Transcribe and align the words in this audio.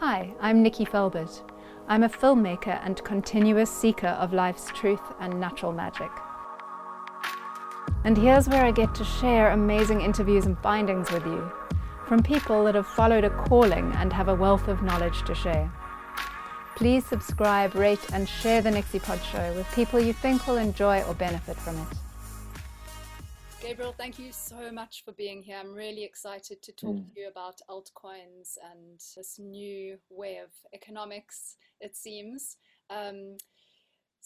Hi, 0.00 0.34
I'm 0.42 0.62
Nikki 0.62 0.84
Felbert. 0.84 1.40
I'm 1.88 2.02
a 2.02 2.08
filmmaker 2.10 2.78
and 2.84 3.02
continuous 3.02 3.70
seeker 3.70 4.08
of 4.08 4.34
life's 4.34 4.66
truth 4.74 5.00
and 5.20 5.40
natural 5.40 5.72
magic. 5.72 6.10
And 8.04 8.14
here's 8.18 8.46
where 8.46 8.62
I 8.62 8.72
get 8.72 8.94
to 8.96 9.04
share 9.04 9.52
amazing 9.52 10.02
interviews 10.02 10.44
and 10.44 10.58
findings 10.58 11.10
with 11.10 11.24
you 11.24 11.50
from 12.06 12.22
people 12.22 12.62
that 12.64 12.74
have 12.74 12.86
followed 12.86 13.24
a 13.24 13.30
calling 13.30 13.90
and 13.94 14.12
have 14.12 14.28
a 14.28 14.34
wealth 14.34 14.68
of 14.68 14.82
knowledge 14.82 15.24
to 15.24 15.34
share. 15.34 15.72
Please 16.76 17.06
subscribe, 17.06 17.74
rate, 17.74 18.12
and 18.12 18.28
share 18.28 18.60
the 18.60 18.70
Nixie 18.70 18.98
Pod 18.98 19.20
Show 19.32 19.54
with 19.54 19.66
people 19.74 19.98
you 19.98 20.12
think 20.12 20.46
will 20.46 20.58
enjoy 20.58 21.00
or 21.04 21.14
benefit 21.14 21.56
from 21.56 21.74
it. 21.78 22.05
Gabriel, 23.66 23.96
thank 23.98 24.16
you 24.16 24.30
so 24.30 24.70
much 24.70 25.02
for 25.04 25.10
being 25.10 25.42
here. 25.42 25.56
I'm 25.58 25.74
really 25.74 26.04
excited 26.04 26.62
to 26.62 26.70
talk 26.70 26.94
mm. 26.94 27.12
to 27.14 27.20
you 27.20 27.26
about 27.26 27.60
altcoins 27.68 28.56
and 28.62 29.00
this 29.16 29.40
new 29.40 29.98
way 30.08 30.36
of 30.36 30.50
economics, 30.72 31.56
it 31.80 31.96
seems. 31.96 32.58
Um, 32.90 33.36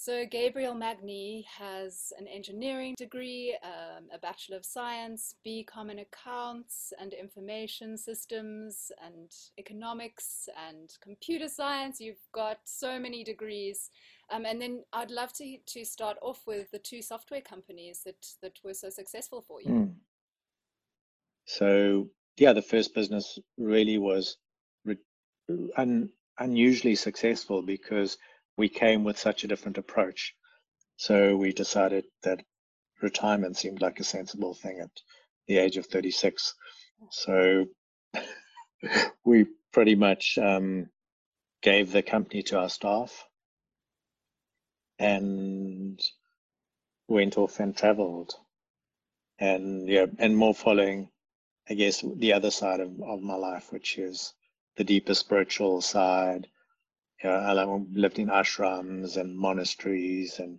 so 0.00 0.24
Gabriel 0.24 0.72
Magni 0.72 1.46
has 1.58 2.10
an 2.18 2.26
engineering 2.26 2.94
degree, 2.96 3.54
um, 3.62 4.04
a 4.10 4.18
Bachelor 4.18 4.56
of 4.56 4.64
Science, 4.64 5.34
BCom 5.46 5.90
in 5.90 5.98
Accounts 5.98 6.94
and 6.98 7.12
Information 7.12 7.98
Systems 7.98 8.90
and 9.04 9.30
Economics 9.58 10.48
and 10.66 10.96
Computer 11.02 11.50
Science. 11.50 12.00
You've 12.00 12.26
got 12.32 12.60
so 12.64 12.98
many 12.98 13.22
degrees. 13.22 13.90
Um, 14.32 14.46
and 14.46 14.58
then 14.58 14.84
I'd 14.94 15.10
love 15.10 15.34
to, 15.34 15.58
to 15.66 15.84
start 15.84 16.16
off 16.22 16.44
with 16.46 16.70
the 16.70 16.78
two 16.78 17.02
software 17.02 17.42
companies 17.42 18.00
that, 18.06 18.26
that 18.40 18.58
were 18.64 18.72
so 18.72 18.88
successful 18.88 19.44
for 19.46 19.60
you. 19.60 19.68
Mm. 19.68 19.94
So 21.44 22.08
yeah, 22.38 22.54
the 22.54 22.62
first 22.62 22.94
business 22.94 23.38
really 23.58 23.98
was 23.98 24.38
un, 25.76 26.08
unusually 26.38 26.94
successful 26.94 27.60
because 27.60 28.16
we 28.60 28.68
came 28.68 29.04
with 29.04 29.18
such 29.18 29.42
a 29.42 29.48
different 29.48 29.78
approach. 29.78 30.34
So 30.96 31.34
we 31.34 31.52
decided 31.54 32.04
that 32.24 32.44
retirement 33.00 33.56
seemed 33.56 33.80
like 33.80 33.98
a 33.98 34.04
sensible 34.04 34.52
thing 34.52 34.80
at 34.80 34.90
the 35.48 35.56
age 35.56 35.78
of 35.78 35.86
36. 35.86 36.54
So 37.10 37.64
we 39.24 39.46
pretty 39.72 39.94
much 39.94 40.36
um, 40.36 40.90
gave 41.62 41.90
the 41.90 42.02
company 42.02 42.42
to 42.44 42.58
our 42.58 42.68
staff 42.68 43.24
and 44.98 45.98
went 47.08 47.38
off 47.38 47.60
and 47.60 47.74
traveled. 47.74 48.34
And 49.38 49.88
yeah, 49.88 50.04
and 50.18 50.36
more 50.36 50.54
following, 50.54 51.08
I 51.66 51.72
guess, 51.72 52.04
the 52.16 52.34
other 52.34 52.50
side 52.50 52.80
of, 52.80 52.90
of 53.00 53.22
my 53.22 53.36
life, 53.36 53.72
which 53.72 53.96
is 53.96 54.34
the 54.76 54.84
deeper 54.84 55.14
spiritual 55.14 55.80
side, 55.80 56.46
you 57.22 57.30
know, 57.30 57.36
I 57.36 57.52
lived 57.92 58.18
in 58.18 58.28
ashrams 58.28 59.16
and 59.16 59.36
monasteries, 59.36 60.38
and 60.38 60.58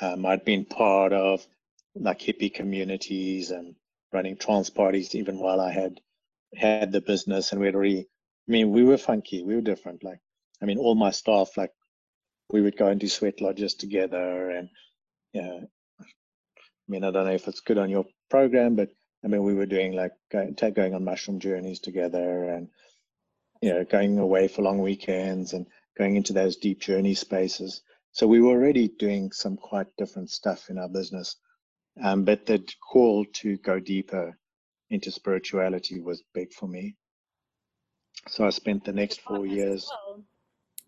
um, 0.00 0.26
I'd 0.26 0.44
been 0.44 0.64
part 0.64 1.12
of 1.12 1.46
like 1.94 2.20
hippie 2.20 2.52
communities 2.52 3.50
and 3.50 3.74
running 4.12 4.36
trance 4.36 4.70
parties 4.70 5.14
even 5.14 5.38
while 5.38 5.60
I 5.60 5.72
had 5.72 6.00
had 6.54 6.92
the 6.92 7.00
business. 7.00 7.52
And 7.52 7.60
we'd 7.60 7.74
already, 7.74 8.00
I 8.00 8.50
mean, 8.50 8.70
we 8.70 8.84
were 8.84 8.98
funky, 8.98 9.42
we 9.42 9.54
were 9.54 9.60
different. 9.60 10.02
Like, 10.04 10.20
I 10.62 10.64
mean, 10.66 10.78
all 10.78 10.94
my 10.94 11.10
staff, 11.10 11.56
like, 11.56 11.72
we 12.50 12.62
would 12.62 12.76
go 12.76 12.86
and 12.86 13.00
do 13.00 13.08
sweat 13.08 13.40
lodges 13.40 13.74
together, 13.74 14.50
and 14.50 14.68
yeah, 15.32 15.60
I 16.00 16.88
mean, 16.88 17.02
I 17.04 17.10
don't 17.10 17.26
know 17.26 17.32
if 17.32 17.48
it's 17.48 17.60
good 17.60 17.78
on 17.78 17.90
your 17.90 18.06
program, 18.30 18.76
but 18.76 18.90
I 19.24 19.28
mean, 19.28 19.42
we 19.42 19.54
were 19.54 19.66
doing 19.66 19.92
like 19.92 20.12
going, 20.30 20.54
going 20.54 20.94
on 20.94 21.04
mushroom 21.04 21.40
journeys 21.40 21.80
together, 21.80 22.44
and 22.50 22.68
you 23.62 23.72
know, 23.72 23.84
going 23.84 24.18
away 24.18 24.48
for 24.48 24.62
long 24.62 24.80
weekends 24.80 25.52
and 25.52 25.66
going 25.96 26.16
into 26.16 26.32
those 26.32 26.56
deep 26.56 26.80
journey 26.80 27.14
spaces. 27.14 27.82
So 28.12 28.26
we 28.26 28.40
were 28.40 28.50
already 28.52 28.88
doing 28.88 29.32
some 29.32 29.56
quite 29.56 29.86
different 29.98 30.30
stuff 30.30 30.70
in 30.70 30.78
our 30.78 30.88
business. 30.88 31.36
Um, 32.02 32.24
but 32.24 32.46
the 32.46 32.62
call 32.80 33.24
to 33.34 33.56
go 33.58 33.80
deeper 33.80 34.38
into 34.90 35.10
spirituality 35.10 36.00
was 36.00 36.22
big 36.34 36.52
for 36.52 36.68
me. 36.68 36.96
So 38.28 38.46
I 38.46 38.50
spent 38.50 38.84
the 38.84 38.92
next 38.92 39.20
four 39.20 39.46
years. 39.46 39.88
Well. 39.90 40.24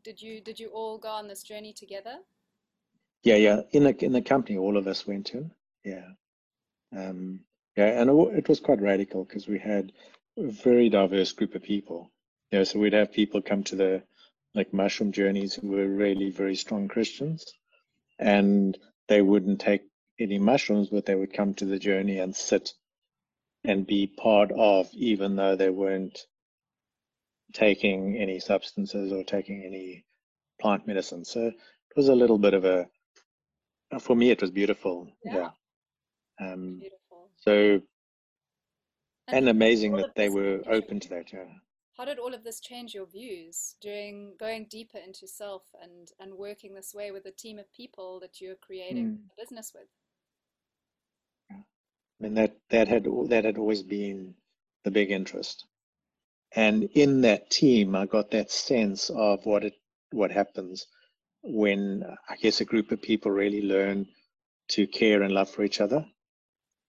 Did 0.05 0.23
you 0.23 0.41
did 0.41 0.59
you 0.59 0.69
all 0.69 0.97
go 0.99 1.09
on 1.09 1.29
this 1.29 1.43
journey 1.43 1.73
together? 1.73 2.17
Yeah, 3.25 3.37
yeah. 3.37 3.61
In 3.73 3.85
the 3.85 4.05
in 4.05 4.13
the 4.13 4.23
company, 4.23 4.57
all 4.57 4.77
of 4.77 4.87
us 4.87 5.07
went 5.07 5.35
in. 5.35 5.51
Yeah, 5.85 6.07
um, 6.97 7.41
yeah, 7.77 8.01
and 8.01 8.11
it 8.37 8.49
was 8.49 8.61
quite 8.61 8.81
radical 8.81 9.25
because 9.25 9.47
we 9.47 9.59
had 9.59 9.93
a 10.37 10.45
very 10.45 10.89
diverse 10.89 11.33
group 11.33 11.55
of 11.55 11.63
people. 11.63 12.11
Yeah, 12.51 12.65
so 12.65 12.79
we'd 12.79 12.95
have 12.95 13.13
people 13.13 13.43
come 13.43 13.65
to 13.65 13.77
the 13.77 14.03
like 14.55 14.73
mushroom 14.73 15.13
journeys 15.13 15.55
who 15.55 15.69
were 15.69 15.87
really 15.87 16.31
very 16.31 16.57
strong 16.57 16.89
Christians, 16.89 17.45
and 18.19 18.77
they 19.07 19.21
wouldn't 19.21 19.61
take 19.61 19.83
any 20.19 20.39
mushrooms, 20.39 20.89
but 20.89 21.05
they 21.05 21.15
would 21.15 21.33
come 21.33 21.55
to 21.55 21.67
the 21.67 21.79
journey 21.79 22.19
and 22.19 22.35
sit 22.35 22.73
and 23.65 23.87
be 23.87 24.07
part 24.07 24.51
of, 24.53 24.89
even 24.95 25.37
though 25.37 25.57
they 25.57 25.69
weren't 25.69 26.19
taking 27.53 28.17
any 28.17 28.41
substances 28.41 29.13
or 29.13 29.25
taking 29.25 29.63
any 29.65 30.05
plant 30.61 30.87
medicine. 30.87 31.25
So 31.25 31.49
it 31.49 31.97
was 31.97 32.09
a 32.09 32.15
little 32.15 32.39
bit 32.39 32.55
of 32.55 32.65
a, 32.65 32.89
for 34.01 34.17
me, 34.17 34.31
it 34.31 34.41
was 34.41 34.51
beautiful. 34.51 35.13
Yeah. 35.25 35.51
yeah. 36.41 36.53
Um, 36.53 36.79
beautiful. 36.79 37.31
So, 37.37 37.53
and, 39.29 39.37
and 39.37 39.49
amazing 39.49 39.97
that 39.97 40.15
they 40.15 40.31
were 40.31 40.63
open 40.67 41.01
to 41.01 41.09
that. 41.11 41.33
Yeah 41.33 41.45
how 41.99 42.05
did 42.05 42.19
all 42.21 42.33
of 42.33 42.45
this 42.45 42.61
change 42.61 42.95
your 42.95 43.07
views 43.07 43.75
during 43.81 44.35
going 44.39 44.67
deeper 44.71 44.99
into 44.99 45.27
self 45.27 45.63
and 45.83 46.13
and 46.21 46.33
working 46.33 46.73
this 46.73 46.95
way 46.95 47.11
with 47.11 47.27
a 47.27 47.33
team 47.33 47.59
of 47.59 47.71
people 47.73 48.21
that 48.21 48.41
you're 48.41 48.55
creating 48.55 49.07
mm. 49.07 49.17
a 49.17 49.43
business 49.43 49.73
with? 49.75 49.89
I 51.51 51.57
mean 52.21 52.35
that 52.35 52.57
that 52.71 52.87
had 52.87 53.09
that 53.29 53.45
had 53.45 53.59
always 53.59 53.83
been 53.83 54.35
the 54.85 54.93
big 54.93 55.11
interest. 55.11 55.67
And 56.55 56.85
in 56.95 57.23
that 57.23 57.51
team 57.51 57.97
I 57.97 58.07
got 58.07 58.31
that 58.31 58.53
sense 58.53 59.11
of 59.11 59.45
what 59.45 59.65
it 59.65 59.75
what 60.13 60.31
happens 60.31 60.87
when 61.43 62.05
I 62.29 62.37
guess 62.37 62.61
a 62.61 62.65
group 62.65 62.93
of 62.93 63.03
people 63.03 63.33
really 63.33 63.63
learn 63.63 64.07
to 64.69 64.87
care 64.87 65.23
and 65.23 65.35
love 65.35 65.51
for 65.51 65.65
each 65.65 65.81
other. 65.81 66.07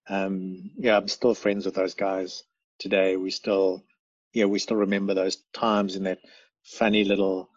Um, 0.08 0.72
yeah 0.78 0.98
I'm 0.98 1.08
still 1.08 1.34
friends 1.34 1.66
with 1.66 1.74
those 1.74 1.96
guys 1.96 2.44
today. 2.78 3.18
We 3.18 3.32
still 3.32 3.84
yeah, 4.34 4.46
we 4.46 4.60
still 4.60 4.78
remember 4.78 5.14
those 5.14 5.38
times 5.54 5.96
in 5.96 6.04
that 6.04 6.20
funny 6.64 7.04
little 7.04 7.50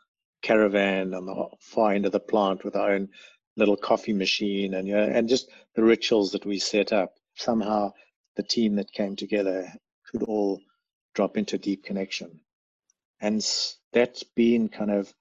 caravan 0.42 1.14
on 1.14 1.26
the 1.26 1.46
far 1.60 1.92
end 1.92 2.06
of 2.06 2.12
the 2.12 2.20
plant 2.20 2.64
with 2.64 2.76
our 2.76 2.92
own 2.92 3.08
little 3.56 3.76
coffee 3.76 4.12
machine 4.12 4.74
and 4.74 4.88
yeah, 4.88 5.04
and 5.04 5.28
just 5.28 5.50
the 5.74 5.82
rituals 5.82 6.32
that 6.32 6.46
we 6.46 6.58
set 6.58 6.92
up. 6.92 7.14
Somehow 7.36 7.92
the 8.36 8.42
team 8.42 8.76
that 8.76 8.92
came 8.92 9.16
together 9.16 9.72
could 10.10 10.22
all 10.22 10.60
drop 11.14 11.36
into 11.36 11.58
deep 11.58 11.84
connection. 11.84 12.40
And 13.20 13.44
that's 13.92 14.22
been 14.22 14.68
kind 14.68 14.90
of 14.90 15.12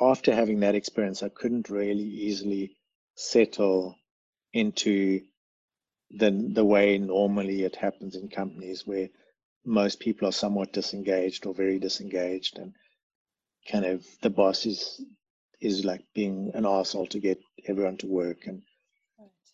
after 0.00 0.34
having 0.34 0.60
that 0.60 0.74
experience, 0.74 1.22
I 1.22 1.28
couldn't 1.28 1.68
really 1.70 2.04
easily 2.04 2.76
settle 3.16 3.96
into 4.52 5.22
the 6.10 6.30
the 6.30 6.64
way 6.64 6.98
normally 6.98 7.62
it 7.62 7.76
happens 7.76 8.16
in 8.16 8.28
companies 8.28 8.86
where 8.86 9.08
most 9.64 10.00
people 10.00 10.28
are 10.28 10.32
somewhat 10.32 10.72
disengaged 10.72 11.46
or 11.46 11.54
very 11.54 11.78
disengaged 11.78 12.58
and 12.58 12.74
kind 13.70 13.84
of 13.84 14.04
the 14.22 14.30
boss 14.30 14.66
is 14.66 15.04
is 15.60 15.84
like 15.84 16.04
being 16.14 16.50
an 16.54 16.66
asshole 16.66 17.06
to 17.06 17.20
get 17.20 17.38
everyone 17.66 17.96
to 17.96 18.06
work. 18.08 18.46
And 18.46 18.62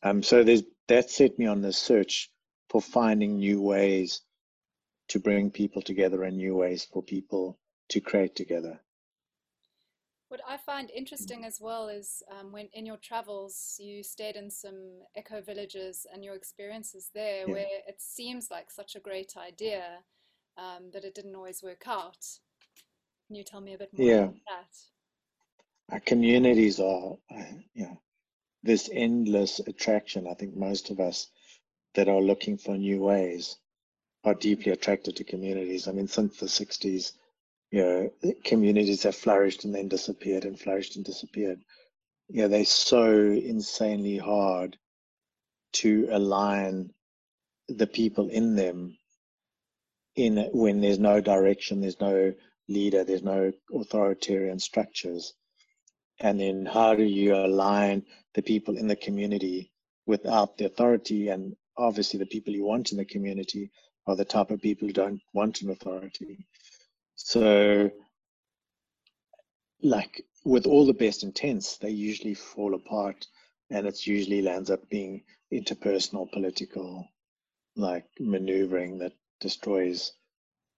um 0.02 0.22
so 0.22 0.44
there's 0.44 0.62
that 0.88 1.10
set 1.10 1.38
me 1.38 1.46
on 1.46 1.60
the 1.62 1.72
search 1.72 2.30
for 2.70 2.80
finding 2.80 3.38
new 3.38 3.60
ways 3.60 4.22
to 5.08 5.20
bring 5.20 5.50
people 5.50 5.82
together 5.82 6.22
and 6.24 6.36
new 6.36 6.56
ways 6.56 6.84
for 6.84 7.02
people 7.02 7.58
to 7.90 8.00
create 8.00 8.36
together 8.36 8.80
what 10.28 10.40
I 10.46 10.58
find 10.58 10.90
interesting 10.90 11.44
as 11.44 11.58
well 11.60 11.88
is 11.88 12.22
um, 12.38 12.52
when 12.52 12.68
in 12.74 12.84
your 12.84 12.98
travels 12.98 13.76
you 13.78 14.02
stayed 14.02 14.36
in 14.36 14.50
some 14.50 15.00
eco 15.16 15.40
villages 15.40 16.06
and 16.12 16.22
your 16.22 16.34
experiences 16.34 17.10
there, 17.14 17.46
yeah. 17.46 17.52
where 17.52 17.66
it 17.86 18.00
seems 18.00 18.50
like 18.50 18.70
such 18.70 18.94
a 18.94 19.00
great 19.00 19.34
idea, 19.36 19.84
um, 20.58 20.90
that 20.92 21.04
it 21.04 21.14
didn't 21.14 21.34
always 21.34 21.62
work 21.62 21.82
out. 21.86 22.26
Can 23.26 23.36
you 23.36 23.44
tell 23.44 23.60
me 23.60 23.74
a 23.74 23.78
bit 23.78 23.90
more 23.96 24.06
yeah. 24.06 24.22
about 24.24 24.34
that? 24.46 25.94
Our 25.94 26.00
communities 26.00 26.80
are, 26.80 27.16
uh, 27.34 27.42
yeah, 27.74 27.94
this 28.62 28.90
endless 28.92 29.60
attraction. 29.60 30.26
I 30.26 30.34
think 30.34 30.54
most 30.54 30.90
of 30.90 31.00
us 31.00 31.28
that 31.94 32.08
are 32.08 32.20
looking 32.20 32.58
for 32.58 32.76
new 32.76 33.00
ways 33.00 33.56
are 34.24 34.34
deeply 34.34 34.72
attracted 34.72 35.16
to 35.16 35.24
communities. 35.24 35.88
I 35.88 35.92
mean, 35.92 36.08
since 36.08 36.38
the 36.38 36.46
60s, 36.46 37.12
you 37.70 37.82
know, 37.82 38.32
communities 38.44 39.02
have 39.02 39.16
flourished 39.16 39.64
and 39.64 39.74
then 39.74 39.88
disappeared 39.88 40.44
and 40.44 40.58
flourished 40.58 40.96
and 40.96 41.04
disappeared. 41.04 41.60
You 42.28 42.42
know, 42.42 42.48
they're 42.48 42.64
so 42.64 43.12
insanely 43.12 44.16
hard 44.18 44.76
to 45.74 46.08
align 46.10 46.92
the 47.68 47.86
people 47.86 48.28
in 48.28 48.56
them 48.56 48.96
in 50.16 50.48
when 50.52 50.80
there's 50.80 50.98
no 50.98 51.20
direction, 51.20 51.80
there's 51.80 52.00
no 52.00 52.34
leader, 52.68 53.04
there's 53.04 53.22
no 53.22 53.52
authoritarian 53.72 54.58
structures. 54.58 55.34
And 56.18 56.40
then 56.40 56.66
how 56.66 56.96
do 56.96 57.04
you 57.04 57.36
align 57.36 58.04
the 58.34 58.42
people 58.42 58.76
in 58.76 58.88
the 58.88 58.96
community 58.96 59.70
without 60.06 60.58
the 60.58 60.64
authority? 60.64 61.28
And 61.28 61.54
obviously, 61.76 62.18
the 62.18 62.26
people 62.26 62.52
you 62.52 62.64
want 62.64 62.90
in 62.90 62.98
the 62.98 63.04
community 63.04 63.70
are 64.06 64.16
the 64.16 64.24
type 64.24 64.50
of 64.50 64.60
people 64.60 64.88
who 64.88 64.94
don't 64.94 65.20
want 65.32 65.62
an 65.62 65.70
authority. 65.70 66.46
So, 67.18 67.90
like 69.82 70.24
with 70.44 70.66
all 70.66 70.86
the 70.86 70.94
best 70.94 71.24
intents, 71.24 71.76
they 71.78 71.90
usually 71.90 72.34
fall 72.34 72.74
apart, 72.74 73.26
and 73.70 73.86
it 73.86 74.06
usually 74.06 74.40
lands 74.40 74.70
up 74.70 74.88
being 74.88 75.24
interpersonal, 75.52 76.30
political, 76.32 77.08
like 77.76 78.06
maneuvering 78.20 78.98
that 78.98 79.12
destroys 79.40 80.12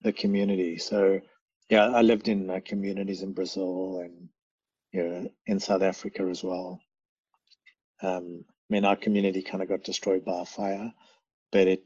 the 0.02 0.12
community. 0.12 0.78
So, 0.78 1.20
yeah, 1.68 1.88
I 1.90 2.02
lived 2.02 2.28
in 2.28 2.50
uh, 2.50 2.60
communities 2.64 3.22
in 3.22 3.34
Brazil 3.34 4.00
and 4.00 4.28
you 4.92 5.04
know, 5.08 5.30
in 5.46 5.60
South 5.60 5.82
Africa 5.82 6.22
as 6.24 6.42
well. 6.42 6.80
Um, 8.02 8.44
I 8.48 8.74
mean, 8.74 8.86
our 8.86 8.96
community 8.96 9.42
kind 9.42 9.62
of 9.62 9.68
got 9.68 9.84
destroyed 9.84 10.24
by 10.24 10.40
a 10.40 10.46
fire, 10.46 10.92
but 11.52 11.68
it 11.68 11.84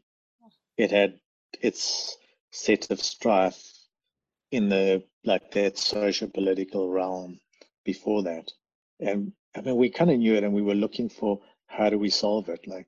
it 0.79 0.93
had 0.93 1.21
its 1.61 2.17
set 2.53 2.91
of 2.91 3.01
strife 3.03 3.74
in 4.55 4.69
the 4.69 5.05
like 5.25 5.51
that 5.53 5.79
social 5.79 6.29
political 6.29 6.91
realm 6.91 7.41
before 7.85 8.23
that. 8.25 8.53
And 9.01 9.33
I 9.57 9.61
mean, 9.61 9.77
we 9.77 9.91
kind 9.91 10.11
of 10.11 10.19
knew 10.19 10.35
it, 10.35 10.45
and 10.45 10.53
we 10.53 10.63
were 10.63 10.75
looking 10.75 11.09
for 11.09 11.41
how 11.67 11.91
do 11.91 11.99
we 11.99 12.11
solve 12.11 12.49
it, 12.49 12.67
like 12.67 12.87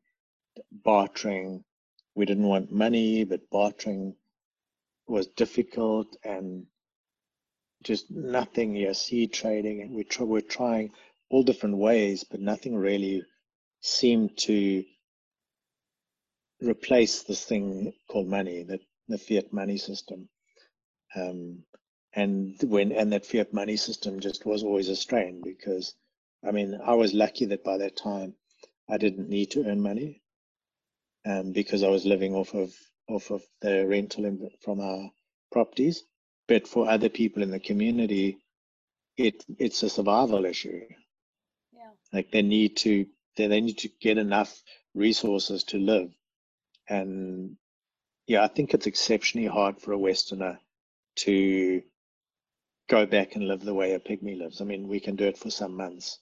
bartering. 0.70 1.64
We 2.14 2.24
didn't 2.24 2.48
want 2.48 2.72
money, 2.72 3.24
but 3.24 3.50
bartering 3.50 4.16
was 5.06 5.26
difficult, 5.28 6.16
and 6.24 6.66
just 7.82 8.10
nothing. 8.10 8.92
Seed 8.94 9.32
trading, 9.32 9.82
and 9.82 9.94
we 9.94 10.04
try, 10.04 10.24
we're 10.24 10.40
trying 10.40 10.90
all 11.30 11.42
different 11.42 11.76
ways, 11.76 12.24
but 12.24 12.40
nothing 12.40 12.76
really 12.76 13.22
seemed 13.80 14.36
to 14.38 14.84
replace 16.60 17.22
this 17.22 17.44
thing 17.44 17.92
called 18.08 18.28
money, 18.28 18.62
that 18.62 18.80
the 19.08 19.18
fiat 19.18 19.52
money 19.52 19.76
system. 19.76 20.28
Um, 21.16 21.64
and 22.12 22.56
when 22.62 22.92
and 22.92 23.12
that 23.12 23.26
fiat 23.26 23.52
money 23.52 23.76
system 23.76 24.20
just 24.20 24.46
was 24.46 24.62
always 24.62 24.88
a 24.88 24.96
strain 24.96 25.42
because, 25.42 25.94
I 26.46 26.50
mean, 26.50 26.78
I 26.84 26.94
was 26.94 27.12
lucky 27.14 27.46
that 27.46 27.64
by 27.64 27.78
that 27.78 27.96
time 27.96 28.34
I 28.88 28.96
didn't 28.98 29.28
need 29.28 29.50
to 29.52 29.64
earn 29.64 29.80
money, 29.80 30.22
um, 31.26 31.52
because 31.52 31.82
I 31.82 31.88
was 31.88 32.06
living 32.06 32.34
off 32.34 32.54
of 32.54 32.72
off 33.08 33.30
of 33.30 33.42
the 33.60 33.86
rental 33.86 34.50
from 34.62 34.80
our 34.80 35.10
properties. 35.52 36.04
But 36.48 36.68
for 36.68 36.88
other 36.88 37.08
people 37.08 37.42
in 37.42 37.50
the 37.50 37.60
community, 37.60 38.38
it 39.16 39.44
it's 39.58 39.82
a 39.82 39.90
survival 39.90 40.44
issue. 40.44 40.80
Yeah. 41.72 41.90
Like 42.12 42.30
they 42.30 42.42
need 42.42 42.76
to 42.78 43.06
they, 43.36 43.46
they 43.48 43.60
need 43.60 43.78
to 43.78 43.88
get 44.00 44.18
enough 44.18 44.62
resources 44.94 45.64
to 45.64 45.78
live. 45.78 46.14
And 46.88 47.56
yeah, 48.26 48.42
I 48.44 48.48
think 48.48 48.72
it's 48.72 48.86
exceptionally 48.86 49.48
hard 49.48 49.80
for 49.80 49.92
a 49.92 49.98
Westerner 49.98 50.60
to 51.16 51.82
go 52.88 53.06
back 53.06 53.34
and 53.34 53.48
live 53.48 53.60
the 53.60 53.74
way 53.74 53.92
a 53.92 54.00
pygmy 54.00 54.38
lives. 54.38 54.60
I 54.60 54.64
mean, 54.64 54.88
we 54.88 55.00
can 55.00 55.16
do 55.16 55.24
it 55.24 55.38
for 55.38 55.50
some 55.50 55.76
months, 55.76 56.18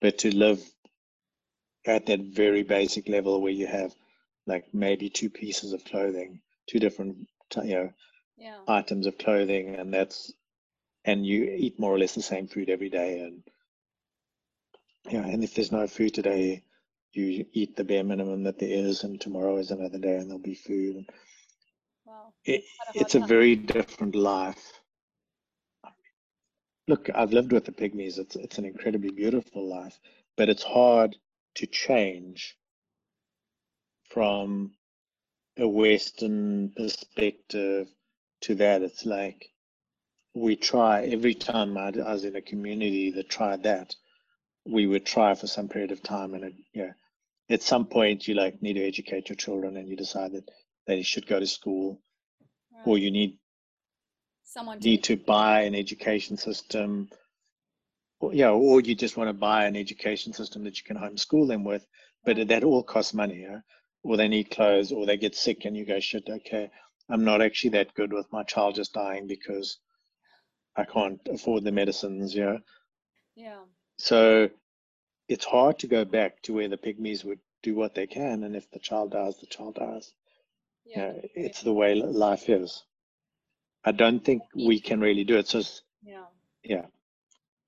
but 0.00 0.18
to 0.18 0.34
live 0.34 0.62
at 1.86 2.06
that 2.06 2.20
very 2.20 2.62
basic 2.62 3.08
level 3.08 3.40
where 3.40 3.52
you 3.52 3.66
have 3.66 3.94
like 4.46 4.64
maybe 4.72 5.10
two 5.10 5.30
pieces 5.30 5.72
of 5.72 5.84
clothing, 5.84 6.40
two 6.68 6.78
different 6.78 7.16
you 7.62 7.74
know 7.74 7.90
yeah. 8.36 8.58
items 8.68 9.06
of 9.06 9.18
clothing, 9.18 9.76
and 9.76 9.92
that's 9.92 10.32
and 11.04 11.26
you 11.26 11.44
eat 11.44 11.78
more 11.78 11.94
or 11.94 11.98
less 11.98 12.14
the 12.14 12.22
same 12.22 12.46
food 12.46 12.70
every 12.70 12.90
day, 12.90 13.20
and 13.20 13.42
yeah, 15.10 15.26
and 15.26 15.42
if 15.42 15.54
there's 15.54 15.72
no 15.72 15.86
food 15.86 16.14
today, 16.14 16.62
you 17.12 17.46
eat 17.52 17.76
the 17.76 17.84
bare 17.84 18.04
minimum 18.04 18.44
that 18.44 18.58
there 18.58 18.68
is, 18.68 19.04
and 19.04 19.20
tomorrow 19.20 19.56
is 19.56 19.70
another 19.70 19.98
day, 19.98 20.16
and 20.16 20.28
there'll 20.28 20.38
be 20.38 20.54
food. 20.54 20.96
Wow. 20.96 21.14
It, 22.44 22.64
it's 22.94 23.14
a 23.16 23.20
very 23.20 23.56
different 23.56 24.14
life. 24.16 24.72
Look, 26.88 27.10
I've 27.14 27.32
lived 27.32 27.52
with 27.52 27.66
the 27.66 27.72
pygmies. 27.72 28.18
It's 28.18 28.36
it's 28.36 28.58
an 28.58 28.66
incredibly 28.66 29.10
beautiful 29.10 29.68
life, 29.68 29.98
but 30.36 30.50
it's 30.50 30.64
hard 30.64 31.16
to 31.56 31.66
change 31.66 32.56
from 34.10 34.72
a 35.58 35.68
Western 35.68 36.70
perspective 36.76 37.88
to 38.42 38.54
that. 38.56 38.82
It's 38.82 39.06
like 39.06 39.50
we 40.34 40.56
try 40.56 41.04
every 41.06 41.34
time 41.34 41.76
I, 41.78 41.88
I 41.88 42.12
was 42.12 42.24
in 42.24 42.36
a 42.36 42.42
community 42.42 43.12
that 43.12 43.28
tried 43.30 43.64
that, 43.64 43.94
we 44.66 44.86
would 44.86 45.06
try 45.06 45.34
for 45.34 45.46
some 45.48 45.68
period 45.68 45.92
of 45.92 46.02
time, 46.02 46.34
and 46.34 46.44
it, 46.44 46.54
yeah, 46.74 46.92
at 47.50 47.62
some 47.62 47.86
point 47.86 48.28
you 48.28 48.34
like 48.34 48.62
need 48.62 48.74
to 48.74 48.86
educate 48.86 49.28
your 49.28 49.36
children, 49.36 49.76
and 49.76 49.88
you 49.88 49.96
decide 49.96 50.32
that 50.32 50.50
they 50.86 51.02
should 51.02 51.26
go 51.26 51.40
to 51.40 51.46
school, 51.46 52.00
right. 52.80 52.88
or 52.88 52.98
you 52.98 53.10
need 53.10 53.38
someone 54.44 54.80
to 54.80 54.88
need 54.88 55.04
to 55.04 55.16
buy 55.16 55.62
an 55.62 55.74
education 55.74 56.36
system. 56.36 57.08
Or, 58.20 58.34
yeah, 58.34 58.50
or 58.50 58.80
you 58.80 58.94
just 58.94 59.16
want 59.16 59.28
to 59.28 59.34
buy 59.34 59.64
an 59.64 59.76
education 59.76 60.32
system 60.32 60.64
that 60.64 60.76
you 60.76 60.84
can 60.84 60.96
homeschool 60.96 61.48
them 61.48 61.64
with, 61.64 61.86
but 62.24 62.36
right. 62.36 62.48
that 62.48 62.64
all 62.64 62.82
costs 62.82 63.14
money. 63.14 63.42
Yeah? 63.42 63.60
or 64.02 64.16
they 64.16 64.28
need 64.28 64.50
clothes 64.50 64.92
or 64.92 65.06
they 65.06 65.16
get 65.16 65.34
sick 65.34 65.64
and 65.64 65.76
you 65.76 65.84
go 65.84 66.00
shit 66.00 66.28
okay 66.28 66.70
i'm 67.08 67.24
not 67.24 67.42
actually 67.42 67.70
that 67.70 67.94
good 67.94 68.12
with 68.12 68.30
my 68.32 68.42
child 68.44 68.74
just 68.74 68.92
dying 68.92 69.26
because 69.26 69.78
i 70.76 70.84
can't 70.84 71.20
afford 71.30 71.64
the 71.64 71.72
medicines 71.72 72.34
yeah 72.34 72.58
yeah 73.36 73.60
so 73.98 74.48
it's 75.28 75.44
hard 75.44 75.78
to 75.78 75.86
go 75.86 76.04
back 76.04 76.40
to 76.42 76.54
where 76.54 76.68
the 76.68 76.76
pygmies 76.76 77.24
would 77.24 77.40
do 77.62 77.74
what 77.74 77.94
they 77.94 78.06
can 78.06 78.44
and 78.44 78.56
if 78.56 78.70
the 78.70 78.78
child 78.78 79.12
dies 79.12 79.36
the 79.38 79.46
child 79.46 79.74
dies 79.74 80.12
yeah 80.96 81.12
you 81.14 81.28
it's 81.34 81.62
the 81.62 81.72
way 81.72 81.94
life 81.94 82.48
is. 82.48 82.84
I 83.84 83.92
don't 83.92 84.24
think 84.24 84.42
we 84.54 84.80
can 84.80 85.00
really 85.00 85.24
do 85.24 85.38
it. 85.38 85.48
So 85.48 85.62
yeah. 86.02 86.26
Yeah. 86.62 86.86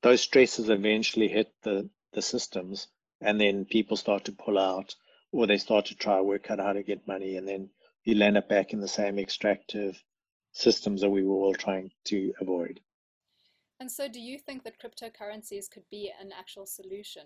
Those 0.02 0.20
stresses 0.20 0.68
eventually 0.68 1.28
hit 1.28 1.52
the 1.62 1.88
the 2.12 2.22
systems 2.22 2.88
and 3.20 3.40
then 3.40 3.64
people 3.64 3.96
start 3.96 4.24
to 4.24 4.32
pull 4.32 4.58
out 4.58 4.94
or 5.32 5.46
they 5.46 5.56
start 5.56 5.86
to 5.86 5.94
try 5.94 6.16
to 6.16 6.22
work 6.22 6.50
out 6.50 6.58
how 6.58 6.72
to 6.72 6.82
get 6.82 7.06
money 7.06 7.36
and 7.36 7.48
then 7.48 7.70
you 8.04 8.14
land 8.16 8.36
up 8.36 8.48
back 8.48 8.72
in 8.72 8.80
the 8.80 8.88
same 8.88 9.18
extractive 9.18 10.02
systems 10.52 11.00
that 11.00 11.10
we 11.10 11.24
were 11.24 11.36
all 11.36 11.54
trying 11.54 11.90
to 12.04 12.32
avoid. 12.40 12.80
And 13.80 13.90
so 13.90 14.06
do 14.06 14.20
you 14.20 14.38
think 14.38 14.62
that 14.62 14.80
cryptocurrencies 14.80 15.68
could 15.68 15.88
be 15.90 16.12
an 16.20 16.30
actual 16.38 16.66
solution 16.66 17.22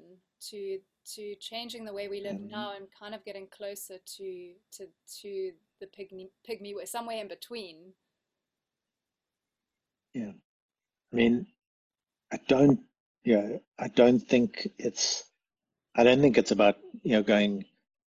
to 0.48 0.78
to 1.14 1.34
changing 1.36 1.84
the 1.84 1.92
way 1.92 2.08
we 2.08 2.20
live 2.20 2.36
um, 2.36 2.48
now 2.48 2.72
and 2.74 2.86
kind 2.98 3.14
of 3.14 3.24
getting 3.24 3.46
closer 3.46 3.98
to 4.16 4.52
to 4.72 4.86
to 5.20 5.52
the 5.80 5.86
pygmy 5.86 6.28
pygmy 6.48 6.74
way, 6.74 6.84
somewhere 6.84 7.18
in 7.18 7.28
between? 7.28 7.92
Yeah. 10.14 10.32
I 11.12 11.16
mean 11.16 11.46
I 12.32 12.38
don't 12.48 12.80
yeah, 13.24 13.58
I 13.78 13.88
don't 13.88 14.20
think 14.20 14.68
it's 14.78 15.24
I 15.96 16.04
don't 16.04 16.20
think 16.20 16.38
it's 16.38 16.50
about, 16.50 16.76
you 17.02 17.12
know, 17.12 17.22
going 17.22 17.64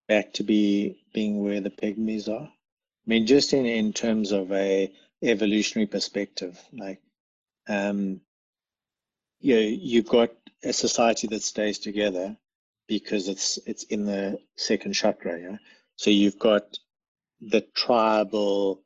back 0.09 0.33
to 0.35 0.43
be 0.43 0.99
being 1.13 1.45
where 1.45 1.61
the 1.61 1.71
pygmies 1.71 2.29
are. 2.29 2.47
I 2.47 3.07
mean, 3.07 3.27
just 3.27 3.53
in, 3.53 3.67
in 3.67 3.93
terms 3.93 4.33
of 4.33 4.51
a 4.53 4.91
evolutionary 5.23 5.87
perspective, 5.87 6.59
like, 6.73 7.01
um, 7.69 8.23
you 9.41 9.55
know, 9.55 9.61
you've 9.61 10.09
got 10.09 10.31
a 10.63 10.73
society 10.73 11.27
that 11.29 11.43
stays 11.43 11.79
together 11.79 12.37
because 12.89 13.29
it's 13.29 13.59
it's 13.67 13.85
in 13.85 14.07
the 14.07 14.39
second 14.57 14.95
chakra. 14.95 15.39
Yeah? 15.39 15.57
So 15.97 16.11
you've 16.11 16.39
got 16.39 16.79
the 17.51 17.63
tribal 17.75 18.83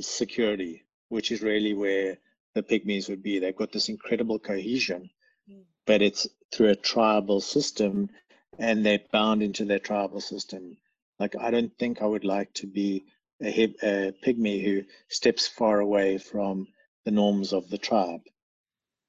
security, 0.00 0.84
which 1.08 1.30
is 1.32 1.42
really 1.42 1.74
where 1.74 2.18
the 2.54 2.62
pygmies 2.62 3.08
would 3.08 3.22
be. 3.22 3.38
They've 3.38 3.56
got 3.56 3.72
this 3.72 3.88
incredible 3.88 4.38
cohesion, 4.38 5.10
mm. 5.50 5.62
but 5.86 6.02
it's 6.02 6.26
through 6.52 6.70
a 6.70 6.76
tribal 6.76 7.40
system 7.40 8.10
and 8.58 8.84
they're 8.84 9.00
bound 9.12 9.42
into 9.42 9.64
their 9.64 9.78
tribal 9.78 10.20
system. 10.20 10.76
Like, 11.18 11.36
I 11.36 11.50
don't 11.50 11.76
think 11.78 12.02
I 12.02 12.06
would 12.06 12.24
like 12.24 12.52
to 12.54 12.66
be 12.66 13.04
a, 13.42 13.64
a 13.82 14.12
pygmy 14.24 14.62
who 14.62 14.82
steps 15.08 15.46
far 15.46 15.80
away 15.80 16.18
from 16.18 16.66
the 17.04 17.10
norms 17.10 17.52
of 17.52 17.70
the 17.70 17.78
tribe. 17.78 18.22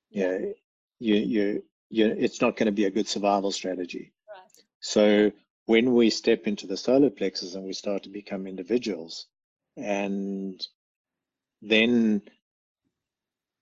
Yeah, 0.10 0.38
you, 1.00 1.16
you, 1.16 1.64
you, 1.90 2.08
it's 2.08 2.42
not 2.42 2.58
going 2.58 2.68
to 2.68 2.72
be 2.72 2.86
a 2.86 2.92
good 2.92 3.08
survival 3.08 3.52
strategy. 3.52 4.14
Right. 4.28 4.66
So 4.80 5.32
when 5.66 5.94
we 5.94 6.10
step 6.10 6.48
into 6.48 6.68
the 6.68 6.78
solar 6.78 7.10
plexus 7.10 7.56
and 7.56 7.64
we 7.64 7.74
start 7.74 8.04
to 8.04 8.10
become 8.10 8.48
individuals, 8.48 9.28
and 9.78 10.62
then 11.62 12.22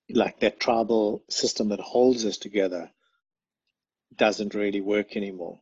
like 0.10 0.39
that 0.39 0.60
tribal 0.60 1.24
system 1.29 1.70
that 1.70 1.79
holds 1.79 2.25
us 2.25 2.38
together 2.38 2.89
doesn't 4.15 4.56
really 4.56 4.82
work 4.82 5.15
anymore 5.15 5.60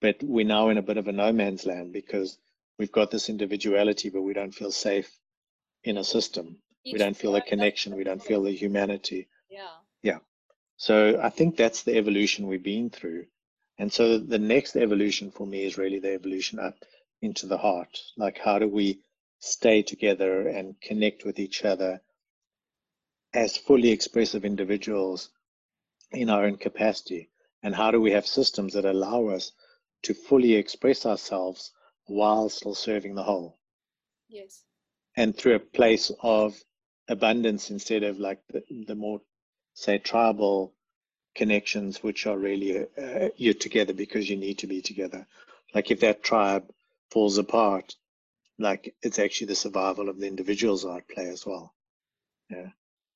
but 0.00 0.16
we're 0.22 0.46
now 0.46 0.68
in 0.68 0.78
a 0.78 0.82
bit 0.82 0.98
of 0.98 1.08
a 1.08 1.12
no 1.12 1.32
man's 1.32 1.66
land 1.66 1.92
because 1.92 2.38
we've 2.78 2.92
got 2.92 3.10
this 3.10 3.28
individuality, 3.28 4.10
but 4.10 4.22
we 4.22 4.34
don't 4.34 4.54
feel 4.54 4.72
safe 4.72 5.10
in 5.84 5.96
a 5.96 6.04
system. 6.04 6.58
We 6.84 6.98
don't 6.98 7.16
feel 7.16 7.32
the 7.32 7.40
connection. 7.40 7.96
We 7.96 8.04
don't 8.04 8.22
feel 8.22 8.42
the 8.42 8.52
humanity. 8.52 9.28
Yeah. 9.50 9.74
Yeah. 10.02 10.18
So 10.76 11.18
I 11.20 11.30
think 11.30 11.56
that's 11.56 11.82
the 11.82 11.96
evolution 11.96 12.46
we've 12.46 12.62
been 12.62 12.90
through. 12.90 13.26
And 13.78 13.92
so 13.92 14.18
the 14.18 14.38
next 14.38 14.76
evolution 14.76 15.30
for 15.30 15.46
me 15.46 15.64
is 15.64 15.76
really 15.76 15.98
the 15.98 16.14
evolution 16.14 16.58
up 16.58 16.74
into 17.20 17.46
the 17.46 17.58
heart. 17.58 17.98
Like, 18.16 18.38
how 18.38 18.58
do 18.58 18.68
we 18.68 19.00
stay 19.38 19.82
together 19.82 20.48
and 20.48 20.80
connect 20.80 21.24
with 21.24 21.38
each 21.38 21.64
other 21.64 22.00
as 23.34 23.56
fully 23.56 23.90
expressive 23.90 24.44
individuals 24.44 25.30
in 26.10 26.30
our 26.30 26.44
own 26.44 26.56
capacity? 26.56 27.30
And 27.62 27.74
how 27.74 27.90
do 27.90 28.00
we 28.00 28.12
have 28.12 28.26
systems 28.26 28.74
that 28.74 28.84
allow 28.84 29.28
us 29.28 29.52
to 30.02 30.14
fully 30.14 30.54
express 30.54 31.04
ourselves 31.04 31.72
while 32.06 32.48
still 32.48 32.74
serving 32.74 33.14
the 33.14 33.24
whole? 33.24 33.58
Yes. 34.28 34.64
And 35.16 35.36
through 35.36 35.56
a 35.56 35.60
place 35.60 36.10
of 36.22 36.62
abundance 37.08 37.70
instead 37.70 38.02
of 38.02 38.18
like 38.18 38.40
the, 38.48 38.62
the 38.86 38.94
more, 38.94 39.20
say, 39.74 39.98
tribal 39.98 40.75
connections, 41.36 42.02
which 42.02 42.26
are 42.26 42.38
really 42.38 42.78
uh, 42.78 43.28
you're 43.36 43.54
together 43.54 43.92
because 43.92 44.28
you 44.28 44.36
need 44.36 44.58
to 44.58 44.66
be 44.66 44.80
together. 44.82 45.26
Like 45.74 45.90
if 45.90 46.00
that 46.00 46.22
tribe 46.22 46.64
falls 47.10 47.38
apart, 47.38 47.94
like 48.58 48.94
it's 49.02 49.18
actually 49.18 49.48
the 49.48 49.54
survival 49.54 50.08
of 50.08 50.18
the 50.18 50.26
individuals 50.26 50.84
are 50.84 50.98
at 50.98 51.08
play 51.08 51.28
as 51.28 51.44
well. 51.46 51.74
Yeah. 52.50 52.70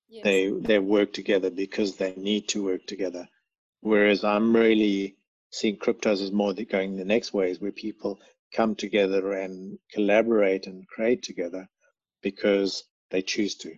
Yes. 0.08 0.24
They 0.24 0.50
they 0.50 0.78
work 0.78 1.12
together 1.12 1.50
because 1.50 1.96
they 1.96 2.14
need 2.16 2.48
to 2.48 2.64
work 2.64 2.86
together. 2.86 3.28
Whereas 3.80 4.24
I'm 4.24 4.54
really 4.54 5.16
seeing 5.50 5.78
cryptos 5.78 6.22
as 6.22 6.32
more 6.32 6.52
going 6.52 6.96
the 6.96 7.04
next 7.04 7.32
ways 7.32 7.60
where 7.60 7.72
people 7.72 8.20
come 8.52 8.74
together 8.74 9.32
and 9.32 9.78
collaborate 9.92 10.66
and 10.66 10.86
create 10.86 11.22
together 11.22 11.68
because 12.22 12.84
they 13.10 13.22
choose 13.22 13.54
to. 13.56 13.74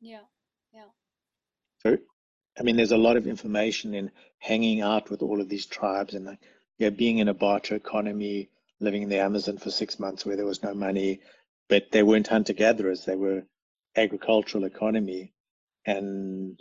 Yeah. 0.00 0.26
Yeah. 0.72 0.90
So 1.82 1.98
I 2.58 2.62
mean, 2.62 2.76
there's 2.76 2.92
a 2.92 2.96
lot 2.96 3.16
of 3.16 3.26
information 3.26 3.94
in 3.94 4.10
hanging 4.38 4.80
out 4.80 5.10
with 5.10 5.22
all 5.22 5.40
of 5.40 5.48
these 5.48 5.66
tribes 5.66 6.14
and 6.14 6.26
like, 6.26 6.38
yeah, 6.78 6.90
being 6.90 7.18
in 7.18 7.28
a 7.28 7.34
barter 7.34 7.74
economy, 7.74 8.50
living 8.80 9.02
in 9.02 9.08
the 9.08 9.20
Amazon 9.20 9.58
for 9.58 9.70
six 9.70 9.98
months 9.98 10.24
where 10.24 10.36
there 10.36 10.46
was 10.46 10.62
no 10.62 10.74
money, 10.74 11.20
but 11.68 11.90
they 11.90 12.02
weren't 12.02 12.26
hunter 12.28 12.52
gatherers; 12.52 13.04
they 13.04 13.16
were 13.16 13.44
agricultural 13.96 14.64
economy, 14.64 15.32
and 15.86 16.60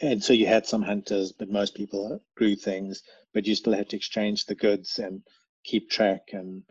and 0.00 0.22
so 0.22 0.32
you 0.32 0.46
had 0.46 0.66
some 0.66 0.82
hunters, 0.82 1.32
but 1.32 1.48
most 1.48 1.74
people 1.76 2.20
grew 2.36 2.56
things, 2.56 3.02
but 3.32 3.46
you 3.46 3.54
still 3.54 3.72
had 3.72 3.88
to 3.90 3.96
exchange 3.96 4.46
the 4.46 4.54
goods 4.56 4.98
and 4.98 5.22
keep 5.64 5.88
track, 5.90 6.30
and 6.32 6.64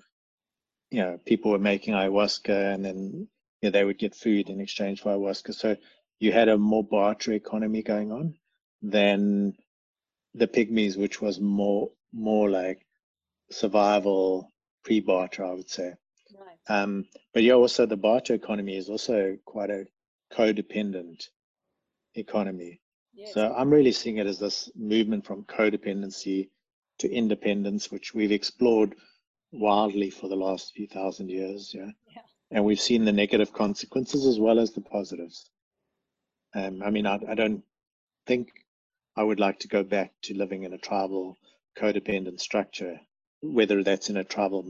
you 0.90 1.02
know, 1.02 1.18
people 1.26 1.52
were 1.52 1.60
making 1.60 1.94
ayahuasca, 1.94 2.74
and 2.74 2.84
then 2.84 3.28
you 3.62 3.70
know, 3.70 3.72
they 3.72 3.86
would 3.86 3.98
get 3.98 4.16
food 4.16 4.50
in 4.50 4.60
exchange 4.60 5.02
for 5.02 5.14
ayahuasca. 5.14 5.54
So 5.54 5.78
you 6.22 6.32
had 6.32 6.50
a 6.50 6.58
more 6.58 6.84
barter 6.84 7.34
economy 7.34 7.82
going 7.82 8.12
on 8.12 8.36
than 8.84 9.56
the 10.36 10.48
pygmies, 10.48 10.96
which 10.96 11.20
was 11.20 11.40
more 11.40 11.90
more 12.14 12.50
like 12.50 12.86
survival 13.50 14.48
pre-barter, 14.84 15.44
I 15.44 15.54
would 15.54 15.70
say. 15.70 15.94
Right. 16.38 16.60
Um, 16.70 17.06
but 17.34 17.42
yeah, 17.42 17.54
also 17.54 17.86
the 17.86 17.98
barter 17.98 18.36
economy 18.36 18.78
is 18.78 18.88
also 18.88 19.36
quite 19.46 19.72
a 19.72 19.86
codependent 20.32 21.28
economy. 22.14 22.80
Yes. 23.14 23.34
So 23.34 23.54
I'm 23.58 23.72
really 23.72 23.92
seeing 23.92 24.18
it 24.18 24.28
as 24.28 24.38
this 24.38 24.70
movement 24.76 25.26
from 25.26 25.44
codependency 25.46 26.50
to 27.00 27.12
independence, 27.12 27.90
which 27.90 28.14
we've 28.14 28.32
explored 28.32 28.96
wildly 29.52 30.12
for 30.12 30.30
the 30.30 30.36
last 30.36 30.74
few 30.76 30.88
thousand 30.88 31.30
years. 31.30 31.74
Yeah. 31.74 31.90
yeah. 32.16 32.22
And 32.52 32.64
we've 32.64 32.80
seen 32.80 33.06
the 33.06 33.12
negative 33.12 33.52
consequences 33.54 34.28
as 34.28 34.40
well 34.40 34.60
as 34.60 34.72
the 34.72 34.82
positives. 34.82 35.50
Um, 36.56 36.84
I 36.84 36.92
mean, 36.92 37.08
I, 37.08 37.20
I 37.30 37.36
don't 37.36 37.64
think 38.28 38.50
I 39.18 39.24
would 39.24 39.40
like 39.42 39.60
to 39.62 39.70
go 39.70 39.84
back 39.84 40.14
to 40.24 40.36
living 40.38 40.64
in 40.64 40.74
a 40.74 40.80
tribal 40.80 41.38
codependent 41.80 42.42
structure, 42.42 43.00
whether 43.42 43.84
that's 43.84 44.10
in 44.10 44.18
a 44.18 44.26
tribal 44.26 44.64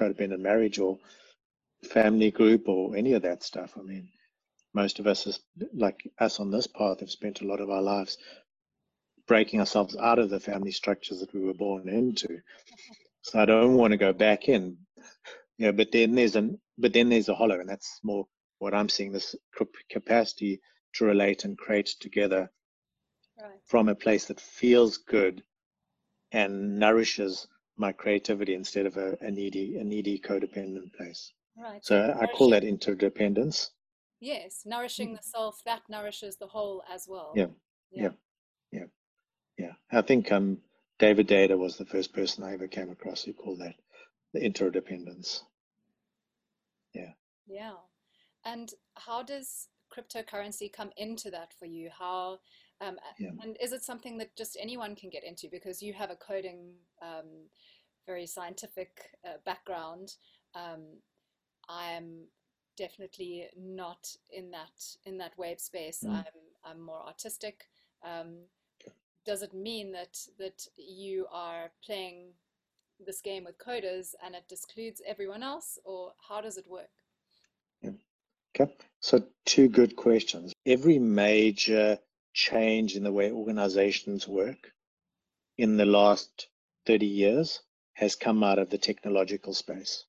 codependent 0.00 0.40
marriage 0.40 0.78
or 0.80 0.98
family 1.90 2.30
group 2.32 2.68
or 2.68 2.96
any 2.96 3.14
of 3.14 3.22
that 3.22 3.42
stuff. 3.44 3.74
I 3.78 3.82
mean, 3.82 4.10
most 4.74 5.00
of 5.00 5.06
us, 5.08 5.26
is, 5.26 5.40
like 5.74 6.02
us 6.20 6.40
on 6.40 6.50
this 6.50 6.68
path, 6.68 7.00
have 7.00 7.10
spent 7.10 7.42
a 7.42 7.46
lot 7.46 7.60
of 7.60 7.70
our 7.70 7.82
lives 7.82 8.18
breaking 9.28 9.60
ourselves 9.60 9.96
out 9.96 10.18
of 10.20 10.30
the 10.30 10.40
family 10.40 10.72
structures 10.72 11.20
that 11.20 11.34
we 11.34 11.40
were 11.40 11.54
born 11.54 11.88
into. 11.88 12.40
So 13.22 13.40
I 13.40 13.46
don't 13.46 13.74
want 13.76 13.92
to 13.92 13.98
go 13.98 14.12
back 14.12 14.48
in. 14.48 14.78
You 15.58 15.66
know, 15.68 15.72
but 15.72 15.92
then 15.92 16.14
there's 16.14 16.36
an 16.36 16.60
but 16.78 16.92
then 16.92 17.08
there's 17.10 17.28
a 17.28 17.34
hollow, 17.34 17.60
and 17.60 17.68
that's 17.68 18.00
more 18.02 18.26
what 18.58 18.74
I'm 18.74 18.88
seeing 18.88 19.12
this 19.12 19.36
capacity 19.90 20.60
to 20.94 21.04
relate 21.04 21.44
and 21.44 21.56
create 21.58 21.86
together 22.00 22.50
right. 23.40 23.60
from 23.66 23.88
a 23.88 23.94
place 23.94 24.26
that 24.26 24.40
feels 24.40 24.98
good 24.98 25.42
and 26.32 26.78
nourishes 26.78 27.46
my 27.76 27.92
creativity 27.92 28.54
instead 28.54 28.86
of 28.86 28.96
a, 28.96 29.16
a 29.20 29.30
needy 29.30 29.76
a 29.76 29.84
needy 29.84 30.18
codependent 30.18 30.92
place. 30.94 31.32
Right. 31.56 31.84
So 31.84 32.16
i 32.20 32.26
call 32.26 32.50
that 32.50 32.64
interdependence. 32.64 33.70
Yes 34.20 34.62
nourishing 34.64 35.14
the 35.14 35.22
self 35.22 35.62
that 35.64 35.82
nourishes 35.88 36.36
the 36.36 36.46
whole 36.46 36.82
as 36.92 37.06
well. 37.08 37.32
Yeah. 37.34 37.46
Yeah. 37.90 38.02
Yeah. 38.02 38.10
Yeah, 38.72 38.86
yeah. 39.58 39.98
i 39.98 40.02
think 40.02 40.32
um 40.32 40.58
david 40.98 41.28
Deida 41.28 41.58
was 41.58 41.76
the 41.76 41.84
first 41.84 42.14
person 42.14 42.44
i 42.44 42.54
ever 42.54 42.68
came 42.68 42.90
across 42.90 43.22
who 43.22 43.32
called 43.32 43.60
that 43.60 43.74
the 44.32 44.42
interdependence. 44.42 45.44
Yeah. 46.94 47.12
Yeah. 47.46 47.76
And 48.44 48.72
how 48.94 49.22
does 49.22 49.68
cryptocurrency 49.92 50.72
come 50.72 50.90
into 50.96 51.30
that 51.30 51.52
for 51.58 51.66
you? 51.66 51.90
How 51.96 52.38
um, 52.80 52.96
yeah. 53.18 53.30
and 53.42 53.56
is 53.60 53.72
it 53.72 53.82
something 53.82 54.18
that 54.18 54.34
just 54.36 54.56
anyone 54.60 54.96
can 54.96 55.10
get 55.10 55.24
into 55.24 55.48
because 55.50 55.82
you 55.82 55.92
have 55.92 56.10
a 56.10 56.16
coding, 56.16 56.72
um, 57.00 57.46
very 58.06 58.26
scientific 58.26 59.10
uh, 59.24 59.36
background? 59.44 60.14
Um, 60.54 60.82
I 61.68 61.92
am 61.92 62.26
definitely 62.76 63.46
not 63.56 64.08
in 64.30 64.50
that 64.50 64.84
in 65.04 65.18
that 65.18 65.32
web 65.36 65.60
space. 65.60 66.02
Mm. 66.04 66.10
I'm 66.10 66.24
I'm 66.64 66.80
more 66.80 67.02
artistic. 67.06 67.68
Um, 68.04 68.38
does 69.24 69.42
it 69.42 69.54
mean 69.54 69.92
that 69.92 70.18
that 70.38 70.66
you 70.76 71.26
are 71.30 71.70
playing 71.84 72.32
this 73.04 73.20
game 73.20 73.44
with 73.44 73.58
coders 73.58 74.14
and 74.24 74.34
it 74.34 74.44
excludes 74.50 75.00
everyone 75.06 75.42
else, 75.42 75.78
or 75.84 76.12
how 76.28 76.40
does 76.40 76.56
it 76.56 76.68
work? 76.68 76.90
Okay, 78.54 78.70
so 79.00 79.22
two 79.46 79.68
good 79.68 79.96
questions. 79.96 80.52
Every 80.66 80.98
major 80.98 81.98
change 82.34 82.96
in 82.96 83.02
the 83.02 83.12
way 83.12 83.30
organizations 83.30 84.28
work 84.28 84.72
in 85.56 85.76
the 85.76 85.86
last 85.86 86.48
30 86.86 87.06
years 87.06 87.60
has 87.94 88.16
come 88.16 88.42
out 88.42 88.58
of 88.58 88.70
the 88.70 88.78
technological 88.78 89.54
space. 89.54 90.04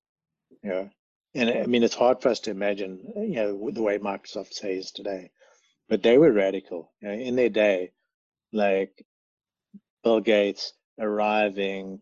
Know, 0.61 0.89
and 1.35 1.49
I 1.49 1.65
mean, 1.65 1.83
it's 1.83 1.95
hard 1.95 2.21
for 2.21 2.29
us 2.29 2.41
to 2.41 2.51
imagine, 2.51 3.13
you 3.15 3.35
know, 3.35 3.71
the 3.71 3.81
way 3.81 3.97
Microsoft 3.97 4.53
says 4.53 4.91
today, 4.91 5.31
but 5.89 6.03
they 6.03 6.17
were 6.17 6.31
radical. 6.31 6.91
You 7.01 7.07
know, 7.07 7.13
in 7.13 7.35
their 7.35 7.49
day, 7.49 7.91
like 8.51 9.05
Bill 10.03 10.19
Gates 10.19 10.73
arriving 10.99 12.01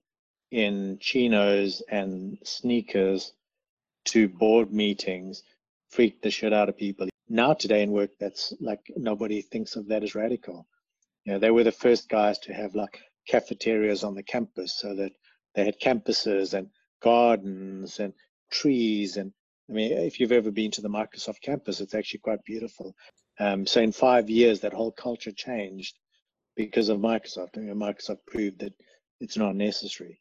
in 0.51 0.97
chinos 0.99 1.81
and 1.89 2.37
sneakers 2.43 3.33
to 4.05 4.27
board 4.27 4.73
meetings 4.73 5.43
freaked 5.91 6.23
the 6.23 6.31
shit 6.31 6.53
out 6.53 6.69
of 6.69 6.77
people. 6.77 7.07
Now 7.29 7.53
today 7.53 7.83
in 7.83 7.91
work, 7.91 8.11
that's 8.19 8.53
like 8.59 8.79
nobody 8.95 9.41
thinks 9.41 9.75
of 9.75 9.87
that 9.87 10.03
as 10.03 10.15
radical. 10.15 10.67
You 11.25 11.33
know, 11.33 11.39
they 11.39 11.51
were 11.51 11.63
the 11.63 11.71
first 11.71 12.09
guys 12.09 12.39
to 12.39 12.53
have 12.53 12.75
like 12.75 12.99
cafeterias 13.27 14.03
on 14.03 14.15
the 14.15 14.23
campus 14.23 14.77
so 14.77 14.95
that 14.95 15.11
they 15.53 15.65
had 15.65 15.79
campuses 15.79 16.53
and 16.53 16.69
gardens 17.01 17.99
and 17.99 18.13
trees 18.51 19.17
and 19.17 19.31
I 19.69 19.73
mean, 19.73 19.93
if 19.93 20.19
you've 20.19 20.33
ever 20.33 20.51
been 20.51 20.71
to 20.71 20.81
the 20.81 20.89
Microsoft 20.89 21.39
campus, 21.41 21.79
it's 21.79 21.95
actually 21.95 22.19
quite 22.19 22.43
beautiful. 22.43 22.93
Um, 23.39 23.65
so 23.65 23.79
in 23.79 23.93
five 23.93 24.29
years, 24.29 24.59
that 24.59 24.73
whole 24.73 24.91
culture 24.91 25.31
changed 25.31 25.97
because 26.57 26.89
of 26.89 26.99
Microsoft. 26.99 27.57
I 27.57 27.61
mean, 27.61 27.75
Microsoft 27.75 28.25
proved 28.27 28.59
that 28.59 28.73
it's 29.21 29.37
not 29.37 29.55
necessary. 29.55 30.19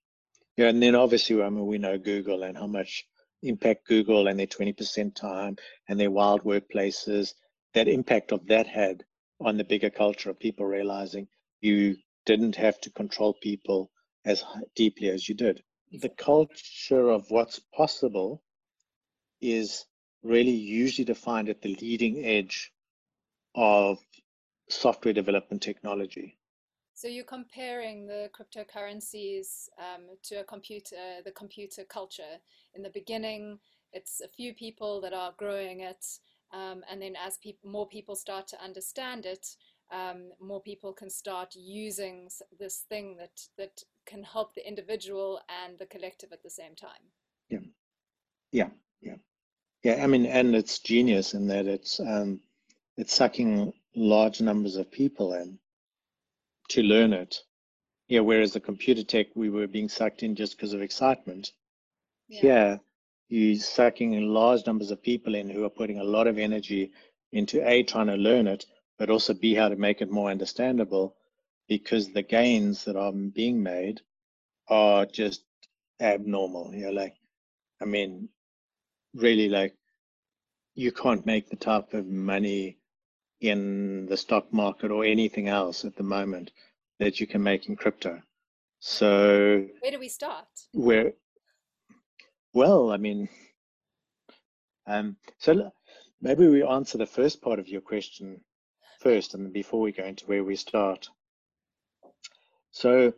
Yeah, 0.56 0.68
and 0.68 0.80
then 0.80 0.94
obviously, 0.94 1.42
I 1.42 1.48
mean, 1.48 1.66
we 1.66 1.78
know 1.78 1.98
Google 1.98 2.44
and 2.44 2.56
how 2.56 2.68
much 2.68 3.04
impact 3.42 3.86
Google 3.86 4.26
and 4.26 4.38
their 4.38 4.46
20% 4.46 5.14
time 5.14 5.56
and 5.88 5.98
their 5.98 6.10
wild 6.10 6.42
workplaces, 6.44 7.34
that 7.74 7.88
impact 7.88 8.32
of 8.32 8.46
that 8.46 8.66
had 8.66 9.04
on 9.40 9.56
the 9.56 9.64
bigger 9.64 9.90
culture 9.90 10.30
of 10.30 10.38
people 10.38 10.66
realizing 10.66 11.26
you 11.60 11.96
didn't 12.26 12.56
have 12.56 12.80
to 12.80 12.90
control 12.90 13.34
people 13.42 13.90
as 14.24 14.44
deeply 14.74 15.08
as 15.08 15.28
you 15.28 15.34
did. 15.34 15.62
The 15.92 16.10
culture 16.10 17.08
of 17.08 17.30
what's 17.30 17.60
possible 17.74 18.42
is 19.40 19.86
really 20.22 20.50
usually 20.50 21.04
defined 21.04 21.48
at 21.48 21.62
the 21.62 21.76
leading 21.80 22.24
edge 22.24 22.72
of 23.54 23.98
software 24.68 25.14
development 25.14 25.62
technology. 25.62 26.36
So 27.00 27.08
you're 27.08 27.24
comparing 27.24 28.06
the 28.06 28.28
cryptocurrencies 28.36 29.70
um, 29.78 30.02
to 30.24 30.40
a 30.40 30.44
computer, 30.44 31.22
the 31.24 31.30
computer 31.32 31.82
culture. 31.84 32.36
In 32.74 32.82
the 32.82 32.90
beginning, 32.90 33.58
it's 33.94 34.20
a 34.20 34.28
few 34.28 34.52
people 34.52 35.00
that 35.00 35.14
are 35.14 35.32
growing 35.38 35.80
it, 35.80 36.04
Um, 36.52 36.84
and 36.90 37.00
then 37.00 37.16
as 37.16 37.38
people, 37.38 37.70
more 37.70 37.88
people 37.88 38.16
start 38.16 38.48
to 38.48 38.62
understand 38.62 39.24
it, 39.24 39.46
um, 39.90 40.30
more 40.40 40.60
people 40.60 40.92
can 40.92 41.10
start 41.10 41.54
using 41.56 42.28
this 42.58 42.84
thing 42.88 43.16
that 43.16 43.48
that 43.56 43.82
can 44.04 44.22
help 44.22 44.54
the 44.54 44.68
individual 44.68 45.40
and 45.48 45.78
the 45.78 45.86
collective 45.86 46.32
at 46.32 46.42
the 46.42 46.50
same 46.50 46.74
time. 46.74 47.04
Yeah, 47.48 47.64
yeah, 48.52 48.70
yeah, 49.00 49.16
yeah. 49.82 50.04
I 50.04 50.06
mean, 50.06 50.26
and 50.26 50.54
it's 50.54 50.80
genius 50.80 51.34
in 51.34 51.46
that 51.48 51.66
it's 51.66 52.00
um, 52.00 52.40
it's 52.96 53.14
sucking 53.14 53.72
large 53.94 54.40
numbers 54.42 54.76
of 54.76 54.90
people 54.90 55.32
in 55.42 55.58
to 56.70 56.82
learn 56.82 57.12
it. 57.12 57.38
Yeah, 58.08 58.20
whereas 58.20 58.52
the 58.52 58.60
computer 58.60 59.04
tech, 59.04 59.28
we 59.34 59.50
were 59.50 59.68
being 59.68 59.88
sucked 59.88 60.22
in 60.22 60.34
just 60.34 60.56
because 60.56 60.72
of 60.72 60.82
excitement. 60.82 61.52
Yeah. 62.28 62.40
Here, 62.40 62.80
you're 63.28 63.56
sucking 63.60 64.20
large 64.22 64.66
numbers 64.66 64.90
of 64.90 65.02
people 65.02 65.36
in 65.36 65.48
who 65.48 65.64
are 65.64 65.70
putting 65.70 66.00
a 66.00 66.04
lot 66.04 66.26
of 66.26 66.38
energy 66.38 66.90
into 67.32 67.66
A, 67.68 67.84
trying 67.84 68.08
to 68.08 68.16
learn 68.16 68.48
it, 68.48 68.66
but 68.98 69.10
also 69.10 69.32
B, 69.32 69.54
how 69.54 69.68
to 69.68 69.76
make 69.76 70.00
it 70.00 70.10
more 70.10 70.30
understandable 70.30 71.14
because 71.68 72.12
the 72.12 72.22
gains 72.22 72.84
that 72.84 72.96
are 72.96 73.12
being 73.12 73.62
made 73.62 74.00
are 74.68 75.06
just 75.06 75.44
abnormal. 76.00 76.74
You 76.74 76.86
know, 76.86 76.90
like, 76.90 77.14
I 77.80 77.84
mean, 77.84 78.28
really, 79.14 79.48
like, 79.48 79.76
you 80.74 80.90
can't 80.90 81.24
make 81.24 81.48
the 81.48 81.56
type 81.56 81.94
of 81.94 82.06
money 82.06 82.79
in 83.40 84.06
the 84.06 84.16
stock 84.16 84.52
market 84.52 84.90
or 84.90 85.04
anything 85.04 85.48
else 85.48 85.84
at 85.84 85.96
the 85.96 86.02
moment 86.02 86.50
that 86.98 87.20
you 87.20 87.26
can 87.26 87.42
make 87.42 87.66
in 87.68 87.76
crypto. 87.76 88.20
So, 88.80 89.66
where 89.80 89.90
do 89.90 89.98
we 89.98 90.08
start? 90.08 90.46
Where, 90.72 91.12
well, 92.52 92.90
I 92.90 92.96
mean, 92.96 93.28
um, 94.86 95.16
so 95.38 95.70
maybe 96.20 96.48
we 96.48 96.62
answer 96.62 96.98
the 96.98 97.06
first 97.06 97.42
part 97.42 97.58
of 97.58 97.68
your 97.68 97.80
question 97.80 98.40
first 99.00 99.34
and 99.34 99.52
before 99.52 99.80
we 99.80 99.92
go 99.92 100.04
into 100.04 100.26
where 100.26 100.44
we 100.44 100.56
start. 100.56 101.08
So 102.70 103.12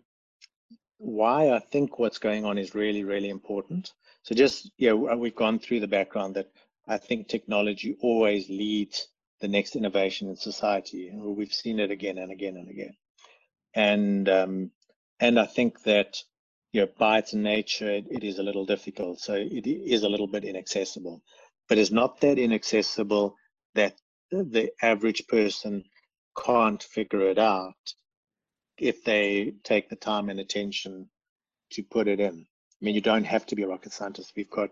why 0.99 1.50
I 1.50 1.59
think 1.59 1.99
what's 1.99 2.19
going 2.19 2.45
on 2.45 2.59
is 2.59 2.75
really, 2.75 3.05
really 3.05 3.29
important. 3.29 3.93
So 4.23 4.35
just, 4.35 4.71
yeah, 4.79 4.93
we've 4.93 5.35
gone 5.35 5.59
through 5.59 5.81
the 5.81 5.88
background 5.88 6.37
that 6.37 6.50
I 6.87 6.99
think 6.99 7.29
technology 7.29 7.97
always 8.00 8.49
leads 8.49 9.09
the 9.42 9.49
next 9.49 9.76
innovation 9.76 10.28
in 10.28 10.37
society. 10.37 11.11
We've 11.12 11.52
seen 11.52 11.80
it 11.80 11.90
again 11.90 12.16
and 12.16 12.32
again 12.32 12.56
and 12.56 12.70
again. 12.70 12.96
And, 13.75 14.28
um, 14.28 14.70
and 15.20 15.38
I 15.38 15.46
think 15.46 15.82
that, 15.82 16.16
you 16.72 16.80
know, 16.80 16.88
by 16.99 17.18
its 17.18 17.34
nature, 17.34 17.90
it, 17.90 18.06
it 18.11 18.25
is 18.25 18.38
a 18.38 18.42
little 18.42 18.64
difficult. 18.64 19.20
So 19.20 19.34
it 19.34 19.66
is 19.66 20.04
a 20.04 20.08
little 20.08 20.28
bit 20.28 20.44
inaccessible, 20.44 21.22
but 21.68 21.76
it's 21.76 21.90
not 21.90 22.20
that 22.20 22.38
inaccessible 22.38 23.34
that 23.75 23.94
the 24.30 24.70
average 24.80 25.26
person 25.28 25.84
can't 26.46 26.82
figure 26.82 27.28
it 27.28 27.38
out 27.38 27.75
if 28.78 29.04
they 29.04 29.52
take 29.64 29.90
the 29.90 29.96
time 29.96 30.30
and 30.30 30.40
attention 30.40 31.08
to 31.72 31.82
put 31.82 32.08
it 32.08 32.20
in. 32.20 32.46
I 32.80 32.84
mean, 32.84 32.94
you 32.94 33.00
don't 33.00 33.25
have 33.25 33.44
to 33.46 33.56
be 33.56 33.64
a 33.64 33.68
rocket 33.68 33.92
scientist. 33.92 34.32
We've 34.37 34.50
got 34.50 34.70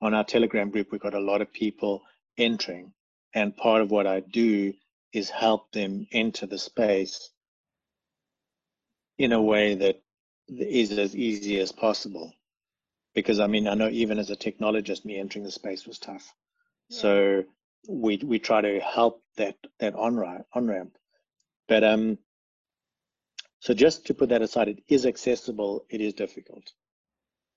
on 0.00 0.14
our 0.14 0.24
Telegram 0.24 0.70
group, 0.70 0.92
we've 0.92 1.00
got 1.00 1.14
a 1.14 1.20
lot 1.20 1.42
of 1.42 1.52
people 1.52 2.02
entering, 2.38 2.92
and 3.34 3.56
part 3.56 3.82
of 3.82 3.90
what 3.90 4.06
I 4.06 4.20
do 4.20 4.72
is 5.12 5.30
help 5.30 5.72
them 5.72 6.06
enter 6.12 6.46
the 6.46 6.58
space 6.58 7.30
in 9.18 9.32
a 9.32 9.42
way 9.42 9.74
that 9.74 10.02
is 10.48 10.92
as 10.92 11.14
easy 11.14 11.60
as 11.60 11.72
possible. 11.72 12.32
Because 13.14 13.40
I 13.40 13.46
mean, 13.46 13.66
I 13.68 13.74
know 13.74 13.88
even 13.88 14.18
as 14.18 14.30
a 14.30 14.36
technologist, 14.36 15.04
me 15.04 15.18
entering 15.18 15.44
the 15.44 15.50
space 15.50 15.86
was 15.86 15.98
tough. 15.98 16.32
Yeah. 16.88 16.98
So 16.98 17.44
we 17.88 18.18
we 18.18 18.38
try 18.38 18.60
to 18.60 18.80
help 18.80 19.22
that 19.36 19.56
that 19.80 19.94
on 19.94 20.16
ramp 20.16 20.46
on 20.54 20.68
ramp. 20.68 20.96
But 21.68 21.84
um, 21.84 22.18
so 23.60 23.74
just 23.74 24.06
to 24.06 24.14
put 24.14 24.28
that 24.30 24.42
aside, 24.42 24.68
it 24.68 24.82
is 24.88 25.06
accessible. 25.06 25.84
It 25.90 26.00
is 26.00 26.14
difficult. 26.14 26.72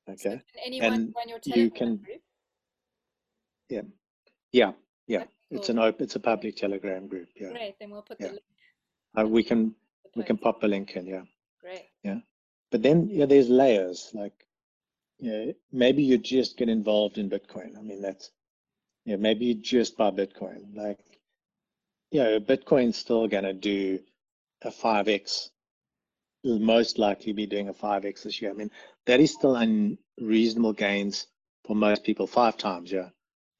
Okay. 0.09 0.41
So 0.53 0.59
anyone 0.65 0.93
and 0.93 1.15
you 1.45 1.69
can. 1.69 1.97
Group? 1.97 2.21
Yeah, 3.69 3.81
yeah, 4.51 4.73
yeah. 5.07 5.23
It's 5.51 5.69
an 5.69 5.77
open. 5.77 6.03
It's 6.03 6.15
a 6.15 6.19
public 6.19 6.55
Telegram 6.55 7.07
group. 7.07 7.29
Yeah. 7.35 7.51
Great. 7.51 7.75
Then 7.79 7.91
we'll 7.91 8.01
put 8.01 8.17
yeah. 8.19 8.27
the 8.27 8.33
link. 8.33 8.43
Uh, 9.19 9.27
we 9.27 9.43
can 9.43 9.75
we 10.15 10.23
can 10.23 10.37
pop 10.37 10.63
a 10.63 10.67
link 10.67 10.95
in. 10.95 11.05
Yeah. 11.05 11.21
Great. 11.61 11.85
Yeah, 12.03 12.19
but 12.71 12.81
then 12.81 13.07
yeah, 13.09 13.25
there's 13.25 13.49
layers. 13.49 14.11
Like, 14.13 14.33
yeah, 15.19 15.51
maybe 15.71 16.03
you 16.03 16.17
just 16.17 16.57
get 16.57 16.69
involved 16.69 17.17
in 17.17 17.29
Bitcoin. 17.29 17.77
I 17.77 17.81
mean, 17.81 18.01
that's 18.01 18.31
yeah, 19.05 19.15
maybe 19.15 19.45
you 19.45 19.55
just 19.55 19.95
buy 19.95 20.11
Bitcoin. 20.11 20.75
Like, 20.75 20.99
yeah, 22.11 22.39
Bitcoin's 22.39 22.97
still 22.97 23.27
gonna 23.27 23.53
do 23.53 23.99
a 24.63 24.71
five 24.71 25.07
x. 25.07 25.51
Will 26.43 26.59
most 26.59 26.99
likely 26.99 27.31
be 27.31 27.45
doing 27.45 27.69
a 27.69 27.73
five 27.73 28.03
x 28.03 28.23
this 28.23 28.41
year. 28.41 28.51
I 28.51 28.55
mean, 28.55 28.71
that 29.05 29.21
is 29.21 29.31
still 29.31 29.55
unreasonable 29.55 30.73
gains 30.73 31.27
for 31.63 31.75
most 31.75 32.03
people. 32.03 32.27
Five 32.27 32.57
times, 32.57 32.91
yeah. 32.91 33.09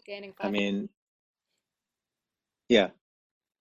Gaining 0.06 0.34
five. 0.34 0.48
I 0.48 0.52
mean, 0.52 0.90
yeah, 2.74 2.90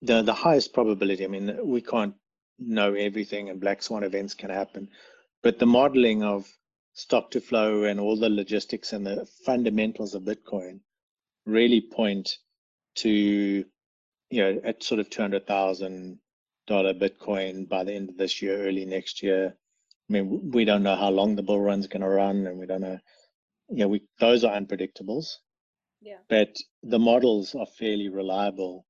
the 0.00 0.22
the 0.22 0.32
highest 0.32 0.72
probability. 0.72 1.24
I 1.24 1.28
mean, 1.28 1.46
we 1.64 1.82
can't 1.82 2.14
know 2.58 2.94
everything, 2.94 3.50
and 3.50 3.60
black 3.60 3.82
swan 3.82 4.04
events 4.04 4.34
can 4.34 4.50
happen, 4.50 4.88
but 5.42 5.58
the 5.58 5.66
modeling 5.66 6.22
of 6.22 6.46
stock 6.94 7.30
to 7.32 7.40
flow 7.40 7.84
and 7.84 8.00
all 8.00 8.16
the 8.16 8.28
logistics 8.28 8.92
and 8.92 9.06
the 9.06 9.26
fundamentals 9.46 10.14
of 10.14 10.22
Bitcoin 10.22 10.80
really 11.46 11.80
point 11.80 12.38
to 12.94 13.10
you 14.30 14.42
know 14.42 14.60
at 14.64 14.82
sort 14.82 15.00
of 15.00 15.10
two 15.10 15.22
hundred 15.22 15.46
thousand 15.46 16.18
dollar 16.66 16.94
Bitcoin 16.94 17.68
by 17.68 17.84
the 17.84 17.92
end 17.92 18.08
of 18.08 18.16
this 18.16 18.40
year, 18.40 18.56
early 18.66 18.86
next 18.86 19.22
year. 19.22 19.54
I 20.08 20.12
mean, 20.12 20.50
we 20.52 20.64
don't 20.64 20.82
know 20.82 20.96
how 20.96 21.10
long 21.10 21.36
the 21.36 21.42
bull 21.42 21.60
run's 21.60 21.86
going 21.86 22.02
to 22.02 22.08
run, 22.08 22.46
and 22.46 22.58
we 22.58 22.66
don't 22.66 22.80
know. 22.80 22.98
You 23.68 23.84
know, 23.84 23.88
we 23.88 24.06
those 24.20 24.42
are 24.44 24.58
unpredictables. 24.58 25.26
Yeah. 26.02 26.18
But 26.28 26.56
the 26.82 26.98
models 26.98 27.54
are 27.54 27.66
fairly 27.66 28.08
reliable, 28.08 28.84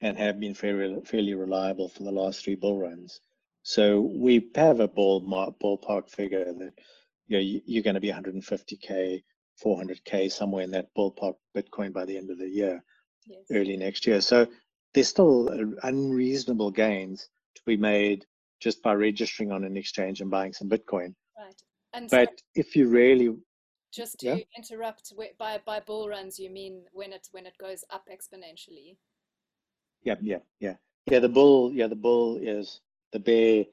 and 0.00 0.18
have 0.18 0.38
been 0.38 0.54
fairly 0.54 1.00
fairly 1.04 1.34
reliable 1.34 1.88
for 1.88 2.02
the 2.02 2.10
last 2.10 2.44
three 2.44 2.54
bull 2.54 2.78
runs. 2.78 3.20
So 3.62 4.00
we 4.00 4.50
have 4.54 4.80
a 4.80 4.88
ball 4.88 5.22
ballpark 5.22 6.10
figure 6.10 6.44
that 6.44 6.72
you 7.26 7.36
know 7.36 7.60
you're 7.66 7.82
going 7.82 7.94
to 7.94 8.00
be 8.00 8.12
150k 8.12 9.22
400k 9.64 10.30
somewhere 10.30 10.64
in 10.64 10.70
that 10.72 10.94
ballpark 10.96 11.34
Bitcoin 11.56 11.92
by 11.92 12.04
the 12.04 12.16
end 12.16 12.30
of 12.30 12.38
the 12.38 12.48
year, 12.48 12.82
yes. 13.26 13.40
early 13.50 13.76
next 13.76 14.06
year. 14.06 14.20
So 14.20 14.46
there's 14.94 15.08
still 15.08 15.48
uh, 15.48 15.88
unreasonable 15.88 16.70
gains 16.70 17.28
to 17.54 17.62
be 17.66 17.76
made 17.76 18.24
just 18.60 18.82
by 18.82 18.94
registering 18.94 19.52
on 19.52 19.64
an 19.64 19.76
exchange 19.76 20.20
and 20.20 20.30
buying 20.30 20.52
some 20.52 20.68
Bitcoin. 20.68 21.14
Right. 21.38 21.62
And 21.92 22.10
but 22.10 22.28
so 22.28 22.44
if 22.54 22.76
you 22.76 22.88
really 22.88 23.34
just 23.92 24.18
to 24.20 24.26
yeah? 24.26 24.36
interrupt 24.56 25.12
by 25.38 25.60
by 25.64 25.80
bull 25.80 26.08
runs, 26.08 26.38
you 26.38 26.50
mean 26.50 26.84
when 26.92 27.12
it 27.12 27.26
when 27.32 27.46
it 27.46 27.56
goes 27.58 27.84
up 27.90 28.04
exponentially? 28.12 28.96
Yeah, 30.02 30.16
yeah, 30.20 30.38
yeah, 30.60 30.74
yeah. 31.06 31.18
The 31.18 31.28
bull, 31.28 31.72
yeah, 31.72 31.86
the 31.86 31.96
bull 31.96 32.36
is 32.36 32.80
the 33.12 33.18
bear. 33.18 33.64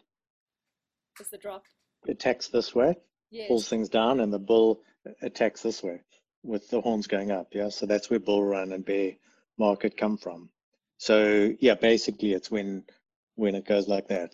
Is 1.20 1.30
the 1.30 1.38
drop? 1.38 1.66
Attacks 2.08 2.50
this 2.50 2.74
way, 2.74 2.96
yes. 3.32 3.48
pulls 3.48 3.70
things 3.70 3.90
down, 3.90 4.20
and 4.20 4.34
the 4.34 4.40
bull 4.40 4.82
attacks 5.22 5.62
this 5.62 5.82
way 5.84 6.02
with 6.44 6.70
the 6.70 6.82
horns 6.82 7.08
going 7.08 7.32
up. 7.32 7.48
Yeah, 7.54 7.70
so 7.70 7.86
that's 7.86 8.10
where 8.10 8.20
bull 8.20 8.44
run 8.44 8.72
and 8.72 8.86
bear 8.86 9.14
market 9.58 9.98
come 9.98 10.18
from. 10.18 10.50
So 10.98 11.54
yeah, 11.60 11.76
basically 11.76 12.34
it's 12.34 12.52
when 12.52 12.84
when 13.36 13.56
it 13.56 13.66
goes 13.66 13.88
like 13.88 14.08
that. 14.10 14.32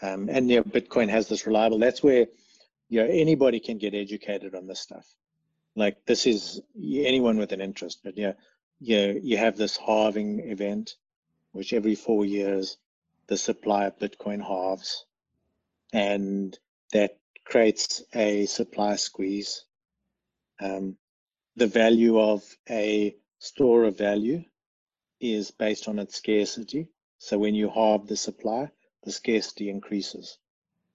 Um, 0.00 0.28
and 0.28 0.50
yeah, 0.50 0.60
Bitcoin 0.60 1.08
has 1.08 1.28
this 1.28 1.46
reliable. 1.46 1.78
That's 1.78 2.02
where 2.02 2.26
you 2.88 3.02
know 3.02 3.08
anybody 3.08 3.60
can 3.60 3.78
get 3.78 3.94
educated 3.94 4.54
on 4.54 4.66
this 4.66 4.80
stuff. 4.80 5.06
Like 5.76 6.04
this 6.06 6.26
is 6.26 6.60
anyone 6.76 7.38
with 7.38 7.52
an 7.52 7.60
interest. 7.60 8.00
But 8.04 8.18
yeah, 8.18 8.32
yeah, 8.82 9.12
you 9.22 9.36
have 9.36 9.56
this 9.56 9.76
halving 9.76 10.40
event, 10.40 10.96
which 11.52 11.72
every 11.72 11.94
four 11.94 12.24
years 12.24 12.78
the 13.28 13.36
supply 13.36 13.84
of 13.84 13.98
Bitcoin 14.00 14.42
halves, 14.42 15.06
and 15.92 16.58
that 16.92 17.18
creates 17.44 18.02
a 18.12 18.46
supply 18.46 18.96
squeeze. 18.96 19.64
Um, 20.60 20.96
the 21.54 21.68
value 21.68 22.18
of 22.18 22.42
a 22.68 23.14
store 23.38 23.84
of 23.84 23.96
value 23.98 24.42
is 25.20 25.52
based 25.52 25.86
on 25.86 26.00
its 26.00 26.16
scarcity. 26.16 26.88
So 27.18 27.38
when 27.38 27.54
you 27.54 27.70
halve 27.70 28.08
the 28.08 28.16
supply, 28.16 28.68
the 29.04 29.12
scarcity 29.12 29.70
increases. 29.70 30.38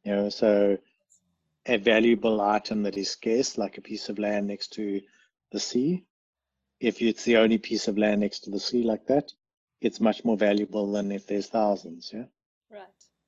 You 0.04 0.12
know, 0.12 0.30
so 0.30 0.78
a 1.66 1.78
valuable 1.78 2.42
item 2.42 2.84
that 2.84 2.98
is 2.98 3.12
scarce, 3.12 3.58
like 3.58 3.78
a 3.78 3.82
piece 3.82 4.10
of 4.10 4.20
land 4.20 4.48
next 4.48 4.74
to 4.74 5.00
the 5.54 5.60
sea, 5.62 6.04
if 6.80 7.02
it's 7.02 7.24
the 7.24 7.38
only 7.38 7.58
piece 7.58 7.88
of 7.88 7.98
land 7.98 8.22
next 8.22 8.42
to 8.42 8.50
the 8.50 8.60
sea 8.60 8.84
like 8.84 9.08
that, 9.08 9.32
it's 9.82 10.00
much 10.00 10.24
more 10.26 10.38
valuable 10.38 10.92
than 10.92 11.12
if 11.12 11.28
there's 11.28 11.48
thousands, 11.48 12.12
yeah, 12.14 12.26
right, 12.72 12.82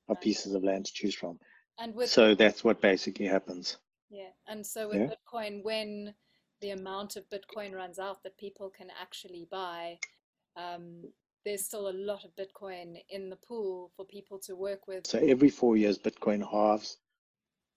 of 0.08 0.16
right. 0.16 0.20
pieces 0.20 0.54
of 0.54 0.64
land 0.64 0.86
to 0.86 0.92
choose 0.92 1.14
from. 1.14 1.38
And 1.78 1.94
with 1.94 2.10
so 2.10 2.34
that's 2.34 2.62
what 2.62 2.80
basically 2.80 3.26
happens. 3.26 3.78
Yeah, 4.10 4.30
and 4.48 4.66
so 4.66 4.88
with 4.88 4.98
yeah. 4.98 5.08
Bitcoin, 5.08 5.62
when 5.64 6.14
the 6.60 6.70
amount 6.70 7.16
of 7.16 7.24
Bitcoin 7.30 7.74
runs 7.74 7.98
out 7.98 8.22
that 8.22 8.36
people 8.36 8.70
can 8.70 8.88
actually 9.00 9.46
buy, 9.50 9.98
um, 10.56 11.04
there's 11.44 11.64
still 11.64 11.88
a 11.88 11.92
lot 11.92 12.24
of 12.24 12.32
Bitcoin 12.36 12.96
in 13.08 13.30
the 13.30 13.36
pool 13.36 13.92
for 13.96 14.04
people 14.04 14.38
to 14.40 14.54
work 14.56 14.86
with. 14.86 15.06
So 15.06 15.18
every 15.18 15.48
four 15.48 15.76
years, 15.76 15.98
Bitcoin 15.98 16.48
halves 16.48 16.98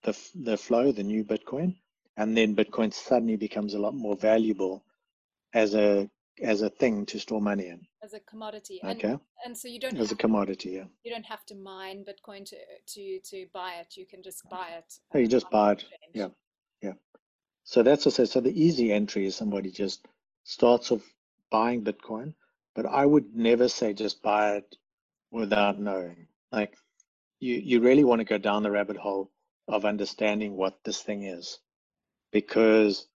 the 0.03 0.17
the 0.35 0.57
flow, 0.57 0.91
the 0.91 1.03
new 1.03 1.23
Bitcoin, 1.23 1.75
and 2.17 2.35
then 2.35 2.55
Bitcoin 2.55 2.93
suddenly 2.93 3.37
becomes 3.37 3.73
a 3.73 3.79
lot 3.79 3.95
more 3.95 4.15
valuable 4.15 4.83
as 5.53 5.75
a 5.75 6.09
as 6.41 6.61
a 6.63 6.69
thing 6.69 7.05
to 7.05 7.19
store 7.19 7.41
money 7.41 7.67
in. 7.67 7.79
As 8.03 8.13
a 8.13 8.19
commodity. 8.19 8.79
Okay. 8.83 9.09
And, 9.09 9.19
and 9.45 9.57
so 9.57 9.67
you 9.67 9.79
don't 9.79 9.97
as 9.97 10.11
a 10.11 10.15
commodity, 10.15 10.71
yeah. 10.71 10.85
You 11.03 11.11
don't 11.11 11.25
have 11.25 11.45
to 11.47 11.55
mine 11.55 12.03
Bitcoin 12.03 12.45
to 12.49 12.57
to 12.87 13.19
to 13.19 13.45
buy 13.53 13.73
it. 13.79 13.95
You 13.95 14.05
can 14.05 14.23
just 14.23 14.47
buy 14.49 14.69
it. 14.77 14.93
Oh, 15.13 15.19
you 15.19 15.27
just 15.27 15.49
buy 15.49 15.73
it. 15.73 15.79
exchange. 15.79 16.11
Yeah. 16.13 16.27
Yeah. 16.81 16.93
So 17.63 17.83
that's 17.83 18.05
also 18.05 18.25
so 18.25 18.41
the 18.41 18.61
easy 18.61 18.91
entry 18.91 19.25
is 19.25 19.35
somebody 19.35 19.71
just 19.71 20.07
starts 20.43 20.91
off 20.91 21.03
buying 21.51 21.83
Bitcoin, 21.83 22.33
but 22.75 22.85
I 22.85 23.05
would 23.05 23.35
never 23.35 23.69
say 23.69 23.93
just 23.93 24.21
buy 24.23 24.55
it 24.57 24.75
without 25.31 25.79
knowing. 25.79 26.27
Like 26.51 26.75
you 27.39 27.55
you 27.55 27.79
really 27.79 28.03
want 28.03 28.19
to 28.19 28.25
go 28.25 28.37
down 28.39 28.63
the 28.63 28.71
rabbit 28.71 28.97
hole 28.97 29.31
of 29.67 29.85
understanding 29.85 30.57
what 30.57 30.83
this 30.83 31.01
thing 31.01 31.23
is 31.23 31.59
because 32.31 33.07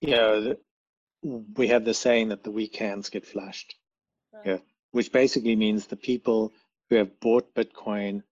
you 0.00 0.10
know 0.10 0.56
we 1.56 1.68
have 1.68 1.84
the 1.84 1.94
saying 1.94 2.28
that 2.28 2.42
the 2.44 2.50
weak 2.50 2.76
hands 2.76 3.10
get 3.10 3.26
flushed 3.26 3.74
Right. 4.32 4.46
Yeah. 4.46 4.58
which 4.92 5.10
basically 5.12 5.56
means 5.56 5.86
the 5.86 5.96
people 5.96 6.52
who 6.88 6.96
have 6.96 7.18
bought 7.20 7.54
bitcoin 7.54 8.22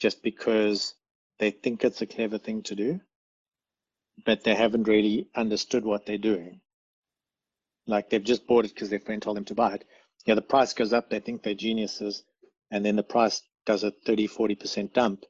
just 0.00 0.22
because 0.22 0.94
they 1.40 1.50
think 1.50 1.84
it's 1.84 2.00
a 2.02 2.06
clever 2.06 2.38
thing 2.38 2.62
to 2.64 2.74
do 2.76 3.00
but 4.24 4.44
they 4.44 4.54
haven't 4.54 4.88
really 4.88 5.28
understood 5.34 5.84
what 5.84 6.06
they're 6.06 6.18
doing 6.18 6.60
like 7.86 8.08
they've 8.10 8.24
just 8.24 8.46
bought 8.46 8.64
it 8.64 8.74
because 8.74 8.90
their 8.90 9.00
friend 9.00 9.20
told 9.22 9.36
them 9.36 9.44
to 9.46 9.54
buy 9.54 9.74
it 9.74 9.84
yeah 10.26 10.34
the 10.34 10.42
price 10.42 10.72
goes 10.74 10.92
up 10.92 11.10
they 11.10 11.20
think 11.20 11.42
they're 11.42 11.54
geniuses 11.54 12.22
and 12.70 12.84
then 12.84 12.96
the 12.96 13.02
price 13.02 13.42
does 13.66 13.82
a 13.84 13.90
30 13.90 14.28
40% 14.28 14.92
dump 14.92 15.24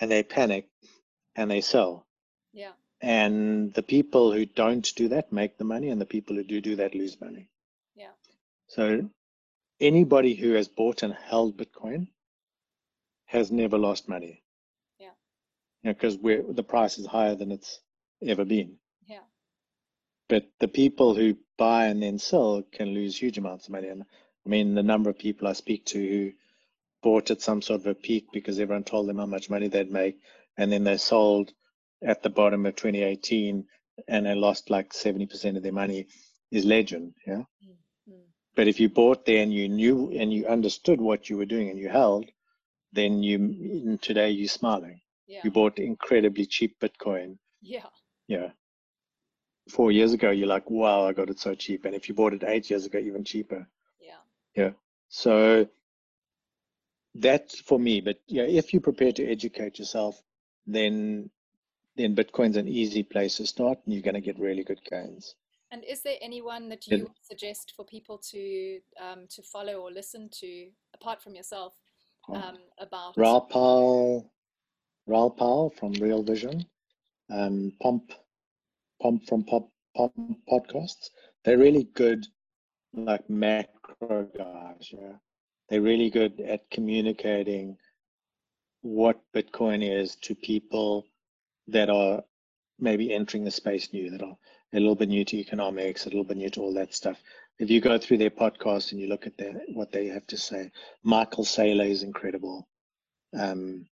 and 0.00 0.10
they 0.10 0.22
panic 0.22 0.68
and 1.36 1.50
they 1.50 1.60
sell 1.60 2.06
Yeah. 2.52 2.72
And 3.00 3.72
the 3.74 3.82
people 3.82 4.32
who 4.32 4.44
don't 4.44 4.94
do 4.96 5.08
that 5.08 5.32
make 5.32 5.56
the 5.56 5.64
money 5.64 5.88
and 5.88 6.00
the 6.00 6.06
people 6.06 6.36
who 6.36 6.42
do 6.42 6.60
do 6.60 6.76
that 6.76 6.94
lose 6.94 7.20
money 7.20 7.48
Yeah. 7.94 8.10
so 8.66 9.08
anybody 9.80 10.34
who 10.34 10.52
has 10.54 10.68
bought 10.68 11.02
and 11.02 11.14
held 11.14 11.56
bitcoin 11.56 12.08
has 13.26 13.50
never 13.52 13.78
lost 13.78 14.08
money 14.08 14.42
Yeah. 14.98 15.10
because 15.84 16.16
we're 16.16 16.42
the 16.42 16.64
price 16.64 16.98
is 16.98 17.06
higher 17.06 17.34
than 17.36 17.52
it's 17.52 17.80
ever 18.22 18.44
been 18.44 18.78
Yeah. 19.06 19.22
but 20.28 20.46
the 20.58 20.68
people 20.68 21.14
who 21.14 21.36
buy 21.56 21.86
and 21.86 22.02
then 22.02 22.18
sell 22.18 22.62
can 22.72 22.88
lose 22.94 23.16
huge 23.16 23.38
amounts 23.38 23.66
of 23.66 23.72
money 23.72 23.88
and 23.88 24.02
i 24.02 24.48
mean 24.48 24.74
the 24.74 24.82
number 24.82 25.10
of 25.10 25.18
people 25.18 25.46
i 25.46 25.52
speak 25.52 25.84
to 25.86 25.98
who 25.98 26.32
bought 27.02 27.30
at 27.30 27.40
some 27.40 27.62
sort 27.62 27.80
of 27.80 27.86
a 27.86 27.94
peak 27.94 28.26
because 28.32 28.58
everyone 28.58 28.82
told 28.82 29.08
them 29.08 29.18
how 29.18 29.26
much 29.26 29.48
money 29.50 29.68
they'd 29.68 29.90
make 29.92 30.18
and 30.56 30.72
then 30.72 30.82
they 30.82 30.96
sold 30.96 31.52
at 32.02 32.22
the 32.22 32.30
bottom 32.30 32.66
of 32.66 32.76
2018 32.76 33.64
and 34.06 34.26
they 34.26 34.34
lost 34.34 34.70
like 34.70 34.92
70% 34.92 35.56
of 35.56 35.62
their 35.62 35.72
money 35.72 36.06
is 36.50 36.64
legend 36.64 37.14
yeah 37.26 37.42
Mm. 38.08 38.22
but 38.54 38.68
if 38.68 38.80
you 38.80 38.88
bought 38.88 39.26
there 39.26 39.42
and 39.42 39.52
you 39.52 39.68
knew 39.68 40.10
and 40.18 40.32
you 40.32 40.46
understood 40.46 40.98
what 41.00 41.28
you 41.28 41.36
were 41.36 41.44
doing 41.54 41.68
and 41.68 41.78
you 41.78 41.88
held 41.88 42.24
then 42.92 43.22
you 43.22 43.98
today 44.00 44.30
you're 44.30 44.48
smiling 44.48 45.00
Yeah. 45.26 45.40
you 45.44 45.50
bought 45.50 45.78
incredibly 45.78 46.46
cheap 46.46 46.78
bitcoin 46.80 47.36
Yeah. 47.60 47.86
yeah 48.28 48.50
four 49.68 49.92
years 49.92 50.12
ago 50.14 50.30
you're 50.30 50.46
like 50.54 50.70
wow 50.70 51.06
i 51.06 51.12
got 51.12 51.28
it 51.28 51.38
so 51.38 51.54
cheap 51.54 51.84
and 51.84 51.94
if 51.94 52.08
you 52.08 52.14
bought 52.14 52.32
it 52.32 52.42
eight 52.44 52.70
years 52.70 52.86
ago 52.86 52.98
even 52.98 53.24
cheaper 53.24 53.66
Yeah. 54.00 54.20
Yeah. 54.56 54.70
so 55.08 55.68
that's 57.14 57.60
for 57.60 57.78
me 57.78 58.00
but 58.00 58.18
yeah 58.28 58.44
if 58.44 58.72
you're 58.72 58.80
prepared 58.82 59.16
to 59.16 59.26
educate 59.26 59.78
yourself 59.78 60.22
then 60.66 61.30
then 61.98 62.14
bitcoin's 62.16 62.56
an 62.56 62.68
easy 62.68 63.02
place 63.02 63.36
to 63.36 63.46
start 63.46 63.78
and 63.84 63.92
you're 63.92 64.02
going 64.02 64.14
to 64.14 64.20
get 64.20 64.38
really 64.38 64.64
good 64.64 64.80
gains 64.90 65.34
And 65.70 65.84
is 65.84 66.00
there 66.02 66.16
anyone 66.22 66.68
that 66.70 66.86
you 66.86 66.98
would 67.04 67.20
suggest 67.20 67.74
for 67.76 67.84
people 67.84 68.16
to 68.32 68.80
um, 69.06 69.26
to 69.28 69.42
follow 69.42 69.74
or 69.82 69.90
listen 69.92 70.30
to 70.40 70.50
apart 70.94 71.20
from 71.22 71.34
yourself 71.34 71.74
um, 72.32 72.58
about? 72.78 73.16
Raoul 73.16 73.42
Pal, 73.52 74.32
Raoul 75.06 75.30
Pal 75.30 75.70
from 75.78 75.92
Real 76.00 76.22
Vision, 76.22 76.64
um, 77.30 77.72
Pomp, 77.82 78.12
Pomp 79.02 79.26
from 79.28 79.44
Pop, 79.44 79.68
Pomp 79.94 80.38
Podcasts. 80.48 81.10
They're 81.44 81.58
really 81.58 81.84
good, 81.94 82.26
like 82.94 83.28
macro 83.28 84.28
guys. 84.36 84.88
Yeah, 84.90 85.16
they're 85.68 85.82
really 85.82 86.10
good 86.10 86.40
at 86.40 86.70
communicating 86.70 87.76
what 88.80 89.20
Bitcoin 89.36 89.82
is 89.82 90.16
to 90.24 90.34
people 90.34 91.04
that 91.68 91.90
are 91.90 92.22
maybe 92.78 93.12
entering 93.12 93.44
the 93.44 93.50
space 93.50 93.92
new, 93.92 94.10
that 94.10 94.22
are 94.22 94.36
a 94.72 94.78
little 94.78 94.94
bit 94.94 95.08
new 95.08 95.24
to 95.24 95.36
economics, 95.36 96.06
a 96.06 96.08
little 96.08 96.24
bit 96.24 96.36
new 96.36 96.50
to 96.50 96.60
all 96.60 96.74
that 96.74 96.94
stuff. 96.94 97.18
If 97.58 97.70
you 97.70 97.80
go 97.80 97.98
through 97.98 98.18
their 98.18 98.30
podcast 98.30 98.92
and 98.92 99.00
you 99.00 99.08
look 99.08 99.26
at 99.26 99.36
their, 99.36 99.54
what 99.68 99.90
they 99.92 100.06
have 100.06 100.26
to 100.28 100.36
say, 100.36 100.70
Michael 101.02 101.44
Saylor 101.44 101.88
is 101.88 102.02
incredible. 102.02 102.68
Um, 103.36 103.86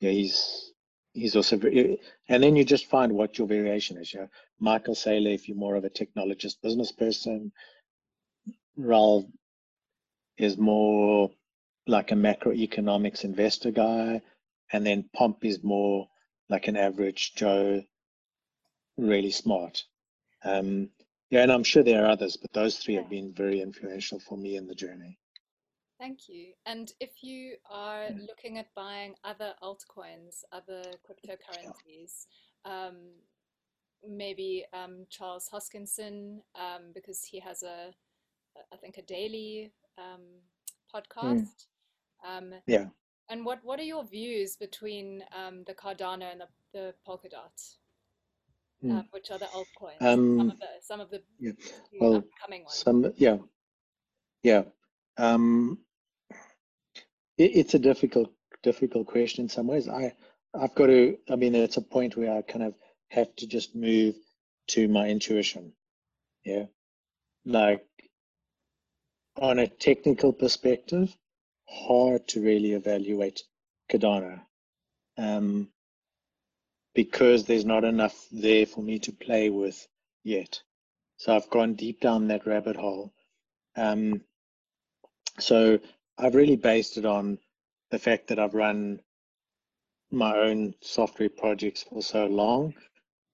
yeah, 0.00 0.10
he's 0.10 0.72
he's 1.12 1.36
also 1.36 1.56
very, 1.56 2.00
and 2.28 2.42
then 2.42 2.56
you 2.56 2.64
just 2.64 2.86
find 2.86 3.12
what 3.12 3.36
your 3.36 3.46
variation 3.46 3.98
is. 3.98 4.14
Yeah, 4.14 4.26
Michael 4.58 4.94
Saylor, 4.94 5.34
if 5.34 5.48
you're 5.48 5.56
more 5.56 5.76
of 5.76 5.84
a 5.84 5.90
technologist, 5.90 6.62
business 6.62 6.92
person, 6.92 7.52
Ralph 8.76 9.26
is 10.38 10.56
more 10.56 11.30
like 11.86 12.12
a 12.12 12.14
macroeconomics 12.14 13.24
investor 13.24 13.70
guy, 13.70 14.22
and 14.72 14.86
then 14.86 15.10
Pomp 15.14 15.44
is 15.44 15.62
more 15.62 16.08
like 16.50 16.68
an 16.68 16.76
average 16.76 17.34
Joe, 17.34 17.82
really 18.98 19.30
smart. 19.30 19.84
Um, 20.44 20.90
yeah, 21.30 21.42
and 21.42 21.52
I'm 21.52 21.64
sure 21.64 21.82
there 21.82 22.04
are 22.04 22.10
others, 22.10 22.36
but 22.36 22.52
those 22.52 22.78
three 22.78 22.94
have 22.94 23.08
been 23.08 23.32
very 23.32 23.60
influential 23.60 24.18
for 24.18 24.36
me 24.36 24.56
in 24.56 24.66
the 24.66 24.74
journey. 24.74 25.18
Thank 25.98 26.28
you. 26.28 26.54
And 26.66 26.92
if 26.98 27.22
you 27.22 27.56
are 27.70 28.10
Mm. 28.10 28.26
looking 28.26 28.58
at 28.58 28.74
buying 28.74 29.14
other 29.22 29.54
altcoins, 29.62 30.44
other 30.50 30.82
cryptocurrencies, 31.06 32.26
um, 32.64 32.96
maybe 34.06 34.64
um, 34.72 35.06
Charles 35.10 35.48
Hoskinson, 35.52 36.42
um, 36.54 36.92
because 36.94 37.22
he 37.24 37.38
has 37.40 37.62
a, 37.62 37.92
I 38.72 38.76
think, 38.76 38.96
a 38.96 39.02
daily 39.02 39.72
um, 39.98 40.22
podcast. 40.92 41.66
Um, 42.26 42.54
Yeah. 42.66 42.88
And 43.30 43.44
what, 43.44 43.60
what 43.62 43.78
are 43.78 43.84
your 43.84 44.04
views 44.04 44.56
between 44.56 45.22
um, 45.34 45.64
the 45.66 45.74
Cardano 45.74 46.30
and 46.30 46.40
the, 46.40 46.46
the 46.72 46.94
Polkadot? 47.06 47.76
Mm. 48.84 48.98
Uh, 48.98 49.02
which 49.10 49.30
are 49.30 49.38
the 49.38 49.46
altcoins? 49.46 49.98
some 50.00 50.40
Um, 50.40 50.50
of 50.50 50.58
the 50.58 50.66
some 50.80 51.00
of 51.00 51.10
the 51.10 51.22
yeah. 51.38 51.52
Well, 52.00 52.16
upcoming 52.16 52.64
ones. 52.64 52.76
Some, 52.76 53.12
yeah, 53.16 53.36
yeah. 54.42 54.62
Um, 55.18 55.78
it, 57.36 57.56
it's 57.56 57.74
a 57.74 57.78
difficult, 57.78 58.32
difficult 58.62 59.06
question 59.06 59.44
in 59.44 59.48
some 59.50 59.66
ways. 59.66 59.86
I, 59.88 60.14
I've 60.54 60.74
got 60.74 60.86
to. 60.86 61.18
I 61.30 61.36
mean, 61.36 61.54
it's 61.54 61.76
a 61.76 61.82
point 61.82 62.16
where 62.16 62.32
I 62.32 62.42
kind 62.42 62.64
of 62.64 62.74
have 63.08 63.34
to 63.36 63.46
just 63.46 63.76
move 63.76 64.14
to 64.68 64.88
my 64.88 65.08
intuition. 65.08 65.72
Yeah, 66.44 66.64
like 67.44 67.84
on 69.36 69.58
a 69.58 69.68
technical 69.68 70.32
perspective, 70.32 71.14
hard 71.70 72.26
to 72.28 72.42
really 72.42 72.72
evaluate 72.72 73.42
Cardano. 73.90 74.40
Um, 75.16 75.68
because 76.94 77.44
there's 77.44 77.64
not 77.64 77.84
enough 77.84 78.26
there 78.32 78.66
for 78.66 78.82
me 78.82 78.98
to 78.98 79.12
play 79.12 79.48
with 79.50 79.86
yet. 80.24 80.60
So 81.18 81.34
I've 81.34 81.50
gone 81.50 81.74
deep 81.74 82.00
down 82.00 82.28
that 82.28 82.46
rabbit 82.46 82.76
hole. 82.76 83.12
Um, 83.76 84.22
so 85.38 85.78
I've 86.18 86.34
really 86.34 86.56
based 86.56 86.96
it 86.96 87.04
on 87.06 87.38
the 87.90 87.98
fact 87.98 88.28
that 88.28 88.38
I've 88.38 88.54
run 88.54 89.00
my 90.10 90.36
own 90.36 90.74
software 90.80 91.28
projects 91.28 91.84
for 91.84 92.02
so 92.02 92.26
long 92.26 92.74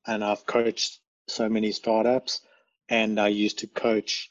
and 0.06 0.22
I've 0.22 0.44
coached 0.44 1.00
so 1.26 1.48
many 1.48 1.72
startups 1.72 2.40
and 2.88 3.18
I 3.18 3.28
used 3.28 3.60
to 3.60 3.66
coach 3.66 4.30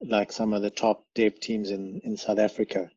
like 0.00 0.32
some 0.32 0.52
of 0.52 0.62
the 0.62 0.70
top 0.70 1.04
dev 1.14 1.38
teams 1.38 1.70
in, 1.70 2.00
in 2.02 2.16
South 2.16 2.38
Africa 2.38 2.90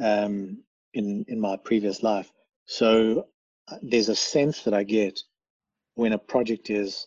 um, 0.00 0.62
in, 0.94 1.24
in 1.28 1.40
my 1.40 1.56
previous 1.56 2.02
life. 2.02 2.30
So 2.66 3.26
uh, 3.68 3.76
there's 3.82 4.08
a 4.08 4.16
sense 4.16 4.62
that 4.62 4.74
I 4.74 4.84
get 4.84 5.20
when 5.94 6.12
a 6.12 6.18
project 6.18 6.70
is 6.70 7.06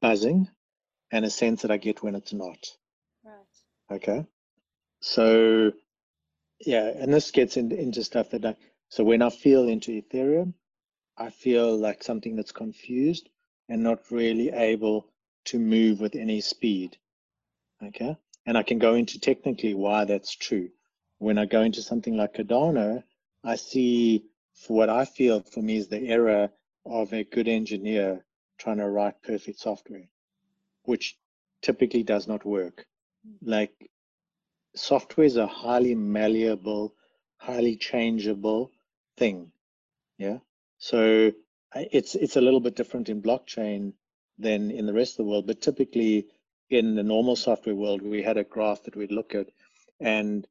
buzzing 0.00 0.48
and 1.10 1.24
a 1.24 1.30
sense 1.30 1.62
that 1.62 1.70
I 1.70 1.76
get 1.76 2.02
when 2.02 2.14
it's 2.14 2.32
not. 2.32 2.58
Right. 3.24 3.96
Okay. 3.96 4.26
So 5.00 5.72
yeah, 6.60 6.92
and 6.96 7.12
this 7.12 7.30
gets 7.30 7.56
in, 7.56 7.72
into 7.72 8.04
stuff 8.04 8.30
that 8.30 8.44
I, 8.44 8.56
so 8.88 9.04
when 9.04 9.22
I 9.22 9.30
feel 9.30 9.68
into 9.68 10.00
Ethereum, 10.00 10.54
I 11.16 11.30
feel 11.30 11.76
like 11.76 12.02
something 12.02 12.36
that's 12.36 12.52
confused 12.52 13.28
and 13.68 13.82
not 13.82 14.10
really 14.10 14.50
able 14.50 15.08
to 15.46 15.58
move 15.58 16.00
with 16.00 16.14
any 16.14 16.40
speed. 16.40 16.96
Okay. 17.82 18.16
And 18.46 18.56
I 18.56 18.62
can 18.62 18.78
go 18.78 18.94
into 18.94 19.20
technically 19.20 19.74
why 19.74 20.04
that's 20.04 20.34
true. 20.34 20.70
When 21.22 21.38
I 21.38 21.46
go 21.46 21.62
into 21.62 21.82
something 21.82 22.16
like 22.16 22.34
Cardano, 22.34 23.04
I 23.44 23.54
see 23.54 24.24
for 24.54 24.76
what 24.76 24.90
I 24.90 25.04
feel 25.04 25.38
for 25.40 25.62
me 25.62 25.76
is 25.76 25.86
the 25.86 26.08
error 26.08 26.50
of 26.84 27.12
a 27.12 27.22
good 27.22 27.46
engineer 27.46 28.24
trying 28.58 28.78
to 28.78 28.88
write 28.88 29.22
perfect 29.22 29.60
software, 29.60 30.08
which 30.82 31.16
typically 31.60 32.02
does 32.02 32.26
not 32.26 32.44
work. 32.44 32.86
Like 33.40 33.88
software 34.74 35.24
is 35.24 35.36
a 35.36 35.46
highly 35.46 35.94
malleable, 35.94 36.92
highly 37.36 37.76
changeable 37.76 38.72
thing. 39.16 39.52
Yeah. 40.18 40.38
So 40.78 41.30
it's 41.72 42.16
it's 42.16 42.36
a 42.36 42.40
little 42.40 42.58
bit 42.58 42.74
different 42.74 43.08
in 43.08 43.22
blockchain 43.22 43.92
than 44.38 44.72
in 44.72 44.86
the 44.86 44.92
rest 44.92 45.12
of 45.12 45.18
the 45.18 45.30
world, 45.30 45.46
but 45.46 45.60
typically 45.60 46.26
in 46.68 46.96
the 46.96 47.04
normal 47.04 47.36
software 47.36 47.76
world, 47.76 48.02
we 48.02 48.24
had 48.24 48.38
a 48.38 48.50
graph 48.54 48.82
that 48.82 48.96
we'd 48.96 49.12
look 49.12 49.36
at, 49.36 49.46
and 50.00 50.48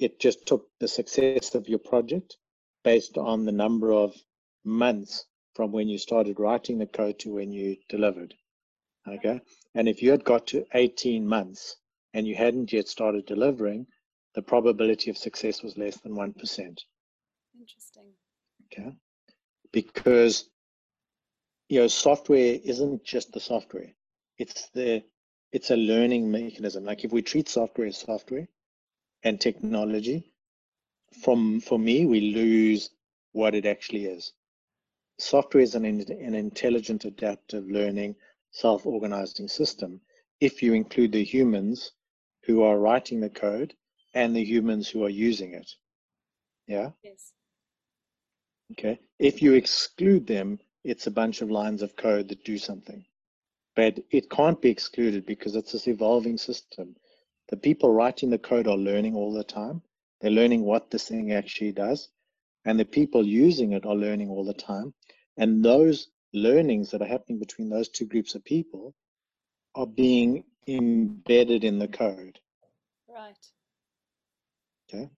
it 0.00 0.18
just 0.18 0.46
took 0.46 0.66
the 0.80 0.88
success 0.88 1.54
of 1.54 1.68
your 1.68 1.78
project 1.78 2.38
based 2.82 3.18
on 3.18 3.44
the 3.44 3.52
number 3.52 3.92
of 3.92 4.14
months 4.64 5.26
from 5.54 5.72
when 5.72 5.88
you 5.88 5.98
started 5.98 6.40
writing 6.40 6.78
the 6.78 6.86
code 6.86 7.18
to 7.18 7.34
when 7.34 7.52
you 7.52 7.76
delivered. 7.90 8.34
Okay. 9.06 9.40
And 9.74 9.88
if 9.88 10.02
you 10.02 10.10
had 10.10 10.24
got 10.24 10.46
to 10.48 10.64
18 10.72 11.26
months 11.26 11.76
and 12.14 12.26
you 12.26 12.34
hadn't 12.34 12.72
yet 12.72 12.88
started 12.88 13.26
delivering, 13.26 13.86
the 14.34 14.42
probability 14.42 15.10
of 15.10 15.18
success 15.18 15.62
was 15.62 15.76
less 15.76 15.98
than 15.98 16.12
1%. 16.12 16.34
Interesting. 17.58 18.12
Okay. 18.72 18.96
Because, 19.72 20.48
you 21.68 21.80
know, 21.80 21.88
software 21.88 22.58
isn't 22.64 23.04
just 23.04 23.32
the 23.32 23.40
software. 23.40 23.92
It's 24.38 24.70
the, 24.70 25.02
it's 25.52 25.70
a 25.70 25.76
learning 25.76 26.30
mechanism. 26.30 26.84
Like 26.84 27.04
if 27.04 27.12
we 27.12 27.20
treat 27.20 27.48
software 27.50 27.88
as 27.88 27.98
software 27.98 28.48
and 29.22 29.40
technology, 29.40 30.32
from, 31.22 31.60
for 31.60 31.78
me, 31.78 32.06
we 32.06 32.32
lose 32.32 32.90
what 33.32 33.54
it 33.54 33.66
actually 33.66 34.06
is. 34.06 34.32
Software 35.18 35.62
is 35.62 35.74
an, 35.74 35.84
an 35.84 36.34
intelligent, 36.34 37.04
adaptive 37.04 37.68
learning, 37.68 38.16
self-organizing 38.52 39.48
system. 39.48 40.00
If 40.40 40.62
you 40.62 40.72
include 40.72 41.12
the 41.12 41.24
humans 41.24 41.92
who 42.44 42.62
are 42.62 42.78
writing 42.78 43.20
the 43.20 43.28
code 43.28 43.74
and 44.14 44.34
the 44.34 44.44
humans 44.44 44.88
who 44.88 45.04
are 45.04 45.10
using 45.10 45.54
it. 45.54 45.70
Yeah? 46.66 46.90
Yes. 47.02 47.32
Okay. 48.72 48.98
If 49.18 49.42
you 49.42 49.54
exclude 49.54 50.26
them, 50.26 50.58
it's 50.84 51.06
a 51.06 51.10
bunch 51.10 51.42
of 51.42 51.50
lines 51.50 51.82
of 51.82 51.96
code 51.96 52.28
that 52.28 52.44
do 52.44 52.56
something. 52.56 53.04
But 53.76 53.98
it 54.10 54.30
can't 54.30 54.60
be 54.60 54.70
excluded 54.70 55.26
because 55.26 55.54
it's 55.54 55.72
this 55.72 55.88
evolving 55.88 56.38
system. 56.38 56.96
The 57.50 57.56
people 57.56 57.92
writing 57.92 58.30
the 58.30 58.38
code 58.38 58.68
are 58.68 58.76
learning 58.76 59.16
all 59.16 59.32
the 59.32 59.44
time. 59.44 59.82
They're 60.20 60.30
learning 60.30 60.62
what 60.62 60.90
this 60.90 61.08
thing 61.08 61.32
actually 61.32 61.72
does. 61.72 62.08
And 62.64 62.78
the 62.78 62.84
people 62.84 63.26
using 63.26 63.72
it 63.72 63.84
are 63.84 63.94
learning 63.94 64.30
all 64.30 64.44
the 64.44 64.54
time. 64.54 64.94
And 65.36 65.64
those 65.64 66.08
learnings 66.32 66.90
that 66.90 67.02
are 67.02 67.06
happening 67.06 67.38
between 67.40 67.68
those 67.68 67.88
two 67.88 68.06
groups 68.06 68.34
of 68.34 68.44
people 68.44 68.94
are 69.74 69.86
being 69.86 70.44
embedded 70.68 71.64
in 71.64 71.78
the 71.78 71.88
code. 71.88 72.38
Right. 73.08 73.46
Okay. 74.88 75.10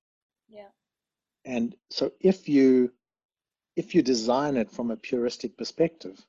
Yeah. 0.48 0.68
And 1.44 1.74
so 1.90 2.12
if 2.20 2.48
you 2.48 2.92
if 3.76 3.94
you 3.94 4.02
design 4.02 4.56
it 4.56 4.70
from 4.70 4.90
a 4.90 4.96
puristic 4.96 5.56
perspective 5.56 6.24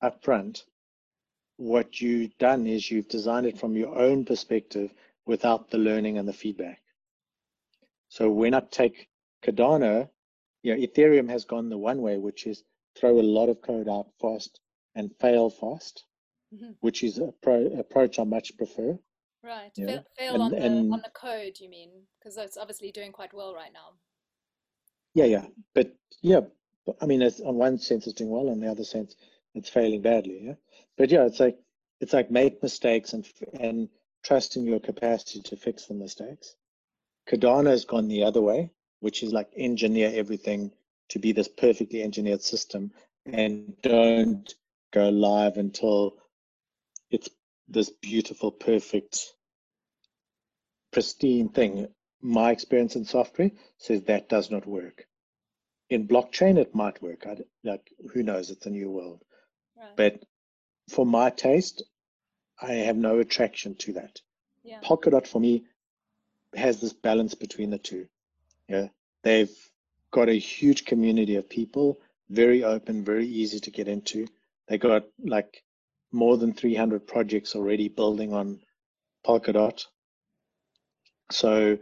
up 0.00 0.22
front, 0.24 0.64
what 1.60 2.00
you've 2.00 2.36
done 2.38 2.66
is 2.66 2.90
you've 2.90 3.08
designed 3.08 3.46
it 3.46 3.58
from 3.58 3.76
your 3.76 3.94
own 3.94 4.24
perspective 4.24 4.90
without 5.26 5.70
the 5.70 5.76
learning 5.76 6.16
and 6.16 6.26
the 6.26 6.32
feedback. 6.32 6.80
So 8.08 8.30
when 8.30 8.54
I 8.54 8.60
take 8.60 9.08
Cardano, 9.44 10.08
you 10.62 10.74
know, 10.74 10.80
Ethereum 10.80 11.28
has 11.28 11.44
gone 11.44 11.68
the 11.68 11.76
one 11.76 12.00
way, 12.00 12.16
which 12.16 12.46
is 12.46 12.62
throw 12.96 13.20
a 13.20 13.22
lot 13.22 13.50
of 13.50 13.60
code 13.60 13.88
out 13.88 14.06
fast 14.20 14.58
and 14.94 15.10
fail 15.20 15.50
fast, 15.50 16.04
mm-hmm. 16.54 16.72
which 16.80 17.04
is 17.04 17.18
a 17.18 17.32
pro- 17.42 17.78
approach 17.78 18.18
I 18.18 18.24
much 18.24 18.56
prefer. 18.56 18.98
Right, 19.44 19.70
fail, 19.76 20.04
fail 20.18 20.34
and, 20.34 20.42
on, 20.42 20.50
the, 20.50 20.56
and, 20.56 20.92
on 20.92 21.02
the 21.02 21.10
code, 21.14 21.60
you 21.60 21.68
mean? 21.68 21.90
Because 22.18 22.38
it's 22.38 22.56
obviously 22.56 22.90
doing 22.90 23.12
quite 23.12 23.34
well 23.34 23.54
right 23.54 23.72
now. 23.72 23.92
Yeah, 25.12 25.26
yeah, 25.26 25.46
but 25.74 25.94
yeah, 26.22 26.40
I 27.02 27.06
mean, 27.06 27.20
it's, 27.20 27.40
on 27.40 27.56
one 27.56 27.78
sense 27.78 28.06
it's 28.06 28.14
doing 28.14 28.30
well, 28.30 28.48
on 28.48 28.60
the 28.60 28.70
other 28.70 28.84
sense 28.84 29.14
it's 29.54 29.68
failing 29.68 30.02
badly. 30.02 30.40
Yeah, 30.42 30.54
but 30.96 31.10
yeah, 31.10 31.26
it's 31.26 31.40
like 31.40 31.58
it's 32.00 32.12
like 32.12 32.30
make 32.30 32.62
mistakes 32.62 33.12
and 33.12 33.26
and 33.58 33.88
trust 34.22 34.56
in 34.56 34.64
your 34.64 34.80
capacity 34.80 35.40
to 35.42 35.56
fix 35.56 35.86
the 35.86 35.94
mistakes. 35.94 36.54
Cardano 37.28 37.70
has 37.70 37.84
gone 37.84 38.08
the 38.08 38.24
other 38.24 38.40
way, 38.40 38.70
which 39.00 39.22
is 39.22 39.32
like 39.32 39.50
engineer 39.56 40.10
everything 40.14 40.72
to 41.10 41.18
be 41.18 41.32
this 41.32 41.48
perfectly 41.48 42.02
engineered 42.02 42.42
system 42.42 42.92
and 43.26 43.74
don't 43.82 44.54
go 44.92 45.08
live 45.08 45.56
until 45.56 46.16
it's 47.10 47.28
this 47.68 47.90
beautiful, 47.90 48.50
perfect, 48.50 49.34
pristine 50.92 51.48
thing. 51.48 51.88
My 52.20 52.50
experience 52.50 52.96
in 52.96 53.04
software 53.04 53.50
says 53.78 54.02
that 54.02 54.28
does 54.28 54.50
not 54.50 54.66
work. 54.66 55.06
In 55.88 56.06
blockchain, 56.06 56.58
it 56.58 56.74
might 56.74 57.02
work. 57.02 57.26
I, 57.26 57.38
like, 57.64 57.90
who 58.12 58.22
knows? 58.22 58.50
It's 58.50 58.66
a 58.66 58.70
new 58.70 58.90
world. 58.90 59.22
Right. 59.80 59.96
But 59.96 60.22
for 60.90 61.06
my 61.06 61.30
taste, 61.30 61.82
I 62.60 62.72
have 62.72 62.96
no 62.96 63.18
attraction 63.18 63.74
to 63.76 63.94
that. 63.94 64.20
Yeah. 64.62 64.80
Polkadot 64.84 65.26
for 65.26 65.40
me 65.40 65.64
has 66.54 66.80
this 66.80 66.92
balance 66.92 67.34
between 67.34 67.70
the 67.70 67.78
two. 67.78 68.06
Yeah, 68.68 68.88
they've 69.22 69.54
got 70.10 70.28
a 70.28 70.38
huge 70.38 70.84
community 70.84 71.36
of 71.36 71.48
people, 71.48 71.98
very 72.28 72.62
open, 72.64 73.04
very 73.04 73.26
easy 73.26 73.60
to 73.60 73.70
get 73.70 73.88
into. 73.88 74.26
They 74.68 74.78
got 74.78 75.04
like 75.24 75.62
more 76.12 76.36
than 76.36 76.52
300 76.52 77.06
projects 77.06 77.54
already 77.54 77.88
building 77.88 78.32
on 78.34 78.60
Polkadot. 79.24 79.84
So 81.30 81.78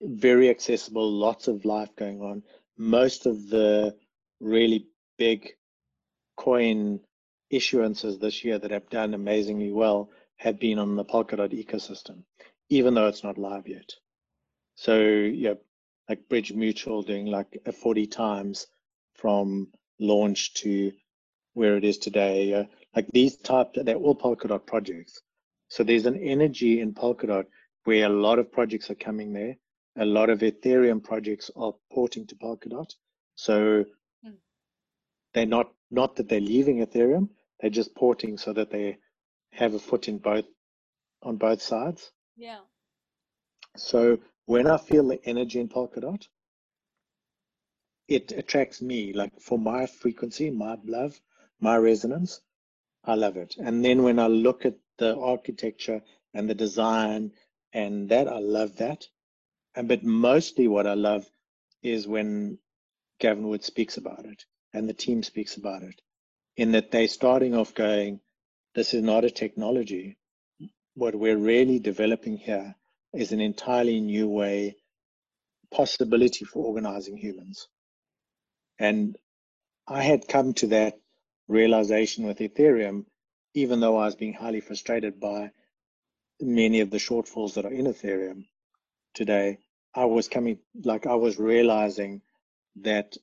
very 0.00 0.50
accessible, 0.50 1.10
lots 1.10 1.48
of 1.48 1.64
life 1.64 1.94
going 1.96 2.20
on. 2.20 2.42
Most 2.76 3.26
of 3.26 3.48
the 3.48 3.96
really 4.40 4.86
big 5.16 5.50
coin 6.36 7.00
issuances 7.52 8.20
this 8.20 8.44
year 8.44 8.58
that 8.58 8.70
have 8.70 8.88
done 8.90 9.14
amazingly 9.14 9.72
well 9.72 10.10
have 10.36 10.58
been 10.58 10.78
on 10.78 10.96
the 10.96 11.04
Polkadot 11.04 11.52
ecosystem, 11.52 12.22
even 12.68 12.94
though 12.94 13.08
it's 13.08 13.24
not 13.24 13.38
live 13.38 13.66
yet. 13.66 13.90
So 14.76 14.98
yeah, 14.98 15.54
like 16.08 16.28
Bridge 16.28 16.52
Mutual 16.52 17.02
doing 17.02 17.26
like 17.26 17.60
a 17.66 17.72
40 17.72 18.06
times 18.06 18.66
from 19.14 19.68
launch 19.98 20.54
to 20.54 20.92
where 21.54 21.76
it 21.76 21.84
is 21.84 21.98
today. 21.98 22.54
Uh, 22.54 22.64
like 22.94 23.08
these 23.12 23.36
type, 23.36 23.74
they're 23.74 23.96
all 23.96 24.14
Polkadot 24.14 24.64
projects. 24.64 25.20
So 25.68 25.82
there's 25.82 26.06
an 26.06 26.16
energy 26.16 26.80
in 26.80 26.94
Polkadot 26.94 27.46
where 27.84 28.06
a 28.06 28.08
lot 28.10 28.38
of 28.38 28.52
projects 28.52 28.90
are 28.90 28.94
coming 28.94 29.32
there. 29.32 29.56
A 29.98 30.04
lot 30.04 30.30
of 30.30 30.40
Ethereum 30.40 31.02
projects 31.02 31.50
are 31.56 31.74
porting 31.92 32.26
to 32.28 32.36
Polkadot. 32.36 32.90
So 33.34 33.84
mm. 34.24 34.34
they're 35.34 35.46
not 35.46 35.72
not 35.90 36.16
that 36.16 36.28
they're 36.28 36.40
leaving 36.40 36.84
Ethereum, 36.84 37.30
they're 37.60 37.70
just 37.70 37.94
porting 37.94 38.38
so 38.38 38.52
that 38.52 38.70
they 38.70 38.98
have 39.52 39.74
a 39.74 39.78
foot 39.78 40.08
in 40.08 40.18
both 40.18 40.44
on 41.22 41.36
both 41.36 41.60
sides. 41.60 42.12
Yeah. 42.36 42.60
So 43.76 44.18
when 44.46 44.66
I 44.66 44.76
feel 44.76 45.06
the 45.06 45.20
energy 45.24 45.60
in 45.60 45.68
Polkadot, 45.68 46.26
it 48.06 48.32
attracts 48.32 48.80
me. 48.80 49.12
Like 49.12 49.40
for 49.40 49.58
my 49.58 49.86
frequency, 49.86 50.50
my 50.50 50.76
love, 50.84 51.20
my 51.60 51.76
resonance, 51.76 52.40
I 53.04 53.14
love 53.14 53.36
it. 53.36 53.56
And 53.58 53.84
then 53.84 54.02
when 54.02 54.18
I 54.18 54.26
look 54.26 54.64
at 54.64 54.76
the 54.98 55.16
architecture 55.16 56.02
and 56.34 56.48
the 56.48 56.54
design 56.54 57.32
and 57.72 58.08
that, 58.08 58.28
I 58.28 58.38
love 58.38 58.76
that. 58.76 59.06
And 59.74 59.88
but 59.88 60.02
mostly 60.02 60.68
what 60.68 60.86
I 60.86 60.94
love 60.94 61.28
is 61.82 62.06
when 62.08 62.58
Gavin 63.20 63.48
Wood 63.48 63.64
speaks 63.64 63.96
about 63.96 64.24
it 64.24 64.44
and 64.72 64.88
the 64.88 64.94
team 64.94 65.22
speaks 65.22 65.56
about 65.56 65.82
it, 65.82 66.00
in 66.58 66.72
that 66.72 66.90
they're 66.90 67.06
starting 67.06 67.54
off 67.54 67.72
going, 67.72 68.20
this 68.74 68.92
is 68.92 69.00
not 69.00 69.24
a 69.24 69.30
technology. 69.30 70.18
What 70.94 71.14
we're 71.14 71.36
really 71.36 71.78
developing 71.78 72.36
here 72.36 72.74
is 73.14 73.30
an 73.30 73.40
entirely 73.40 74.00
new 74.00 74.28
way 74.28 74.76
possibility 75.72 76.44
for 76.44 76.64
organizing 76.64 77.16
humans. 77.16 77.68
And 78.76 79.16
I 79.86 80.02
had 80.02 80.26
come 80.26 80.52
to 80.54 80.66
that 80.68 80.98
realization 81.46 82.26
with 82.26 82.38
Ethereum, 82.38 83.04
even 83.54 83.78
though 83.78 83.96
I 83.96 84.06
was 84.06 84.16
being 84.16 84.34
highly 84.34 84.60
frustrated 84.60 85.20
by 85.20 85.52
many 86.40 86.80
of 86.80 86.90
the 86.90 86.98
shortfalls 86.98 87.54
that 87.54 87.66
are 87.66 87.72
in 87.72 87.86
Ethereum 87.86 88.46
today. 89.14 89.58
I 89.94 90.06
was 90.06 90.26
coming, 90.26 90.58
like, 90.82 91.06
I 91.06 91.14
was 91.14 91.38
realizing 91.38 92.20
that 92.82 93.16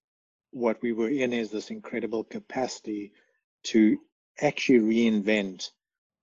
what 0.52 0.82
we 0.82 0.94
were 0.94 1.10
in 1.10 1.34
is 1.34 1.52
this 1.52 1.70
incredible 1.70 2.24
capacity 2.24 3.12
to 3.66 3.98
actually 4.42 4.80
reinvent 4.80 5.70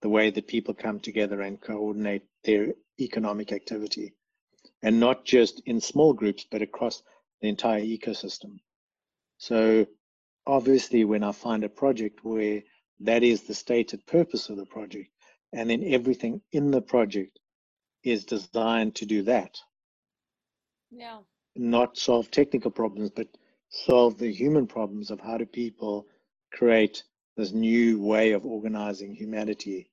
the 0.00 0.09
way 0.09 0.31
that 0.31 0.46
people 0.46 0.74
come 0.74 1.00
together 1.00 1.40
and 1.40 1.61
coordinate 1.61 2.22
their 2.44 2.74
economic 3.00 3.52
activity 3.52 4.14
and 4.83 4.98
not 4.98 5.24
just 5.24 5.62
in 5.66 5.81
small 5.81 6.12
groups, 6.12 6.44
but 6.50 6.62
across 6.62 7.02
the 7.40 7.48
entire 7.48 7.81
ecosystem. 7.81 8.59
So 9.38 9.87
obviously 10.46 11.05
when 11.05 11.22
I 11.22 11.33
find 11.33 11.64
a 11.64 11.68
project 11.68 12.24
where 12.24 12.62
that 13.00 13.22
is 13.22 13.42
the 13.42 13.55
stated 13.55 14.07
purpose 14.07 14.48
of 14.48 14.57
the 14.57 14.66
project, 14.66 15.11
and 15.52 15.70
then 15.70 15.85
everything 15.85 16.40
in 16.52 16.70
the 16.70 16.81
project 16.81 17.38
is 18.05 18.24
designed 18.24 18.94
to 18.96 19.07
do 19.07 19.22
that. 19.22 19.59
Yeah. 20.90 21.18
Not 21.55 21.98
solve 21.98 22.31
technical 22.31 22.70
problems, 22.70 23.11
but 23.11 23.28
solve 23.68 24.18
the 24.18 24.33
human 24.33 24.66
problems 24.66 25.11
of 25.11 25.20
how 25.20 25.38
do 25.38 25.46
people 25.46 26.07
create 26.52 27.02
this 27.37 27.53
new 27.53 28.01
way 28.01 28.33
of 28.33 28.45
organizing 28.45 29.14
humanity. 29.14 29.90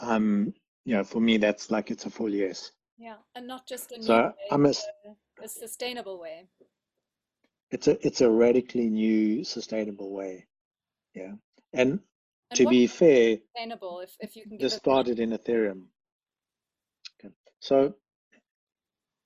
Um, 0.00 0.54
you 0.84 0.94
know, 0.94 1.04
for 1.04 1.20
me, 1.20 1.36
that's 1.36 1.70
like 1.70 1.90
it's 1.90 2.06
a 2.06 2.10
full 2.10 2.30
yes. 2.30 2.72
Yeah, 2.98 3.16
and 3.34 3.46
not 3.46 3.66
just 3.66 3.92
a 3.92 4.02
so 4.02 4.16
way, 4.16 4.32
I'm 4.50 4.66
a, 4.66 4.74
a 5.42 5.48
sustainable 5.48 6.20
way. 6.20 6.46
It's 7.70 7.86
a 7.86 8.06
it's 8.06 8.20
a 8.22 8.30
radically 8.30 8.88
new, 8.88 9.44
sustainable 9.44 10.10
way. 10.10 10.46
Yeah, 11.14 11.32
and, 11.72 12.00
And 12.50 12.56
to 12.56 12.66
be 12.66 12.86
fair, 12.86 13.38
sustainable, 13.54 14.00
if, 14.00 14.16
if 14.20 14.36
you 14.36 14.44
can 14.44 14.58
this 14.58 14.74
started 14.74 15.20
in 15.20 15.30
Ethereum. 15.30 15.84
Okay. 17.20 17.32
So 17.60 17.94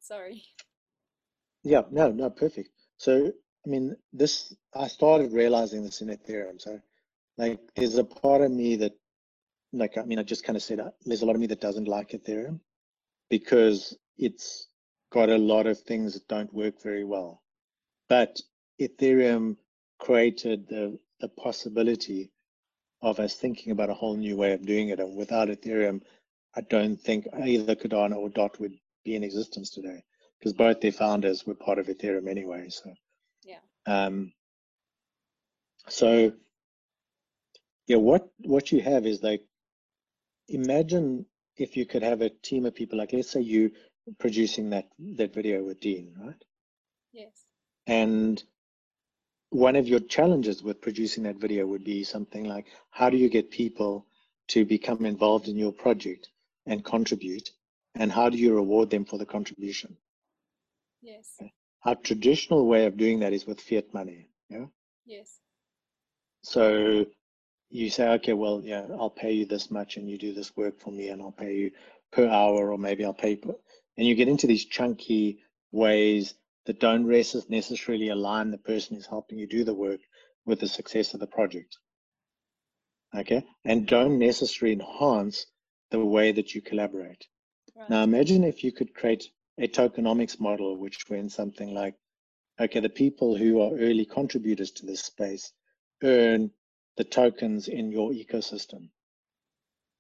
sorry. 0.01 0.43
yeah, 1.63 1.83
no, 1.91 2.11
no, 2.11 2.29
perfect. 2.29 2.71
So 2.99 3.33
I 3.65 3.69
mean, 3.69 3.97
this 4.13 4.55
I 4.75 4.89
started 4.89 5.33
realizing 5.33 5.85
this 5.85 6.03
in 6.03 6.09
Ethereum. 6.09 6.61
So 6.61 6.81
like, 7.39 7.61
there's 7.77 7.97
a 7.97 8.05
part 8.05 8.43
of 8.43 8.51
me 8.51 8.77
that, 8.77 8.93
like, 9.73 9.97
I 9.99 10.03
mean, 10.03 10.19
I 10.19 10.23
just 10.23 10.45
kind 10.45 10.57
of 10.57 10.63
said 10.63 10.81
uh, 10.81 10.91
there's 11.05 11.23
a 11.23 11.27
lot 11.27 11.35
of 11.35 11.41
me 11.41 11.47
that 11.49 11.61
doesn't 11.61 11.89
like 11.89 12.11
Ethereum 12.11 12.61
because 13.31 13.97
it's 14.19 14.69
got 15.11 15.29
a 15.31 15.39
lot 15.39 15.67
of 15.67 15.79
things 15.81 16.15
that 16.15 16.29
don't 16.29 16.53
work 16.53 16.83
very 16.83 17.05
well. 17.05 17.43
But 18.09 18.41
Ethereum 18.81 19.57
created 19.99 20.69
the 20.69 20.99
the 21.21 21.29
possibility 21.29 22.31
of 23.01 23.21
us 23.21 23.37
thinking 23.37 23.73
about 23.73 23.91
a 23.91 23.95
whole 23.95 24.17
new 24.17 24.37
way 24.37 24.53
of 24.53 24.67
doing 24.67 24.89
it. 24.89 24.99
And 25.01 25.17
without 25.17 25.49
Ethereum, 25.49 26.03
I 26.57 26.63
don't 26.63 26.97
think 26.97 27.27
either 27.45 27.75
Cardano 27.77 28.17
or 28.17 28.29
DOT 28.29 28.59
would 28.61 28.75
be 29.05 29.15
in 29.15 29.25
existence 29.25 29.71
today 29.71 30.03
because 30.39 30.53
both 30.53 30.81
their 30.81 30.93
founders 30.93 31.47
were 31.47 31.55
part 31.55 31.79
of 31.79 31.87
Ethereum 31.87 32.29
anyway. 32.29 32.69
So, 32.69 32.93
Yeah. 33.45 33.61
um, 33.87 34.33
so 35.89 36.33
yeah, 37.87 37.97
what 37.97 38.29
what 38.39 38.73
you 38.73 38.81
have 38.81 39.07
is 39.07 39.23
like, 39.23 39.43
imagine 40.49 41.27
if 41.57 41.77
you 41.77 41.87
could 41.87 42.03
have 42.03 42.23
a 42.23 42.31
team 42.31 42.67
of 42.67 42.75
people, 42.75 42.99
like 42.99 43.13
let's 43.13 43.31
say 43.31 43.41
you 43.41 43.73
producing 44.19 44.71
that 44.71 44.89
that 45.17 45.35
video 45.35 45.63
with 45.65 45.81
Dean, 45.81 46.15
right? 46.19 46.45
Yes. 47.13 47.45
And 47.87 48.43
one 49.51 49.77
of 49.77 49.87
your 49.87 50.01
challenges 50.01 50.63
with 50.63 50.81
producing 50.81 51.25
that 51.25 51.37
video 51.37 51.67
would 51.67 51.85
be 51.85 52.03
something 52.05 52.45
like 52.45 52.67
how 52.91 53.11
do 53.11 53.17
you 53.17 53.29
get 53.29 53.51
people 53.51 54.07
to 54.49 54.65
become 54.65 55.05
involved 55.05 55.49
in 55.49 55.57
your 55.57 55.73
project 55.73 56.29
and 56.67 56.85
contribute 56.85 57.51
and 57.95 58.11
how 58.11 58.29
do 58.31 58.39
you 58.39 58.55
reward 58.55 58.91
them 58.91 59.05
for 59.05 59.19
the 59.19 59.27
contribution 59.27 59.97
Yes. 61.03 61.39
our 61.85 61.95
traditional 61.97 62.67
way 62.67 62.87
of 62.87 62.97
doing 62.97 63.21
that 63.21 63.33
is 63.33 63.47
with 63.47 63.61
fiat 63.61 63.93
money 63.93 64.29
yeah 64.49 64.67
Yes. 65.05 65.41
so 66.43 67.07
you 67.73 67.91
say 67.91 68.07
okay 68.09 68.33
well 68.33 68.61
yeah 68.65 68.87
i'll 68.99 69.11
pay 69.11 69.33
you 69.33 69.47
this 69.47 69.71
much 69.71 69.97
and 69.97 70.09
you 70.09 70.19
do 70.19 70.33
this 70.33 70.57
work 70.57 70.79
for 70.81 70.91
me 70.91 71.09
and 71.09 71.23
i'll 71.23 71.33
pay 71.33 71.55
you 71.55 71.71
per 72.13 72.29
hour 72.29 72.71
or 72.71 72.79
maybe 72.79 73.05
i'll 73.05 73.15
pay 73.15 73.37
per, 73.37 73.55
and 73.97 74.07
you 74.07 74.15
get 74.15 74.29
into 74.29 74.47
these 74.47 74.65
chunky 74.67 75.39
ways 75.73 76.35
that 76.67 76.79
don't 76.79 77.07
necessarily 77.49 78.09
align 78.09 78.51
the 78.51 78.59
person 78.59 78.97
who's 78.97 79.07
helping 79.07 79.39
you 79.39 79.47
do 79.47 79.65
the 79.65 79.75
work 79.75 80.01
with 80.45 80.61
the 80.61 80.69
success 80.69 81.15
of 81.15 81.21
the 81.21 81.27
project. 81.27 81.77
Okay, 83.15 83.45
and 83.65 83.87
don't 83.87 84.19
necessarily 84.19 84.73
enhance 84.75 85.47
the 85.91 86.03
way 86.03 86.33
that 86.33 86.55
you 86.55 86.63
collaborate. 86.63 87.27
Right. 87.77 87.91
Now, 87.91 88.03
imagine 88.03 88.45
if 88.45 88.65
you 88.65 88.73
could 88.73 88.95
create 88.95 89.25
a 89.59 89.69
tokenomics 89.69 90.41
model 90.41 90.79
which 90.79 91.05
went 91.11 91.33
something 91.33 91.75
like 91.75 91.95
okay, 92.61 92.81
the 92.81 92.89
people 92.89 93.37
who 93.37 93.61
are 93.61 93.77
early 93.77 94.07
contributors 94.07 94.71
to 94.73 94.87
this 94.87 95.03
space 95.03 95.53
earn 96.03 96.51
the 96.97 97.05
tokens 97.05 97.69
in 97.69 97.91
your 97.91 98.11
ecosystem. 98.13 98.89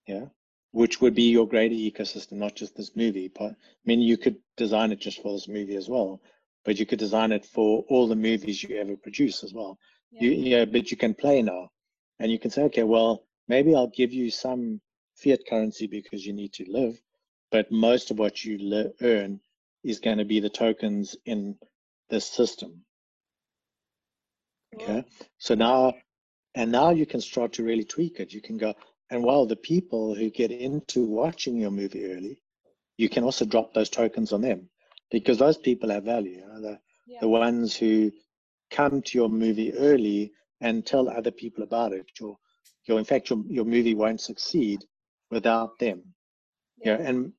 Yeah 0.06 0.26
which 0.72 1.00
would 1.00 1.14
be 1.14 1.30
your 1.30 1.46
greater 1.46 1.74
ecosystem, 1.74 2.32
not 2.32 2.56
just 2.56 2.74
this 2.74 2.96
movie. 2.96 3.28
But 3.28 3.52
I 3.52 3.84
mean, 3.84 4.00
you 4.00 4.16
could 4.16 4.36
design 4.56 4.90
it 4.90 5.00
just 5.00 5.22
for 5.22 5.32
this 5.32 5.48
movie 5.48 5.76
as 5.76 5.88
well, 5.88 6.20
but 6.64 6.78
you 6.78 6.86
could 6.86 6.98
design 6.98 7.30
it 7.30 7.44
for 7.44 7.84
all 7.88 8.08
the 8.08 8.16
movies 8.16 8.62
you 8.62 8.76
ever 8.76 8.96
produce 8.96 9.44
as 9.44 9.52
well. 9.52 9.78
Yeah. 10.10 10.22
You, 10.22 10.30
yeah, 10.30 10.64
but 10.64 10.90
you 10.90 10.96
can 10.96 11.14
play 11.14 11.42
now, 11.42 11.70
and 12.18 12.32
you 12.32 12.38
can 12.38 12.50
say, 12.50 12.62
okay, 12.64 12.82
well, 12.82 13.24
maybe 13.48 13.74
I'll 13.74 13.88
give 13.88 14.12
you 14.12 14.30
some 14.30 14.80
fiat 15.14 15.40
currency 15.48 15.86
because 15.86 16.26
you 16.26 16.32
need 16.32 16.54
to 16.54 16.64
live, 16.68 17.00
but 17.50 17.70
most 17.70 18.10
of 18.10 18.18
what 18.18 18.42
you 18.42 18.58
le- 18.58 18.92
earn 19.02 19.40
is 19.84 20.00
going 20.00 20.18
to 20.18 20.24
be 20.24 20.40
the 20.40 20.50
tokens 20.50 21.16
in 21.26 21.56
this 22.08 22.26
system. 22.26 22.84
Cool. 24.74 24.82
Okay, 24.82 25.04
so 25.36 25.54
now, 25.54 25.94
and 26.54 26.70
now 26.70 26.90
you 26.90 27.06
can 27.06 27.20
start 27.20 27.52
to 27.54 27.64
really 27.64 27.84
tweak 27.84 28.20
it. 28.20 28.32
You 28.32 28.40
can 28.42 28.58
go, 28.58 28.74
and 29.10 29.22
while 29.22 29.46
the 29.46 29.56
people 29.56 30.14
who 30.14 30.30
get 30.30 30.50
into 30.50 31.04
watching 31.06 31.56
your 31.56 31.70
movie 31.70 32.12
early, 32.12 32.40
you 32.98 33.08
can 33.08 33.24
also 33.24 33.44
drop 33.44 33.72
those 33.72 33.90
tokens 33.90 34.32
on 34.32 34.42
them 34.42 34.68
because 35.10 35.38
those 35.38 35.58
people 35.58 35.90
have 35.90 36.04
value. 36.04 36.38
You 36.40 36.46
know, 36.46 36.60
the, 36.62 36.78
Yeah. 37.06 37.20
the 37.20 37.28
ones 37.28 37.76
who 37.76 38.10
come 38.70 39.02
to 39.02 39.18
your 39.18 39.28
movie 39.28 39.72
early 39.74 40.32
and 40.60 40.84
tell 40.86 41.08
other 41.08 41.30
people 41.30 41.62
about 41.64 41.92
it. 41.92 42.06
Your, 42.20 42.36
your 42.86 42.98
in 42.98 43.04
fact, 43.04 43.30
your, 43.30 43.42
your 43.48 43.64
movie 43.64 43.94
won't 43.94 44.20
succeed 44.20 44.84
without 45.30 45.78
them. 45.78 46.02
Yeah. 46.78 46.98
Yeah, 46.98 47.08
and 47.08 47.32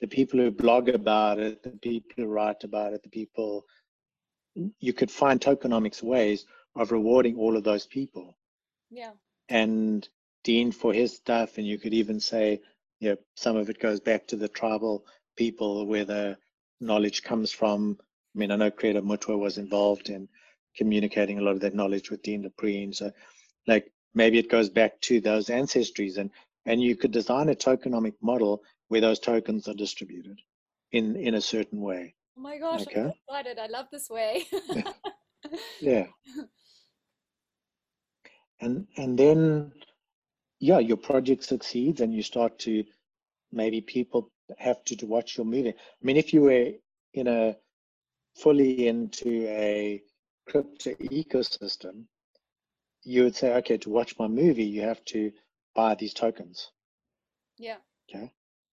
the 0.00 0.06
people 0.08 0.40
who 0.40 0.50
blog 0.50 0.88
about 0.88 1.38
it, 1.38 1.62
the 1.62 1.70
people 1.70 2.10
who 2.16 2.26
write 2.26 2.64
about 2.64 2.92
it, 2.92 3.02
the 3.02 3.10
people, 3.10 3.64
you 4.80 4.92
could 4.92 5.10
find 5.10 5.40
tokenomics 5.40 6.02
ways 6.02 6.44
of 6.76 6.92
rewarding 6.92 7.36
all 7.36 7.56
of 7.56 7.64
those 7.64 7.86
people 7.86 8.37
Yeah. 8.90 9.12
and 9.48 10.08
Dean 10.44 10.72
for 10.72 10.92
his 10.92 11.16
stuff, 11.16 11.58
and 11.58 11.66
you 11.66 11.78
could 11.78 11.94
even 11.94 12.20
say, 12.20 12.60
you 13.00 13.10
know, 13.10 13.16
some 13.36 13.56
of 13.56 13.70
it 13.70 13.80
goes 13.80 14.00
back 14.00 14.28
to 14.28 14.36
the 14.36 14.48
tribal 14.48 15.04
people 15.36 15.86
where 15.86 16.04
the 16.04 16.38
knowledge 16.80 17.22
comes 17.22 17.52
from. 17.52 17.98
I 18.34 18.38
mean, 18.38 18.50
I 18.50 18.56
know 18.56 18.70
Credo 18.70 19.02
Mutwa 19.02 19.38
was 19.38 19.58
involved 19.58 20.10
in 20.10 20.28
communicating 20.76 21.38
a 21.38 21.42
lot 21.42 21.52
of 21.52 21.60
that 21.60 21.74
knowledge 21.74 22.10
with 22.10 22.22
Dean 22.22 22.42
Dupree, 22.42 22.92
so 22.92 23.12
like 23.66 23.92
maybe 24.14 24.38
it 24.38 24.50
goes 24.50 24.70
back 24.70 25.00
to 25.02 25.20
those 25.20 25.48
ancestries, 25.48 26.18
and 26.18 26.30
and 26.66 26.82
you 26.82 26.96
could 26.96 27.12
design 27.12 27.48
a 27.48 27.54
tokenomic 27.54 28.14
model 28.22 28.62
where 28.88 29.00
those 29.00 29.20
tokens 29.20 29.68
are 29.68 29.74
distributed 29.74 30.40
in 30.92 31.16
in 31.16 31.34
a 31.34 31.40
certain 31.40 31.80
way. 31.80 32.14
Oh 32.36 32.42
my 32.42 32.58
gosh, 32.58 32.82
I'm 32.86 32.96
Okay. 32.98 33.20
excited. 33.28 33.58
I 33.58 33.66
love 33.66 33.86
this 33.92 34.08
way. 34.10 34.46
Yeah. 35.80 36.06
and 38.60 38.86
and 38.96 39.18
then 39.18 39.72
yeah 40.60 40.78
your 40.78 40.96
project 40.96 41.44
succeeds 41.44 42.00
and 42.00 42.14
you 42.14 42.22
start 42.22 42.58
to 42.58 42.84
maybe 43.52 43.80
people 43.80 44.30
have 44.58 44.82
to, 44.84 44.96
to 44.96 45.06
watch 45.06 45.36
your 45.36 45.46
movie 45.46 45.70
i 45.70 46.02
mean 46.02 46.16
if 46.16 46.32
you 46.32 46.42
were 46.42 46.70
in 47.14 47.26
a 47.28 47.56
fully 48.34 48.88
into 48.88 49.46
a 49.48 50.02
crypto 50.46 50.90
ecosystem 50.94 52.04
you 53.04 53.24
would 53.24 53.36
say 53.36 53.52
okay 53.54 53.76
to 53.78 53.90
watch 53.90 54.18
my 54.18 54.26
movie 54.26 54.64
you 54.64 54.82
have 54.82 55.04
to 55.04 55.32
buy 55.74 55.94
these 55.94 56.14
tokens 56.14 56.70
yeah. 57.58 57.76
okay 58.08 58.32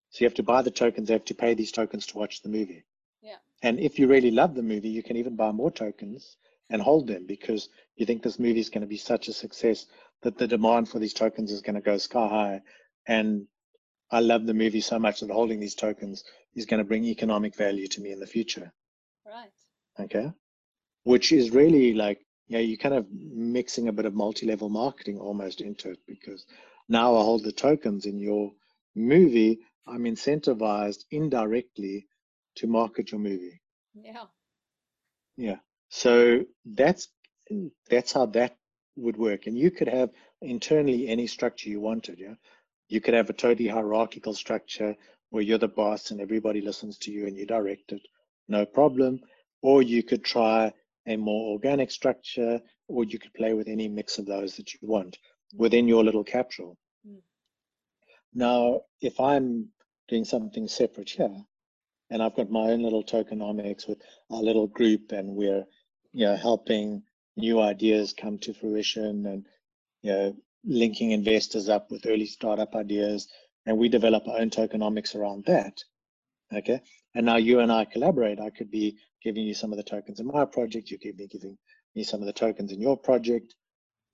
so 0.10 0.18
you 0.24 0.26
have 0.26 0.34
to 0.36 0.43
buy 0.43 0.62
the 0.62 0.72
tokens 0.72 1.10
you 1.10 1.14
have 1.14 1.26
to 1.26 1.36
pay 1.36 1.53
these 1.53 1.72
tokens 1.72 2.05
to 2.07 2.18
watch 2.18 2.41
the 2.41 2.49
movie 2.49 2.84
Yeah. 3.22 3.38
and 3.62 3.80
if 3.80 3.99
you 3.99 4.07
really 4.07 4.32
love 4.32 4.55
the 4.55 4.64
movie 4.64 4.89
you 4.89 5.03
can 5.03 5.18
even 5.18 5.36
buy 5.36 5.51
more 5.51 5.72
tokens 5.72 6.38
and 6.70 6.82
hold 6.82 7.07
them 7.07 7.26
because 7.26 7.70
you 7.95 8.05
think 8.05 8.24
this 8.24 8.39
movie 8.39 8.59
is 8.59 8.70
going 8.70 8.82
to 8.82 8.88
be 8.88 8.97
such 8.97 9.28
a 9.28 9.34
success 9.34 9.86
that 10.24 10.38
the 10.38 10.47
demand 10.47 10.89
for 10.89 10.99
these 10.99 11.13
tokens 11.13 11.51
is 11.51 11.61
going 11.61 11.76
to 11.76 11.82
go 11.82 11.97
sky 11.97 12.28
high. 12.28 12.61
And 13.07 13.47
I 14.11 14.20
love 14.20 14.45
the 14.45 14.53
movie 14.53 14.82
so 14.82 14.99
much 14.99 15.20
that 15.20 15.30
holding 15.30 15.59
these 15.59 15.76
tokens 15.76 16.24
is 16.55 16.66
going 16.66 16.80
to 16.80 16.84
bring 16.84 17.05
economic 17.05 17.55
value 17.55 17.88
to 17.88 18.01
me 18.01 18.11
in 18.11 18.20
the 18.20 18.28
future. 18.28 18.72
Right. 19.26 19.51
Okay. 19.99 20.32
Which 21.03 21.32
is 21.32 21.51
really 21.51 21.93
like, 21.93 22.20
yeah, 22.47 22.59
you're 22.59 22.78
kind 22.78 22.95
of 22.95 23.07
mixing 23.11 23.88
a 23.88 23.93
bit 23.93 24.05
of 24.05 24.13
multi 24.13 24.45
level 24.45 24.70
marketing 24.70 25.20
almost 25.20 25.61
into 25.61 25.91
it 25.91 25.99
because 26.07 26.45
now 26.89 27.16
I 27.16 27.22
hold 27.22 27.43
the 27.43 27.51
tokens 27.51 28.05
in 28.05 28.20
your 28.20 28.51
movie. 28.95 29.59
I'm 29.88 30.03
incentivized 30.03 31.03
indirectly 31.11 32.07
to 32.55 32.68
market 32.68 33.11
your 33.11 33.20
movie. 33.20 33.61
Yeah. 33.93 34.26
Yeah. 35.38 35.57
So 35.96 36.43
that's 36.66 37.08
that's 37.89 38.12
how 38.12 38.26
that 38.38 38.58
would 38.98 39.16
work. 39.16 39.48
And 39.48 39.58
you 39.58 39.72
could 39.72 39.88
have 39.88 40.10
internally 40.41 41.08
any 41.08 41.26
structure 41.26 41.70
you 41.70 41.80
wanted. 41.80 42.20
Yeah. 42.20 42.34
You 42.89 43.00
could 43.00 43.14
have 43.14 43.30
a 43.30 43.34
totally 43.34 43.70
hierarchical 43.70 44.34
structure 44.34 44.98
where 45.30 45.41
you're 45.41 45.58
the 45.58 45.70
boss 45.70 46.12
and 46.12 46.20
everybody 46.20 46.60
listens 46.60 46.98
to 46.98 47.12
you 47.12 47.28
and 47.28 47.38
you 47.38 47.46
direct 47.46 47.93
it, 47.93 48.02
no 48.50 48.66
problem. 48.66 49.22
Or 49.62 49.82
you 49.82 50.04
could 50.04 50.26
try 50.26 50.74
a 51.08 51.16
more 51.16 51.54
organic 51.54 51.91
structure, 51.91 52.60
or 52.89 53.06
you 53.06 53.18
could 53.18 53.34
play 53.34 53.54
with 53.54 53.70
any 53.70 53.88
mix 53.88 54.18
of 54.18 54.26
those 54.26 54.58
that 54.58 54.74
you 54.74 54.80
want 54.82 55.18
within 55.54 55.88
your 55.88 56.04
little 56.04 56.26
capsule. 56.26 56.78
Mm. 57.08 57.22
Now, 58.34 58.82
if 59.00 59.18
I'm 59.20 59.70
doing 60.10 60.26
something 60.26 60.68
separate 60.68 61.12
here, 61.12 61.46
and 62.10 62.22
I've 62.22 62.36
got 62.36 62.52
my 62.52 62.72
own 62.72 62.84
little 62.84 63.04
tokenomics 63.04 63.88
with 63.88 64.02
our 64.30 64.41
little 64.41 64.68
group, 64.68 65.12
and 65.12 65.36
we're 65.36 65.66
you 66.16 66.26
know 66.26 66.36
helping 66.38 67.03
new 67.36 67.59
ideas 67.59 68.13
come 68.13 68.39
to 68.39 68.53
fruition, 68.53 69.26
and 69.26 69.45
you 70.01 70.11
know 70.11 70.36
linking 70.63 71.11
investors 71.11 71.68
up 71.68 71.91
with 71.91 72.05
early 72.07 72.26
startup 72.26 72.74
ideas, 72.74 73.28
and 73.66 73.78
we 73.78 73.89
develop 73.89 74.28
our 74.28 74.39
own 74.39 74.49
tokenomics 74.49 75.13
around 75.16 75.45
that. 75.45 75.84
Okay, 76.53 76.82
and 77.13 77.26
now 77.26 77.36
you 77.36 77.59
and 77.59 77.72
I 77.72 77.84
collaborate. 77.84 78.39
I 78.39 78.49
could 78.49 78.72
be 78.72 78.97
giving 79.22 79.43
you 79.43 79.53
some 79.53 79.74
of 79.74 79.78
the 79.78 79.84
tokens 79.84 80.22
in 80.22 80.28
my 80.28 80.45
project. 80.45 80.89
You 80.89 80.97
could 80.97 81.18
be 81.18 81.28
giving 81.28 81.57
me 81.95 82.03
some 82.03 82.22
of 82.22 82.28
the 82.28 82.34
tokens 82.34 82.72
in 82.72 82.80
your 82.80 82.97
project. 82.97 83.53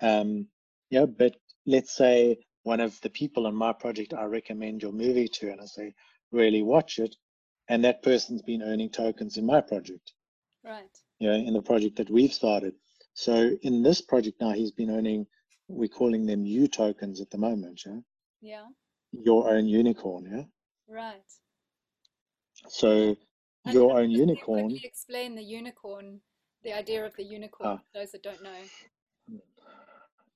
Um, 0.02 0.48
yeah, 0.90 1.06
but 1.06 1.36
let's 1.68 1.96
say 1.96 2.40
one 2.64 2.80
of 2.80 3.00
the 3.02 3.10
people 3.12 3.46
in 3.46 3.56
my 3.56 3.74
project 3.74 4.14
I 4.14 4.24
recommend 4.24 4.82
your 4.82 4.92
movie 4.92 5.28
to, 5.28 5.52
and 5.52 5.62
I 5.62 5.66
say, 5.66 5.94
really 6.32 6.64
watch 6.64 6.98
it, 6.98 7.16
and 7.68 7.84
that 7.84 8.02
person's 8.02 8.42
been 8.42 8.64
earning 8.64 8.90
tokens 8.90 9.38
in 9.38 9.46
my 9.46 9.62
project. 9.62 10.14
Right. 10.64 10.98
You 11.22 11.30
know, 11.30 11.36
in 11.36 11.54
the 11.54 11.62
project 11.62 11.98
that 11.98 12.10
we've 12.10 12.34
started. 12.34 12.74
So 13.14 13.52
in 13.62 13.84
this 13.84 14.02
project 14.02 14.42
now, 14.42 14.54
he's 14.54 14.72
been 14.72 14.90
owning, 14.90 15.28
we're 15.68 15.88
calling 15.88 16.26
them 16.26 16.48
U 16.48 16.68
tokens 16.68 17.22
at 17.22 17.30
the 17.30 17.38
moment. 17.38 17.84
Yeah. 17.86 18.00
Yeah. 18.42 18.66
Your 19.12 19.54
own 19.54 19.68
unicorn. 19.68 20.26
Yeah. 20.26 20.44
Right. 20.88 21.22
So 22.68 23.16
and 23.66 23.74
your 23.74 24.00
own 24.00 24.10
unicorn. 24.10 24.62
Can 24.62 24.70
you 24.72 24.80
explain 24.84 25.36
the 25.36 25.44
unicorn, 25.44 26.22
the 26.64 26.74
idea 26.74 27.06
of 27.06 27.16
the 27.16 27.24
unicorn, 27.24 27.70
uh, 27.70 27.78
those 27.94 28.12
that 28.14 28.24
don't 28.24 28.42
know. 28.42 28.62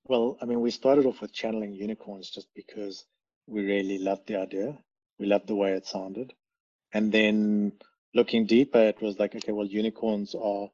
Well, 0.04 0.38
I 0.40 0.44
mean, 0.44 0.60
we 0.60 0.70
started 0.70 1.04
off 1.04 1.20
with 1.20 1.32
channeling 1.32 1.72
unicorns 1.72 2.30
just 2.30 2.46
because 2.54 3.06
we 3.48 3.64
really 3.64 3.98
loved 3.98 4.28
the 4.28 4.36
idea. 4.36 4.78
We 5.18 5.26
loved 5.26 5.48
the 5.48 5.56
way 5.56 5.72
it 5.72 5.84
sounded. 5.84 6.32
And 6.92 7.10
then 7.10 7.72
looking 8.14 8.46
deeper, 8.46 8.78
it 8.78 9.02
was 9.02 9.18
like, 9.18 9.34
okay, 9.34 9.50
well, 9.50 9.66
unicorns 9.66 10.36
are 10.36 10.68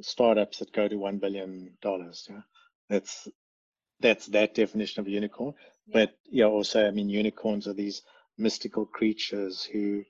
startups 0.00 0.58
that 0.58 0.72
go 0.72 0.88
to 0.88 0.96
$1 0.96 1.20
billion. 1.20 1.76
Yeah. 1.82 2.40
That's, 2.88 3.28
that's 4.00 4.26
that 4.26 4.54
definition 4.54 5.00
of 5.00 5.08
unicorn. 5.08 5.54
Yeah. 5.86 5.92
But 5.92 6.10
yeah, 6.30 6.44
also, 6.46 6.86
I 6.86 6.90
mean, 6.90 7.08
unicorns 7.08 7.66
are 7.66 7.74
these 7.74 8.02
mystical 8.36 8.86
creatures 8.86 9.64
who 9.64 10.04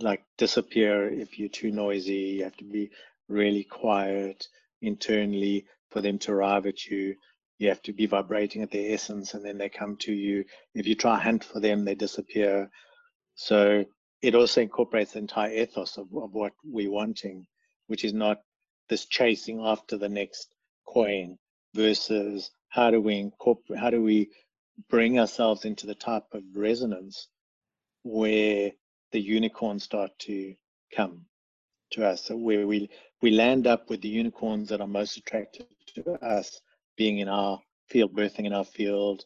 like 0.00 0.24
disappear 0.36 1.08
if 1.08 1.38
you're 1.38 1.48
too 1.48 1.72
noisy. 1.72 2.36
You 2.38 2.44
have 2.44 2.56
to 2.58 2.64
be 2.64 2.90
really 3.28 3.64
quiet 3.64 4.46
internally 4.80 5.66
for 5.90 6.00
them 6.00 6.18
to 6.20 6.32
arrive 6.32 6.66
at 6.66 6.86
you. 6.86 7.16
You 7.58 7.68
have 7.70 7.82
to 7.82 7.92
be 7.92 8.06
vibrating 8.06 8.62
at 8.62 8.70
their 8.70 8.94
essence 8.94 9.34
and 9.34 9.44
then 9.44 9.58
they 9.58 9.68
come 9.68 9.96
to 10.00 10.12
you. 10.12 10.44
If 10.74 10.86
you 10.86 10.94
try 10.94 11.18
hunt 11.18 11.42
for 11.42 11.60
them, 11.60 11.84
they 11.84 11.96
disappear. 11.96 12.70
So 13.34 13.84
it 14.22 14.34
also 14.34 14.60
incorporates 14.60 15.12
the 15.12 15.18
entire 15.20 15.52
ethos 15.52 15.96
of, 15.96 16.06
of 16.14 16.32
what 16.32 16.52
we're 16.64 16.90
wanting, 16.90 17.46
which 17.88 18.04
is 18.04 18.12
not 18.12 18.38
this 18.88 19.06
chasing 19.06 19.60
after 19.64 19.96
the 19.96 20.08
next 20.08 20.54
coin 20.86 21.38
versus 21.74 22.50
how 22.68 22.90
do 22.90 23.00
we 23.00 23.16
incorporate, 23.16 23.78
how 23.78 23.90
do 23.90 24.02
we 24.02 24.30
bring 24.88 25.18
ourselves 25.18 25.64
into 25.64 25.86
the 25.86 25.94
type 25.94 26.24
of 26.32 26.42
resonance 26.54 27.28
where 28.02 28.70
the 29.12 29.20
unicorns 29.20 29.84
start 29.84 30.10
to 30.18 30.54
come 30.94 31.26
to 31.90 32.06
us. 32.06 32.24
So 32.24 32.36
where 32.36 32.66
we 32.66 32.90
we 33.20 33.30
land 33.30 33.66
up 33.66 33.90
with 33.90 34.00
the 34.00 34.08
unicorns 34.08 34.68
that 34.68 34.80
are 34.80 34.86
most 34.86 35.16
attracted 35.16 35.66
to 35.94 36.12
us, 36.24 36.60
being 36.96 37.18
in 37.18 37.28
our 37.28 37.60
field, 37.88 38.14
birthing 38.14 38.46
in 38.46 38.52
our 38.52 38.64
field, 38.64 39.24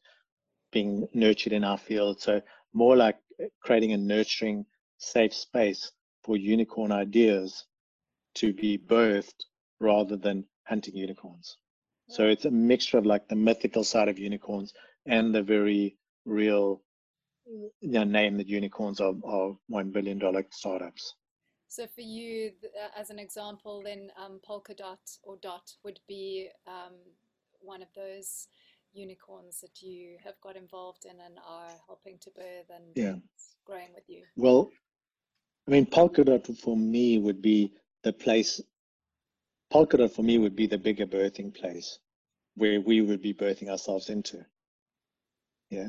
being 0.71 1.07
nurtured 1.13 1.53
in 1.53 1.65
our 1.65 1.79
field. 1.79 2.21
So 2.21 2.41
more 2.73 2.97
like 2.97 3.19
creating 3.63 3.93
a 3.93 3.99
nurturing, 3.99 4.65
safe 4.99 5.35
space 5.35 5.93
for 6.23 6.37
unicorn 6.37 6.93
ideas 6.93 7.67
to 8.37 8.53
be 8.55 8.79
birthed 8.79 9.45
rather 9.83 10.16
than 10.16 10.45
hunting 10.64 10.97
unicorns. 10.97 11.57
So 12.09 12.26
it's 12.26 12.45
a 12.45 12.51
mixture 12.51 12.99
of 12.99 13.07
like 13.07 13.28
the 13.28 13.37
mythical 13.37 13.85
side 13.85 14.09
of 14.09 14.18
unicorns 14.18 14.74
and 15.07 15.35
the 15.35 15.43
very 15.43 15.97
real 16.26 16.83
you 17.47 17.70
know, 17.80 18.05
name 18.05 18.37
that 18.37 18.49
unicorns 18.49 19.01
are, 19.01 19.14
are 19.24 19.53
one 19.68 19.91
billion 19.91 20.18
dollar 20.18 20.45
startups. 20.51 21.14
So 21.68 21.87
for 21.87 22.03
you, 22.03 22.53
uh, 22.64 23.01
as 23.01 23.09
an 23.09 23.18
example, 23.18 23.83
then 23.83 24.11
um, 24.22 24.41
Polkadot 24.47 25.18
or 25.22 25.39
Dot 25.41 25.72
would 25.85 26.01
be 26.07 26.51
um, 26.66 26.93
one 27.61 27.80
of 27.80 27.89
those 27.97 28.49
unicorns 28.93 29.61
that 29.62 29.80
you 29.80 30.16
have 30.22 30.39
got 30.43 30.57
involved 30.57 31.07
in 31.07 31.12
and 31.12 31.39
are 31.49 31.70
helping 31.87 32.18
to 32.18 32.30
birth 32.30 32.68
and 32.68 32.85
yeah. 32.95 33.14
growing 33.64 33.89
with 33.95 34.05
you. 34.07 34.22
Well, 34.37 34.70
I 35.66 35.70
mean, 35.70 35.87
Polkadot 35.87 36.59
for 36.59 36.76
me 36.76 37.18
would 37.18 37.41
be 37.41 37.72
the 38.03 38.12
place. 38.12 38.61
Polkadot 39.73 40.11
for 40.11 40.23
me 40.23 40.39
would 40.39 40.55
be 40.55 40.66
the 40.66 40.79
bigger 40.79 41.07
birthing 41.07 41.55
place 41.55 41.99
where 42.55 42.81
we 42.81 43.01
would 43.01 43.23
be 43.23 43.33
birthing 43.33 43.68
ourselves 43.68 44.11
into. 44.11 44.45
Yeah 45.70 45.89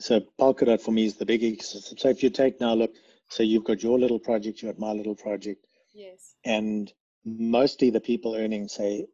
so 0.00 0.20
Polkadot 0.38 0.80
for 0.80 0.92
me 0.92 1.04
is 1.04 1.16
the 1.16 1.26
big 1.26 1.42
ecosystem. 1.42 2.00
So 2.00 2.08
if 2.08 2.22
you 2.22 2.30
take 2.30 2.58
now, 2.58 2.74
look, 2.74 2.94
so 3.28 3.42
you've 3.42 3.64
got 3.64 3.82
your 3.82 3.98
little 3.98 4.18
project, 4.18 4.62
you 4.62 4.68
have 4.68 4.78
got 4.78 4.86
my 4.86 4.92
little 4.92 5.14
project. 5.14 5.66
Yes. 5.94 6.34
And 6.44 6.90
mostly 7.24 7.90
the 7.90 8.00
people 8.00 8.34
earning, 8.34 8.66
say, 8.66 9.06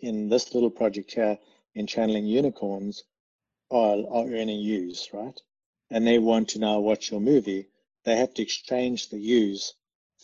in 0.00 0.30
this 0.30 0.54
little 0.54 0.70
project 0.70 1.12
here 1.12 1.38
in 1.74 1.86
channeling 1.86 2.26
unicorns 2.26 3.04
are, 3.70 3.98
are 4.10 4.26
earning 4.26 4.60
use, 4.60 5.10
right? 5.12 5.38
And 5.90 6.06
they 6.06 6.18
want 6.18 6.48
to 6.50 6.58
now 6.58 6.80
watch 6.80 7.10
your 7.10 7.20
movie. 7.20 7.68
They 8.04 8.16
have 8.16 8.32
to 8.34 8.42
exchange 8.42 9.10
the 9.10 9.20
use 9.20 9.74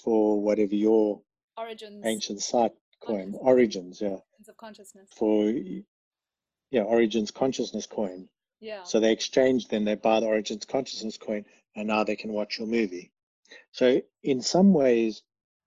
for 0.03 0.41
whatever 0.41 0.75
your 0.75 1.21
origins 1.57 2.05
ancient 2.07 2.41
site 2.41 2.73
coin 3.01 3.35
origins, 3.39 4.01
yeah. 4.01 4.17
Of 4.49 4.57
consciousness. 4.57 5.09
For 5.17 5.53
yeah, 6.71 6.83
origins 6.83 7.31
consciousness 7.31 7.87
coin 7.87 8.29
yeah. 8.61 8.83
So 8.83 9.01
they 9.01 9.13
exchange, 9.13 9.69
then 9.69 9.85
they 9.85 9.95
buy 9.95 10.21
the 10.21 10.27
Origins 10.27 10.65
Consciousness 10.65 11.17
coin, 11.17 11.45
and 11.77 11.87
now 11.87 12.05
they 12.05 12.17
can 12.17 12.33
watch 12.33 12.59
your 12.59 12.67
movie. 12.67 13.13
So 13.73 14.03
in 14.23 14.43
some 14.43 14.73
ways, 14.73 15.23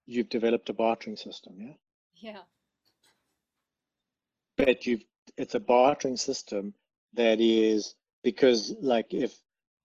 you've 0.06 0.30
developed 0.30 0.70
a 0.70 0.74
bartering 0.74 1.16
system, 1.16 1.56
yeah. 1.58 1.74
Yeah. 2.16 2.42
But 4.58 4.86
you've 4.86 5.04
it's 5.38 5.56
a 5.56 5.60
bartering 5.60 6.18
system 6.18 6.74
that 7.14 7.40
is 7.40 7.96
because 8.24 8.76
like 8.82 9.14
if 9.14 9.34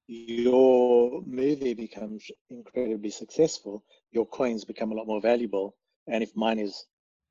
your 0.09 1.23
movie 1.25 1.75
becomes 1.75 2.31
incredibly 2.51 3.11
successful, 3.11 3.85
your 4.11 4.27
coins 4.27 4.65
become 4.65 4.93
a 4.93 4.95
lot 4.95 5.07
more 5.07 5.21
valuable. 5.21 5.77
And 6.09 6.23
if 6.23 6.35
mine 6.35 6.59
is 6.59 6.87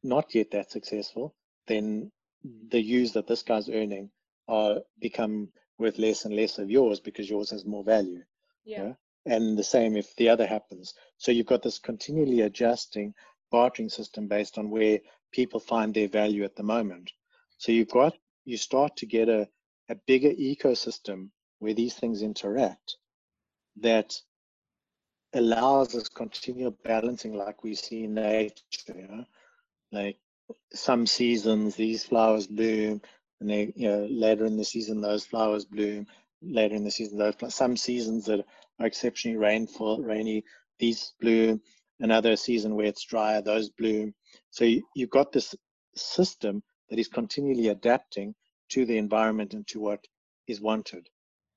not 0.06 0.36
yet 0.36 0.51
that 0.51 0.72
successful, 0.72 1.36
then 1.68 2.12
the 2.70 2.82
use 2.82 3.12
that 3.14 3.28
this 3.28 3.41
guy's 3.41 3.70
earning 3.70 4.10
are 4.47 4.82
become 5.01 5.49
worth 5.78 5.97
less 5.97 6.26
and 6.26 6.36
less 6.36 6.58
of 6.58 6.70
yours 6.70 6.99
because 6.99 7.30
yours 7.30 7.49
has 7.49 7.66
more 7.66 7.84
value. 7.84 8.24
Yeah. 8.64 8.93
And 9.26 9.58
the 9.58 9.64
same 9.64 9.97
if 9.97 10.16
the 10.16 10.30
other 10.30 10.45
happens. 10.45 10.93
So 11.18 11.32
you've 11.32 11.47
got 11.47 11.64
this 11.64 11.80
continually 11.80 12.41
adjusting 12.41 13.14
bartering 13.51 13.89
system 13.89 14.28
based 14.28 14.58
on 14.58 14.70
where 14.70 14.99
people 15.32 15.60
find 15.60 15.93
their 15.93 16.08
value 16.08 16.43
at 16.43 16.56
the 16.56 16.64
moment. 16.64 17.12
So 17.58 17.72
you've 17.72 17.89
got 17.89 18.16
you 18.45 18.58
start 18.58 18.95
to 18.97 19.06
get 19.08 19.28
a, 19.28 19.47
a 19.89 19.95
bigger 20.08 20.30
ecosystem 20.30 21.30
where 21.60 21.74
these 21.74 21.95
things 21.95 22.22
interact 22.22 22.97
that 23.78 24.16
allows 25.34 25.89
this 25.89 26.08
continual 26.08 26.78
balancing 26.84 27.34
like 27.34 27.64
we 27.64 27.76
see 27.76 28.03
in 28.03 28.14
nature, 28.14 28.93
you 28.95 29.08
know? 29.08 29.26
Like 29.96 30.20
some 30.74 31.08
seasons 31.08 31.76
these 31.76 32.06
flowers 32.06 32.48
bloom, 32.48 33.02
and 33.39 33.50
they 33.50 33.74
you 33.76 33.89
know 33.89 34.08
later 34.10 34.46
in 34.46 34.58
the 34.58 34.66
season 34.66 35.02
those 35.02 35.26
flowers 35.26 35.66
bloom 35.66 36.08
later 36.41 36.76
in 36.76 36.84
the 36.84 36.91
season 36.91 37.18
those 37.18 37.36
flowers. 37.36 37.56
some 37.56 37.78
seasons 37.78 38.26
that 38.26 38.46
are 38.80 38.88
exceptionally 38.88 39.38
rainful 39.38 40.02
rainy 40.02 40.43
these 40.80 41.14
bloom 41.22 41.62
another 42.02 42.36
season 42.36 42.76
where 42.76 42.88
it's 42.88 43.06
drier 43.06 43.41
those 43.41 43.70
bloom 43.70 44.14
so 44.52 44.66
you, 44.66 44.84
you've 44.96 45.10
got 45.10 45.32
this 45.32 45.56
system 45.96 46.62
that 46.89 47.00
is 47.00 47.08
continually 47.08 47.70
adapting 47.70 48.36
to 48.70 48.86
the 48.86 48.98
environment 48.98 49.54
and 49.54 49.68
to 49.68 49.80
what 49.80 50.06
is 50.48 50.62
wanted 50.62 51.08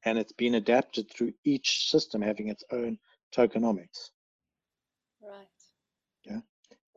and 0.04 0.18
it's 0.18 0.32
been 0.34 0.54
adapted 0.56 1.10
through 1.10 1.32
each 1.44 1.90
system 1.90 2.22
having 2.22 2.48
its 2.48 2.64
own 2.72 2.98
tokenomics 3.36 4.10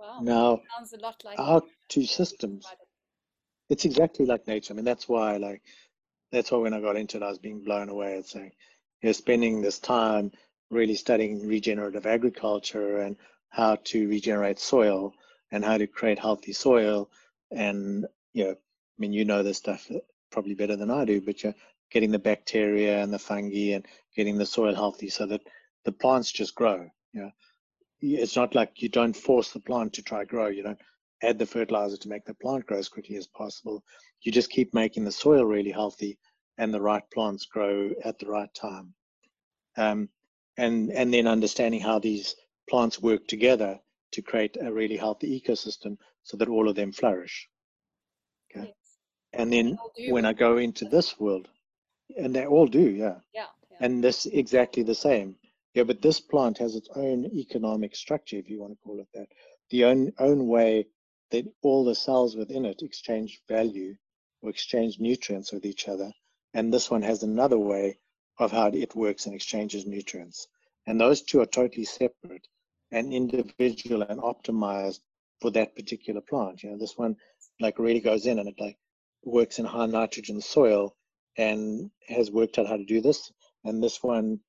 wow 0.02 0.20
now 0.22 0.62
sounds 0.76 0.93
a 0.93 0.97
lot 0.97 1.22
like 1.24 1.39
our 1.39 1.62
two 1.88 2.06
systems 2.06 2.66
it's 3.72 3.86
exactly 3.86 4.26
like 4.26 4.47
nature. 4.47 4.74
I 4.74 4.76
mean, 4.76 4.84
that's 4.84 5.08
why 5.08 5.38
like 5.38 5.62
that's 6.32 6.52
why 6.52 6.58
when 6.58 6.74
I 6.74 6.82
got 6.82 6.97
into 6.97 7.18
it, 7.18 7.24
I 7.24 7.30
was 7.30 7.39
being 7.39 7.64
blown 7.64 7.88
away. 7.88 8.16
It's 8.16 8.36
like 8.36 8.54
you're 9.02 9.14
spending 9.14 9.62
this 9.62 9.80
time 9.80 10.32
really 10.70 10.95
studying 10.95 11.47
regenerative 11.47 12.06
agriculture 12.06 12.97
and 12.97 13.16
how 13.49 13.78
to 13.86 14.10
regenerate 14.10 14.60
soil 14.60 15.14
and 15.52 15.64
how 15.64 15.78
to 15.78 15.88
create 15.88 16.20
healthy 16.20 16.52
soil. 16.52 17.10
And, 17.49 18.06
you 18.34 18.43
know, 18.43 18.52
I 18.52 18.97
mean, 18.97 19.14
you 19.14 19.24
know 19.24 19.41
this 19.41 19.58
stuff 19.58 19.89
probably 20.32 20.54
better 20.54 20.76
than 20.76 20.91
I 20.91 21.06
do, 21.06 21.22
but 21.22 21.41
you're 21.41 21.56
getting 21.91 22.12
the 22.12 22.20
bacteria 22.20 23.02
and 23.02 23.14
the 23.14 23.20
fungi 23.20 23.74
and 23.74 23.86
getting 24.18 24.38
the 24.38 24.45
soil 24.45 24.76
healthy 24.76 25.10
so 25.10 25.26
that 25.28 25.41
the 25.86 25.91
plants 25.93 26.32
just 26.32 26.56
grow. 26.56 26.89
You 27.14 27.22
know, 27.22 27.32
it's 28.02 28.36
not 28.36 28.56
like 28.56 28.82
you 28.82 28.89
don't 28.89 29.16
force 29.16 29.52
the 29.52 29.60
plant 29.60 29.93
to 29.93 30.02
try 30.02 30.26
grow. 30.26 30.47
You 30.47 30.64
don't 30.64 30.82
add 31.24 31.38
the 31.38 31.45
fertilizer 31.45 31.97
to 31.97 32.10
make 32.10 32.26
the 32.26 32.34
plant 32.34 32.66
grow 32.66 32.78
as 32.78 32.89
quickly 32.89 33.16
as 33.16 33.28
possible. 33.28 33.84
You 34.22 34.32
just 34.32 34.49
keep 34.49 34.74
making 34.74 35.04
the 35.04 35.12
soil 35.12 35.45
really 35.45 35.72
healthy 35.72 36.18
and 36.58 36.74
the 36.74 36.82
right 36.82 37.04
plants 37.14 37.45
grow 37.45 37.91
at 38.04 38.20
the 38.20 38.28
right 38.28 38.54
time. 38.54 38.93
Um, 39.78 40.10
and, 40.58 40.91
and 40.91 41.14
then 41.14 41.28
understanding 41.28 41.82
how 41.82 41.99
these 41.99 42.36
plants 42.70 43.02
work 43.02 43.28
together 43.28 43.80
to 44.12 44.22
create 44.22 44.58
a 44.60 44.72
really 44.72 44.97
healthy 44.97 45.39
ecosystem 45.39 45.97
so 46.24 46.38
that 46.38 46.49
all 46.49 46.68
of 46.68 46.76
them 46.76 46.91
flourish. 46.91 47.47
Okay. 48.52 48.68
Yes. 48.68 48.76
And 49.34 49.54
then 49.54 49.78
when 50.10 50.26
I 50.26 50.34
go 50.34 50.58
into 50.58 50.86
this 50.86 51.20
world, 51.20 51.47
and 52.18 52.36
they 52.36 52.45
all 52.45 52.68
do, 52.68 52.89
yeah. 52.89 53.16
Yeah. 53.34 53.45
yeah. 53.70 53.78
And 53.80 54.04
this 54.04 54.26
exactly 54.26 54.84
the 54.84 54.95
same. 54.95 55.36
Yeah, 55.74 55.84
but 55.84 56.01
this 56.01 56.19
plant 56.19 56.57
has 56.57 56.76
its 56.76 56.89
own 56.95 57.26
economic 57.26 57.95
structure, 57.95 58.38
if 58.38 58.49
you 58.49 58.59
want 58.59 58.74
to 58.74 58.84
call 58.84 58.99
it 58.99 59.07
that. 59.13 59.28
The 59.69 59.86
own 59.86 60.11
own 60.19 60.47
way 60.47 60.88
that 61.32 61.45
all 61.61 61.86
the 61.86 61.95
cells 61.95 62.36
within 62.36 62.65
it 62.65 62.82
exchange 62.82 63.41
value 63.47 63.95
or 64.41 64.49
exchange 64.49 64.99
nutrients 64.99 65.53
with 65.53 65.65
each 65.65 65.88
other. 65.88 66.11
And 66.53 66.74
this 66.74 66.91
one 66.91 67.01
has 67.03 67.24
another 67.24 67.57
way 67.57 67.99
of 68.38 68.51
how 68.51 68.67
it 68.67 68.95
works 68.95 69.26
and 69.26 69.36
exchanges 69.36 69.86
nutrients. 69.86 70.47
And 70.88 70.99
those 70.99 71.22
two 71.22 71.39
are 71.39 71.45
totally 71.45 71.86
separate 71.86 72.47
and 72.91 73.13
individual 73.13 74.01
and 74.01 74.19
optimized 74.19 74.99
for 75.39 75.51
that 75.51 75.76
particular 75.76 76.19
plant. 76.19 76.63
You 76.63 76.72
know, 76.72 76.78
this 76.78 76.97
one 76.97 77.15
like 77.61 77.80
really 77.80 78.01
goes 78.01 78.26
in 78.26 78.39
and 78.39 78.49
it 78.49 78.59
like 78.59 78.78
works 79.24 79.59
in 79.59 79.65
high 79.65 79.86
nitrogen 79.86 80.41
soil 80.41 80.95
and 81.38 81.91
has 82.09 82.30
worked 82.30 82.59
out 82.59 82.67
how 82.67 82.76
to 82.78 82.84
do 82.84 82.99
this. 82.99 83.32
And 83.63 83.82
this 83.82 84.03
one 84.03 84.41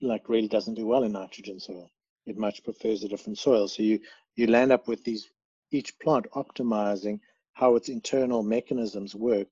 like 0.00 0.28
really 0.28 0.48
doesn't 0.48 0.74
do 0.74 0.86
well 0.86 1.04
in 1.04 1.12
nitrogen 1.12 1.60
soil. 1.60 1.90
It 2.26 2.38
much 2.38 2.62
prefers 2.62 3.02
a 3.02 3.08
different 3.08 3.38
soil. 3.38 3.68
So 3.68 3.82
you 3.82 4.00
you 4.36 4.46
land 4.46 4.72
up 4.72 4.88
with 4.88 5.04
these 5.04 5.30
each 5.70 5.98
plant 5.98 6.26
optimizing 6.34 7.20
how 7.52 7.76
its 7.76 7.88
internal 7.88 8.42
mechanisms 8.42 9.14
work 9.14 9.48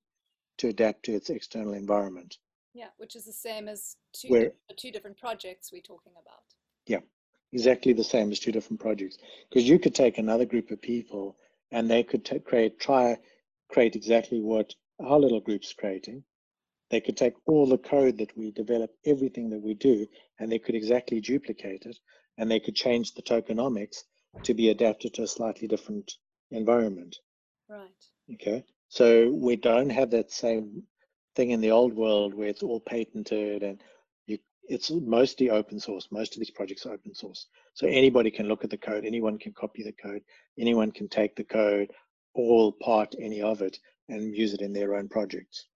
to 0.58 0.68
adapt 0.68 1.04
to 1.04 1.12
its 1.12 1.30
external 1.30 1.74
environment. 1.74 2.38
Yeah, 2.74 2.88
which 2.96 3.16
is 3.16 3.24
the 3.24 3.32
same 3.32 3.68
as 3.68 3.96
two, 4.12 4.28
Where, 4.28 4.52
two 4.76 4.90
different 4.90 5.18
projects 5.18 5.72
we're 5.72 5.82
talking 5.82 6.12
about. 6.20 6.42
Yeah, 6.86 7.00
exactly 7.52 7.92
the 7.92 8.04
same 8.04 8.30
as 8.30 8.38
two 8.38 8.52
different 8.52 8.80
projects. 8.80 9.18
Because 9.48 9.68
you 9.68 9.78
could 9.78 9.94
take 9.94 10.18
another 10.18 10.44
group 10.44 10.70
of 10.70 10.80
people 10.80 11.36
and 11.70 11.90
they 11.90 12.02
could 12.02 12.28
create, 12.44 12.78
try, 12.78 13.18
create 13.68 13.96
exactly 13.96 14.40
what 14.40 14.74
our 15.00 15.18
little 15.18 15.40
group's 15.40 15.72
creating. 15.72 16.24
They 16.90 17.00
could 17.00 17.16
take 17.16 17.34
all 17.46 17.66
the 17.66 17.78
code 17.78 18.18
that 18.18 18.36
we 18.36 18.50
develop, 18.50 18.90
everything 19.04 19.50
that 19.50 19.60
we 19.60 19.74
do, 19.74 20.06
and 20.38 20.50
they 20.50 20.58
could 20.58 20.74
exactly 20.74 21.20
duplicate 21.20 21.84
it. 21.84 21.98
And 22.38 22.50
they 22.50 22.60
could 22.60 22.74
change 22.74 23.14
the 23.14 23.22
tokenomics 23.22 24.04
to 24.44 24.54
be 24.54 24.70
adapted 24.70 25.14
to 25.14 25.22
a 25.22 25.26
slightly 25.26 25.68
different 25.68 26.12
environment. 26.50 27.16
Right. 27.68 27.90
Okay. 28.34 28.64
So 28.88 29.30
we 29.30 29.56
don't 29.56 29.90
have 29.90 30.10
that 30.10 30.30
same 30.30 30.84
thing 31.34 31.50
in 31.50 31.60
the 31.60 31.72
old 31.72 31.94
world 31.94 32.34
where 32.34 32.48
it's 32.48 32.62
all 32.62 32.80
patented 32.80 33.62
and 33.62 33.82
you, 34.26 34.38
it's 34.64 34.90
mostly 34.90 35.50
open 35.50 35.78
source. 35.78 36.08
Most 36.10 36.34
of 36.34 36.40
these 36.40 36.50
projects 36.50 36.86
are 36.86 36.94
open 36.94 37.14
source. 37.14 37.46
So 37.74 37.86
anybody 37.86 38.30
can 38.30 38.48
look 38.48 38.64
at 38.64 38.70
the 38.70 38.78
code, 38.78 39.04
anyone 39.04 39.38
can 39.38 39.52
copy 39.52 39.82
the 39.82 39.92
code, 39.92 40.22
anyone 40.58 40.90
can 40.90 41.08
take 41.08 41.36
the 41.36 41.44
code, 41.44 41.90
all 42.34 42.72
part 42.72 43.14
any 43.20 43.42
of 43.42 43.60
it 43.62 43.78
and 44.08 44.34
use 44.34 44.54
it 44.54 44.62
in 44.62 44.72
their 44.72 44.94
own 44.94 45.08
projects. 45.08 45.66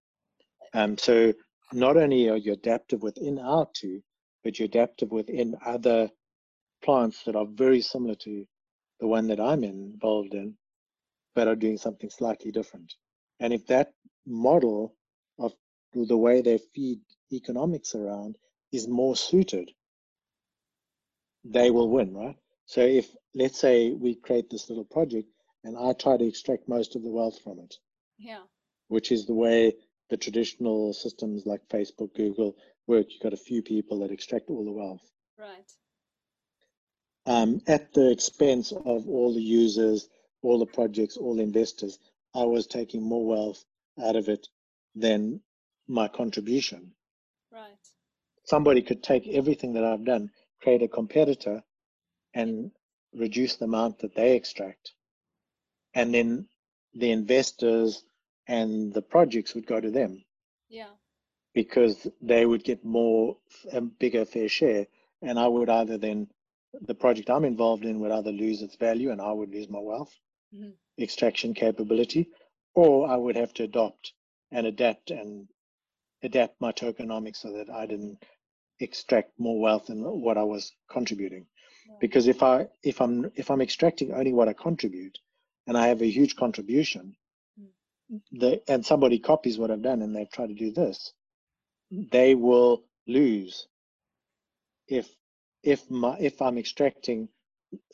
Um, 0.74 0.96
so 0.98 1.32
not 1.72 1.96
only 1.96 2.28
are 2.28 2.36
you 2.36 2.52
adaptive 2.52 3.02
within 3.02 3.36
R2, 3.36 4.02
but 4.44 4.58
you're 4.58 4.66
adaptive 4.66 5.10
within 5.10 5.56
other 5.64 6.10
plants 6.82 7.22
that 7.24 7.36
are 7.36 7.46
very 7.46 7.80
similar 7.80 8.14
to 8.16 8.46
the 9.00 9.06
one 9.06 9.26
that 9.28 9.40
I'm 9.40 9.64
involved 9.64 10.34
in, 10.34 10.56
but 11.34 11.48
are 11.48 11.56
doing 11.56 11.78
something 11.78 12.10
slightly 12.10 12.50
different. 12.50 12.94
And 13.40 13.52
if 13.52 13.66
that 13.66 13.92
model 14.26 14.94
of 15.38 15.52
the 15.94 16.16
way 16.16 16.40
they 16.42 16.58
feed 16.58 17.00
economics 17.32 17.94
around 17.94 18.36
is 18.72 18.88
more 18.88 19.16
suited, 19.16 19.70
they 21.44 21.70
will 21.70 21.88
win, 21.88 22.14
right? 22.14 22.36
So 22.66 22.80
if 22.80 23.08
let's 23.34 23.58
say 23.58 23.90
we 23.90 24.14
create 24.14 24.48
this 24.50 24.68
little 24.68 24.84
project 24.84 25.28
and 25.64 25.76
I 25.76 25.92
try 25.92 26.16
to 26.16 26.24
extract 26.26 26.68
most 26.68 26.96
of 26.96 27.02
the 27.02 27.10
wealth 27.10 27.38
from 27.42 27.58
it. 27.58 27.74
Yeah. 28.18 28.42
Which 28.88 29.10
is 29.12 29.26
the 29.26 29.34
way 29.34 29.74
the 30.10 30.16
traditional 30.16 30.92
systems 30.92 31.46
like 31.46 31.68
Facebook, 31.68 32.14
Google 32.14 32.56
work. 32.86 33.06
You've 33.10 33.22
got 33.22 33.32
a 33.32 33.36
few 33.36 33.62
people 33.62 34.00
that 34.00 34.10
extract 34.10 34.50
all 34.50 34.64
the 34.64 34.72
wealth. 34.72 35.02
Right 35.38 35.70
um, 37.26 37.60
at 37.66 37.92
the 37.92 38.10
expense 38.10 38.72
of 38.72 39.08
all 39.08 39.34
the 39.34 39.42
users, 39.42 40.08
all 40.42 40.58
the 40.58 40.66
projects, 40.66 41.16
all 41.16 41.36
the 41.36 41.42
investors. 41.42 41.98
I 42.34 42.44
was 42.44 42.66
taking 42.66 43.02
more 43.02 43.26
wealth 43.26 43.64
out 44.02 44.16
of 44.16 44.28
it 44.28 44.48
than 44.94 45.40
my 45.86 46.08
contribution. 46.08 46.92
Right. 47.52 47.78
Somebody 48.44 48.82
could 48.82 49.02
take 49.02 49.28
everything 49.28 49.74
that 49.74 49.84
I've 49.84 50.04
done, 50.04 50.30
create 50.62 50.82
a 50.82 50.88
competitor, 50.88 51.62
and 52.34 52.72
reduce 53.14 53.56
the 53.56 53.66
amount 53.66 54.00
that 54.00 54.14
they 54.14 54.34
extract. 54.34 54.92
And 55.94 56.14
then 56.14 56.48
the 56.94 57.10
investors 57.10 58.02
and 58.46 58.92
the 58.92 59.02
projects 59.02 59.54
would 59.54 59.66
go 59.66 59.80
to 59.80 59.90
them. 59.90 60.24
Yeah. 60.68 60.90
Because 61.54 62.06
they 62.20 62.46
would 62.46 62.64
get 62.64 62.84
more, 62.84 63.36
a 63.72 63.80
bigger 63.80 64.24
fair 64.24 64.48
share. 64.48 64.86
And 65.20 65.38
I 65.38 65.46
would 65.46 65.68
either 65.68 65.98
then 65.98 66.28
the 66.80 66.94
project 66.94 67.30
I'm 67.30 67.44
involved 67.44 67.84
in 67.84 68.00
would 68.00 68.10
either 68.10 68.32
lose 68.32 68.62
its 68.62 68.76
value 68.76 69.10
and 69.10 69.20
I 69.20 69.32
would 69.32 69.50
lose 69.50 69.68
my 69.68 69.78
wealth 69.78 70.12
mm-hmm. 70.54 70.70
extraction 70.98 71.54
capability, 71.54 72.28
or 72.74 73.08
I 73.08 73.16
would 73.16 73.36
have 73.36 73.52
to 73.54 73.64
adopt 73.64 74.12
and 74.50 74.66
adapt 74.66 75.10
and 75.10 75.48
adapt 76.22 76.60
my 76.60 76.72
tokenomics 76.72 77.36
so 77.36 77.52
that 77.52 77.70
I 77.70 77.86
didn't 77.86 78.24
extract 78.80 79.38
more 79.38 79.60
wealth 79.60 79.86
than 79.86 80.02
what 80.02 80.38
I 80.38 80.42
was 80.42 80.72
contributing. 80.90 81.46
Because 82.00 82.26
if 82.26 82.42
I 82.42 82.68
if 82.82 83.00
I'm 83.00 83.30
if 83.34 83.50
I'm 83.50 83.60
extracting 83.60 84.12
only 84.12 84.32
what 84.32 84.48
I 84.48 84.52
contribute 84.54 85.18
and 85.66 85.76
I 85.76 85.88
have 85.88 86.00
a 86.00 86.10
huge 86.10 86.36
contribution, 86.36 87.16
mm. 88.12 88.20
the 88.32 88.62
and 88.68 88.84
somebody 88.84 89.18
copies 89.18 89.58
what 89.58 89.70
I've 89.70 89.82
done 89.82 90.02
and 90.02 90.14
they 90.14 90.26
try 90.26 90.46
to 90.46 90.54
do 90.54 90.72
this, 90.72 91.12
they 91.90 92.34
will 92.34 92.84
lose 93.06 93.66
if 94.88 95.08
if 95.62 95.90
my 95.90 96.16
if 96.18 96.40
I'm 96.42 96.58
extracting 96.58 97.28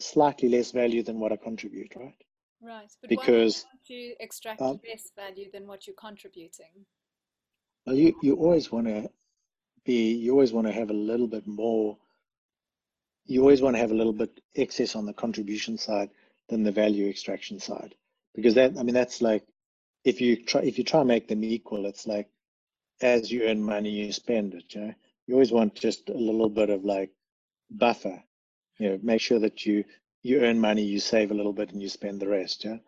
slightly 0.00 0.48
less 0.48 0.72
value 0.72 1.02
than 1.02 1.20
what 1.20 1.32
I 1.32 1.36
contribute, 1.36 1.94
right? 1.96 2.16
Right. 2.60 2.90
But 3.00 3.10
because 3.10 3.66
you 3.86 4.14
extract 4.18 4.60
um, 4.60 4.80
less 4.88 5.12
value 5.16 5.50
than 5.52 5.66
what 5.66 5.86
you're 5.86 5.96
contributing. 5.96 6.86
Well, 7.86 7.96
you 7.96 8.14
you 8.22 8.34
always 8.34 8.72
want 8.72 8.86
to 8.86 9.10
be 9.84 10.12
you 10.14 10.32
always 10.32 10.52
want 10.52 10.66
to 10.66 10.72
have 10.72 10.90
a 10.90 10.94
little 10.94 11.28
bit 11.28 11.46
more. 11.46 11.96
You 13.26 13.42
always 13.42 13.62
want 13.62 13.76
to 13.76 13.80
have 13.80 13.92
a 13.92 13.94
little 13.94 14.12
bit 14.12 14.40
excess 14.56 14.96
on 14.96 15.06
the 15.06 15.12
contribution 15.12 15.78
side 15.78 16.10
than 16.48 16.62
the 16.62 16.72
value 16.72 17.08
extraction 17.08 17.60
side, 17.60 17.94
because 18.34 18.54
that 18.54 18.76
I 18.78 18.82
mean 18.82 18.94
that's 18.94 19.22
like 19.22 19.44
if 20.08 20.20
you 20.20 20.36
try 20.36 20.62
if 20.62 20.78
you 20.78 20.84
try 20.84 21.00
and 21.00 21.08
make 21.08 21.28
them 21.28 21.44
equal, 21.44 21.86
it's 21.86 22.06
like 22.06 22.28
as 23.00 23.30
you 23.30 23.42
earn 23.42 23.62
money 23.62 23.90
you 23.90 24.12
spend 24.12 24.54
it. 24.54 24.74
You 24.74 24.80
know? 24.80 24.94
you 25.26 25.34
always 25.34 25.52
want 25.52 25.74
just 25.74 26.08
a 26.08 26.14
little 26.14 26.48
bit 26.48 26.70
of 26.70 26.84
like 26.84 27.10
buffer. 27.70 28.22
You 28.78 28.90
know, 28.90 28.98
make 29.02 29.20
sure 29.20 29.38
that 29.40 29.66
you 29.66 29.84
you 30.22 30.40
earn 30.40 30.58
money, 30.58 30.82
you 30.82 30.98
save 30.98 31.30
a 31.30 31.34
little 31.34 31.52
bit, 31.52 31.72
and 31.72 31.82
you 31.82 31.88
spend 31.88 32.20
the 32.20 32.28
rest. 32.28 32.64
Yeah, 32.64 32.78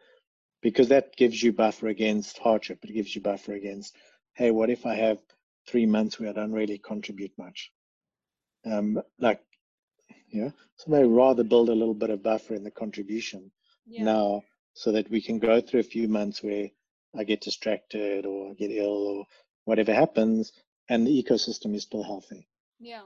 because 0.62 0.88
that 0.88 1.16
gives 1.16 1.42
you 1.42 1.52
buffer 1.52 1.88
against 1.88 2.38
hardship. 2.38 2.78
It 2.82 2.94
gives 2.94 3.14
you 3.14 3.20
buffer 3.20 3.52
against, 3.52 3.94
hey, 4.34 4.50
what 4.50 4.70
if 4.70 4.86
I 4.86 4.94
have 4.94 5.18
three 5.66 5.86
months 5.86 6.18
where 6.18 6.30
I 6.30 6.32
don't 6.32 6.52
really 6.52 6.78
contribute 6.78 7.32
much? 7.38 7.70
Um, 8.64 9.00
like, 9.18 9.42
yeah, 10.28 10.50
so 10.76 10.90
they 10.90 11.04
rather 11.04 11.44
build 11.44 11.68
a 11.68 11.74
little 11.74 11.94
bit 11.94 12.10
of 12.10 12.22
buffer 12.22 12.54
in 12.54 12.64
the 12.64 12.70
contribution 12.70 13.50
yeah. 13.86 14.04
now, 14.04 14.42
so 14.72 14.92
that 14.92 15.10
we 15.10 15.20
can 15.20 15.38
go 15.38 15.60
through 15.60 15.80
a 15.80 15.94
few 15.94 16.08
months 16.08 16.42
where 16.42 16.70
I 17.16 17.24
get 17.24 17.40
distracted 17.40 18.26
or 18.26 18.50
I 18.50 18.54
get 18.54 18.70
ill 18.70 19.06
or 19.06 19.26
whatever 19.64 19.92
happens, 19.92 20.52
and 20.88 21.06
the 21.06 21.22
ecosystem 21.22 21.74
is 21.74 21.82
still 21.82 22.02
healthy. 22.02 22.48
Yeah. 22.78 23.02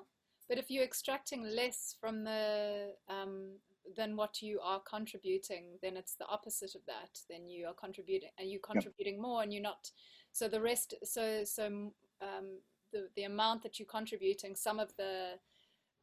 But 0.48 0.58
if 0.58 0.70
you're 0.70 0.84
extracting 0.84 1.42
less 1.44 1.96
from 2.00 2.24
the 2.24 2.92
um, 3.08 3.56
than 3.96 4.16
what 4.16 4.42
you 4.42 4.60
are 4.62 4.80
contributing, 4.80 5.78
then 5.82 5.96
it's 5.96 6.16
the 6.16 6.26
opposite 6.26 6.74
of 6.74 6.82
that. 6.86 7.18
Then 7.28 7.48
you 7.48 7.66
are 7.66 7.74
contributing, 7.74 8.30
and 8.38 8.50
you're 8.50 8.60
contributing 8.60 9.14
yep. 9.14 9.22
more, 9.22 9.42
and 9.42 9.52
you're 9.52 9.62
not. 9.62 9.90
So 10.32 10.48
the 10.48 10.60
rest, 10.60 10.94
so 11.02 11.44
so 11.44 11.92
um, 12.20 12.58
the 12.92 13.08
the 13.16 13.24
amount 13.24 13.62
that 13.62 13.78
you're 13.78 13.86
contributing, 13.86 14.54
some 14.54 14.78
of 14.78 14.94
the 14.96 15.38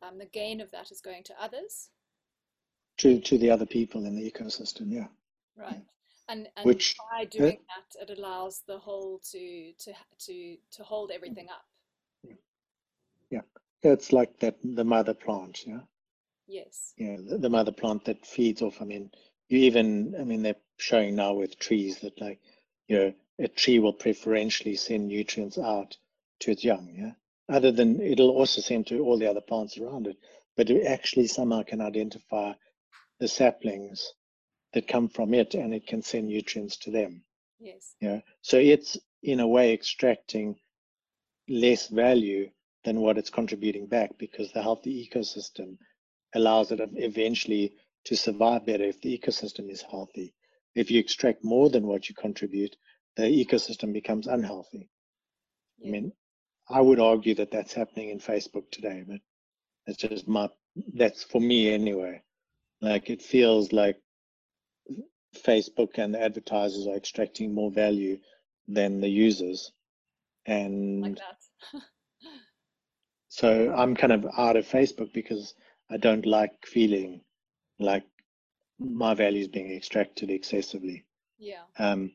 um, 0.01 0.17
the 0.17 0.25
gain 0.25 0.59
of 0.59 0.71
that 0.71 0.91
is 0.91 1.01
going 1.01 1.23
to 1.25 1.33
others. 1.39 1.89
To 2.97 3.19
to 3.19 3.37
the 3.37 3.51
other 3.51 3.65
people 3.65 4.05
in 4.05 4.15
the 4.15 4.31
ecosystem, 4.31 4.91
yeah. 4.91 5.07
Right. 5.55 5.81
And, 6.31 6.47
and 6.55 6.65
Which 6.65 6.95
by 7.11 7.25
doing 7.25 7.57
that, 7.67 8.09
it 8.09 8.17
allows 8.17 8.61
the 8.65 8.79
whole 8.79 9.19
to 9.31 9.73
to 9.79 9.93
to 10.27 10.57
to 10.71 10.83
hold 10.83 11.11
everything 11.11 11.49
up. 11.49 11.65
Yeah, 13.29 13.41
it's 13.83 14.13
like 14.13 14.39
that 14.39 14.55
the 14.63 14.85
mother 14.85 15.13
plant, 15.13 15.67
yeah. 15.67 15.81
Yes. 16.47 16.93
Yeah, 16.97 17.17
the, 17.17 17.37
the 17.37 17.49
mother 17.49 17.73
plant 17.73 18.05
that 18.05 18.25
feeds 18.25 18.61
off. 18.61 18.81
I 18.81 18.85
mean, 18.85 19.11
you 19.49 19.59
even 19.59 20.15
I 20.17 20.23
mean 20.23 20.41
they're 20.41 20.55
showing 20.77 21.15
now 21.15 21.33
with 21.33 21.59
trees 21.59 21.99
that 21.99 22.21
like 22.21 22.39
you 22.87 22.97
know 22.97 23.13
a 23.39 23.49
tree 23.49 23.79
will 23.79 23.93
preferentially 23.93 24.77
send 24.77 25.09
nutrients 25.09 25.57
out 25.57 25.97
to 26.41 26.51
its 26.51 26.63
young, 26.63 26.93
yeah. 26.95 27.11
Other 27.53 27.73
than 27.73 27.99
it'll 27.99 28.29
also 28.29 28.61
send 28.61 28.87
to 28.87 29.01
all 29.01 29.19
the 29.19 29.29
other 29.29 29.41
plants 29.41 29.77
around 29.77 30.07
it, 30.07 30.15
but 30.55 30.69
it 30.69 30.85
actually 30.85 31.27
somehow 31.27 31.63
can 31.63 31.81
identify 31.81 32.53
the 33.19 33.27
saplings 33.27 34.13
that 34.73 34.87
come 34.87 35.09
from 35.09 35.33
it 35.33 35.53
and 35.53 35.73
it 35.73 35.87
can 35.87 36.01
send 36.01 36.27
nutrients 36.27 36.77
to 36.77 36.91
them. 36.91 37.23
Yes. 37.59 37.95
Yeah. 37.99 38.21
So 38.41 38.57
it's 38.57 38.97
in 39.21 39.39
a 39.39 39.47
way 39.47 39.73
extracting 39.73 40.55
less 41.47 41.87
value 41.87 42.49
than 42.83 43.01
what 43.01 43.17
it's 43.17 43.29
contributing 43.29 43.87
back 43.87 44.17
because 44.17 44.51
the 44.51 44.61
healthy 44.61 45.07
ecosystem 45.07 45.77
allows 46.33 46.71
it 46.71 46.79
eventually 46.95 47.73
to 48.05 48.15
survive 48.15 48.65
better 48.65 48.85
if 48.85 49.01
the 49.01 49.17
ecosystem 49.17 49.69
is 49.69 49.81
healthy. 49.81 50.33
If 50.73 50.89
you 50.89 50.99
extract 50.99 51.43
more 51.43 51.69
than 51.69 51.85
what 51.85 52.09
you 52.09 52.15
contribute, 52.15 52.75
the 53.17 53.23
ecosystem 53.23 53.93
becomes 53.93 54.27
unhealthy. 54.27 54.89
Yeah. 55.77 55.89
I 55.89 55.91
mean, 55.91 56.13
I 56.69 56.81
would 56.81 56.99
argue 56.99 57.35
that 57.35 57.51
that's 57.51 57.73
happening 57.73 58.09
in 58.09 58.19
Facebook 58.19 58.71
today, 58.71 59.03
but 59.05 59.19
it's 59.85 59.97
just 59.97 60.27
my, 60.27 60.49
that's 60.93 61.23
for 61.23 61.41
me 61.41 61.71
anyway. 61.73 62.23
Like 62.81 63.09
it 63.09 63.21
feels 63.21 63.73
like 63.73 63.97
Facebook 65.35 65.97
and 65.97 66.13
the 66.13 66.21
advertisers 66.21 66.87
are 66.87 66.95
extracting 66.95 67.53
more 67.53 67.71
value 67.71 68.17
than 68.67 69.01
the 69.01 69.09
users. 69.09 69.71
And 70.45 71.01
like 71.01 71.17
so 73.29 73.73
I'm 73.73 73.95
kind 73.95 74.11
of 74.13 74.25
out 74.37 74.55
of 74.57 74.65
Facebook 74.67 75.13
because 75.13 75.53
I 75.89 75.97
don't 75.97 76.25
like 76.25 76.51
feeling 76.65 77.21
like 77.79 78.03
my 78.79 79.13
value 79.13 79.41
is 79.41 79.47
being 79.47 79.71
extracted 79.75 80.29
excessively. 80.29 81.05
yeah. 81.37 81.61
Um, 81.77 82.11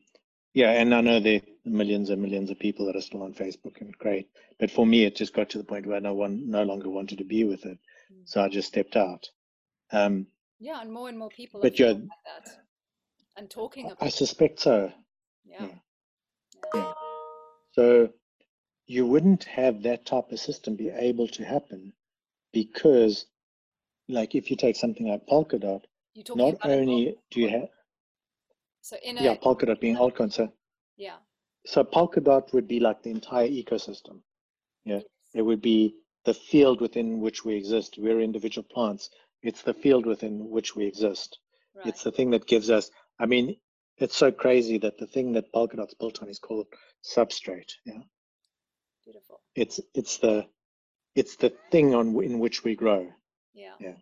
yeah, 0.53 0.71
and 0.71 0.93
I 0.95 1.01
know 1.01 1.19
there 1.19 1.37
are 1.37 1.69
millions 1.69 2.09
and 2.09 2.19
millions 2.21 2.49
of 2.49 2.57
people 2.57 2.87
that 2.87 2.95
are 2.95 3.01
still 3.01 3.21
on 3.21 3.33
Facebook 3.33 3.79
and 3.79 3.95
great, 3.99 4.27
but 4.59 4.71
for 4.71 4.87
me, 4.87 5.03
it 5.03 5.15
just 5.15 5.33
got 5.33 5.49
to 5.51 5.59
the 5.59 5.63
point 5.63 5.85
where 5.85 6.01
no 6.01 6.15
one 6.15 6.49
no 6.49 6.63
longer 6.63 6.89
wanted 6.89 7.19
to 7.19 7.23
be 7.23 7.43
with 7.43 7.65
it, 7.65 7.77
Mm. 8.11 8.21
so 8.27 8.41
I 8.41 8.47
just 8.49 8.67
stepped 8.69 8.95
out. 8.95 9.29
Um, 9.91 10.27
Yeah, 10.59 10.81
and 10.81 10.91
more 10.91 11.09
and 11.09 11.17
more 11.19 11.29
people 11.29 11.61
But 11.61 11.77
you're- 11.77 11.93
like 11.93 12.09
that 12.25 12.66
and 13.37 13.49
talking 13.49 13.85
about. 13.85 14.01
I 14.01 14.09
suspect 14.09 14.59
so. 14.59 14.91
yeah. 15.45 15.67
yeah. 16.73 16.93
So 17.73 18.09
you 18.87 19.05
wouldn't 19.05 19.43
have 19.43 19.83
that 19.83 20.05
type 20.05 20.31
of 20.31 20.39
system 20.39 20.75
be 20.75 20.89
able 20.89 21.27
to 21.27 21.45
happen 21.45 21.93
because, 22.51 23.25
like, 24.09 24.33
if 24.33 24.49
you 24.49 24.57
take 24.57 24.75
something 24.75 25.07
like 25.07 25.27
Polkadot, 25.27 25.81
You're 26.13 26.23
talking 26.23 26.45
not 26.45 26.57
only 26.63 27.17
do 27.31 27.41
you 27.41 27.49
have 27.49 27.69
so 28.81 28.95
in 29.03 29.17
a 29.17 29.21
yeah 29.21 29.35
Polkadot 29.35 29.79
being 29.79 29.97
altcoin, 29.97 30.31
so 30.31 30.51
yeah 30.95 31.17
so 31.67 31.83
Polkadot 31.83 32.53
would 32.53 32.67
be 32.67 32.79
like 32.79 33.03
the 33.03 33.11
entire 33.11 33.47
ecosystem. 33.47 34.21
Yeah, 34.85 35.01
it 35.35 35.41
would 35.41 35.61
be 35.61 35.95
the 36.23 36.33
field 36.33 36.79
within 36.79 37.19
which 37.19 37.43
we 37.43 37.55
exist. 37.55 37.97
We're 37.97 38.21
individual 38.21 38.65
plants. 38.71 39.09
It's 39.43 39.61
the 39.61 39.73
field 39.73 40.05
within 40.05 40.49
which 40.49 40.75
we 40.75 40.85
exist. 40.85 41.39
right 41.75 41.87
It's 41.87 42.03
the 42.03 42.11
thing 42.11 42.31
that 42.31 42.47
gives 42.47 42.69
us. 42.69 42.89
I 43.19 43.25
mean, 43.25 43.57
it's 43.97 44.15
so 44.15 44.31
crazy 44.31 44.77
that 44.79 44.97
the 44.97 45.07
thing 45.07 45.33
that 45.33 45.51
Polkadot's 45.53 45.95
built 45.95 46.21
on 46.21 46.29
is 46.29 46.39
called 46.39 46.67
substrate. 47.03 47.71
Yeah, 47.85 48.01
beautiful 49.03 49.41
it's 49.57 49.79
it's 49.93 50.17
the 50.19 50.45
it's 51.15 51.35
the 51.35 51.51
thing 51.71 51.95
on 51.95 52.07
in 52.23 52.39
which 52.39 52.63
we 52.63 52.75
grow. 52.75 53.11
yeah 53.53 53.73
Yeah. 53.79 53.97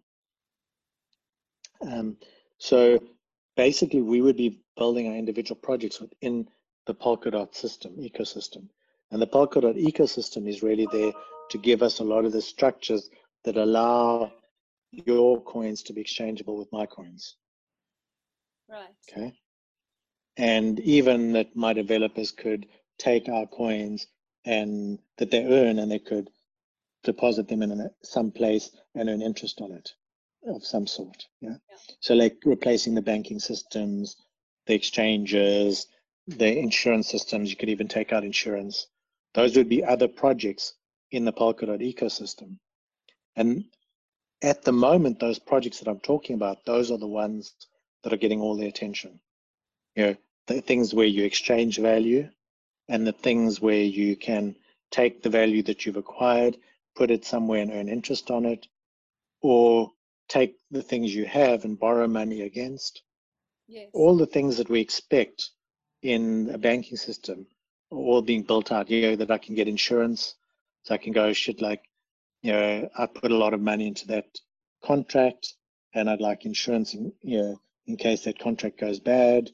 Um, 1.81 2.17
so 2.57 2.99
basically, 3.55 4.01
we 4.01 4.21
would 4.21 4.37
be 4.37 4.59
building 4.77 5.07
our 5.07 5.15
individual 5.15 5.59
projects 5.61 5.99
within 5.99 6.47
the 6.85 6.93
Polkadot 6.93 7.55
system 7.55 7.95
ecosystem, 7.97 8.67
and 9.11 9.21
the 9.21 9.27
Polkadot 9.27 9.77
ecosystem 9.81 10.47
is 10.47 10.61
really 10.61 10.87
there 10.91 11.13
to 11.51 11.57
give 11.57 11.81
us 11.81 11.99
a 11.99 12.03
lot 12.03 12.25
of 12.25 12.33
the 12.33 12.41
structures 12.41 13.09
that 13.45 13.57
allow 13.57 14.31
your 14.91 15.41
coins 15.43 15.83
to 15.83 15.93
be 15.93 16.01
exchangeable 16.01 16.57
with 16.57 16.71
my 16.71 16.85
coins. 16.85 17.37
Right 18.69 18.95
Okay. 19.09 19.33
And 20.37 20.79
even 20.81 21.33
that 21.33 21.55
my 21.55 21.73
developers 21.73 22.31
could 22.31 22.67
take 22.97 23.29
our 23.29 23.47
coins 23.47 24.07
and 24.45 24.99
that 25.17 25.31
they 25.31 25.45
earn 25.45 25.79
and 25.79 25.91
they 25.91 25.99
could 25.99 26.29
deposit 27.03 27.47
them 27.47 27.61
in 27.61 27.71
a, 27.71 27.89
some 28.03 28.31
place 28.31 28.71
and 28.95 29.09
earn 29.09 29.21
interest 29.21 29.61
on 29.61 29.71
it 29.71 29.93
of 30.47 30.65
some 30.65 30.87
sort. 30.87 31.25
Yeah? 31.41 31.57
Yeah. 31.69 31.77
So 31.99 32.13
like 32.15 32.37
replacing 32.45 32.95
the 32.95 33.01
banking 33.01 33.39
systems, 33.39 34.17
the 34.67 34.73
exchanges, 34.73 35.87
the 36.27 36.57
insurance 36.57 37.09
systems, 37.09 37.49
you 37.49 37.55
could 37.55 37.69
even 37.69 37.87
take 37.87 38.11
out 38.11 38.23
insurance. 38.23 38.87
Those 39.33 39.55
would 39.55 39.69
be 39.69 39.83
other 39.83 40.07
projects 40.07 40.73
in 41.11 41.25
the 41.25 41.33
Polkadot 41.33 41.81
ecosystem. 41.81 42.57
And 43.35 43.65
at 44.41 44.63
the 44.63 44.71
moment, 44.71 45.19
those 45.19 45.39
projects 45.39 45.79
that 45.79 45.87
I'm 45.89 45.99
talking 45.99 46.35
about, 46.35 46.65
those 46.65 46.91
are 46.91 46.97
the 46.97 47.07
ones 47.07 47.53
that 48.05 48.13
are 48.13 48.17
getting 48.17 48.39
all 48.39 48.55
the 48.55 48.67
attention. 48.67 49.19
You 49.95 50.05
know, 50.05 50.15
the 50.45 50.61
things 50.61 50.93
where 50.93 51.07
you 51.07 51.25
exchange 51.25 51.79
value 51.79 52.29
and 52.87 53.05
the 53.05 53.11
things 53.11 53.59
where 53.59 53.81
you 53.81 54.15
can 54.15 54.55
take 54.91 55.23
the 55.23 55.29
value 55.29 55.63
that 55.63 55.85
you've 55.85 55.97
acquired, 55.97 56.55
put 56.95 57.09
it 57.09 57.25
somewhere 57.25 57.63
and 57.63 57.71
earn 57.71 57.89
interest 57.89 58.29
on 58.29 58.45
it, 58.45 58.67
or 59.41 59.91
take 60.29 60.55
the 60.69 60.83
things 60.83 61.15
you 61.15 61.25
have 61.25 61.65
and 61.65 61.79
borrow 61.79 62.07
money 62.07 62.41
against. 62.41 63.01
yes 63.67 63.89
All 63.91 64.15
the 64.15 64.27
things 64.27 64.57
that 64.57 64.69
we 64.69 64.81
expect 64.81 65.49
in 66.03 66.51
a 66.53 66.59
banking 66.59 66.97
system 66.97 67.47
are 67.91 67.97
all 67.97 68.21
being 68.21 68.43
built 68.43 68.71
out. 68.71 68.91
You 68.91 69.01
know, 69.01 69.15
that 69.15 69.31
I 69.31 69.39
can 69.39 69.55
get 69.55 69.67
insurance, 69.67 70.35
so 70.83 70.93
I 70.93 70.99
can 70.99 71.11
go 71.11 71.33
shit 71.33 71.59
like, 71.59 71.81
you 72.43 72.51
know, 72.51 72.87
I 72.95 73.07
put 73.07 73.31
a 73.31 73.37
lot 73.37 73.55
of 73.55 73.61
money 73.61 73.87
into 73.87 74.05
that 74.07 74.27
contract 74.83 75.55
and 75.95 76.07
I'd 76.07 76.21
like 76.21 76.45
insurance 76.45 76.93
in, 76.93 77.11
you 77.23 77.41
know, 77.41 77.61
in 77.87 77.97
case 77.97 78.23
that 78.23 78.39
contract 78.39 78.79
goes 78.79 78.99
bad 78.99 79.51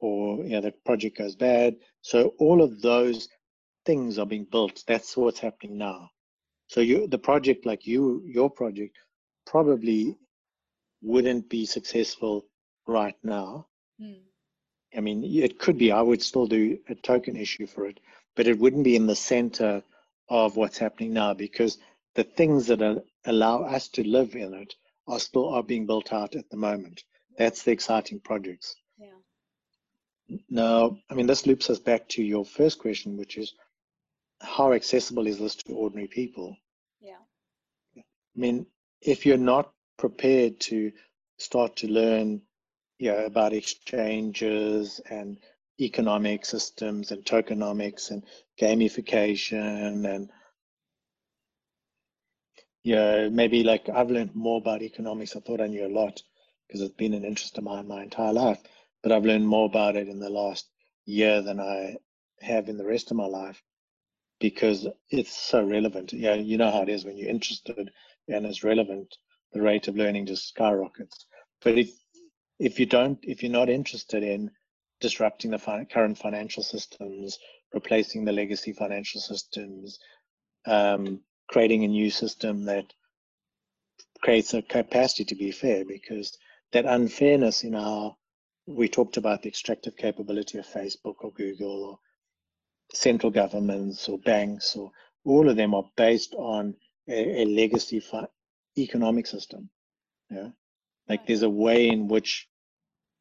or 0.00 0.38
you 0.44 0.50
know 0.50 0.60
that 0.60 0.84
project 0.84 1.18
goes 1.18 1.36
bad. 1.36 1.76
So 2.02 2.34
all 2.38 2.62
of 2.62 2.80
those 2.80 3.28
things 3.84 4.18
are 4.18 4.26
being 4.26 4.46
built. 4.50 4.82
That's 4.86 5.16
what's 5.16 5.40
happening 5.40 5.78
now. 5.78 6.10
So 6.66 6.80
you 6.80 7.06
the 7.06 7.18
project 7.18 7.66
like 7.66 7.86
you 7.86 8.22
your 8.26 8.50
project 8.50 8.96
probably 9.46 10.16
wouldn't 11.02 11.48
be 11.48 11.66
successful 11.66 12.46
right 12.86 13.16
now. 13.22 13.66
Hmm. 13.98 14.24
I 14.96 15.00
mean, 15.00 15.24
it 15.24 15.58
could 15.58 15.78
be. 15.78 15.92
I 15.92 16.02
would 16.02 16.22
still 16.22 16.46
do 16.46 16.78
a 16.88 16.94
token 16.94 17.36
issue 17.36 17.66
for 17.66 17.86
it, 17.86 18.00
but 18.34 18.48
it 18.48 18.58
wouldn't 18.58 18.84
be 18.84 18.96
in 18.96 19.06
the 19.06 19.14
center 19.14 19.82
of 20.28 20.56
what's 20.56 20.78
happening 20.78 21.12
now 21.12 21.34
because 21.34 21.78
the 22.14 22.24
things 22.24 22.66
that 22.66 22.82
are, 22.82 23.02
allow 23.24 23.62
us 23.62 23.88
to 23.88 24.06
live 24.06 24.34
in 24.34 24.54
it 24.54 24.74
are 25.06 25.20
still 25.20 25.48
are 25.48 25.62
being 25.62 25.86
built 25.86 26.12
out 26.12 26.34
at 26.34 26.48
the 26.50 26.56
moment. 26.56 27.04
That's 27.40 27.62
the 27.62 27.72
exciting 27.72 28.20
projects. 28.20 28.76
yeah 28.98 29.18
Now, 30.50 30.98
I 31.08 31.14
mean, 31.14 31.26
this 31.26 31.46
loops 31.46 31.70
us 31.70 31.78
back 31.78 32.06
to 32.10 32.22
your 32.22 32.44
first 32.44 32.78
question, 32.78 33.16
which 33.16 33.38
is 33.38 33.54
how 34.42 34.74
accessible 34.74 35.26
is 35.26 35.38
this 35.38 35.54
to 35.56 35.72
ordinary 35.72 36.06
people? 36.08 36.54
yeah 37.00 37.22
I 37.96 38.02
mean, 38.36 38.66
if 39.00 39.24
you're 39.24 39.46
not 39.54 39.72
prepared 39.96 40.60
to 40.68 40.92
start 41.38 41.76
to 41.76 41.88
learn 41.88 42.42
you 42.98 43.10
know, 43.10 43.24
about 43.24 43.54
exchanges 43.54 45.00
and 45.08 45.38
economic 45.80 46.44
systems 46.44 47.10
and 47.10 47.24
tokenomics 47.24 48.10
and 48.10 48.22
gamification 48.60 50.04
and 50.14 50.30
yeah, 52.82 53.30
maybe 53.30 53.62
like 53.62 53.88
I've 53.88 54.10
learned 54.10 54.34
more 54.36 54.58
about 54.58 54.82
economics. 54.82 55.36
I 55.36 55.40
thought 55.40 55.62
I 55.62 55.66
knew 55.66 55.86
a 55.86 55.96
lot 56.02 56.22
because 56.70 56.82
it's 56.82 56.94
been 56.94 57.14
an 57.14 57.24
interest 57.24 57.58
of 57.58 57.64
mine 57.64 57.88
my 57.88 58.00
entire 58.00 58.32
life, 58.32 58.60
but 59.02 59.10
I've 59.10 59.24
learned 59.24 59.48
more 59.48 59.66
about 59.66 59.96
it 59.96 60.08
in 60.08 60.20
the 60.20 60.30
last 60.30 60.70
year 61.04 61.42
than 61.42 61.58
I 61.58 61.96
have 62.40 62.68
in 62.68 62.78
the 62.78 62.86
rest 62.86 63.10
of 63.10 63.16
my 63.16 63.26
life 63.26 63.60
because 64.38 64.86
it's 65.10 65.36
so 65.36 65.64
relevant. 65.64 66.12
Yeah, 66.12 66.34
you 66.34 66.58
know 66.58 66.70
how 66.70 66.82
it 66.82 66.88
is 66.88 67.04
when 67.04 67.18
you're 67.18 67.28
interested 67.28 67.90
and 68.28 68.46
it's 68.46 68.62
relevant, 68.62 69.16
the 69.52 69.60
rate 69.60 69.88
of 69.88 69.96
learning 69.96 70.26
just 70.26 70.46
skyrockets. 70.46 71.26
But 71.60 71.76
if 71.76 71.90
if 72.60 72.78
you 72.78 72.86
don't, 72.86 73.18
if 73.22 73.42
you're 73.42 73.50
not 73.50 73.68
interested 73.68 74.22
in 74.22 74.52
disrupting 75.00 75.50
the 75.50 75.58
fi- 75.58 75.86
current 75.86 76.18
financial 76.18 76.62
systems, 76.62 77.36
replacing 77.74 78.24
the 78.24 78.32
legacy 78.32 78.72
financial 78.72 79.20
systems, 79.20 79.98
um, 80.66 81.20
creating 81.48 81.82
a 81.82 81.88
new 81.88 82.10
system 82.10 82.66
that 82.66 82.92
creates 84.20 84.54
a 84.54 84.62
capacity 84.62 85.24
to 85.24 85.34
be 85.34 85.50
fair 85.50 85.84
because 85.84 86.38
that 86.72 86.84
unfairness 86.84 87.64
in 87.64 87.74
our 87.74 88.16
we 88.66 88.88
talked 88.88 89.16
about 89.16 89.42
the 89.42 89.48
extractive 89.48 89.96
capability 89.96 90.58
of 90.58 90.66
Facebook 90.66 91.16
or 91.20 91.32
Google 91.32 91.84
or 91.84 91.98
central 92.92 93.30
governments 93.30 94.08
or 94.08 94.18
banks 94.18 94.76
or 94.76 94.92
all 95.24 95.48
of 95.48 95.56
them 95.56 95.74
are 95.74 95.84
based 95.96 96.34
on 96.34 96.74
a, 97.08 97.42
a 97.42 97.44
legacy 97.44 98.02
economic 98.78 99.26
system. 99.26 99.70
Yeah, 100.30 100.50
like 101.08 101.26
there's 101.26 101.42
a 101.42 101.50
way 101.50 101.88
in 101.88 102.06
which 102.06 102.48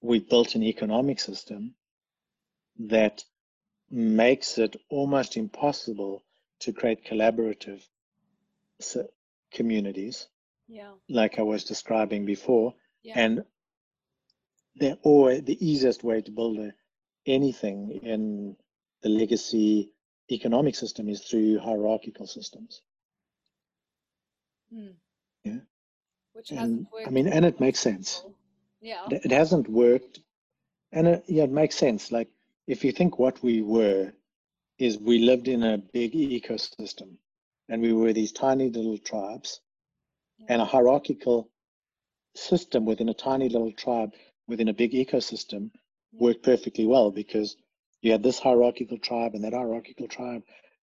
we 0.02 0.20
built 0.20 0.56
an 0.56 0.64
economic 0.64 1.20
system 1.20 1.76
that 2.78 3.24
makes 3.90 4.58
it 4.58 4.76
almost 4.90 5.36
impossible 5.36 6.24
to 6.60 6.74
create 6.74 7.06
collaborative 7.06 7.82
communities 9.52 10.28
yeah 10.68 10.92
like 11.10 11.40
i 11.40 11.42
was 11.42 11.64
describing 11.64 12.26
before 12.26 12.74
yeah. 13.04 13.14
and 13.16 13.44
they're 14.76 14.98
always 15.04 15.44
the 15.44 15.58
easiest 15.66 16.04
way 16.04 16.22
to 16.22 16.32
build 16.32 16.58
a, 16.60 16.74
anything 17.26 18.00
in 18.04 18.56
the 19.02 19.10
legacy 19.10 19.92
economic 20.32 20.76
system 20.76 21.10
is 21.10 21.22
through 21.22 21.60
hierarchical 21.60 22.28
systems. 22.28 22.82
Mm. 24.74 24.94
yeah. 25.44 25.58
Which 26.34 26.52
and 26.52 26.86
i 27.06 27.10
mean 27.10 27.28
and 27.28 27.44
it 27.44 27.60
makes 27.60 27.80
sense. 27.80 28.24
Yeah. 28.82 29.08
It, 29.10 29.26
it 29.26 29.32
hasn't 29.32 29.68
worked. 29.68 30.20
And 30.92 31.08
it, 31.08 31.24
yeah 31.28 31.44
it 31.44 31.52
makes 31.52 31.76
sense. 31.76 32.12
Like 32.12 32.30
if 32.68 32.84
you 32.84 32.92
think 32.92 33.18
what 33.18 33.42
we 33.44 33.62
were 33.62 34.14
is 34.78 34.98
we 34.98 35.20
lived 35.20 35.48
in 35.48 35.64
a 35.64 35.78
big 35.78 36.14
ecosystem 36.14 37.16
and 37.68 37.82
we 37.82 37.94
were 37.94 38.14
these 38.14 38.32
tiny 38.32 38.70
little 38.70 38.98
tribes 38.98 39.62
yeah. 40.38 40.46
and 40.50 40.62
a 40.62 40.66
hierarchical 40.66 41.50
system 42.36 42.86
within 42.86 43.10
a 43.10 43.14
tiny 43.14 43.50
little 43.50 43.72
tribe 43.72 44.14
within 44.48 44.68
a 44.68 44.74
big 44.74 44.92
ecosystem 44.94 45.70
worked 46.14 46.44
perfectly 46.44 46.86
well 46.86 47.12
because 47.12 47.56
you 48.02 48.12
had 48.12 48.24
this 48.24 48.40
hierarchical 48.40 48.98
tribe 48.98 49.34
and 49.34 49.44
that 49.44 49.54
hierarchical 49.54 50.08
tribe 50.08 50.42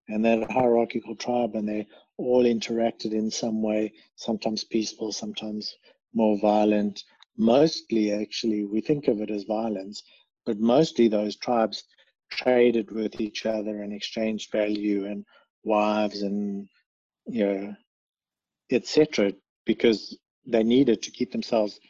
and 0.09 0.25
that 0.25 0.51
hierarchical 0.51 1.17
tribe 1.17 1.55
and 1.55 1.69
they 1.69 1.87
all 2.17 2.45
interacted 2.45 3.13
in 3.13 3.31
some 3.31 3.63
way 3.63 3.93
sometimes 4.15 4.65
peaceful 4.65 5.13
sometimes 5.13 5.77
more 6.15 6.39
violent. 6.39 7.03
Mostly 7.37 8.13
actually 8.13 8.65
we 8.65 8.81
think 8.81 9.09
of 9.09 9.21
it 9.21 9.31
as 9.31 9.45
violence 9.45 10.03
but 10.45 10.59
mostly 10.59 11.09
those 11.09 11.37
tribes 11.37 11.85
traded 12.31 12.91
with 12.91 13.21
each 13.21 13.47
other 13.47 13.83
and 13.83 13.93
exchanged 13.93 14.51
value 14.53 15.07
and 15.07 15.25
wives 15.65 16.23
and 16.23 16.69
you 17.27 17.45
know 17.45 17.77
etc 18.71 19.33
because 19.65 20.17
they 20.47 20.63
needed 20.63 21.03
to 21.03 21.11
keep 21.11 21.33
themselves 21.33 21.81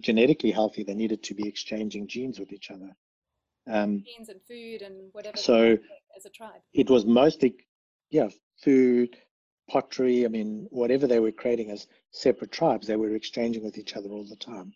genetically 0.00 0.50
healthy 0.50 0.82
they 0.82 0.94
needed 0.94 1.22
to 1.24 1.34
be 1.34 1.46
exchanging 1.48 2.06
genes 2.06 2.38
with 2.38 2.52
each 2.52 2.70
other. 2.70 2.94
Um, 3.70 4.02
genes 4.06 4.28
and 4.28 4.40
food 4.48 4.82
and 4.82 5.10
whatever 5.12 5.36
so 5.36 5.76
as 6.16 6.24
a 6.24 6.30
tribe. 6.30 6.60
it 6.72 6.88
was 6.88 7.04
mostly 7.04 7.54
yeah 8.10 8.28
food 8.62 9.16
pottery 9.68 10.24
i 10.24 10.28
mean 10.28 10.66
whatever 10.70 11.06
they 11.06 11.20
were 11.20 11.32
creating 11.32 11.70
as 11.70 11.86
separate 12.10 12.50
tribes 12.50 12.86
they 12.86 12.96
were 12.96 13.14
exchanging 13.14 13.62
with 13.62 13.76
each 13.76 13.94
other 13.96 14.08
all 14.10 14.24
the 14.24 14.36
time. 14.36 14.72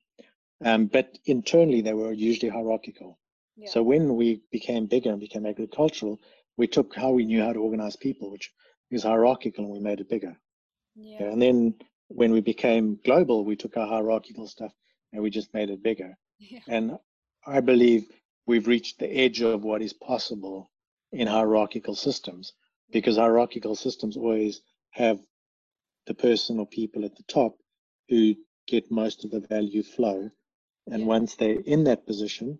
Um, 0.64 0.86
but 0.86 1.18
internally 1.26 1.80
they 1.80 1.94
were 1.94 2.12
usually 2.12 2.50
hierarchical. 2.50 3.18
Yeah. 3.56 3.70
so 3.70 3.82
when 3.82 4.16
we 4.16 4.42
became 4.50 4.86
bigger 4.86 5.10
and 5.10 5.20
became 5.20 5.46
agricultural 5.46 6.20
we 6.56 6.66
took 6.66 6.94
how 6.94 7.10
we 7.12 7.24
knew 7.24 7.42
how 7.42 7.52
to 7.52 7.60
organize 7.60 7.96
people 7.96 8.30
which 8.30 8.50
is 8.90 9.04
hierarchical 9.04 9.64
and 9.64 9.72
we 9.72 9.80
made 9.80 10.00
it 10.00 10.10
bigger. 10.10 10.36
Yeah. 10.94 11.24
and 11.24 11.40
then 11.40 11.74
when 12.14 12.32
we 12.32 12.40
became 12.40 12.98
global 13.04 13.44
we 13.44 13.56
took 13.56 13.76
our 13.76 13.86
hierarchical 13.86 14.46
stuff 14.46 14.72
and 15.12 15.22
we 15.22 15.30
just 15.30 15.52
made 15.54 15.70
it 15.70 15.82
bigger 15.82 16.16
yeah. 16.38 16.60
and 16.68 16.98
i 17.46 17.60
believe 17.60 18.04
we've 18.46 18.66
reached 18.66 18.98
the 18.98 19.06
edge 19.24 19.40
of 19.40 19.62
what 19.64 19.82
is 19.82 19.92
possible 19.92 20.70
in 21.12 21.26
hierarchical 21.26 21.94
systems 21.94 22.52
because 22.92 23.16
hierarchical 23.16 23.74
systems 23.74 24.16
always 24.16 24.60
have 24.90 25.18
the 26.06 26.14
person 26.14 26.58
or 26.58 26.66
people 26.66 27.04
at 27.04 27.16
the 27.16 27.22
top 27.24 27.56
who 28.08 28.34
get 28.66 28.90
most 28.90 29.24
of 29.24 29.30
the 29.30 29.40
value 29.40 29.82
flow 29.82 30.30
and 30.88 31.00
Yeah. 31.00 31.06
once 31.06 31.34
they're 31.36 31.60
in 31.60 31.84
that 31.84 32.06
position 32.06 32.58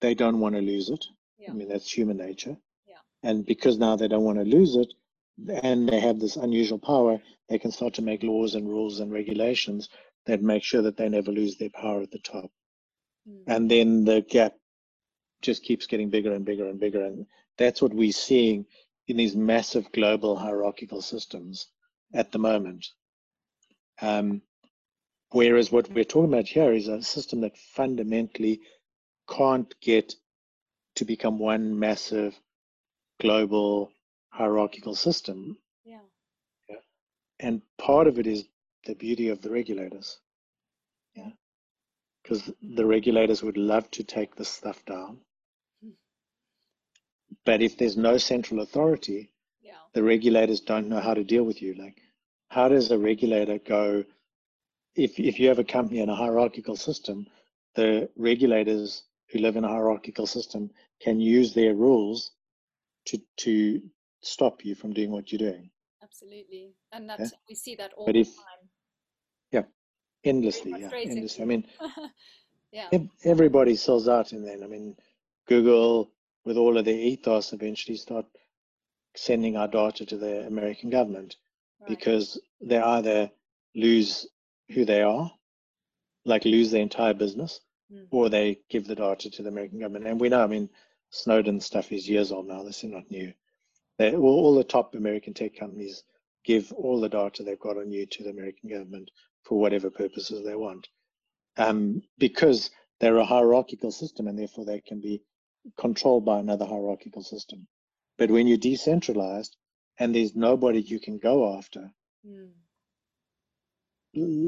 they 0.00 0.14
don't 0.14 0.40
want 0.40 0.54
to 0.54 0.60
lose 0.60 0.90
it 0.90 1.04
Yeah. 1.38 1.50
i 1.50 1.54
mean 1.54 1.68
that's 1.68 1.90
human 1.90 2.16
nature 2.18 2.56
Yeah. 2.86 2.98
and 3.22 3.44
because 3.46 3.78
now 3.78 3.96
they 3.96 4.08
don't 4.08 4.24
want 4.24 4.38
to 4.38 4.44
lose 4.44 4.76
it 4.76 4.92
and 5.48 5.88
they 5.88 6.00
have 6.00 6.18
this 6.20 6.36
unusual 6.36 6.78
power 6.78 7.18
they 7.48 7.58
can 7.58 7.70
start 7.72 7.94
to 7.94 8.02
make 8.02 8.22
laws 8.22 8.54
and 8.54 8.68
rules 8.68 9.00
and 9.00 9.12
regulations 9.12 9.88
that 10.26 10.42
make 10.42 10.62
sure 10.62 10.82
that 10.82 10.96
they 10.96 11.08
never 11.08 11.32
lose 11.32 11.56
their 11.58 11.70
power 11.70 12.02
at 12.02 12.10
the 12.10 12.18
top 12.20 12.50
Mm. 13.28 13.44
and 13.48 13.70
then 13.70 14.04
the 14.04 14.22
gap 14.22 14.54
just 15.42 15.62
keeps 15.62 15.86
getting 15.86 16.10
bigger 16.10 16.34
and 16.34 16.44
bigger 16.44 16.68
and 16.68 16.80
bigger 16.80 17.04
and 17.04 17.26
that's 17.58 17.82
what 17.82 17.94
we're 17.94 18.12
seeing 18.12 18.66
in 19.08 19.16
these 19.18 19.36
massive 19.36 19.90
global 19.92 20.36
hierarchical 20.36 21.02
systems 21.02 21.68
at 22.14 22.32
the 22.32 22.38
moment 22.38 22.86
um, 24.02 24.42
whereas 25.30 25.72
what 25.72 25.90
we're 25.90 26.04
talking 26.04 26.32
about 26.32 26.46
here 26.48 26.72
is 26.72 26.88
a 26.88 27.02
system 27.02 27.42
that 27.42 27.58
fundamentally 27.58 28.60
can't 29.28 29.74
get 29.80 30.14
to 30.96 31.04
become 31.04 31.38
one 31.38 31.78
massive 31.78 32.38
global 33.20 33.92
hierarchical 34.30 34.94
system 34.94 35.56
yeah 35.84 35.98
yeah. 36.68 36.76
and 37.40 37.62
part 37.78 38.06
of 38.06 38.18
it 38.18 38.26
is 38.26 38.44
the 38.86 38.94
beauty 38.94 39.28
of 39.28 39.42
the 39.42 39.50
regulators 39.50 40.18
Yeah. 41.14 41.30
because 42.22 42.50
the 42.62 42.86
regulators 42.86 43.42
would 43.42 43.56
love 43.56 43.90
to 43.92 44.04
take 44.04 44.34
this 44.36 44.48
stuff 44.48 44.84
down 44.86 45.18
Hmm. 45.82 45.90
but 47.44 47.60
if 47.62 47.76
there's 47.76 47.96
no 47.96 48.18
central 48.18 48.60
authority 48.60 49.32
yeah 49.60 49.82
the 49.94 50.02
regulators 50.02 50.60
don't 50.60 50.88
know 50.88 51.00
how 51.00 51.14
to 51.14 51.24
deal 51.24 51.44
with 51.44 51.60
you 51.62 51.74
like 51.74 51.98
how 52.48 52.68
does 52.68 52.90
a 52.90 52.98
regulator 52.98 53.58
go 53.58 54.04
if 54.94 55.18
if 55.18 55.38
you 55.40 55.48
have 55.48 55.58
a 55.58 55.64
company 55.64 56.00
in 56.00 56.08
a 56.08 56.14
hierarchical 56.14 56.76
system 56.76 57.26
the 57.74 58.08
regulators 58.16 59.04
who 59.30 59.38
live 59.38 59.56
in 59.56 59.64
a 59.64 59.68
hierarchical 59.68 60.26
system 60.26 60.70
can 61.00 61.20
use 61.20 61.54
their 61.54 61.74
rules 61.74 62.32
to 63.06 63.18
to 63.36 63.80
stop 64.22 64.64
you 64.64 64.74
from 64.74 64.92
doing 64.92 65.10
what 65.10 65.30
you're 65.32 65.38
doing. 65.50 65.70
Absolutely. 66.02 66.74
And 66.92 67.08
that 67.08 67.20
Yeah. 67.20 67.28
we 67.48 67.54
see 67.54 67.74
that 67.76 67.92
all 67.94 68.06
But 68.06 68.12
the 68.14 68.20
if- 68.20 68.36
time. 68.36 68.68
Yeah, 69.52 69.64
endlessly 70.24 70.72
yeah 70.72 70.90
endlessly. 70.94 71.42
I 71.42 71.46
mean 71.46 71.64
yeah. 72.72 72.88
everybody 73.24 73.74
sells 73.74 74.06
out 74.06 74.32
and 74.32 74.46
then 74.46 74.62
i 74.62 74.66
mean 74.66 74.94
google 75.48 76.12
with 76.44 76.56
all 76.56 76.76
of 76.78 76.84
their 76.84 76.94
ethos 77.10 77.52
eventually 77.52 77.96
start 77.96 78.26
sending 79.16 79.56
our 79.56 79.66
data 79.66 80.06
to 80.06 80.16
the 80.16 80.46
american 80.46 80.88
government 80.90 81.36
right. 81.80 81.88
because 81.88 82.38
they 82.60 82.78
either 82.78 83.28
lose 83.74 84.28
who 84.68 84.84
they 84.84 85.02
are 85.02 85.32
like 86.24 86.44
lose 86.44 86.70
their 86.70 86.82
entire 86.82 87.14
business 87.14 87.60
Mm. 87.92 88.06
or 88.12 88.28
they 88.28 88.60
give 88.68 88.86
the 88.86 88.94
data 88.94 89.28
to 89.30 89.42
the 89.42 89.48
american 89.48 89.80
government. 89.80 90.06
And 90.06 90.20
we 90.20 90.28
know 90.28 90.44
i 90.44 90.46
mean 90.46 90.70
snowden 91.10 91.58
stuff 91.60 91.90
is 91.90 92.08
years 92.08 92.30
old 92.30 92.46
now. 92.46 92.62
This 92.62 92.84
is 92.84 92.90
not 92.92 93.10
new 93.10 93.32
they, 94.00 94.14
all, 94.14 94.44
all 94.44 94.54
the 94.54 94.64
top 94.64 94.94
american 94.94 95.34
tech 95.34 95.54
companies 95.56 96.02
give 96.44 96.72
all 96.72 97.00
the 97.00 97.08
data 97.08 97.42
they've 97.42 97.60
got 97.60 97.76
on 97.76 97.90
you 97.90 98.06
to 98.06 98.22
the 98.24 98.30
american 98.30 98.68
government 98.70 99.10
for 99.44 99.58
whatever 99.58 99.90
purposes 99.90 100.44
they 100.44 100.54
want 100.56 100.88
um, 101.56 102.02
because 102.18 102.70
they're 103.00 103.16
a 103.16 103.24
hierarchical 103.24 103.90
system 103.90 104.26
and 104.28 104.38
therefore 104.38 104.64
they 104.64 104.80
can 104.80 105.00
be 105.00 105.22
controlled 105.76 106.24
by 106.24 106.38
another 106.38 106.66
hierarchical 106.66 107.22
system. 107.22 107.66
But 108.18 108.30
when 108.30 108.46
you're 108.46 108.58
decentralized 108.58 109.56
and 109.98 110.14
there's 110.14 110.34
nobody 110.34 110.80
you 110.80 111.00
can 111.00 111.18
go 111.18 111.56
after, 111.56 111.90
Mm. 112.26 112.52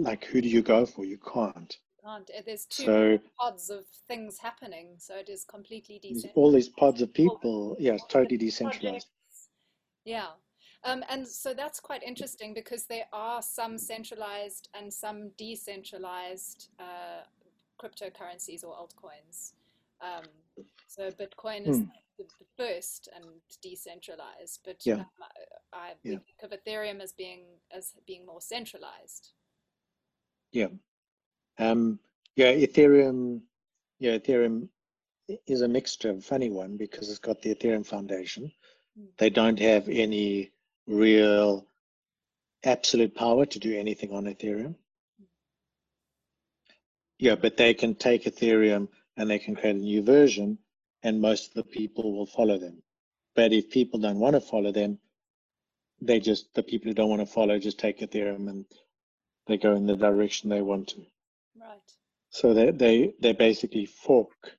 like 0.05 0.25
who 0.25 0.41
do 0.41 0.49
you 0.49 0.61
go 0.61 0.85
for? 0.85 1.05
You 1.05 1.19
can't. 1.19 1.75
can't 2.05 2.31
uh, 2.37 2.43
there's 2.45 2.67
two 2.67 2.85
So 2.85 3.19
pods 3.39 3.71
of 3.71 3.87
things 4.09 4.39
happening 4.39 4.97
so 4.99 5.15
it 5.15 5.29
is 5.29 5.45
completely 5.45 6.01
decentralized 6.01 6.37
all 6.37 6.51
these 6.51 6.69
pods 6.69 7.01
of 7.01 7.15
people, 7.15 7.77
yeah, 7.79 7.95
it's 7.95 8.05
totally 8.07 8.37
decentralized. 8.37 9.07
Yeah. 10.05 10.29
Um, 10.85 11.05
and 11.09 11.27
so 11.27 11.55
that's 11.55 11.81
quite 11.81 12.03
interesting 12.03 12.55
because 12.55 12.85
there 12.87 13.07
are 13.13 13.41
some 13.41 13.79
centralized 13.79 14.69
and 14.75 14.93
some 14.93 15.31
decentralized 15.39 16.69
uh, 16.81 17.23
cryptocurrencies 17.81 18.65
or 18.65 18.75
altcoins. 18.75 19.53
Um, 20.01 20.25
so 20.89 21.11
Bitcoin 21.11 21.69
is 21.69 21.79
Hmm. 21.79 21.85
the, 22.19 22.25
the 22.25 22.47
first 22.57 23.09
and 23.15 23.25
decentralized, 23.63 24.61
but 24.65 24.77
Yeah. 24.85 24.95
um, 24.95 25.07
I, 25.73 25.77
I 25.79 25.95
Yeah. 26.03 26.19
think 26.19 26.43
of 26.43 26.51
Ethereum 26.51 27.01
as 27.01 27.13
being 27.13 27.45
as 27.71 27.95
being 28.07 28.27
more 28.27 28.41
centralized. 28.41 29.31
Yeah. 30.51 30.69
Um, 31.59 32.01
yeah, 32.37 32.53
Ethereum, 32.53 33.43
yeah, 34.01 34.19
Ethereum 34.19 34.69
is 35.47 35.63
a 35.63 35.69
mixture, 35.69 36.11
a 36.11 36.21
funny 36.21 36.51
one, 36.51 36.77
because 36.77 37.09
it's 37.09 37.19
got 37.19 37.41
the 37.43 37.55
Ethereum 37.55 37.87
Foundation. 37.87 38.53
They 39.19 39.31
don't 39.31 39.59
have 39.59 39.89
any 39.89 40.51
real 40.87 41.67
absolute 42.65 43.15
power 43.15 43.47
to 43.47 43.59
do 43.59 43.79
anything 43.79 44.13
on 44.13 44.25
Ethereum. 44.25 44.77
yeah, 47.19 47.37
but 47.37 47.57
they 47.57 47.73
can 47.75 47.95
take 47.95 48.25
Ethereum 48.25 48.89
and 49.17 49.31
they 49.31 49.39
can 49.39 49.55
create 49.55 49.77
a 49.77 49.79
new 49.79 50.03
version, 50.03 50.59
and 51.03 51.21
most 51.21 51.49
of 51.49 51.55
the 51.55 51.63
people 51.63 52.13
will 52.13 52.27
follow 52.27 52.59
them. 52.59 52.83
But 53.37 53.53
if 53.53 53.71
people 53.71 54.01
don't 54.01 54.19
want 54.19 54.35
to 54.35 54.41
follow 54.41 54.73
them, 54.73 54.99
they 56.01 56.19
just 56.21 56.53
the 56.55 56.63
people 56.65 56.89
who 56.89 56.95
don't 56.95 57.11
want 57.11 57.21
to 57.21 57.27
follow 57.27 57.59
just 57.59 57.79
take 57.79 58.01
Ethereum 58.01 58.49
and 58.49 58.65
they 59.47 59.57
go 59.57 59.75
in 59.77 59.87
the 59.87 59.97
direction 59.97 60.51
they 60.51 60.63
want 60.63 60.89
to. 60.89 61.07
Right. 61.61 61.81
So 62.31 62.55
they 62.55 62.71
they 62.73 63.15
they 63.21 63.33
basically 63.33 63.87
fork 63.87 64.57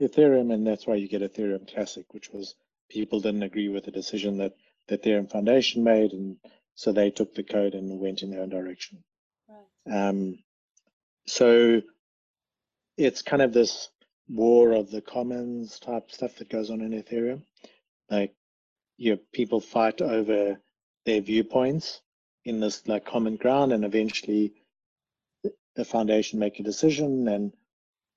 Ethereum, 0.00 0.52
and 0.54 0.66
that's 0.66 0.86
why 0.86 0.94
you 0.94 1.08
get 1.08 1.22
Ethereum 1.22 1.72
Classic, 1.72 2.06
which 2.14 2.30
was 2.30 2.54
people 2.90 3.20
didn't 3.20 3.42
agree 3.42 3.68
with 3.68 3.84
the 3.84 3.90
decision 3.90 4.38
that 4.38 4.54
the 4.88 4.98
Ethereum 4.98 5.30
Foundation 5.30 5.82
made, 5.84 6.12
and 6.12 6.36
so 6.74 6.92
they 6.92 7.10
took 7.10 7.34
the 7.34 7.42
code 7.42 7.74
and 7.74 7.98
went 8.00 8.22
in 8.22 8.30
their 8.30 8.42
own 8.42 8.50
direction. 8.50 9.02
Right. 9.48 10.08
Um, 10.08 10.38
so 11.26 11.82
it's 12.96 13.22
kind 13.22 13.42
of 13.42 13.52
this 13.52 13.88
war 14.28 14.72
of 14.72 14.90
the 14.90 15.00
commons 15.00 15.78
type 15.78 16.10
stuff 16.10 16.36
that 16.36 16.48
goes 16.48 16.70
on 16.70 16.80
in 16.80 16.92
Ethereum. 16.92 17.42
Like, 18.10 18.34
you 18.96 19.16
people 19.32 19.60
fight 19.60 20.00
over 20.00 20.60
their 21.04 21.20
viewpoints 21.20 22.00
in 22.44 22.60
this 22.60 22.86
like 22.86 23.04
common 23.04 23.36
ground, 23.36 23.72
and 23.72 23.84
eventually 23.84 24.54
the 25.74 25.84
foundation 25.84 26.38
make 26.38 26.60
a 26.60 26.62
decision, 26.62 27.26
and 27.28 27.52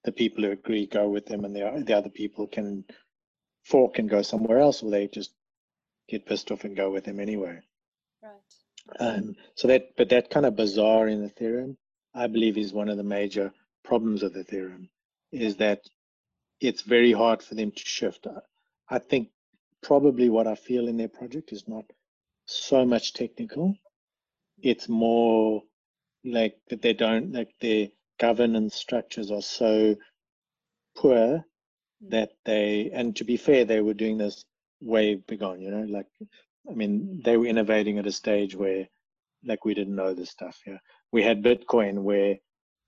the 0.03 0.11
people 0.11 0.43
who 0.43 0.51
agree 0.51 0.85
go 0.85 1.09
with 1.09 1.25
them, 1.25 1.45
and 1.45 1.55
the 1.55 1.83
the 1.85 1.97
other 1.97 2.09
people 2.09 2.47
can 2.47 2.85
fork 3.67 3.99
and 3.99 4.09
go 4.09 4.21
somewhere 4.21 4.59
else, 4.59 4.81
or 4.81 4.89
they 4.89 5.07
just 5.07 5.31
get 6.07 6.25
pissed 6.25 6.51
off 6.51 6.63
and 6.63 6.75
go 6.75 6.89
with 6.89 7.03
them 7.03 7.19
anyway. 7.19 7.59
Right. 8.23 8.99
Um, 8.99 9.35
so 9.55 9.67
that, 9.67 9.89
but 9.97 10.09
that 10.09 10.29
kind 10.29 10.45
of 10.45 10.55
bazaar 10.55 11.07
in 11.07 11.29
Ethereum, 11.29 11.75
I 12.13 12.27
believe, 12.27 12.57
is 12.57 12.73
one 12.73 12.89
of 12.89 12.97
the 12.97 13.03
major 13.03 13.51
problems 13.83 14.23
of 14.23 14.33
Ethereum, 14.33 14.87
is 15.31 15.57
that 15.57 15.81
it's 16.61 16.81
very 16.81 17.11
hard 17.11 17.43
for 17.43 17.55
them 17.55 17.71
to 17.71 17.83
shift. 17.83 18.25
I 18.89 18.99
think 18.99 19.29
probably 19.83 20.29
what 20.29 20.47
I 20.47 20.55
feel 20.55 20.87
in 20.87 20.97
their 20.97 21.09
project 21.09 21.51
is 21.51 21.67
not 21.67 21.85
so 22.45 22.85
much 22.85 23.13
technical. 23.13 23.75
It's 24.61 24.87
more 24.89 25.63
like 26.23 26.55
that 26.69 26.81
they 26.81 26.93
don't 26.93 27.33
like 27.33 27.53
their 27.59 27.89
governance 28.19 28.75
structures 28.75 29.29
are 29.29 29.41
so 29.41 29.95
poor 30.95 31.45
that 32.01 32.31
they 32.45 32.89
and 32.93 33.15
to 33.15 33.23
be 33.23 33.37
fair 33.37 33.65
they 33.65 33.81
were 33.81 33.93
doing 33.93 34.17
this 34.17 34.43
way 34.81 35.15
begone 35.15 35.61
you 35.61 35.71
know 35.71 35.85
like 35.89 36.07
i 36.69 36.73
mean 36.73 37.21
they 37.23 37.37
were 37.37 37.47
innovating 37.47 37.97
at 37.97 38.07
a 38.07 38.11
stage 38.11 38.55
where 38.55 38.87
like 39.45 39.65
we 39.65 39.73
didn't 39.73 39.95
know 39.95 40.13
this 40.13 40.29
stuff 40.29 40.59
yeah. 40.65 40.77
We 41.11 41.23
had 41.23 41.43
bitcoin 41.43 42.03
where 42.03 42.35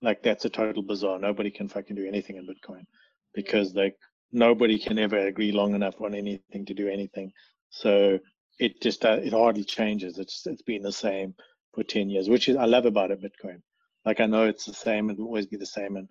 like 0.01 0.21
that's 0.23 0.45
a 0.45 0.49
total 0.49 0.83
bazaar 0.83 1.19
nobody 1.19 1.49
can 1.51 1.67
fucking 1.67 1.95
do 1.95 2.07
anything 2.07 2.37
in 2.37 2.47
bitcoin 2.47 2.85
because 3.33 3.73
like 3.73 3.95
nobody 4.31 4.77
can 4.77 4.99
ever 4.99 5.17
agree 5.17 5.51
long 5.51 5.75
enough 5.75 5.99
on 6.01 6.13
anything 6.13 6.65
to 6.65 6.73
do 6.73 6.87
anything. 6.87 7.31
So 7.69 8.19
it 8.59 8.81
just 8.81 9.05
uh, 9.05 9.19
it 9.23 9.33
hardly 9.33 9.63
changes. 9.63 10.17
It's 10.19 10.45
it's 10.45 10.61
been 10.61 10.81
the 10.83 10.91
same 10.91 11.33
for 11.73 11.83
10 11.83 12.09
years 12.09 12.27
which 12.27 12.49
is 12.49 12.57
i 12.57 12.65
love 12.65 12.85
about 12.85 13.11
it 13.11 13.21
bitcoin. 13.21 13.61
Like 14.05 14.19
i 14.19 14.25
know 14.25 14.45
it's 14.45 14.65
the 14.65 14.73
same 14.73 15.09
and 15.09 15.17
will 15.17 15.27
always 15.27 15.45
be 15.47 15.57
the 15.57 15.65
same 15.65 15.97
and 15.97 16.07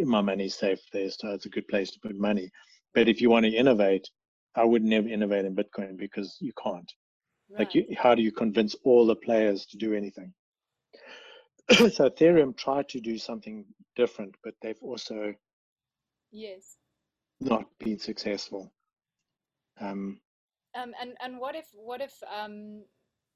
my 0.00 0.20
money's 0.20 0.54
safe 0.54 0.80
there, 0.92 1.10
so 1.10 1.30
it's 1.30 1.46
a 1.46 1.50
good 1.50 1.68
place 1.68 1.90
to 1.92 2.00
put 2.00 2.16
money. 2.16 2.50
But 2.94 3.08
if 3.08 3.20
you 3.20 3.30
want 3.30 3.44
to 3.46 3.52
innovate, 3.52 4.08
I 4.54 4.64
would 4.64 4.84
never 4.84 5.08
innovate 5.08 5.44
in 5.44 5.56
Bitcoin 5.56 5.96
because 5.96 6.36
you 6.40 6.52
can't. 6.62 6.90
Right. 7.50 7.60
Like, 7.60 7.74
you, 7.74 7.86
how 7.96 8.14
do 8.14 8.22
you 8.22 8.32
convince 8.32 8.74
all 8.84 9.06
the 9.06 9.16
players 9.16 9.66
to 9.66 9.76
do 9.76 9.94
anything? 9.94 10.32
so 11.70 12.08
Ethereum 12.08 12.56
tried 12.56 12.88
to 12.90 13.00
do 13.00 13.18
something 13.18 13.64
different, 13.96 14.34
but 14.44 14.54
they've 14.62 14.82
also 14.82 15.34
yes 16.30 16.76
not 17.40 17.64
been 17.78 17.98
successful. 17.98 18.72
Um, 19.80 20.20
um, 20.74 20.92
and 21.00 21.16
and 21.22 21.38
what 21.38 21.54
if 21.54 21.66
what 21.72 22.00
if 22.00 22.12
um, 22.38 22.84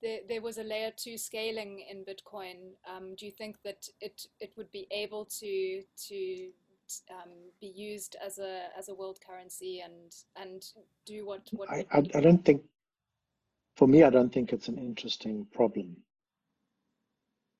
there, 0.02 0.20
there 0.28 0.42
was 0.42 0.58
a 0.58 0.64
layer 0.64 0.92
two 0.96 1.18
scaling 1.18 1.84
in 1.90 2.04
Bitcoin, 2.04 2.72
um, 2.88 3.14
do 3.16 3.26
you 3.26 3.32
think 3.32 3.56
that 3.64 3.86
it, 4.00 4.22
it 4.40 4.52
would 4.56 4.70
be 4.70 4.86
able 4.90 5.24
to 5.40 5.82
to 6.08 6.48
um, 7.10 7.30
be 7.60 7.66
used 7.66 8.16
as 8.24 8.38
a 8.38 8.68
as 8.76 8.88
a 8.88 8.94
world 8.94 9.18
currency 9.26 9.80
and 9.84 10.14
and 10.36 10.64
do 11.04 11.26
what 11.26 11.42
what 11.52 11.70
I, 11.70 11.84
I, 11.92 11.98
I 12.14 12.20
don't 12.20 12.44
think 12.44 12.62
for 13.76 13.86
me 13.86 14.02
I 14.02 14.10
don't 14.10 14.32
think 14.32 14.52
it's 14.52 14.68
an 14.68 14.78
interesting 14.78 15.46
problem. 15.52 15.98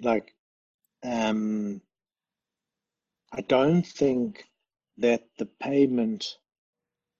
Like 0.01 0.35
um 1.05 1.83
I 3.33 3.43
don't 3.43 3.87
think 3.87 4.45
that 4.97 5.25
the 5.39 5.47
payment 5.47 6.39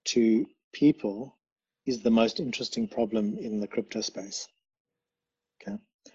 to 0.05 0.47
people 0.73 1.37
is 1.85 2.01
the 2.01 2.11
most 2.11 2.39
interesting 2.39 2.87
problem 2.87 3.37
in 3.37 3.59
the 3.59 3.67
crypto 3.67 4.01
space. 4.01 4.47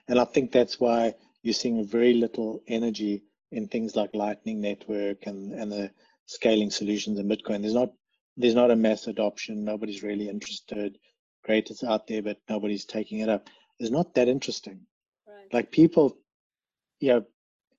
And 0.08 0.18
I 0.18 0.24
think 0.24 0.52
that's 0.52 0.78
why 0.78 1.14
you're 1.42 1.54
seeing 1.54 1.86
very 1.86 2.14
little 2.14 2.62
energy 2.66 3.24
in 3.52 3.68
things 3.68 3.96
like 3.96 4.14
Lightning 4.14 4.60
Network 4.60 5.26
and, 5.26 5.52
and 5.52 5.70
the 5.70 5.90
scaling 6.26 6.70
solutions 6.70 7.18
in 7.18 7.28
Bitcoin. 7.28 7.62
There's 7.62 7.74
not 7.74 7.90
there's 8.36 8.54
not 8.54 8.70
a 8.70 8.76
mass 8.76 9.06
adoption. 9.06 9.64
Nobody's 9.64 10.02
really 10.02 10.28
interested. 10.28 10.98
Great, 11.44 11.70
it's 11.70 11.84
out 11.84 12.06
there, 12.08 12.22
but 12.22 12.38
nobody's 12.48 12.84
taking 12.84 13.20
it 13.20 13.28
up. 13.28 13.48
It's 13.78 13.90
not 13.90 14.14
that 14.14 14.28
interesting. 14.28 14.80
Right. 15.26 15.52
Like 15.52 15.70
people, 15.70 16.16
you 16.98 17.10
know, 17.10 17.24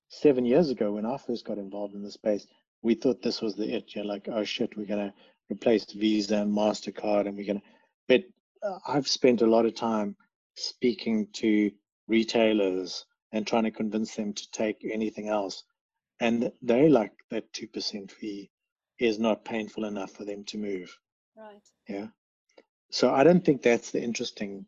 seven 0.08 0.44
years 0.44 0.70
ago 0.70 0.92
when 0.92 1.04
I 1.04 1.18
first 1.18 1.44
got 1.44 1.58
involved 1.58 1.94
in 1.94 2.02
the 2.02 2.10
space, 2.10 2.46
we 2.82 2.94
thought 2.94 3.22
this 3.22 3.42
was 3.42 3.54
the 3.54 3.74
it. 3.76 3.94
You're 3.94 4.04
like, 4.04 4.28
oh 4.30 4.44
shit, 4.44 4.76
we're 4.76 4.86
gonna 4.86 5.12
replace 5.50 5.92
Visa 5.92 6.36
and 6.38 6.56
Mastercard, 6.56 7.26
and 7.26 7.36
we're 7.36 7.46
gonna. 7.46 7.62
But 8.08 8.24
uh, 8.62 8.78
I've 8.86 9.08
spent 9.08 9.42
a 9.42 9.46
lot 9.46 9.66
of 9.66 9.74
time 9.74 10.16
speaking 10.54 11.28
to 11.34 11.70
retailers 12.08 13.04
and 13.32 13.46
trying 13.46 13.64
to 13.64 13.70
convince 13.70 14.14
them 14.14 14.32
to 14.32 14.50
take 14.50 14.84
anything 14.84 15.28
else. 15.28 15.64
And 16.20 16.52
they 16.62 16.88
like 16.88 17.12
that 17.30 17.52
2% 17.52 18.10
fee 18.10 18.50
is 18.98 19.18
not 19.18 19.44
painful 19.44 19.84
enough 19.84 20.12
for 20.12 20.24
them 20.24 20.44
to 20.44 20.58
move. 20.58 20.96
Right. 21.36 21.60
Yeah. 21.88 22.06
So 22.90 23.12
I 23.12 23.24
don't 23.24 23.44
think 23.44 23.62
that's 23.62 23.90
the 23.90 24.02
interesting 24.02 24.66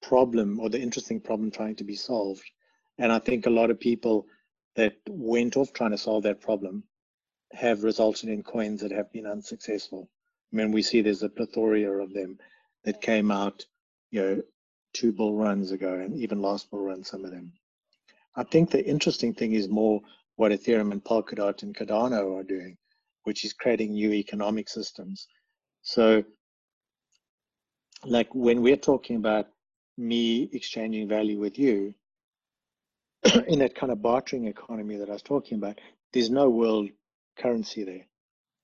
problem 0.00 0.60
or 0.60 0.70
the 0.70 0.80
interesting 0.80 1.20
problem 1.20 1.50
trying 1.50 1.76
to 1.76 1.84
be 1.84 1.96
solved. 1.96 2.44
And 2.98 3.10
I 3.12 3.18
think 3.18 3.46
a 3.46 3.50
lot 3.50 3.70
of 3.70 3.80
people 3.80 4.26
that 4.76 4.94
went 5.08 5.56
off 5.56 5.72
trying 5.72 5.90
to 5.90 5.98
solve 5.98 6.22
that 6.24 6.40
problem 6.40 6.84
have 7.52 7.82
resulted 7.82 8.28
in 8.28 8.42
coins 8.42 8.80
that 8.82 8.92
have 8.92 9.12
been 9.12 9.26
unsuccessful. 9.26 10.08
I 10.52 10.56
mean, 10.56 10.72
we 10.72 10.82
see 10.82 11.00
there's 11.00 11.22
a 11.22 11.28
plethora 11.28 12.02
of 12.02 12.12
them 12.12 12.38
that 12.84 13.00
came 13.00 13.30
out, 13.30 13.64
you 14.10 14.20
know, 14.20 14.42
two 14.92 15.12
bull 15.12 15.36
runs 15.36 15.72
ago 15.72 15.94
and 15.94 16.16
even 16.16 16.40
last 16.40 16.70
bull 16.70 16.80
run, 16.80 17.04
some 17.04 17.24
of 17.24 17.30
them. 17.30 17.52
I 18.36 18.44
think 18.44 18.70
the 18.70 18.84
interesting 18.84 19.34
thing 19.34 19.52
is 19.52 19.68
more 19.68 20.00
what 20.36 20.52
Ethereum 20.52 20.92
and 20.92 21.02
Polkadot 21.02 21.62
and 21.62 21.74
Cardano 21.74 22.38
are 22.38 22.44
doing, 22.44 22.76
which 23.24 23.44
is 23.44 23.52
creating 23.52 23.92
new 23.92 24.12
economic 24.12 24.68
systems. 24.68 25.26
So, 25.82 26.24
like 28.04 28.32
when 28.34 28.62
we're 28.62 28.76
talking 28.76 29.16
about 29.16 29.48
me 29.96 30.48
exchanging 30.52 31.08
value 31.08 31.38
with 31.38 31.58
you, 31.58 31.94
in 33.48 33.58
that 33.58 33.74
kind 33.74 33.90
of 33.90 34.00
bartering 34.00 34.46
economy 34.46 34.96
that 34.96 35.08
I 35.08 35.14
was 35.14 35.22
talking 35.22 35.58
about, 35.58 35.80
there's 36.12 36.30
no 36.30 36.48
world 36.48 36.88
currency 37.36 37.84
there. 37.84 38.06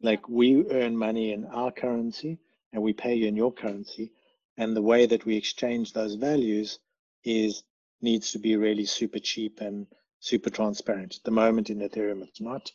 Like 0.01 0.29
we 0.29 0.65
earn 0.71 0.97
money 0.97 1.33
in 1.33 1.45
our 1.47 1.73
currency 1.73 2.39
and 2.73 2.83
we 2.83 2.93
pay 2.93 3.15
you 3.15 3.27
in 3.27 3.37
your 3.37 3.53
currency, 3.53 4.13
and 4.57 4.77
the 4.77 4.83
way 4.83 5.07
that 5.07 5.25
we 5.25 5.37
exchange 5.37 5.93
those 5.93 6.15
values 6.15 6.79
is 7.25 7.63
needs 8.01 8.33
to 8.33 8.39
be 8.39 8.57
really 8.57 8.85
super 8.85 9.19
cheap 9.19 9.61
and 9.61 9.87
super 10.21 10.51
transparent. 10.51 11.17
At 11.17 11.25
the 11.25 11.31
moment 11.31 11.71
in 11.71 11.79
Ethereum, 11.79 12.23
it's 12.23 12.41
not, 12.41 12.71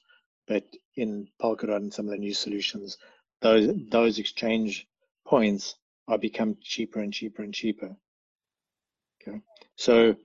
but 0.47 0.63
in 0.95 1.27
Polkadot 1.41 1.77
and 1.77 1.93
some 1.93 2.05
of 2.05 2.11
the 2.11 2.17
new 2.17 2.33
solutions, 2.33 2.97
those 3.41 3.69
those 3.89 4.19
exchange 4.19 4.87
points 5.25 5.75
are 6.07 6.17
become 6.17 6.57
cheaper 6.61 6.99
and 6.99 7.13
cheaper 7.13 7.43
and 7.43 7.53
cheaper. 7.53 7.95
Okay, 9.21 9.39
so 9.75 10.15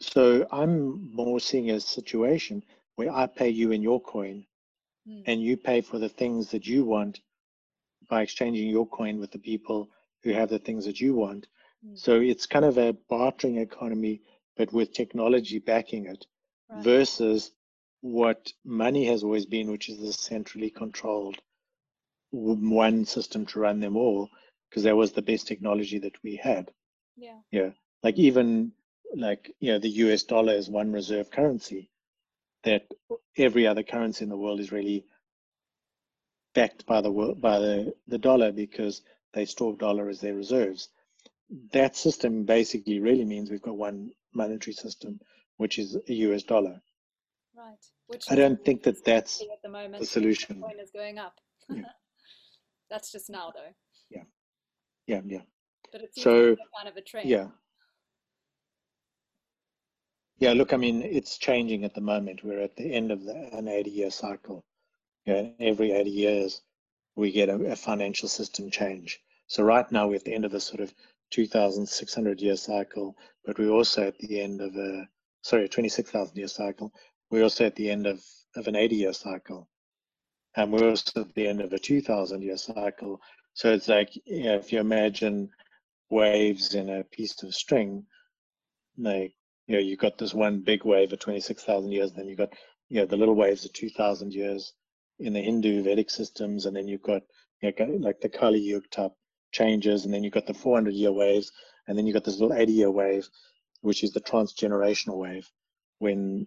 so 0.00 0.46
I'm 0.52 1.14
more 1.14 1.40
seeing 1.40 1.70
a 1.70 1.80
situation 1.80 2.62
where 2.96 3.12
I 3.12 3.26
pay 3.26 3.48
you 3.48 3.72
in 3.72 3.82
your 3.82 4.00
coin, 4.00 4.46
mm. 5.08 5.22
and 5.26 5.40
you 5.40 5.56
pay 5.56 5.80
for 5.80 5.98
the 5.98 6.08
things 6.08 6.50
that 6.50 6.66
you 6.66 6.84
want 6.84 7.20
by 8.08 8.22
exchanging 8.22 8.68
your 8.68 8.86
coin 8.86 9.18
with 9.18 9.30
the 9.30 9.38
people 9.38 9.88
who 10.26 10.32
have 10.32 10.48
the 10.48 10.58
things 10.58 10.86
that 10.86 11.00
you 11.00 11.14
want. 11.14 11.46
Mm. 11.86 11.98
So 11.98 12.20
it's 12.20 12.46
kind 12.46 12.64
of 12.64 12.78
a 12.78 12.96
bartering 13.08 13.58
economy, 13.58 14.22
but 14.56 14.72
with 14.72 14.92
technology 14.92 15.60
backing 15.60 16.06
it, 16.06 16.26
right. 16.68 16.82
versus 16.82 17.52
what 18.00 18.52
money 18.64 19.06
has 19.06 19.22
always 19.22 19.46
been, 19.46 19.70
which 19.70 19.88
is 19.88 19.98
the 19.98 20.12
centrally 20.12 20.70
controlled 20.70 21.38
one 22.32 23.04
system 23.04 23.46
to 23.46 23.60
run 23.60 23.80
them 23.80 23.96
all, 23.96 24.28
because 24.68 24.82
that 24.82 24.96
was 24.96 25.12
the 25.12 25.22
best 25.22 25.46
technology 25.46 26.00
that 26.00 26.16
we 26.24 26.36
had. 26.36 26.72
Yeah. 27.16 27.38
Yeah. 27.52 27.70
Like 28.02 28.18
even 28.18 28.72
like 29.14 29.52
you 29.60 29.72
know 29.72 29.78
the 29.78 29.88
US 29.88 30.24
dollar 30.24 30.54
is 30.54 30.68
one 30.68 30.92
reserve 30.92 31.30
currency. 31.30 31.88
that 32.64 32.82
every 33.36 33.66
other 33.66 33.84
currency 33.84 34.24
in 34.24 34.28
the 34.28 34.36
world 34.36 34.58
is 34.58 34.72
really 34.72 35.04
backed 36.54 36.84
by 36.86 37.00
the 37.00 37.10
by 37.38 37.58
the, 37.60 37.94
the 38.08 38.18
dollar 38.18 38.50
because 38.50 39.02
they 39.36 39.44
store 39.44 39.76
dollar 39.76 40.08
as 40.08 40.20
their 40.20 40.34
reserves. 40.34 40.88
That 41.72 41.94
system 41.94 42.44
basically 42.44 42.98
really 43.00 43.24
means 43.24 43.50
we've 43.50 43.62
got 43.62 43.76
one 43.76 44.10
monetary 44.34 44.72
system, 44.72 45.20
which 45.58 45.78
is 45.78 45.96
a 46.08 46.12
US 46.12 46.42
dollar. 46.42 46.80
Right. 47.54 47.84
Which 48.06 48.24
I 48.30 48.34
don't 48.34 48.64
think 48.64 48.82
that 48.84 49.04
that's 49.04 49.42
at 49.42 49.62
the 49.62 49.68
moment 49.68 50.00
the 50.00 50.06
solution. 50.06 50.56
Bitcoin 50.56 50.82
is 50.82 50.90
going 50.90 51.18
up. 51.18 51.34
Yeah. 51.68 51.82
that's 52.90 53.12
just 53.12 53.28
now, 53.28 53.52
though. 53.54 53.72
Yeah. 54.10 54.24
Yeah. 55.06 55.20
Yeah. 55.26 55.42
But 55.92 56.00
it 56.00 56.14
seems 56.14 56.24
So, 56.24 56.56
kind 56.74 56.88
of 56.88 56.96
a 56.96 57.02
trend. 57.02 57.28
Yeah. 57.28 57.48
Yeah, 60.38 60.52
look, 60.54 60.72
I 60.72 60.76
mean, 60.76 61.02
it's 61.02 61.38
changing 61.38 61.84
at 61.84 61.94
the 61.94 62.00
moment. 62.00 62.42
We're 62.42 62.60
at 62.60 62.76
the 62.76 62.92
end 62.92 63.10
of 63.10 63.24
the, 63.24 63.34
an 63.52 63.68
80 63.68 63.90
year 63.90 64.10
cycle. 64.10 64.64
Know, 65.26 65.52
every 65.60 65.92
80 65.92 66.10
years, 66.10 66.62
we 67.16 67.32
get 67.32 67.48
a, 67.48 67.72
a 67.72 67.76
financial 67.76 68.28
system 68.28 68.70
change. 68.70 69.20
So, 69.48 69.62
right 69.62 69.90
now, 69.92 70.08
we're 70.08 70.16
at 70.16 70.24
the 70.24 70.34
end 70.34 70.44
of 70.44 70.54
a 70.54 70.60
sort 70.60 70.80
of 70.80 70.92
2,600 71.30 72.40
year 72.40 72.56
cycle, 72.56 73.16
but 73.44 73.58
we're 73.58 73.70
also 73.70 74.08
at 74.08 74.18
the 74.18 74.40
end 74.40 74.60
of 74.60 74.74
a, 74.76 75.08
sorry, 75.42 75.64
a 75.64 75.68
26,000 75.68 76.36
year 76.36 76.48
cycle. 76.48 76.92
We're 77.30 77.44
also 77.44 77.66
at 77.66 77.76
the 77.76 77.90
end 77.90 78.06
of, 78.06 78.22
of 78.56 78.66
an 78.66 78.76
80 78.76 78.96
year 78.96 79.12
cycle. 79.12 79.68
And 80.56 80.72
we're 80.72 80.88
also 80.88 81.20
at 81.20 81.34
the 81.34 81.46
end 81.46 81.60
of 81.60 81.72
a 81.72 81.78
2,000 81.78 82.42
year 82.42 82.56
cycle. 82.56 83.20
So, 83.54 83.72
it's 83.72 83.88
like, 83.88 84.10
you 84.24 84.44
know, 84.44 84.56
if 84.56 84.72
you 84.72 84.80
imagine 84.80 85.50
waves 86.10 86.74
in 86.74 86.90
a 86.90 87.04
piece 87.04 87.42
of 87.42 87.54
string, 87.54 88.06
like 88.98 89.34
you 89.66 89.74
know, 89.74 89.80
you've 89.80 89.98
got 89.98 90.18
this 90.18 90.34
one 90.34 90.60
big 90.60 90.84
wave 90.84 91.12
of 91.12 91.18
26,000 91.18 91.90
years, 91.90 92.12
then 92.12 92.28
you've 92.28 92.38
got, 92.38 92.52
you 92.88 93.00
know, 93.00 93.06
the 93.06 93.16
little 93.16 93.34
waves 93.34 93.64
of 93.64 93.72
2,000 93.72 94.32
years 94.32 94.72
in 95.18 95.32
the 95.32 95.40
Hindu 95.40 95.82
Vedic 95.82 96.10
systems, 96.10 96.66
and 96.66 96.76
then 96.76 96.86
you've 96.86 97.02
got, 97.02 97.22
you 97.62 97.72
know, 97.78 97.86
like 98.00 98.20
the 98.20 98.28
Kali 98.28 98.60
Yuga 98.60 98.86
type 98.88 99.12
changes, 99.60 100.04
and 100.04 100.12
then 100.12 100.22
you've 100.22 100.32
got 100.38 100.46
the 100.46 100.54
400 100.54 100.94
year 100.94 101.12
waves, 101.12 101.50
and 101.86 101.96
then 101.96 102.06
you've 102.06 102.14
got 102.14 102.24
this 102.24 102.38
little 102.40 102.56
80 102.56 102.72
year 102.72 102.90
wave, 102.90 103.28
which 103.80 104.02
is 104.04 104.12
the 104.12 104.20
transgenerational 104.20 105.16
wave, 105.16 105.46
when 105.98 106.46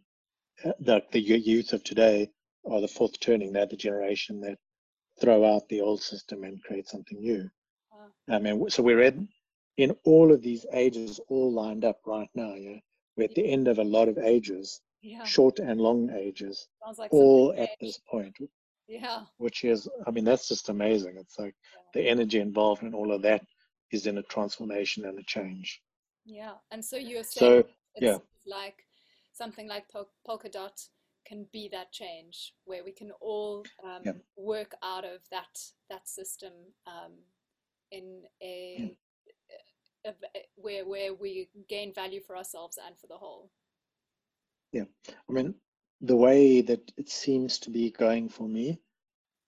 uh, 0.65 0.71
the, 0.79 1.01
the 1.11 1.19
youth 1.21 1.73
of 1.73 1.83
today 1.83 2.29
are 2.69 2.81
the 2.81 2.87
fourth 2.87 3.19
turning, 3.19 3.51
they're 3.51 3.65
the 3.65 3.75
generation 3.87 4.41
that 4.41 4.57
throw 5.21 5.43
out 5.45 5.67
the 5.69 5.81
old 5.81 6.01
system 6.01 6.43
and 6.43 6.63
create 6.63 6.87
something 6.87 7.19
new. 7.19 7.49
Wow. 7.91 8.35
I 8.35 8.39
mean, 8.39 8.69
so 8.69 8.83
we're 8.83 9.01
in, 9.01 9.27
in 9.77 9.95
all 10.03 10.31
of 10.31 10.41
these 10.41 10.65
ages 10.73 11.19
all 11.29 11.51
lined 11.51 11.85
up 11.85 11.99
right 12.05 12.29
now, 12.35 12.53
yeah. 12.55 12.79
We're 13.17 13.25
at 13.25 13.35
the 13.35 13.49
end 13.51 13.67
of 13.67 13.79
a 13.79 13.83
lot 13.83 14.07
of 14.07 14.17
ages, 14.17 14.81
Yeah. 15.01 15.23
short 15.25 15.59
and 15.59 15.79
long 15.81 16.09
ages, 16.11 16.67
like 16.97 17.11
all 17.11 17.53
at 17.57 17.71
this 17.81 17.99
point, 18.11 18.35
Yeah. 18.89 19.21
which 19.37 19.63
is, 19.63 19.87
I 20.07 20.11
mean, 20.11 20.25
that's 20.25 20.47
just 20.47 20.69
amazing. 20.69 21.15
It's 21.17 21.37
like 21.37 21.55
the 21.93 22.01
energy 22.09 22.39
involved 22.39 22.81
in 22.83 22.93
all 22.95 23.11
of 23.13 23.21
that 23.21 23.45
is 23.91 24.07
in 24.07 24.17
a 24.17 24.23
transformation 24.23 25.05
and 25.05 25.17
a 25.19 25.23
change. 25.23 25.81
Yeah. 26.25 26.53
And 26.71 26.83
so 26.83 26.97
you're 26.97 27.23
So, 27.23 27.39
saying 27.39 27.63
it's 27.95 28.03
yeah. 28.05 28.17
like 28.47 28.85
something 29.31 29.67
like 29.67 29.87
Pol- 29.89 30.11
Polkadot 30.27 30.77
can 31.25 31.45
be 31.53 31.69
that 31.71 31.91
change 31.91 32.55
where 32.65 32.83
we 32.83 32.91
can 32.91 33.11
all 33.21 33.63
um, 33.83 34.01
Yeah. 34.05 34.13
work 34.35 34.73
out 34.83 35.05
of 35.05 35.21
that 35.29 35.53
that 35.91 36.07
system 36.07 36.53
um, 36.87 37.13
in 37.91 38.23
a, 38.41 38.95
a, 40.05 40.09
a- 40.09 40.47
where 40.55 40.85
where 40.87 41.13
we 41.13 41.49
gain 41.67 41.93
value 41.93 42.21
for 42.21 42.35
ourselves 42.35 42.77
and 42.83 42.97
for 42.97 43.07
the 43.07 43.17
whole. 43.17 43.51
Yeah, 44.71 44.85
I 45.07 45.31
mean, 45.31 45.55
the 46.01 46.15
way 46.15 46.61
that 46.61 46.91
it 46.97 47.09
seems 47.09 47.59
to 47.59 47.69
be 47.69 47.91
going 47.91 48.29
for 48.29 48.47
me 48.47 48.79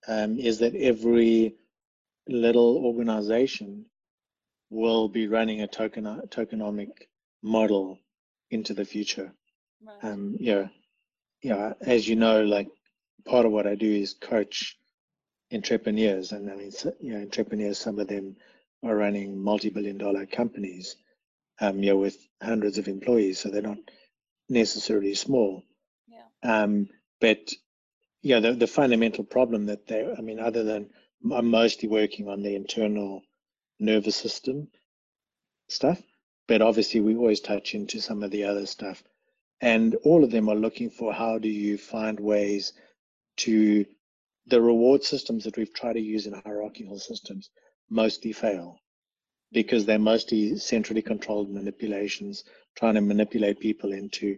um, 0.08 0.38
is 0.38 0.60
that 0.60 0.76
every 0.76 1.56
little 2.28 2.78
organization 2.86 3.86
will 4.70 5.08
be 5.10 5.28
running 5.28 5.62
a 5.62 5.68
token 5.68 6.06
tokenomic 6.30 6.89
model 7.41 7.99
into 8.49 8.74
the 8.74 8.86
future. 8.86 9.32
Right. 9.86 10.12
um, 10.12 10.38
yeah, 10.39 10.68
yeah. 11.41 11.74
As 11.82 12.08
you 12.08 12.16
know, 12.16 12.43
like 12.43 12.70
part 13.26 13.45
of 13.45 13.52
what 13.52 13.68
I 13.68 13.76
do 13.76 13.91
is 13.91 14.14
coach 14.14 14.78
entrepreneurs, 15.52 16.32
and 16.32 16.49
I 16.49 16.56
mean, 16.56 16.72
you 16.99 17.14
know, 17.14 17.22
entrepreneurs. 17.22 17.78
Some 17.78 17.99
of 17.99 18.08
them 18.08 18.36
are 18.84 18.95
running 18.95 19.41
multi-billion-dollar 19.41 20.28
companies, 20.28 20.95
um, 21.60 21.84
yeah, 21.84 21.93
with 21.93 22.18
hundreds 22.41 22.78
of 22.78 22.88
employees, 22.88 23.39
so 23.39 23.49
they're 23.49 23.62
not 23.62 23.78
necessarily 24.49 25.14
small. 25.14 25.64
Um, 26.43 26.89
but 27.19 27.53
yeah, 28.21 28.39
the, 28.39 28.53
the 28.53 28.67
fundamental 28.67 29.23
problem 29.23 29.67
that 29.67 29.87
they, 29.87 30.13
I 30.17 30.21
mean, 30.21 30.39
other 30.39 30.63
than 30.63 30.89
I'm 31.31 31.47
mostly 31.49 31.89
working 31.89 32.27
on 32.27 32.41
the 32.41 32.55
internal 32.55 33.21
nervous 33.79 34.15
system 34.15 34.69
stuff, 35.69 36.01
but 36.47 36.61
obviously 36.61 36.99
we 37.01 37.15
always 37.15 37.41
touch 37.41 37.75
into 37.75 38.01
some 38.01 38.23
of 38.23 38.31
the 38.31 38.45
other 38.45 38.65
stuff. 38.65 39.03
And 39.61 39.95
all 40.03 40.23
of 40.23 40.31
them 40.31 40.49
are 40.49 40.55
looking 40.55 40.89
for 40.89 41.13
how 41.13 41.37
do 41.37 41.47
you 41.47 41.77
find 41.77 42.19
ways 42.19 42.73
to 43.37 43.85
the 44.47 44.61
reward 44.61 45.03
systems 45.03 45.43
that 45.43 45.57
we've 45.57 45.73
tried 45.73 45.93
to 45.93 46.01
use 46.01 46.25
in 46.25 46.33
hierarchical 46.33 46.99
systems 46.99 47.49
mostly 47.89 48.33
fail 48.33 48.79
because 49.51 49.85
they're 49.85 49.99
mostly 49.99 50.57
centrally 50.57 51.01
controlled 51.01 51.49
manipulations, 51.49 52.43
trying 52.75 52.95
to 52.95 53.01
manipulate 53.01 53.59
people 53.59 53.91
into 53.91 54.37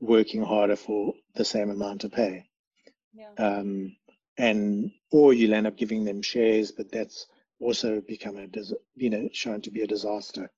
working 0.00 0.42
harder 0.42 0.76
for 0.76 1.14
the 1.34 1.44
same 1.44 1.70
amount 1.70 2.04
of 2.04 2.12
pay. 2.12 2.44
Yeah. 3.12 3.32
Um, 3.38 3.96
and 4.36 4.92
or 5.10 5.32
you'll 5.32 5.54
end 5.54 5.66
up 5.66 5.76
giving 5.76 6.04
them 6.04 6.22
shares, 6.22 6.70
but 6.70 6.92
that's 6.92 7.26
also 7.60 8.00
become 8.00 8.36
a 8.36 8.46
you 8.94 9.10
know 9.10 9.28
shown 9.32 9.60
to 9.62 9.70
be 9.70 9.82
a 9.82 9.86
disaster. 9.86 10.50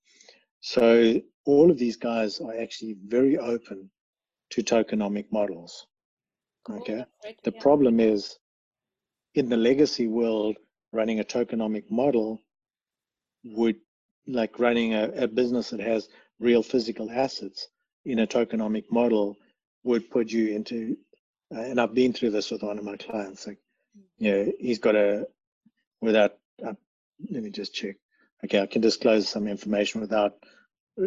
So 0.61 1.21
all 1.47 1.71
of 1.71 1.79
these 1.79 1.97
guys 1.97 2.41
are 2.41 2.61
actually 2.61 2.97
very 3.07 3.39
open 3.39 3.91
to 4.51 4.63
tokenomic 4.63 5.27
models. 5.33 5.87
Okay. 6.69 7.05
The 7.45 7.53
yeah. 7.55 7.61
problem 7.63 8.01
is 8.01 8.39
in 9.35 9.49
the 9.49 9.57
legacy 9.57 10.07
world, 10.07 10.57
running 10.93 11.21
a 11.21 11.25
tokenomic 11.25 11.91
model 11.91 12.41
would 13.45 13.77
like 14.27 14.59
running 14.59 14.93
a, 14.95 15.09
a 15.25 15.29
business 15.29 15.71
that 15.71 15.81
has 15.81 16.09
real 16.39 16.63
physical 16.63 17.11
assets 17.11 17.69
in 18.05 18.19
a 18.21 18.27
tokenomic 18.27 18.85
model 18.91 19.37
would 19.85 20.11
put 20.11 20.31
you 20.31 20.49
into 20.49 20.97
uh, 21.55 21.61
and 21.61 21.81
I've 21.81 21.95
been 21.95 22.13
through 22.13 22.31
this 22.31 22.51
with 22.51 22.63
one 22.63 22.79
of 22.79 22.85
my 22.85 22.97
clients. 22.97 23.47
Like, 23.47 23.59
you 24.19 24.33
know, 24.33 24.53
he's 24.59 24.79
got 24.79 24.95
a 24.95 25.27
without. 26.01 26.37
Uh, 26.65 26.75
let 27.31 27.43
me 27.43 27.51
just 27.51 27.75
check. 27.75 27.97
Okay, 28.45 28.61
I 28.61 28.67
can 28.67 28.81
disclose 28.81 29.29
some 29.29 29.47
information 29.49 30.01
without 30.01 30.35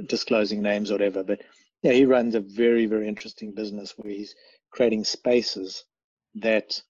disclosing 0.08 0.62
names 0.62 0.92
or 0.92 0.96
whatever. 0.96 1.24
But 1.24 1.42
yeah, 1.82 1.94
he 1.94 2.06
runs 2.06 2.36
a 2.36 2.40
very 2.40 2.86
very 2.86 3.08
interesting 3.08 3.54
business 3.54 3.94
where 3.98 4.12
he's 4.12 4.36
creating 4.70 5.06
spaces 5.06 5.86
that 6.36 6.82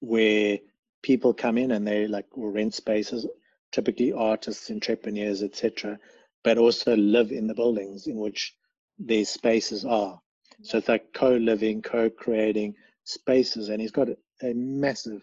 where 0.00 0.58
people 1.02 1.32
come 1.32 1.56
in 1.56 1.70
and 1.70 1.86
they 1.86 2.06
like 2.06 2.36
will 2.36 2.50
rent 2.50 2.74
spaces, 2.74 3.26
typically 3.72 4.12
artists, 4.12 4.70
entrepreneurs, 4.70 5.42
etc., 5.42 5.98
but 6.44 6.58
also 6.58 6.96
live 6.96 7.32
in 7.32 7.46
the 7.46 7.54
buildings 7.54 8.06
in 8.06 8.16
which 8.16 8.54
these 9.04 9.30
spaces 9.30 9.84
are. 9.84 10.20
So 10.62 10.78
it's 10.78 10.88
like 10.88 11.12
co-living, 11.14 11.82
co-creating 11.82 12.74
spaces, 13.04 13.70
and 13.70 13.80
he's 13.80 13.90
got 13.90 14.08
a, 14.08 14.16
massive. 14.54 15.22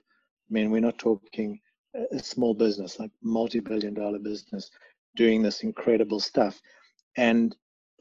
I 0.50 0.54
mean, 0.54 0.72
we're 0.72 0.82
not 0.82 0.98
talking 0.98 1.60
a 1.96 2.18
a 2.18 2.20
small 2.20 2.54
business, 2.54 3.00
like 3.00 3.12
multi-billion-dollar 3.22 4.20
business, 4.20 4.70
doing 5.16 5.42
this 5.42 5.62
incredible 5.64 6.20
stuff. 6.20 6.60
And 7.18 7.56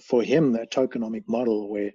for 0.05 0.22
him, 0.22 0.53
that 0.53 0.70
tokenomic 0.70 1.24
model 1.29 1.68
where 1.68 1.91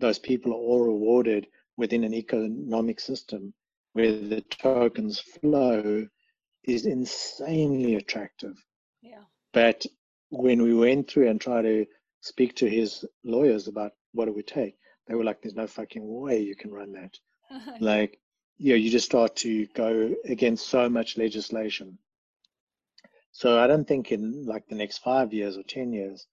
those 0.00 0.18
people 0.18 0.52
are 0.52 0.56
all 0.56 0.84
rewarded 0.84 1.46
within 1.76 2.04
an 2.04 2.14
economic 2.14 3.00
system 3.00 3.54
where 3.92 4.12
the 4.12 4.40
tokens 4.42 5.20
flow 5.20 6.06
is 6.64 6.86
insanely 6.86 7.94
attractive. 7.96 8.56
Yeah. 9.02 9.22
But 9.52 9.86
when 10.30 10.62
we 10.62 10.74
went 10.74 11.08
through 11.08 11.28
and 11.28 11.40
tried 11.40 11.62
to 11.62 11.86
speak 12.24 12.54
to 12.56 12.68
his 12.68 13.04
lawyers 13.22 13.68
about 13.68 13.92
what 14.12 14.28
it 14.28 14.34
would 14.34 14.46
take, 14.46 14.76
they 15.06 15.14
were 15.14 15.24
like, 15.24 15.42
"There's 15.42 15.54
no 15.54 15.66
fucking 15.66 16.02
way 16.22 16.40
you 16.40 16.56
can 16.56 16.72
run 16.72 16.92
that." 16.92 17.18
Like, 17.80 18.18
you 18.56 18.70
know, 18.70 18.76
you 18.76 18.90
just 18.90 19.04
start 19.04 19.36
to 19.36 19.66
go 19.66 20.14
against 20.24 20.68
so 20.68 20.88
much 20.88 21.18
legislation. 21.18 21.98
So 23.32 23.60
I 23.60 23.66
don't 23.66 23.86
think 23.86 24.10
in 24.10 24.46
like 24.46 24.66
the 24.68 24.74
next 24.74 24.98
five 24.98 25.34
years 25.34 25.58
or 25.58 25.64
ten 25.64 25.92
years, 25.92 26.26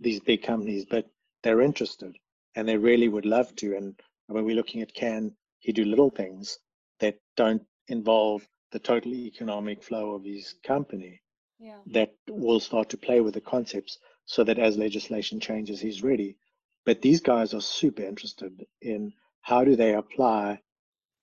these 0.00 0.20
big 0.20 0.42
companies, 0.42 0.86
but 0.86 1.06
they're 1.42 1.60
interested 1.60 2.16
and 2.54 2.66
they 2.66 2.78
really 2.78 3.08
would 3.08 3.26
love 3.26 3.54
to. 3.56 3.76
And 3.76 4.00
when 4.28 4.44
we're 4.44 4.56
looking 4.56 4.80
at 4.80 4.94
can 4.94 5.36
he 5.58 5.72
do 5.72 5.84
little 5.84 6.10
things 6.10 6.58
that 7.00 7.18
don't 7.36 7.62
involve 7.88 8.48
the 8.72 8.78
total 8.78 9.12
economic 9.14 9.82
flow 9.82 10.14
of 10.14 10.24
his 10.24 10.54
company, 10.64 11.20
yeah. 11.58 11.80
that 11.86 12.14
will 12.28 12.60
start 12.60 12.88
to 12.90 12.96
play 12.96 13.20
with 13.20 13.34
the 13.34 13.40
concepts 13.40 13.98
so 14.28 14.44
that 14.44 14.58
as 14.58 14.76
legislation 14.76 15.40
changes, 15.40 15.80
he's 15.80 16.02
ready. 16.02 16.36
But 16.84 17.00
these 17.00 17.20
guys 17.22 17.54
are 17.54 17.62
super 17.62 18.02
interested 18.02 18.66
in 18.82 19.14
how 19.40 19.64
do 19.64 19.74
they 19.74 19.94
apply 19.94 20.60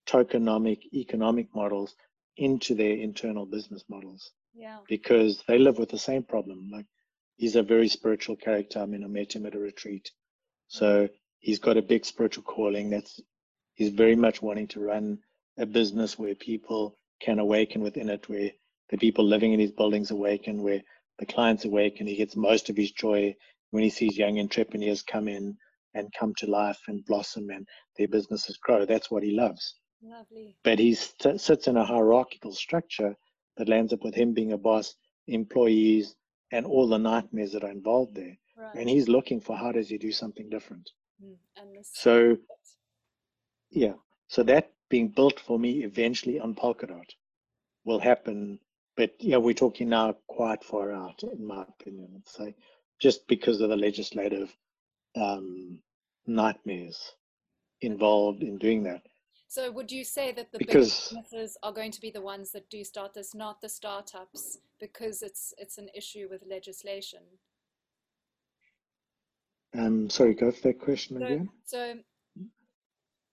tokenomic 0.08 0.80
economic 0.91 1.53
models 1.53 1.95
into 2.36 2.74
their 2.74 2.93
internal 2.93 3.45
business 3.45 3.84
models? 3.88 4.32
Yeah. 4.56 4.80
Because 4.89 5.43
they 5.47 5.60
live 5.60 5.78
with 5.78 5.89
the 5.89 5.99
same 5.99 6.24
problem. 6.24 6.70
Like 6.72 6.88
he's 7.38 7.56
a 7.56 7.62
very 7.62 7.89
spiritual 7.89 8.38
character. 8.38 8.80
I 8.80 8.88
mean, 8.88 9.03
I 9.03 9.08
met 9.08 9.36
him 9.36 9.45
at 9.45 9.53
a 9.53 9.60
retreat. 9.60 10.10
So 10.68 11.08
he's 11.38 11.60
got 11.60 11.78
a 11.78 11.84
big 11.84 12.06
spiritual 12.06 12.43
calling. 12.43 12.89
That's 12.89 13.22
he's 13.76 13.91
very 13.91 14.16
much 14.16 14.41
wanting 14.41 14.68
to 14.70 14.80
run 14.80 15.20
a 15.60 15.68
business 15.68 16.18
where 16.18 16.34
people 16.34 16.97
can 17.22 17.38
awaken 17.38 17.82
within 17.82 18.10
it, 18.10 18.28
where 18.28 18.49
the 18.89 18.97
people 18.97 19.26
living 19.26 19.53
in 19.53 19.60
these 19.60 19.72
buildings 19.72 20.10
awaken, 20.10 20.64
where 20.64 20.82
the 21.20 21.26
clients 21.26 21.66
awake 21.66 21.99
and 21.99 22.09
He 22.09 22.16
gets 22.16 22.36
most 22.36 22.70
of 22.70 22.78
his 22.78 22.91
joy 22.91 23.36
when 23.72 23.84
he 23.84 23.89
sees 23.89 24.18
young 24.18 24.39
entrepreneurs 24.39 25.01
come 25.01 25.28
in 25.28 25.57
and 25.93 26.13
come 26.13 26.34
to 26.36 26.47
life 26.47 26.80
and 26.88 27.05
blossom 27.05 27.49
and 27.49 27.68
their 27.97 28.07
businesses 28.07 28.57
grow. 28.57 28.86
That's 28.86 29.09
what 29.09 29.24
he 29.24 29.32
loves. 29.32 29.76
Lovely. 30.03 30.57
But 30.63 30.80
he 30.80 30.93
st- 30.93 31.39
sits 31.41 31.68
in 31.68 31.78
a 31.78 31.86
hierarchical 31.86 32.51
structure 32.51 33.16
that 33.57 33.70
lands 33.70 33.93
up 33.93 34.03
with 34.03 34.13
him 34.13 34.34
being 34.34 34.51
a 34.51 34.57
boss, 34.57 34.95
employees, 35.28 36.16
and 36.51 36.66
all 36.66 36.88
the 36.88 36.97
nightmares 36.97 37.53
that 37.53 37.63
are 37.63 37.72
involved 37.72 38.16
there. 38.16 38.38
Right. 38.57 38.76
And 38.76 38.89
he's 38.89 39.07
looking 39.07 39.39
for 39.39 39.55
how 39.57 39.72
does 39.72 39.89
he 39.89 39.97
do 39.97 40.11
something 40.11 40.49
different. 40.49 40.89
Mm, 41.24 41.36
So 41.84 42.38
yeah, 43.72 43.93
so 44.28 44.43
that 44.43 44.72
being 44.89 45.09
built 45.09 45.39
for 45.39 45.57
me 45.59 45.84
eventually 45.84 46.39
on 46.39 46.55
Polkadot 46.55 47.09
will 47.86 47.99
happen. 47.99 48.59
But 48.98 49.12
yeah, 49.20 49.38
we're 49.38 49.54
talking 49.54 49.89
now 49.89 50.16
quite 50.28 50.64
far 50.64 50.91
out, 50.93 51.22
in 51.24 51.46
my 51.46 51.64
opinion. 51.64 52.10
I'd 52.16 52.28
say, 52.28 52.56
just 53.00 53.28
because 53.28 53.60
of 53.62 53.70
the 53.70 53.76
legislative 53.76 54.56
um, 55.16 55.80
nightmares 56.28 57.12
involved 57.82 58.41
in 58.41 58.58
doing 58.58 58.84
that. 58.84 59.02
so 59.48 59.70
would 59.72 59.91
you 59.91 60.04
say 60.04 60.32
that 60.32 60.52
the 60.52 60.58
Because- 60.58 61.10
big 61.10 61.24
businesses 61.24 61.58
are 61.62 61.74
going 61.74 61.91
to 61.91 62.02
be 62.02 62.10
the 62.10 62.22
ones 62.22 62.52
that 62.52 62.70
do 62.70 62.84
start 62.84 63.14
this, 63.14 63.36
not 63.36 63.62
the 63.62 63.70
startups, 63.70 64.58
because 64.80 65.22
it's 65.22 65.54
it's 65.58 65.78
an 65.78 65.89
issue 65.93 66.28
with 66.30 66.41
legislation? 66.48 67.22
Um, 69.78 70.10
sorry, 70.10 70.34
go 70.34 70.52
for 70.52 70.62
that 70.62 70.80
question 70.80 71.20
So, 71.20 71.26
again. 71.26 71.50
so 71.66 72.00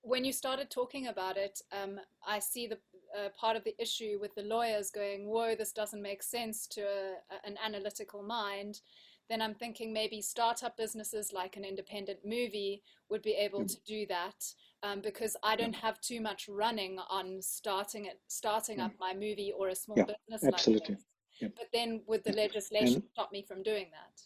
when 0.02 0.24
you 0.24 0.32
started 0.32 0.70
talking 0.70 1.06
about 1.06 1.36
it, 1.36 1.60
um, 1.70 2.00
I 2.26 2.40
see 2.40 2.66
the 2.66 2.78
uh, 3.16 3.28
part 3.38 3.56
of 3.56 3.64
the 3.64 3.74
issue 3.78 4.18
with 4.20 4.34
the 4.34 4.42
lawyers 4.42 4.90
going, 4.90 5.28
"Whoa, 5.28 5.54
this 5.54 5.72
doesn't 5.72 6.02
make 6.02 6.22
sense 6.22 6.66
to 6.68 6.82
a, 6.82 7.14
an 7.46 7.56
analytical 7.64 8.22
mind." 8.22 8.80
Then 9.28 9.40
I'm 9.40 9.54
thinking 9.54 9.92
maybe 9.92 10.20
startup 10.20 10.76
businesses 10.76 11.32
like 11.32 11.56
an 11.56 11.64
independent 11.64 12.18
movie 12.24 12.82
would 13.08 13.22
be 13.22 13.32
able 13.32 13.64
to 13.64 13.76
do 13.86 14.04
that 14.06 14.34
um, 14.82 15.00
because 15.00 15.36
I 15.42 15.56
don't 15.56 15.74
have 15.74 16.00
too 16.00 16.20
much 16.20 16.48
running 16.48 16.98
on 17.08 17.40
starting 17.40 18.06
it, 18.06 18.20
starting 18.28 18.80
up 18.80 18.92
my 18.98 19.14
movie 19.14 19.52
or 19.56 19.68
a 19.68 19.74
small 19.76 19.96
Yeah, 19.96 20.06
business 20.28 20.52
absolutely. 20.52 20.96
like. 20.96 21.04
Yeah. 21.40 21.48
But 21.56 21.68
then 21.72 22.02
would 22.08 22.24
the 22.24 22.32
legislation 22.32 22.96
And- 22.96 23.04
stop 23.12 23.32
me 23.32 23.42
from 23.42 23.62
doing 23.62 23.90
that? 23.92 24.20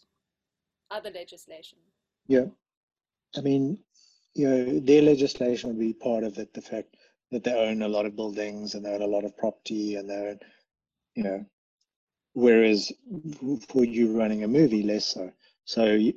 Other 0.89 1.11
legislation. 1.11 1.77
Yeah, 2.27 2.45
I 3.37 3.41
mean, 3.41 3.77
you 4.33 4.49
know, 4.49 4.79
their 4.79 5.03
legislation 5.03 5.69
would 5.69 5.79
be 5.79 5.93
part 5.93 6.23
of 6.23 6.37
it. 6.37 6.53
The 6.53 6.61
fact 6.61 6.95
that 7.31 7.43
they 7.43 7.53
own 7.53 7.81
a 7.81 7.87
lot 7.87 8.05
of 8.05 8.15
buildings 8.15 8.75
and 8.75 8.85
they 8.85 8.93
own 8.93 9.01
a 9.01 9.07
lot 9.07 9.25
of 9.25 9.37
property 9.37 9.95
and 9.95 10.09
they 10.09 10.15
own, 10.15 10.39
you 11.15 11.23
know, 11.23 11.45
whereas 12.33 12.91
for 13.69 13.83
you 13.83 14.17
running 14.17 14.43
a 14.43 14.47
movie, 14.47 14.83
less 14.83 15.05
so. 15.05 15.31
So 15.65 15.85
you, 15.85 16.13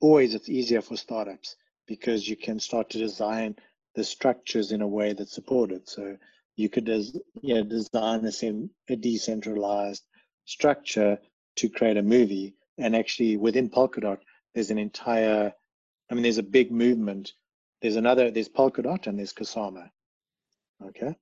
always 0.00 0.34
it's 0.34 0.48
easier 0.48 0.82
for 0.82 0.96
startups 0.96 1.56
because 1.86 2.28
you 2.28 2.36
can 2.36 2.60
start 2.60 2.90
to 2.90 2.98
design 2.98 3.56
the 3.94 4.04
structures 4.04 4.72
in 4.72 4.82
a 4.82 4.88
way 4.88 5.12
that 5.12 5.28
support 5.28 5.70
it. 5.70 5.88
So 5.88 6.16
you 6.56 6.68
could 6.68 6.84
des- 6.84 7.20
yeah, 7.42 7.62
design 7.62 8.24
a, 8.24 8.32
sem- 8.32 8.70
a 8.88 8.96
decentralized 8.96 10.02
structure 10.44 11.18
to 11.56 11.68
create 11.68 11.96
a 11.96 12.02
movie. 12.02 12.54
And 12.78 12.94
actually 12.94 13.36
within 13.36 13.70
Polkadot, 13.70 14.18
there's 14.54 14.70
an 14.70 14.78
entire, 14.78 15.52
I 16.10 16.14
mean, 16.14 16.22
there's 16.22 16.38
a 16.38 16.42
big 16.42 16.70
movement. 16.70 17.32
There's 17.80 17.96
another, 17.96 18.30
there's 18.30 18.48
Polkadot 18.48 19.06
and 19.06 19.18
there's 19.18 19.32
Kusama. 19.32 19.90
Okay. 20.84 21.14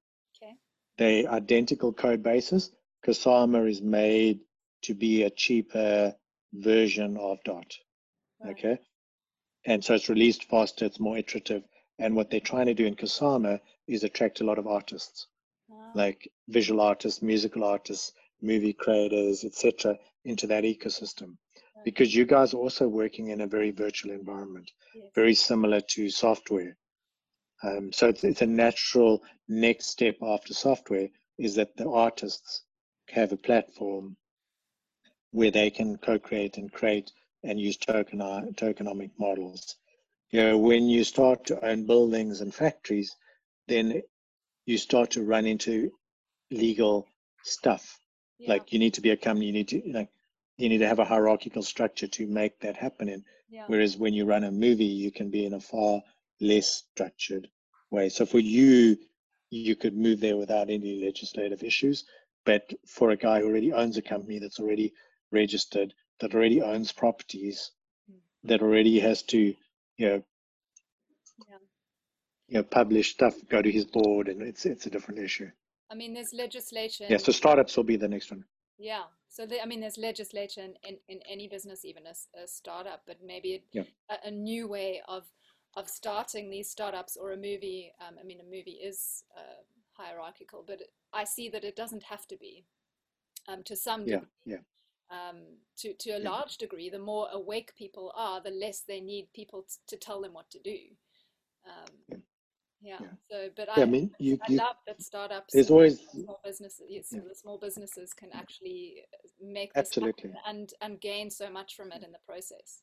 Okay. 0.43 0.55
They 0.99 1.27
identical 1.27 1.93
code 1.93 2.23
bases. 2.23 2.71
Kusama 3.07 3.69
is 3.69 3.83
made 3.83 4.41
to 4.83 4.95
be 4.95 5.23
a 5.23 5.31
cheaper 5.31 6.15
version 6.53 7.17
of 7.17 7.39
Dot. 7.45 7.73
Right. 8.43 8.51
Okay. 8.57 8.79
And 9.67 9.83
so 9.85 9.95
it's 9.95 10.09
released 10.09 10.45
faster, 10.45 10.85
it's 10.85 11.01
more 11.01 11.17
iterative. 11.17 11.63
And 11.99 12.15
what 12.17 12.31
they're 12.31 12.41
trying 12.41 12.67
to 12.67 12.75
do 12.75 12.87
in 12.87 12.97
Kusama 12.97 13.61
is 13.87 14.05
attract 14.05 14.41
a 14.41 14.45
lot 14.45 14.59
of 14.59 14.67
artists, 14.67 15.27
Ah, 15.71 15.93
like 15.95 16.31
visual 16.49 16.81
artists, 16.81 17.23
musical 17.23 17.65
artists, 17.65 18.13
movie 18.43 18.73
creators, 18.75 19.45
etc., 19.45 19.99
into 20.25 20.47
that 20.49 20.65
ecosystem. 20.65 21.37
right. 21.77 21.85
Because 21.85 22.15
you 22.15 22.25
guys 22.27 22.53
are 22.53 22.59
also 22.59 22.89
working 22.89 23.29
in 23.29 23.41
a 23.43 23.47
very 23.47 23.71
virtual 23.71 24.11
environment, 24.13 24.71
Yes. 24.95 25.11
very 25.15 25.35
similar 25.35 25.81
to 25.81 26.11
software. 26.11 26.77
Um, 27.65 27.93
so 27.93 28.09
it's, 28.09 28.25
it's 28.25 28.43
a 28.43 28.47
natural 28.47 29.23
next 29.49 29.87
step 29.87 30.17
after 30.23 30.53
software 30.53 31.09
is 31.39 31.55
that 31.55 31.77
the 31.77 31.89
artists 31.89 32.63
have 33.09 33.33
a 33.33 33.39
platform 33.39 34.17
where 35.31 35.51
they 35.51 35.71
can 35.71 35.97
co-create 35.97 36.59
and 36.59 36.71
create 36.71 37.11
and 37.43 37.59
use 37.59 37.79
token 37.79 38.19
tokenomic 38.55 39.11
models. 39.19 39.77
You 40.31 40.43
know, 40.43 40.59
when 40.59 40.89
you 40.89 41.05
start 41.05 41.47
to 41.47 41.65
own 41.65 41.87
buildings 41.87 42.41
and 42.41 42.55
factories, 42.55 43.17
then 43.67 44.03
you 44.67 44.77
start 44.77 45.11
to 45.13 45.23
run 45.23 45.47
into 45.47 45.91
legal 46.51 47.09
stuff. 47.45 47.99
Yeah. 48.39 48.51
Like 48.51 48.73
you 48.73 48.79
need 48.79 48.95
to 48.95 49.01
be 49.01 49.11
a 49.11 49.17
company, 49.17 49.47
you 49.47 49.53
need 49.53 49.69
to 49.69 49.83
like 49.87 50.11
you 50.59 50.69
need 50.69 50.79
to 50.79 50.89
have 50.89 50.99
a 50.99 51.05
hierarchical 51.05 51.63
structure 51.63 52.09
to 52.09 52.27
make 52.27 52.61
that 52.61 52.77
happen 52.77 53.09
in. 53.09 53.25
yeah. 53.49 53.65
Whereas 53.69 53.97
when 53.97 54.13
you 54.13 54.27
run 54.27 54.45
a 54.45 54.51
movie, 54.51 54.85
you 54.85 55.11
can 55.11 55.31
be 55.31 55.47
in 55.47 55.55
a 55.55 55.61
far 55.61 56.03
less 56.41 56.85
structured 56.93 57.49
way. 57.95 58.09
So 58.09 58.27
for 58.27 58.39
you, 58.41 58.97
you 59.51 59.77
could 59.77 59.97
move 59.97 60.21
there 60.21 60.37
without 60.37 60.69
any 60.71 61.05
legislative 61.05 61.63
issues. 61.63 62.05
But 62.45 62.73
for 62.87 63.11
a 63.11 63.17
guy 63.17 63.41
who 63.41 63.47
already 63.49 63.73
owns 63.73 63.97
a 63.97 64.03
company 64.03 64.39
that's 64.39 64.61
already 64.61 64.93
registered, 65.33 65.95
that 66.21 66.35
already 66.35 66.61
owns 66.63 66.93
properties, 66.93 67.71
Mm. 68.11 68.21
that 68.45 68.61
already 68.63 68.99
has 69.01 69.23
to, 69.23 69.39
you 69.97 70.07
know, 70.09 70.23
Yeah. 71.49 71.59
you 72.49 72.55
know, 72.59 72.63
publish 72.65 73.13
stuff, 73.13 73.35
go 73.49 73.63
to 73.63 73.71
his 73.73 73.87
board, 73.87 74.29
and 74.29 74.43
it's 74.43 74.67
it's 74.67 74.87
a 74.87 74.91
different 74.91 75.21
issue. 75.21 75.51
I 75.91 75.95
mean, 75.95 76.13
there's 76.15 76.35
legislation. 76.35 77.07
Yeah. 77.11 77.19
So 77.19 77.33
startups 77.33 77.77
will 77.77 77.85
be 77.85 77.97
the 77.97 78.09
next 78.09 78.31
one. 78.31 78.45
Yeah. 78.79 79.05
So 79.29 79.47
the, 79.47 79.63
I 79.63 79.67
mean, 79.67 79.81
there's 79.81 79.99
legislation 79.99 80.75
in, 80.83 80.99
in 81.09 81.21
any 81.29 81.49
business, 81.49 81.85
even 81.85 82.05
a 82.07 82.47
startup, 82.47 83.03
but 83.07 83.19
maybe 83.23 83.65
Yeah. 83.73 83.85
a, 84.09 84.29
a 84.29 84.31
new 84.31 84.69
way 84.69 85.03
of 85.09 85.25
of 85.77 85.89
starting 85.89 86.51
these 86.51 86.71
startups 86.71 87.17
or 87.17 87.33
a 87.33 87.37
movie. 87.37 87.93
Um, 88.01 88.17
I 88.21 88.25
mean, 88.25 88.41
a 88.41 88.45
movie 88.45 88.79
is 88.83 89.25
uh, 89.37 89.63
hierarchical, 89.93 90.65
but 90.67 90.83
I 91.13 91.25
see 91.25 91.49
that 91.51 91.65
it 91.65 91.77
doesn't 91.77 92.05
have 92.05 92.27
to 92.29 92.37
be. 92.37 92.65
Um, 93.47 93.63
to 93.65 93.77
some 93.77 94.07
Yeah. 94.07 94.21
degree, 94.21 94.29
Yeah. 94.47 94.63
um, 95.11 95.59
to 95.77 95.93
to 95.95 96.11
a 96.11 96.19
Yeah. 96.19 96.31
large 96.31 96.57
degree, 96.59 96.89
the 96.91 96.99
more 96.99 97.29
awake 97.31 97.75
people 97.77 98.11
are, 98.15 98.41
the 98.41 98.51
less 98.51 98.81
they 98.83 99.01
need 99.01 99.33
people 99.33 99.63
t- 99.65 99.77
to 99.89 99.97
tell 99.97 100.21
them 100.23 100.33
what 100.33 100.51
to 100.51 100.61
do. 100.61 100.97
Um, 101.65 102.05
Yeah. 102.81 102.99
yeah. 103.01 103.13
So, 103.31 103.51
but. 103.57 103.69
I 103.71 103.83
I, 103.83 103.87
mean, 103.87 104.15
you, 104.19 104.39
I 104.47 104.51
you 104.53 104.59
love 104.59 104.77
that 104.87 105.03
startups 105.03 105.53
there's 105.55 105.71
always 105.71 106.01
small 106.01 106.41
businesses, 106.45 107.09
the 107.11 107.35
small 107.35 107.59
businesses 107.59 108.13
can 108.13 108.31
actually 108.33 109.05
uh, 109.13 109.29
make 109.41 109.73
this 109.73 109.89
absolutely. 109.89 110.33
and 110.47 110.73
and 110.81 111.01
gain 111.01 111.31
so 111.31 111.51
much 111.51 111.75
from 111.77 111.93
it 111.93 112.03
in 112.03 112.13
the 112.13 112.19
process. 112.27 112.83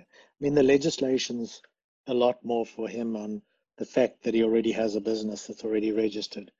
I 0.00 0.38
mean, 0.40 0.54
the 0.54 0.62
legislation's 0.62 1.62
a 2.06 2.14
lot 2.14 2.44
more 2.44 2.66
for 2.66 2.88
him 2.88 3.16
on 3.16 3.42
the 3.78 3.84
fact 3.84 4.22
that 4.22 4.34
he 4.34 4.42
already 4.42 4.72
has 4.72 4.96
a 4.96 5.00
business 5.00 5.46
that's 5.46 5.64
already 5.64 5.92
registered, 5.92 6.50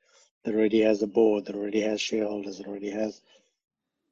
that 0.45 0.55
already 0.55 0.81
has 0.81 1.03
a 1.03 1.07
board, 1.07 1.47
that 1.47 1.57
already 1.57 1.81
has 1.81 2.01
shareholders, 2.01 2.59
that 2.59 2.67
already 2.67 2.91
has. 2.91 3.23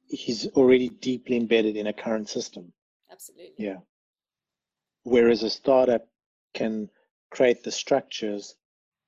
He's 0.07 0.47
already 0.49 0.89
deeply 0.89 1.37
embedded 1.37 1.77
in 1.77 1.87
a 1.87 1.93
current 1.93 2.29
system. 2.29 2.73
Absolutely. 3.11 3.53
Yeah. 3.57 3.77
Whereas 5.03 5.43
a 5.43 5.49
startup 5.49 6.07
can 6.53 6.89
create 7.29 7.63
the 7.63 7.71
structures 7.71 8.55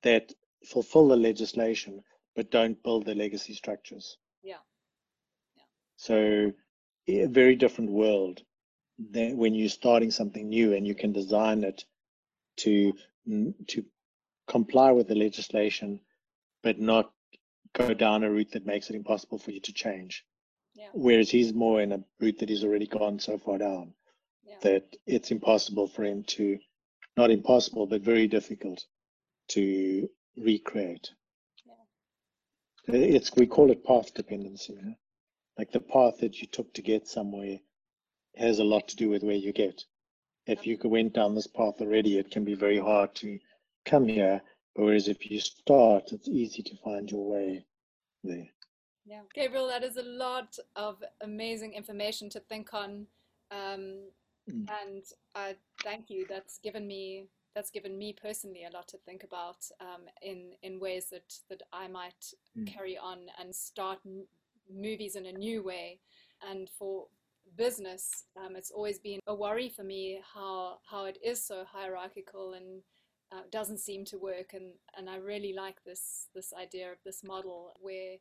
that 0.03 0.34
fulfill 0.65 1.07
the 1.07 1.15
legislation, 1.15 2.03
but 2.35 2.52
don't 2.52 2.81
build 2.84 3.06
the 3.06 3.15
legacy 3.15 3.53
structures. 3.53 4.18
Yeah. 4.44 4.57
Yeah. 5.56 5.64
So, 5.95 6.52
a 7.07 7.26
very 7.26 7.56
different 7.56 7.91
world 7.91 8.44
than 8.99 9.38
when 9.38 9.53
you're 9.53 9.69
starting 9.69 10.11
something 10.11 10.49
new 10.49 10.74
and 10.74 10.88
you 10.88 10.95
can 10.95 11.11
design 11.11 11.64
it 11.64 11.86
to 12.57 12.94
to 13.68 13.86
comply 14.48 14.91
with 14.91 15.07
the 15.07 15.15
legislation, 15.15 15.99
but 16.64 16.80
not 16.80 17.11
go 17.74 17.94
down 17.94 18.24
a 18.24 18.30
route 18.32 18.52
that 18.52 18.65
makes 18.65 18.90
it 18.90 18.95
impossible 18.95 19.38
for 19.38 19.52
you 19.52 19.60
to 19.60 19.74
change. 19.74 20.24
Yeah. 20.74 20.88
Whereas 20.94 21.30
he's 21.30 21.53
more 21.53 21.82
in 21.82 21.91
a 21.91 22.03
route 22.22 22.40
that 22.40 22.49
he's 22.49 22.64
already 22.64 22.88
gone 22.88 23.19
so 23.19 23.38
far 23.38 23.57
down 23.57 23.94
Yeah. 24.45 24.60
that 24.61 24.95
it's 25.06 25.32
impossible 25.32 25.88
for 25.88 26.03
him 26.06 26.24
to 26.36 26.57
not 27.18 27.32
impossible, 27.32 27.86
but 27.88 28.02
very 28.02 28.28
difficult 28.28 28.86
to 29.49 30.10
recreate. 30.38 31.11
Yeah. 31.65 32.95
It's 32.95 33.36
we 33.36 33.48
call 33.48 33.72
it 33.72 33.84
path 33.84 34.14
dependency. 34.14 34.80
Like 35.57 35.72
the 35.72 35.80
path 35.82 36.19
that 36.19 36.40
you 36.40 36.48
took 36.48 36.74
to 36.76 36.82
get 36.82 37.07
somewhere 37.07 37.60
has 38.38 38.59
a 38.59 38.64
lot 38.64 38.88
to 38.89 38.95
do 38.95 39.09
with 39.09 39.23
where 39.23 39.35
you 39.35 39.53
get. 39.53 39.84
If 40.45 40.65
you 40.65 40.77
went 40.84 41.14
down 41.14 41.35
this 41.35 41.47
path 41.47 41.81
already, 41.81 42.18
it 42.18 42.31
can 42.31 42.45
be 42.45 42.55
very 42.55 42.80
hard 42.80 43.14
to 43.15 43.38
come 43.85 44.07
here. 44.07 44.41
Whereas 44.76 45.07
if 45.07 45.30
you 45.30 45.39
start, 45.39 46.11
it's 46.11 46.27
easy 46.27 46.61
to 46.64 46.77
find 46.84 47.09
your 47.09 47.30
way 47.30 47.65
there. 48.23 48.47
Yeah, 49.05 49.22
Gabriel, 49.34 49.68
that 49.68 49.84
is 49.84 49.97
a 49.97 50.03
lot 50.03 50.57
of 50.76 51.03
amazing 51.22 51.73
information 51.73 52.30
to 52.30 52.39
think 52.41 52.73
on, 52.73 53.07
um, 53.51 54.09
mm. 54.49 54.68
and 54.84 55.03
uh, 55.34 55.53
thank 55.84 56.09
you. 56.09 56.26
That's 56.30 56.59
given 56.59 56.85
me 56.88 57.27
that's 57.55 57.72
given 57.72 57.97
me 57.97 58.14
personally 58.14 58.65
a 58.65 58.72
lot 58.76 58.88
to 58.89 58.97
think 58.97 59.23
about 59.23 59.65
um, 59.81 60.03
in 60.22 60.51
in 60.61 60.80
ways 60.80 61.09
that 61.09 61.34
that 61.49 61.64
I 61.72 61.88
might 61.88 62.34
mm. 62.57 62.68
carry 62.68 62.97
on 62.97 63.19
and 63.39 63.55
start 63.55 63.99
movies 64.69 65.15
in 65.15 65.26
a 65.26 65.31
new 65.31 65.64
way. 65.64 65.99
And 66.47 66.69
for 66.69 67.07
business, 67.57 68.25
um, 68.38 68.55
it's 68.55 68.71
always 68.71 68.99
been 68.99 69.19
a 69.27 69.35
worry 69.35 69.69
for 69.69 69.84
me 69.84 70.21
how 70.34 70.77
how 70.89 71.05
it 71.05 71.17
is 71.23 71.45
so 71.45 71.65
hierarchical 71.65 72.53
and 72.53 72.81
uh, 73.31 73.41
doesn't 73.51 73.79
seem 73.79 74.05
to 74.05 74.17
work. 74.17 74.53
And 74.53 74.73
and 74.97 75.09
I 75.09 75.17
really 75.17 75.53
like 75.53 75.84
this 75.84 76.27
this 76.34 76.53
idea 76.53 76.91
of 76.91 76.97
this 77.03 77.23
model 77.23 77.73
where 77.79 78.15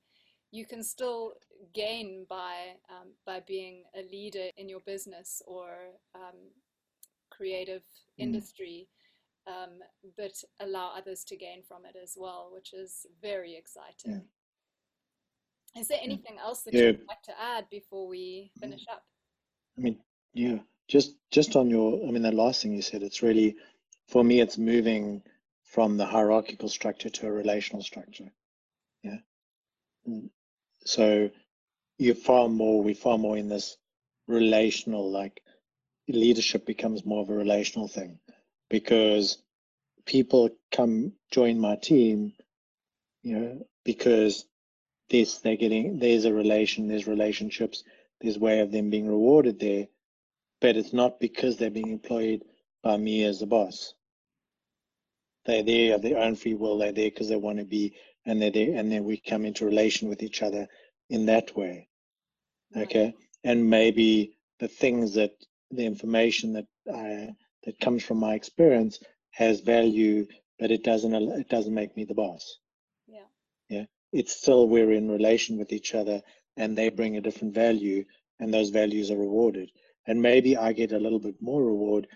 you 0.50 0.64
can 0.64 0.82
still 0.82 1.34
gain 1.74 2.26
by 2.28 2.54
um, 2.90 3.12
by 3.24 3.40
being 3.46 3.84
a 3.94 4.02
leader 4.02 4.48
in 4.56 4.68
your 4.68 4.80
business 4.86 5.42
or 5.46 5.68
um, 6.14 6.38
creative 7.30 7.82
mm. 7.82 8.24
industry, 8.24 8.88
um, 9.46 9.78
but 10.16 10.32
allow 10.60 10.92
others 10.96 11.24
to 11.24 11.36
gain 11.36 11.62
from 11.62 11.84
it 11.84 11.96
as 12.02 12.14
well, 12.16 12.50
which 12.52 12.72
is 12.72 13.06
very 13.20 13.56
exciting. 13.56 14.22
Yeah. 15.74 15.80
Is 15.80 15.88
there 15.88 16.00
anything 16.02 16.38
else 16.42 16.62
that 16.62 16.72
yeah. 16.72 16.84
you'd 16.84 17.06
like 17.06 17.22
to 17.24 17.38
add 17.38 17.66
before 17.70 18.08
we 18.08 18.50
finish 18.58 18.84
up? 18.90 19.04
I 19.76 19.80
mean, 19.80 19.98
yeah, 20.34 20.58
just 20.88 21.14
just 21.30 21.56
on 21.56 21.70
your, 21.70 22.06
I 22.06 22.10
mean, 22.10 22.22
the 22.22 22.32
last 22.32 22.62
thing 22.62 22.72
you 22.72 22.82
said, 22.82 23.02
it's 23.02 23.22
really, 23.22 23.56
for 24.08 24.22
me, 24.22 24.40
it's 24.40 24.58
moving 24.58 25.22
from 25.64 25.96
the 25.96 26.06
hierarchical 26.06 26.68
structure 26.68 27.10
to 27.10 27.26
a 27.26 27.32
relational 27.32 27.82
structure. 27.82 28.30
Yeah. 29.02 29.18
Mm. 30.08 30.30
So 30.84 31.30
you're 31.98 32.14
far 32.14 32.48
more, 32.48 32.82
we're 32.82 32.94
far 32.94 33.18
more 33.18 33.36
in 33.36 33.48
this 33.48 33.76
relational, 34.28 35.10
like 35.10 35.42
leadership 36.08 36.66
becomes 36.66 37.04
more 37.04 37.22
of 37.22 37.30
a 37.30 37.34
relational 37.34 37.88
thing 37.88 38.18
because 38.70 39.38
people 40.04 40.50
come 40.70 41.12
join 41.30 41.58
my 41.58 41.76
team, 41.76 42.32
you 43.22 43.38
know, 43.38 43.66
because 43.84 44.46
this 45.08 45.38
they're 45.38 45.56
getting 45.56 45.98
there's 45.98 46.24
a 46.24 46.32
relation 46.32 46.88
there's 46.88 47.06
relationships 47.06 47.84
there's 48.20 48.38
way 48.38 48.60
of 48.60 48.72
them 48.72 48.90
being 48.90 49.08
rewarded 49.08 49.58
there 49.60 49.86
but 50.60 50.76
it's 50.76 50.92
not 50.92 51.20
because 51.20 51.56
they're 51.56 51.70
being 51.70 51.90
employed 51.90 52.42
by 52.82 52.96
me 52.96 53.24
as 53.24 53.40
the 53.40 53.46
boss. 53.46 53.94
They're 55.44 55.62
there 55.62 55.94
of 55.94 56.02
their 56.02 56.18
own 56.18 56.34
free 56.34 56.54
will 56.54 56.78
they're 56.78 56.92
there 56.92 57.10
because 57.10 57.28
they 57.28 57.36
want 57.36 57.58
to 57.58 57.64
be 57.64 57.94
and 58.24 58.40
they're 58.40 58.50
there 58.50 58.76
and 58.76 58.90
then 58.90 59.04
we 59.04 59.18
come 59.18 59.44
into 59.44 59.64
relation 59.64 60.08
with 60.08 60.22
each 60.22 60.42
other 60.42 60.66
in 61.08 61.26
that 61.26 61.56
way. 61.56 61.88
Okay? 62.76 63.14
And 63.44 63.70
maybe 63.70 64.36
the 64.58 64.68
things 64.68 65.14
that 65.14 65.32
the 65.70 65.86
information 65.86 66.54
that 66.54 66.66
I 66.92 67.34
that 67.64 67.80
comes 67.80 68.04
from 68.04 68.18
my 68.18 68.34
experience 68.34 68.98
has 69.30 69.60
value 69.60 70.26
but 70.58 70.70
it 70.70 70.82
doesn't 70.82 71.14
it 71.14 71.48
doesn't 71.48 71.74
make 71.74 71.96
me 71.96 72.04
the 72.04 72.14
boss. 72.14 72.58
Yeah. 73.06 73.28
Yeah? 73.68 73.84
It's 74.12 74.36
still 74.36 74.68
we're 74.68 74.92
in 74.92 75.10
relation 75.10 75.58
with 75.58 75.72
each 75.72 75.94
other 75.94 76.22
and 76.56 76.76
they 76.76 76.88
bring 76.88 77.16
a 77.16 77.20
different 77.20 77.54
value 77.54 78.04
and 78.38 78.52
those 78.52 78.70
values 78.70 79.10
are 79.10 79.18
rewarded. 79.18 79.70
And 80.06 80.22
maybe 80.22 80.56
i 80.56 80.72
get 80.72 80.92
a 80.92 80.98
little 80.98 81.18
bit 81.18 81.40
more 81.40 81.64
reward 81.64 82.06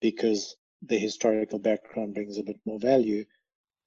because 0.00 0.56
the 0.82 0.98
historical 0.98 1.58
background 1.58 2.14
brings 2.14 2.38
a 2.38 2.42
bit 2.42 2.60
more 2.64 2.78
value 2.78 3.24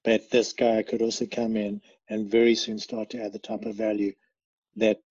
but 0.04 0.30
this 0.30 0.54
guy 0.54 0.84
could 0.84 1.02
also 1.02 1.26
come 1.26 1.56
in 1.56 1.82
and 2.10 2.30
very 2.30 2.56
soon 2.56 2.78
start 2.78 3.10
to 3.10 3.24
add 3.24 3.34
the 3.34 3.40
type 3.40 3.66
of 3.66 3.76
value 3.76 4.14
that 4.76 5.02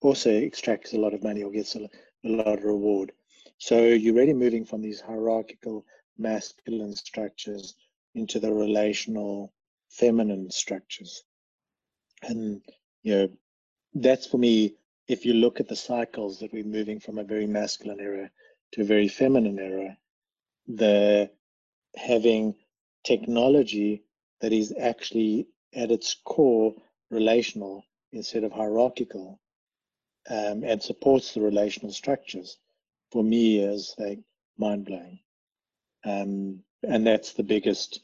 also 0.00 0.30
extracts 0.30 0.92
a 0.92 0.98
lot 0.98 1.14
of 1.14 1.22
money 1.22 1.42
or 1.42 1.50
gets 1.52 1.76
a, 1.76 1.84
a 2.24 2.28
lot 2.28 2.58
of 2.58 2.64
reward. 2.64 3.12
So 3.58 3.84
you're 3.88 4.14
really 4.14 4.34
moving 4.34 4.64
from 4.64 4.80
these 4.80 5.00
hierarchical 5.00 5.84
masculine 6.18 6.96
structures 6.96 7.74
into 8.14 8.40
the 8.40 8.52
relational 8.52 9.52
feminine 9.90 10.50
structures. 10.50 11.22
And 12.22 12.62
you 13.02 13.14
know 13.14 13.28
that's 13.94 14.26
for 14.26 14.38
me 14.38 14.74
if 15.08 15.24
you 15.24 15.34
look 15.34 15.60
at 15.60 15.68
the 15.68 15.76
cycles 15.76 16.38
that 16.38 16.52
we're 16.52 16.64
moving 16.64 17.00
from 17.00 17.18
a 17.18 17.24
very 17.24 17.46
masculine 17.46 18.00
era 18.00 18.30
to 18.72 18.82
a 18.82 18.84
very 18.84 19.08
feminine 19.08 19.58
era 19.58 19.96
the 20.68 21.30
having 21.96 22.54
technology 23.04 24.04
that 24.40 24.52
is 24.52 24.74
actually 24.78 25.48
at 25.74 25.90
its 25.90 26.16
core 26.24 26.74
relational 27.10 27.84
instead 28.12 28.44
of 28.44 28.52
hierarchical 28.52 29.40
um, 30.28 30.62
and 30.64 30.82
supports 30.82 31.34
the 31.34 31.40
relational 31.40 31.92
structures 31.92 32.58
for 33.10 33.22
me 33.22 33.58
is 33.58 33.94
like 33.98 34.20
mind-blowing. 34.58 35.18
Um, 36.04 36.62
and 36.82 37.06
that's 37.06 37.32
the 37.32 37.42
biggest 37.42 38.00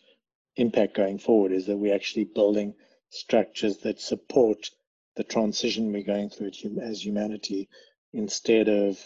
impact 0.56 0.94
going 0.94 1.18
forward 1.18 1.52
is 1.52 1.66
that 1.66 1.76
we're 1.76 1.94
actually 1.94 2.24
building 2.24 2.74
structures 3.10 3.78
that 3.78 4.00
support 4.00 4.70
the 5.16 5.24
transition 5.24 5.92
we're 5.92 6.02
going 6.02 6.30
through 6.30 6.50
as 6.80 7.04
humanity 7.04 7.68
instead 8.12 8.68
of 8.68 8.98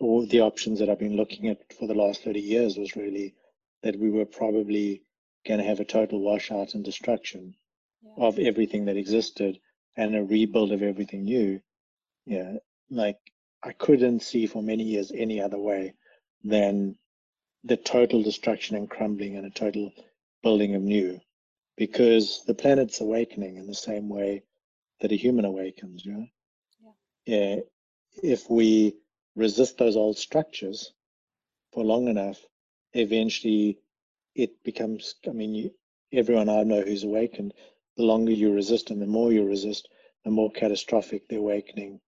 all 0.00 0.26
the 0.26 0.40
options 0.40 0.78
that 0.78 0.88
I've 0.88 0.98
been 0.98 1.16
looking 1.16 1.48
at 1.48 1.72
for 1.72 1.86
the 1.86 1.94
last 1.94 2.22
30 2.22 2.40
years 2.40 2.76
was 2.76 2.96
really 2.96 3.34
that 3.82 3.98
we 3.98 4.10
were 4.10 4.26
probably 4.26 5.02
going 5.46 5.60
to 5.60 5.66
have 5.66 5.80
a 5.80 5.84
total 5.84 6.20
washout 6.20 6.74
and 6.74 6.84
destruction 6.84 7.54
yeah. 8.02 8.24
of 8.26 8.38
everything 8.38 8.86
that 8.86 8.96
existed 8.96 9.58
and 9.96 10.14
a 10.14 10.22
rebuild 10.22 10.72
of 10.72 10.82
everything 10.82 11.24
new. 11.24 11.60
Yeah, 12.26 12.56
like 12.90 13.18
I 13.62 13.72
couldn't 13.72 14.22
see 14.22 14.46
for 14.46 14.62
many 14.62 14.84
years 14.84 15.12
any 15.14 15.40
other 15.40 15.58
way 15.58 15.94
than 16.44 16.96
the 17.64 17.76
total 17.76 18.22
destruction 18.22 18.76
and 18.76 18.90
crumbling 18.90 19.36
and 19.36 19.46
a 19.46 19.50
total 19.50 19.92
building 20.42 20.74
of 20.74 20.82
new 20.82 21.20
because 21.76 22.44
the 22.46 22.54
planet's 22.54 23.00
awakening 23.00 23.56
in 23.56 23.66
the 23.66 23.74
same 23.74 24.08
way 24.08 24.42
that 25.00 25.12
a 25.12 25.16
human 25.16 25.44
awakens. 25.44 26.04
You 26.04 26.12
know? 26.12 26.26
yeah. 27.26 27.36
yeah. 27.36 27.60
If 28.22 28.50
we 28.50 28.96
resist 29.34 29.78
those 29.78 29.96
old 29.96 30.16
structures 30.16 30.92
for 31.72 31.84
long 31.84 32.08
enough, 32.08 32.44
eventually 32.94 33.78
it 34.34 34.62
becomes. 34.64 35.14
I 35.28 35.32
mean, 35.32 35.54
you, 35.54 35.70
everyone 36.12 36.48
I 36.48 36.62
know 36.62 36.82
who's 36.82 37.04
awakened, 37.04 37.52
the 37.96 38.04
longer 38.04 38.32
you 38.32 38.52
resist 38.52 38.90
and 38.90 39.00
the 39.00 39.06
more 39.06 39.32
you 39.32 39.44
resist, 39.44 39.88
the 40.24 40.30
more 40.30 40.50
catastrophic 40.50 41.28
the 41.28 41.36
awakening 41.36 42.00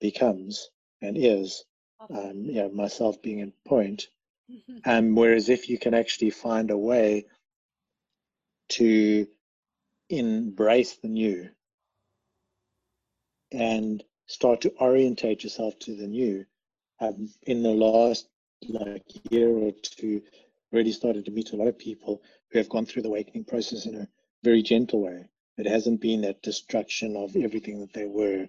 becomes 0.00 0.70
and 1.02 1.16
is. 1.16 1.64
Um, 2.10 2.44
yeah, 2.44 2.68
myself 2.68 3.20
being 3.22 3.40
in 3.40 3.52
point. 3.64 4.08
Um, 4.84 5.14
whereas 5.16 5.48
if 5.48 5.68
you 5.68 5.78
can 5.78 5.94
actually 5.94 6.30
find 6.30 6.70
a 6.70 6.78
way 6.78 7.26
to 8.70 9.26
embrace 10.08 10.96
the 10.96 11.08
new 11.08 11.50
and 13.56 14.04
start 14.26 14.60
to 14.62 14.72
orientate 14.80 15.42
yourself 15.42 15.78
to 15.80 15.96
the 15.96 16.06
new. 16.06 16.44
Um, 17.00 17.28
in 17.46 17.62
the 17.62 17.70
last 17.70 18.28
like 18.68 19.04
year 19.30 19.48
or 19.48 19.72
two, 19.82 20.22
really 20.72 20.92
started 20.92 21.24
to 21.24 21.30
meet 21.30 21.52
a 21.52 21.56
lot 21.56 21.68
of 21.68 21.78
people 21.78 22.22
who 22.50 22.58
have 22.58 22.68
gone 22.68 22.86
through 22.86 23.02
the 23.02 23.08
awakening 23.08 23.44
process 23.44 23.86
in 23.86 23.94
a 23.94 24.08
very 24.42 24.62
gentle 24.62 25.02
way. 25.02 25.28
It 25.58 25.66
hasn't 25.66 26.00
been 26.00 26.22
that 26.22 26.42
destruction 26.42 27.16
of 27.16 27.34
everything 27.36 27.80
that 27.80 27.92
they 27.92 28.06
were 28.06 28.46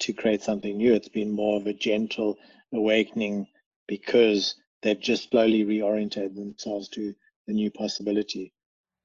to 0.00 0.12
create 0.12 0.42
something 0.42 0.76
new. 0.76 0.94
It's 0.94 1.08
been 1.08 1.30
more 1.32 1.56
of 1.56 1.66
a 1.66 1.72
gentle 1.72 2.38
awakening 2.72 3.48
because 3.86 4.54
they've 4.82 5.00
just 5.00 5.30
slowly 5.30 5.64
reoriented 5.64 6.34
themselves 6.34 6.88
to 6.90 7.14
the 7.46 7.52
new 7.52 7.70
possibility. 7.70 8.52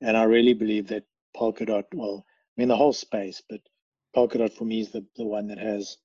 And 0.02 0.16
I 0.16 0.24
really 0.24 0.54
believe 0.54 0.88
that 0.90 1.06
Polkadot, 1.36 1.86
well, 1.94 2.26
I 2.28 2.62
mean, 2.62 2.68
the 2.68 2.78
whole 2.78 2.94
space, 2.94 3.42
but 3.50 3.62
Polkadot 4.16 4.54
for 4.54 4.66
me 4.66 4.80
is 4.82 4.92
the, 4.92 5.06
the 5.18 5.26
one 5.26 5.48
that 5.48 5.58
has 5.58 5.98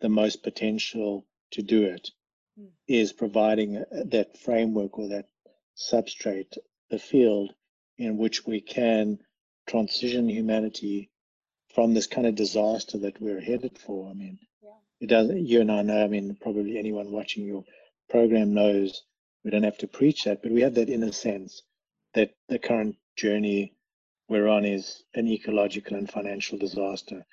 the 0.00 0.08
most 0.08 0.42
potential 0.42 1.26
to 1.52 1.62
do 1.62 1.84
it, 1.84 2.10
mm. 2.58 2.68
is 2.86 3.12
providing 3.12 3.84
that 3.90 4.38
framework 4.38 4.98
or 4.98 5.08
that 5.08 5.28
substrate, 5.76 6.56
the 6.90 6.98
field 6.98 7.52
in 7.98 8.16
which 8.18 8.46
we 8.46 8.60
can 8.60 9.18
transition 9.66 10.28
humanity 10.28 11.10
from 11.74 11.92
this 11.92 12.06
kind 12.06 12.26
of 12.26 12.34
disaster 12.34 12.98
that 12.98 13.20
we're 13.20 13.40
headed 13.40 13.76
for. 13.78 14.08
I 14.08 14.14
mean, 14.14 14.38
yeah. 14.62 14.70
it 15.00 15.08
doesn't, 15.08 15.46
you 15.46 15.60
and 15.60 15.72
I 15.72 15.82
know, 15.82 16.04
I 16.04 16.08
mean, 16.08 16.36
probably 16.40 16.78
anyone 16.78 17.10
watching 17.10 17.44
your 17.44 17.64
program 18.08 18.54
knows 18.54 19.02
We 19.46 19.50
don't 19.52 19.62
have 19.62 19.78
to 19.78 19.86
preach 19.86 20.24
that, 20.24 20.42
but 20.42 20.50
we 20.50 20.62
have 20.62 20.74
that 20.74 20.88
inner 20.88 21.12
sense 21.12 21.62
that 22.14 22.34
the 22.48 22.58
current 22.58 22.96
journey 23.16 23.74
we're 24.28 24.48
on 24.48 24.64
is 24.64 25.04
an 25.14 25.28
ecological 25.28 25.96
and 25.96 26.10
financial 26.10 26.58
disaster. 26.58 27.24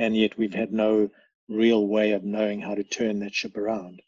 And 0.00 0.16
yet 0.16 0.38
we've 0.38 0.54
had 0.54 0.68
mm-hmm. 0.68 0.76
no 0.76 1.10
real 1.48 1.86
way 1.86 2.12
of 2.12 2.24
knowing 2.24 2.60
how 2.60 2.74
to 2.74 2.84
turn 2.84 3.18
that 3.20 3.34
ship 3.34 3.56
around. 3.56 4.00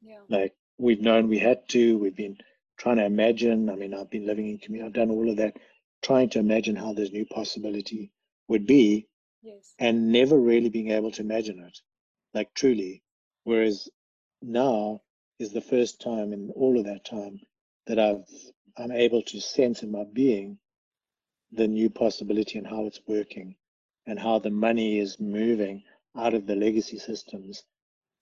Yeah. 0.00 0.20
Like 0.28 0.54
we've 0.78 1.02
known 1.02 1.28
we 1.28 1.38
had 1.38 1.68
to, 1.70 1.98
we've 1.98 2.16
been 2.16 2.38
trying 2.78 2.96
to 2.96 3.04
imagine. 3.04 3.68
I 3.68 3.76
mean, 3.76 3.92
I've 3.94 4.10
been 4.10 4.26
living 4.26 4.48
in 4.48 4.58
community, 4.58 4.86
I've 4.86 4.94
done 4.94 5.10
all 5.10 5.28
of 5.28 5.36
that, 5.36 5.58
trying 6.02 6.30
to 6.30 6.38
imagine 6.38 6.76
how 6.76 6.94
this 6.94 7.12
new 7.12 7.26
possibility 7.26 8.10
would 8.48 8.66
be 8.66 9.06
Yes. 9.42 9.74
and 9.78 10.12
never 10.12 10.38
really 10.38 10.68
being 10.68 10.92
able 10.92 11.10
to 11.10 11.20
imagine 11.20 11.58
it, 11.58 11.78
like 12.32 12.54
truly. 12.54 13.02
Whereas 13.42 13.88
now 14.40 15.02
is 15.40 15.52
the 15.52 15.60
first 15.60 16.00
time 16.00 16.32
in 16.32 16.50
all 16.54 16.78
of 16.78 16.84
that 16.84 17.04
time 17.04 17.40
that 17.86 17.98
I've 17.98 18.24
I'm 18.78 18.92
able 18.92 19.22
to 19.22 19.40
sense 19.40 19.82
in 19.82 19.90
my 19.90 20.04
being 20.04 20.58
the 21.50 21.68
new 21.68 21.90
possibility 21.90 22.56
and 22.58 22.66
how 22.66 22.86
it's 22.86 23.00
working 23.06 23.56
and 24.06 24.18
how 24.18 24.38
the 24.38 24.50
money 24.50 24.98
is 24.98 25.20
moving 25.20 25.82
out 26.16 26.34
of 26.34 26.46
the 26.46 26.56
legacy 26.56 26.98
systems 26.98 27.64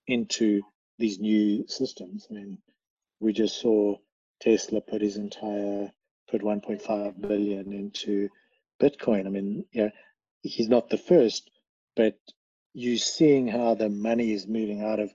into 0.07 0.61
these 0.99 1.19
new 1.19 1.65
systems. 1.67 2.27
I 2.29 2.35
mean, 2.35 2.57
we 3.19 3.33
just 3.33 3.59
saw 3.59 3.97
Tesla 4.41 4.81
put 4.81 5.01
his 5.01 5.17
entire 5.17 5.91
put 6.29 6.41
1.5 6.41 7.19
billion 7.19 7.73
into 7.73 8.29
Bitcoin. 8.81 9.25
I 9.25 9.29
mean, 9.29 9.65
yeah, 9.73 9.89
he's 10.41 10.69
not 10.69 10.89
the 10.89 10.97
first, 10.97 11.49
but 11.95 12.17
you 12.73 12.97
seeing 12.97 13.47
how 13.47 13.75
the 13.75 13.89
money 13.89 14.31
is 14.31 14.47
moving 14.47 14.81
out 14.81 14.99
of 14.99 15.13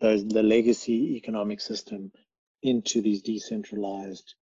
those 0.00 0.26
the 0.26 0.42
legacy 0.42 1.16
economic 1.16 1.60
system 1.60 2.12
into 2.62 3.02
these 3.02 3.22
decentralized 3.22 4.34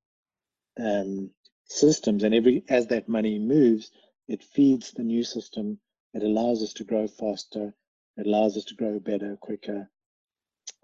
um, 0.78 1.30
systems, 1.66 2.22
and 2.22 2.34
every 2.34 2.64
as 2.68 2.86
that 2.88 3.08
money 3.08 3.38
moves, 3.38 3.90
it 4.32 4.42
feeds 4.42 4.92
the 4.92 5.02
new 5.04 5.22
system. 5.24 5.78
It 6.14 6.22
allows 6.22 6.62
us 6.62 6.72
to 6.74 6.84
grow 6.84 7.06
faster. 7.06 7.74
It 8.16 8.26
allows 8.26 8.56
us 8.56 8.64
to 8.66 8.74
grow 8.74 8.98
better, 8.98 9.36
quicker, 9.36 9.90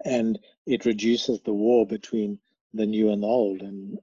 and 0.05 0.39
it 0.67 0.85
reduces 0.87 1.41
the 1.41 1.53
war 1.53 1.87
between 1.87 2.41
the 2.73 2.87
new 2.87 3.11
and 3.11 3.23
the 3.23 3.27
old. 3.27 3.63
And 3.63 3.99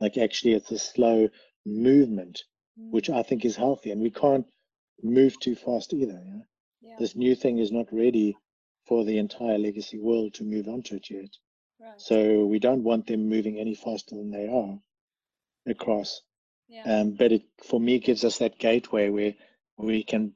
like 0.00 0.16
actually, 0.18 0.54
it's 0.54 0.70
a 0.70 0.78
slow 0.78 1.28
movement, 1.66 2.44
which 2.76 3.08
Mm. 3.08 3.16
I 3.16 3.22
think 3.22 3.44
is 3.44 3.56
healthy. 3.56 3.90
And 3.90 4.00
we 4.00 4.10
can't 4.10 4.46
move 5.02 5.38
too 5.40 5.54
fast 5.54 5.92
either. 5.92 6.20
You 6.24 6.32
know? 6.32 6.44
Yeah. 6.80 6.96
This 6.98 7.16
new 7.16 7.34
thing 7.34 7.58
is 7.58 7.72
not 7.72 7.92
ready 7.92 8.36
for 8.86 9.04
the 9.04 9.18
entire 9.18 9.58
legacy 9.58 9.98
world 9.98 10.34
to 10.34 10.44
move 10.44 10.68
onto 10.68 10.96
it 10.96 11.10
yet. 11.10 11.30
Right. 11.80 12.00
So 12.00 12.46
we 12.46 12.58
don't 12.58 12.84
want 12.84 13.06
them 13.06 13.28
moving 13.28 13.58
any 13.58 13.74
faster 13.74 14.16
than 14.16 14.30
they 14.30 14.48
are 14.48 14.78
across. 15.66 16.22
Yeah. 16.70 17.00
Um, 17.00 17.12
but 17.12 17.32
it, 17.32 17.42
for 17.64 17.80
me, 17.80 17.98
gives 17.98 18.24
us 18.24 18.38
that 18.38 18.58
gateway 18.58 19.08
where 19.10 19.34
we 19.76 20.04
can 20.04 20.34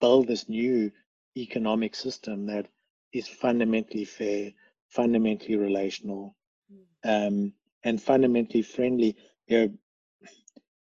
build 0.00 0.26
this 0.26 0.48
new 0.48 0.90
economic 1.36 1.94
system 1.94 2.46
that 2.46 2.68
is 3.12 3.28
fundamentally 3.28 4.04
fair, 4.04 4.52
fundamentally 4.88 5.56
relational, 5.56 6.34
Mm. 6.72 6.86
um, 7.28 7.54
and 7.84 8.02
fundamentally 8.02 8.62
friendly. 8.62 9.16
You 9.46 9.58
know, 9.58 9.78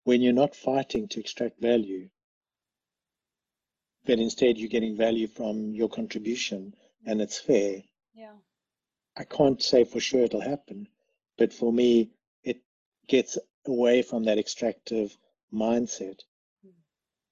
when 0.05 0.21
you're 0.21 0.33
not 0.33 0.55
fighting 0.55 1.07
to 1.09 1.19
extract 1.19 1.59
value, 1.59 2.09
but 4.05 4.19
instead 4.19 4.57
you're 4.57 4.69
getting 4.69 4.95
value 4.97 5.27
from 5.27 5.73
your 5.73 5.89
contribution 5.89 6.73
and 7.05 7.21
it's 7.21 7.39
fair, 7.39 7.83
Yeah. 8.13 8.37
I 9.15 9.23
can't 9.25 9.61
say 9.61 9.83
for 9.83 9.99
sure 9.99 10.23
it'll 10.23 10.41
happen, 10.41 10.87
but 11.37 11.53
for 11.53 11.71
me, 11.73 12.11
it 12.43 12.61
gets 13.07 13.37
away 13.67 14.01
from 14.01 14.25
that 14.25 14.37
extractive 14.39 15.15
mindset 15.53 16.19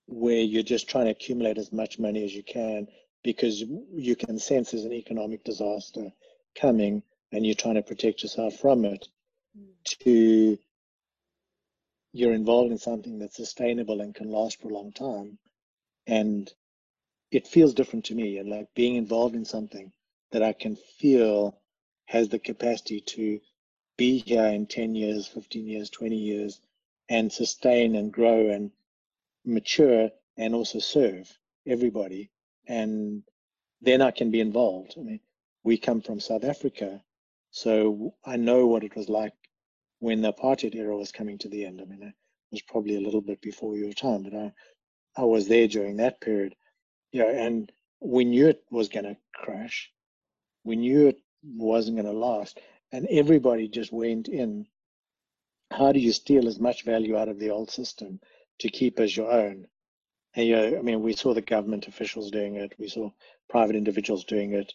where 0.08 0.42
you're 0.42 0.64
just 0.64 0.90
trying 0.90 1.06
to 1.06 1.12
accumulate 1.12 1.58
as 1.58 1.72
much 1.72 2.00
money 2.00 2.24
as 2.24 2.34
you 2.36 2.44
can 2.44 2.88
because 3.24 3.62
you 3.62 4.16
can 4.16 4.38
sense 4.40 4.72
there's 4.72 4.86
an 4.86 4.94
economic 4.94 5.44
disaster 5.44 6.12
coming 6.60 7.04
and 7.32 7.46
you're 7.46 7.56
trying 7.56 7.76
to 7.76 7.82
protect 7.82 8.24
yourself 8.24 8.56
from 8.56 8.86
it 8.86 9.08
Mm. 9.58 9.74
to 9.84 10.58
you're 12.14 12.34
involved 12.34 12.72
in 12.72 12.78
something 12.78 13.20
that's 13.20 13.36
sustainable 13.36 14.02
and 14.02 14.16
can 14.16 14.30
last 14.32 14.62
for 14.62 14.70
a 14.70 14.74
long 14.74 14.94
time 14.94 15.38
and 16.08 16.52
it 17.32 17.48
feels 17.48 17.74
different 17.74 18.06
to 18.06 18.16
me 18.16 18.38
and 18.38 18.50
like 18.50 18.68
being 18.76 18.96
involved 18.96 19.36
in 19.36 19.46
something 19.46 19.92
that 20.32 20.44
I 20.44 20.54
can 20.54 20.76
feel 21.00 21.58
has 22.06 22.30
the 22.30 22.40
capacity 22.40 23.02
to 23.02 23.40
be 24.02 24.18
here 24.18 24.48
in 24.48 24.66
10 24.66 24.96
years, 24.96 25.28
15 25.28 25.68
years, 25.68 25.92
20 25.92 26.16
years, 26.16 26.60
and 27.08 27.32
sustain 27.32 27.96
and 27.96 28.12
grow 28.12 28.50
and 28.50 28.72
mature 29.46 30.10
and 30.38 30.56
also 30.56 30.80
serve 30.80 31.32
everybody. 31.68 32.32
And 32.68 33.22
then 33.80 34.02
I 34.02 34.10
can 34.10 34.32
be 34.32 34.40
involved. 34.40 34.96
I 34.98 35.02
mean, 35.02 35.20
we 35.64 35.78
come 35.78 36.02
from 36.02 36.20
South 36.20 36.44
Africa, 36.44 37.04
so 37.52 38.16
I 38.26 38.38
know 38.38 38.66
what 38.66 38.84
it 38.84 38.96
was 38.96 39.08
like 39.08 39.34
when 40.00 40.22
the 40.22 40.34
apartheid 40.34 40.74
era 40.74 40.98
was 40.98 41.12
coming 41.12 41.38
to 41.38 41.50
the 41.50 41.64
end. 41.64 41.80
I 41.80 41.86
mean, 41.86 42.02
it 42.02 42.16
was 42.52 42.64
probably 42.64 42.96
a 42.96 43.06
little 43.08 43.22
bit 43.22 43.40
before 43.40 43.78
your 43.78 43.94
time, 43.94 44.24
but 44.24 44.34
I, 44.34 44.52
I 45.16 45.26
was 45.26 45.48
there 45.48 45.68
during 45.68 45.98
that 45.98 46.22
period. 46.22 46.56
Yeah, 47.12 47.30
and 47.30 47.72
we 48.00 48.26
knew 48.26 48.48
it 48.48 48.64
was 48.72 48.90
going 48.90 49.06
to 49.06 49.18
crash. 49.36 49.92
We 50.64 50.76
knew 50.76 51.06
it 51.06 51.22
wasn't 51.44 51.98
going 51.98 52.12
to 52.12 52.20
last, 52.20 52.60
and 52.92 53.08
everybody 53.10 53.68
just 53.68 53.92
went 53.92 54.28
in. 54.28 54.68
How 55.72 55.92
do 55.92 56.00
you 56.00 56.12
steal 56.12 56.48
as 56.48 56.60
much 56.60 56.84
value 56.84 57.18
out 57.18 57.30
of 57.30 57.40
the 57.40 57.52
old 57.52 57.72
system 57.72 58.20
to 58.60 58.70
keep 58.70 59.00
as 59.00 59.16
your 59.16 59.32
own? 59.32 59.68
And 60.36 60.48
you 60.48 60.56
know, 60.56 60.78
I 60.78 60.82
mean, 60.82 61.02
we 61.02 61.14
saw 61.14 61.34
the 61.34 61.42
government 61.42 61.88
officials 61.88 62.32
doing 62.32 62.56
it. 62.56 62.74
We 62.78 62.90
saw 62.90 63.12
private 63.50 63.76
individuals 63.76 64.26
doing 64.26 64.54
it. 64.54 64.74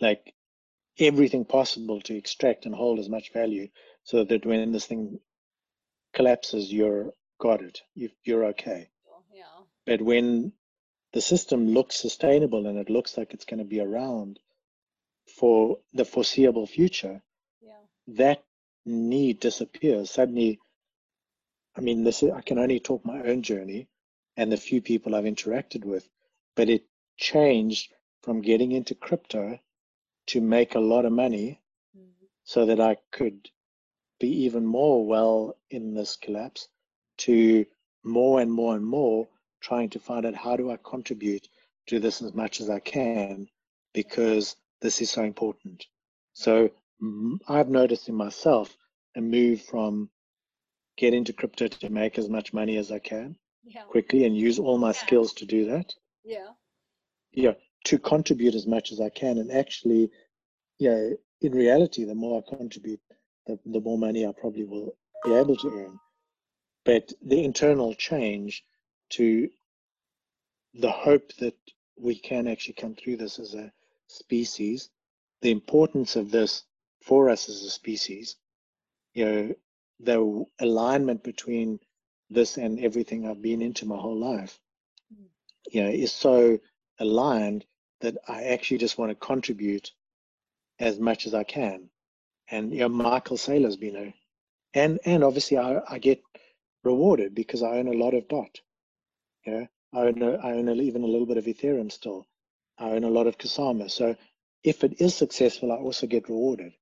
Like 0.00 0.34
everything 0.98 1.44
possible 1.44 2.00
to 2.02 2.16
extract 2.16 2.66
and 2.66 2.74
hold 2.74 2.98
as 2.98 3.08
much 3.08 3.32
value, 3.32 3.68
so 4.04 4.24
that 4.24 4.46
when 4.46 4.72
this 4.72 4.86
thing 4.86 5.20
collapses, 6.14 6.72
you're 6.72 7.12
got 7.38 7.62
it. 7.62 7.82
You, 7.94 8.10
you're 8.24 8.44
okay. 8.46 8.88
Yeah. 9.32 9.44
But 9.84 10.02
when 10.02 10.52
the 11.12 11.20
system 11.20 11.68
looks 11.68 11.96
sustainable 11.96 12.66
and 12.66 12.78
it 12.78 12.90
looks 12.90 13.16
like 13.16 13.32
it's 13.32 13.44
going 13.44 13.58
to 13.58 13.64
be 13.64 13.80
around 13.80 14.38
for 15.38 15.78
the 15.92 16.04
foreseeable 16.04 16.66
future. 16.66 17.22
That 18.08 18.44
need 18.84 19.40
disappears. 19.40 20.10
Suddenly, 20.10 20.60
I 21.76 21.80
mean, 21.80 22.04
this 22.04 22.22
is, 22.22 22.30
I 22.32 22.42
can 22.42 22.58
only 22.58 22.80
talk 22.80 23.04
my 23.04 23.20
own 23.22 23.42
journey 23.42 23.88
and 24.36 24.52
the 24.52 24.56
few 24.56 24.82
people 24.82 25.14
I've 25.14 25.24
interacted 25.24 25.84
with, 25.84 26.08
but 26.56 26.68
it 26.68 26.84
changed 27.16 27.92
from 28.22 28.42
getting 28.42 28.72
into 28.72 28.94
crypto 28.94 29.58
to 30.28 30.40
make 30.40 30.74
a 30.74 30.80
lot 30.80 31.04
of 31.04 31.12
money 31.12 31.60
Mm. 31.96 32.12
so 32.44 32.66
that 32.66 32.80
I 32.80 32.96
could 33.12 33.50
be 34.20 34.28
even 34.44 34.66
more 34.66 35.06
well 35.06 35.56
in 35.70 35.94
this 35.94 36.16
collapse 36.16 36.68
to 37.18 37.66
more 38.04 38.40
and 38.40 38.52
more 38.52 38.76
and 38.76 38.86
more 38.86 39.28
trying 39.60 39.90
to 39.90 39.98
find 40.00 40.26
out 40.26 40.34
how 40.34 40.56
do 40.56 40.70
I 40.70 40.78
contribute 40.78 41.48
to 41.88 42.00
this 42.00 42.22
as 42.22 42.34
much 42.34 42.60
as 42.60 42.70
I 42.70 42.80
can 42.80 43.48
because 43.94 44.56
this 44.80 45.00
is 45.02 45.10
so 45.10 45.24
important. 45.24 45.86
So 46.34 46.70
Mm-hmm. 47.02 47.36
I've 47.48 47.68
noticed 47.68 48.08
in 48.08 48.14
myself 48.14 48.74
a 49.16 49.20
move 49.20 49.62
from 49.62 50.10
get 50.96 51.12
into 51.14 51.32
crypto 51.32 51.68
to 51.68 51.90
make 51.90 52.18
as 52.18 52.28
much 52.28 52.52
money 52.54 52.76
as 52.78 52.90
I 52.90 52.98
can 52.98 53.36
Yeah. 53.64 53.84
quickly 53.84 54.24
and 54.24 54.36
use 54.36 54.58
all 54.58 54.78
my 54.78 54.88
Yeah. 54.88 54.92
skills 55.04 55.34
to 55.34 55.46
do 55.46 55.66
that. 55.66 55.94
Yeah. 56.24 56.54
Yeah, 57.32 57.54
to 57.84 57.98
contribute 57.98 58.54
as 58.54 58.66
much 58.66 58.92
as 58.92 59.00
I 59.00 59.10
can 59.10 59.38
and 59.38 59.52
actually, 59.52 60.10
yeah, 60.78 61.10
in 61.42 61.52
reality, 61.52 62.04
the 62.04 62.14
more 62.14 62.42
I 62.42 62.56
contribute, 62.56 63.00
the, 63.46 63.58
the 63.66 63.80
more 63.80 63.98
money 63.98 64.26
I 64.26 64.32
probably 64.32 64.64
will 64.64 64.96
be 65.24 65.34
able 65.34 65.56
to 65.56 65.68
earn. 65.68 66.00
But 66.84 67.12
the 67.20 67.44
internal 67.44 67.94
change 67.94 68.64
to 69.10 69.50
the 70.74 70.90
hope 70.90 71.34
that 71.36 71.56
we 71.98 72.18
can 72.18 72.46
actually 72.48 72.74
come 72.74 72.94
through 72.94 73.16
this 73.18 73.38
as 73.38 73.54
a 73.54 73.72
species, 74.08 74.90
the 75.42 75.50
importance 75.50 76.16
of 76.16 76.30
this 76.30 76.64
for 77.06 77.30
us 77.30 77.48
as 77.50 77.64
a 77.64 77.70
species, 77.70 78.36
you 79.14 79.24
know, 79.26 79.54
the 80.00 80.46
alignment 80.60 81.24
between 81.24 81.80
this 82.30 82.58
and 82.58 82.80
everything 82.80 83.28
I've 83.28 83.42
been 83.42 83.62
into 83.62 83.86
my 83.86 83.96
whole 83.96 84.18
life, 84.18 84.58
Mm. 85.14 85.28
you 85.72 85.82
know, 85.84 85.90
is 85.90 86.12
so 86.12 86.58
aligned 87.00 87.66
that 88.00 88.16
I 88.28 88.44
actually 88.44 88.78
just 88.78 88.98
want 88.98 89.10
to 89.10 89.16
contribute 89.16 89.92
as 90.80 90.98
much 91.00 91.26
as 91.26 91.34
I 91.34 91.44
can. 91.44 91.90
And 92.50 92.72
you 92.72 92.80
know, 92.80 92.88
Michael 92.90 93.38
Saylor's 93.38 93.76
been 93.76 93.96
a, 93.96 94.14
and 94.74 95.00
and 95.04 95.24
obviously 95.24 95.58
I, 95.58 95.80
I 95.88 95.98
get 95.98 96.22
rewarded 96.84 97.34
because 97.34 97.62
I 97.62 97.78
own 97.78 97.88
a 97.88 97.92
lot 98.04 98.14
of 98.14 98.28
dot. 98.28 98.60
You 99.46 99.52
know, 99.52 99.68
I 99.94 100.00
own 100.02 100.22
a, 100.22 100.32
I 100.36 100.52
own 100.54 100.68
a, 100.68 100.74
even 100.74 101.04
a 101.04 101.08
little 101.08 101.26
bit 101.26 101.38
of 101.38 101.46
Ethereum 101.46 101.92
still. 101.92 102.26
I 102.78 102.90
own 102.90 103.04
a 103.04 103.10
lot 103.10 103.28
of 103.28 103.38
Kusama. 103.38 103.90
So 103.90 104.16
if 104.64 104.84
it 104.84 105.00
is 105.00 105.14
successful, 105.16 105.72
I 105.72 105.76
also 105.76 106.06
get 106.08 106.28
rewarded. 106.30 106.74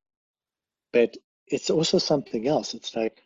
But 0.94 1.16
it's 1.48 1.70
also 1.70 1.98
something 1.98 2.46
else. 2.46 2.72
It's 2.72 2.94
like, 2.94 3.20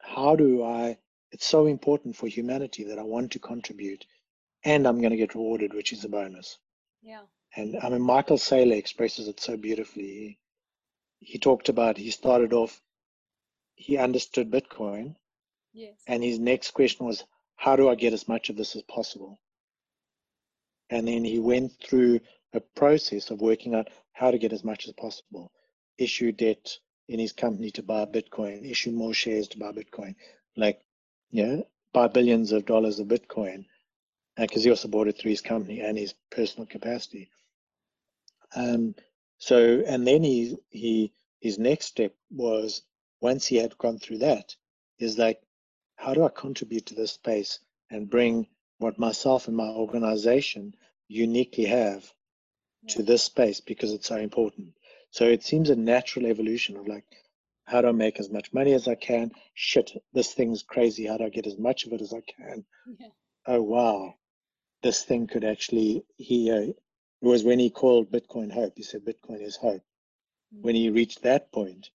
how 0.00 0.36
do 0.36 0.64
I? 0.64 0.96
It's 1.32 1.46
so 1.46 1.66
important 1.66 2.16
for 2.16 2.26
humanity 2.26 2.84
that 2.84 2.98
I 2.98 3.02
want 3.02 3.32
to 3.32 3.38
contribute, 3.38 4.06
and 4.64 4.86
I'm 4.86 5.00
going 5.00 5.10
to 5.10 5.18
get 5.18 5.34
rewarded, 5.34 5.74
which 5.74 5.92
is 5.92 6.02
a 6.04 6.08
bonus. 6.08 6.58
Yeah. 7.02 7.24
And 7.54 7.76
I 7.82 7.90
mean, 7.90 8.00
Michael 8.00 8.38
Saylor 8.38 8.76
expresses 8.76 9.28
it 9.28 9.38
so 9.38 9.58
beautifully. 9.58 10.38
He, 11.18 11.26
he 11.32 11.38
talked 11.38 11.68
about 11.68 11.98
he 11.98 12.10
started 12.10 12.54
off, 12.54 12.80
he 13.74 13.98
understood 13.98 14.50
Bitcoin, 14.50 15.14
Yes. 15.74 16.00
and 16.06 16.24
his 16.24 16.38
next 16.38 16.72
question 16.72 17.04
was, 17.06 17.22
how 17.56 17.76
do 17.76 17.88
I 17.90 17.96
get 17.96 18.14
as 18.14 18.26
much 18.28 18.48
of 18.48 18.56
this 18.56 18.74
as 18.76 18.82
possible? 18.82 19.40
And 20.88 21.06
then 21.06 21.22
he 21.24 21.38
went 21.38 21.72
through 21.84 22.20
a 22.54 22.60
process 22.60 23.30
of 23.30 23.42
working 23.42 23.74
out 23.74 23.88
how 24.12 24.30
to 24.30 24.38
get 24.38 24.54
as 24.54 24.64
much 24.64 24.88
as 24.88 24.94
possible, 24.94 25.52
issue 25.98 26.32
debt 26.32 26.78
in 27.10 27.18
his 27.18 27.32
company 27.32 27.72
to 27.72 27.82
buy 27.82 28.04
Bitcoin, 28.06 28.70
issue 28.70 28.92
more 28.92 29.12
shares 29.12 29.48
to 29.48 29.58
buy 29.58 29.72
Bitcoin, 29.72 30.14
like, 30.56 30.80
you 31.32 31.44
know, 31.44 31.66
buy 31.92 32.06
billions 32.06 32.52
of 32.52 32.64
dollars 32.64 33.00
of 33.00 33.08
Bitcoin, 33.08 33.64
because 34.38 34.62
he 34.62 34.70
also 34.70 34.86
bought 34.86 35.08
it 35.08 35.18
through 35.18 35.32
his 35.32 35.40
company 35.40 35.80
and 35.80 35.98
his 35.98 36.14
personal 36.30 36.66
capacity. 36.66 37.28
Um, 38.54 38.94
so, 39.38 39.82
and 39.86 40.06
then 40.06 40.22
he, 40.22 40.56
he, 40.68 41.12
his 41.40 41.58
next 41.58 41.86
step 41.86 42.14
was 42.30 42.82
once 43.20 43.44
he 43.44 43.56
had 43.56 43.76
gone 43.76 43.98
through 43.98 44.18
that, 44.18 44.54
is 45.00 45.18
like, 45.18 45.40
how 45.96 46.14
do 46.14 46.24
I 46.24 46.28
contribute 46.28 46.86
to 46.86 46.94
this 46.94 47.12
space 47.12 47.58
and 47.90 48.08
bring 48.08 48.46
what 48.78 49.00
myself 49.00 49.48
and 49.48 49.56
my 49.56 49.68
organization 49.68 50.74
uniquely 51.08 51.64
have 51.64 52.12
to 52.88 53.02
this 53.02 53.24
space 53.24 53.60
because 53.60 53.92
it's 53.92 54.06
so 54.06 54.16
important. 54.16 54.74
So 55.10 55.24
it 55.26 55.42
seems 55.42 55.70
a 55.70 55.76
natural 55.76 56.26
evolution 56.26 56.76
of 56.76 56.86
like, 56.86 57.04
how 57.64 57.80
do 57.82 57.88
I 57.88 57.92
make 57.92 58.18
as 58.18 58.30
much 58.30 58.52
money 58.52 58.72
as 58.72 58.88
I 58.88 58.94
can? 58.94 59.32
Shit, 59.54 59.92
this 60.12 60.32
thing's 60.32 60.62
crazy. 60.62 61.06
How 61.06 61.16
do 61.16 61.24
I 61.24 61.28
get 61.28 61.46
as 61.46 61.58
much 61.58 61.86
of 61.86 61.92
it 61.92 62.00
as 62.00 62.12
I 62.12 62.20
can? 62.20 62.64
Yeah. 62.98 63.08
Oh 63.46 63.62
wow, 63.62 64.14
this 64.82 65.02
thing 65.04 65.26
could 65.26 65.44
actually. 65.44 66.04
He 66.16 66.50
uh, 66.50 66.60
it 66.60 66.76
was 67.20 67.44
when 67.44 67.58
he 67.58 67.70
called 67.70 68.10
Bitcoin 68.10 68.52
hope. 68.52 68.74
He 68.76 68.82
said 68.82 69.04
Bitcoin 69.04 69.42
is 69.42 69.56
hope. 69.56 69.82
When 70.62 70.74
he 70.74 70.90
reached 70.90 71.22
that 71.22 71.52
point, 71.52 71.90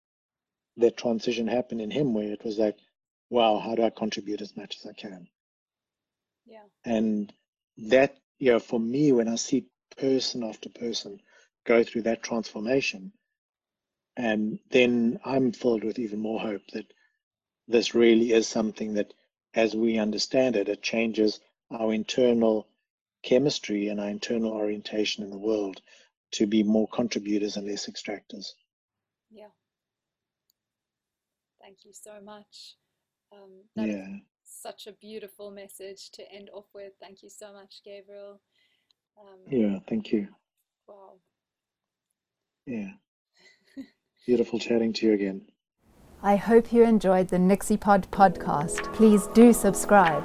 that 0.77 0.97
transition 0.97 1.49
happened 1.49 1.81
in 1.81 1.91
him 1.91 2.15
where 2.15 2.33
it 2.33 2.45
was 2.45 2.59
like, 2.59 2.77
wow, 3.31 3.59
how 3.59 3.75
do 3.75 3.83
I 3.83 3.91
contribute 3.91 4.41
as 4.41 4.57
much 4.57 4.77
as 4.79 4.87
I 4.87 4.93
can? 4.93 5.29
Yeah. 6.47 6.65
And 6.85 7.33
that, 7.79 8.17
you 8.39 8.53
know, 8.53 8.61
for 8.61 8.79
me, 8.79 9.13
when 9.13 9.29
I 9.29 9.37
see 9.37 9.67
person 9.97 10.45
after 10.45 10.69
person 10.69 11.21
go 11.65 11.83
through 11.83 12.03
that 12.03 12.23
transformation, 12.23 13.13
and 14.17 14.59
then 14.71 15.19
I'm 15.25 15.53
filled 15.53 15.85
with 15.85 15.99
even 15.99 16.21
more 16.21 16.41
hope 16.41 16.63
that 16.73 16.87
this 17.69 17.95
really 17.95 18.33
is 18.33 18.47
something 18.47 18.95
that, 18.95 19.15
as 19.55 19.75
we 19.75 19.99
understand 19.99 20.57
it, 20.57 20.69
it 20.69 20.83
changes 20.83 21.41
our 21.71 21.93
internal 21.93 22.69
chemistry 23.23 23.89
and 23.89 24.01
our 24.01 24.09
internal 24.09 24.53
orientation 24.53 25.25
in 25.25 25.31
the 25.31 25.39
world 25.39 25.81
to 26.33 26.47
be 26.47 26.63
more 26.63 26.89
contributors 26.89 27.57
and 27.57 27.67
less 27.67 27.89
extractors. 27.89 28.53
Yeah. 29.31 29.49
Thank 31.61 31.85
you 31.85 31.93
so 31.95 32.21
much. 32.23 32.77
Um, 33.33 33.65
Yeah, 33.75 34.07
such 34.45 34.87
a 34.87 34.93
beautiful 34.93 35.51
message 35.51 36.11
to 36.13 36.31
end 36.31 36.51
off 36.53 36.67
with. 36.75 36.93
Thank 37.01 37.23
you 37.23 37.31
so 37.31 37.53
much, 37.53 37.81
Gabriel. 37.85 38.41
Um, 39.19 39.41
yeah, 39.51 39.79
thank 39.89 40.13
you. 40.13 40.29
wow. 40.87 41.15
Yeah. 42.67 42.93
Beautiful 44.27 44.59
chatting 44.59 44.93
to 44.95 45.07
you 45.07 45.13
again. 45.13 45.43
I 46.23 46.37
hope 46.37 46.73
you 46.73 46.85
enjoyed 46.85 47.29
the 47.29 47.39
Nixie 47.39 47.77
Pod 47.77 48.11
podcast. 48.11 48.93
Please 48.95 49.27
do 49.29 49.53
subscribe. 49.53 50.25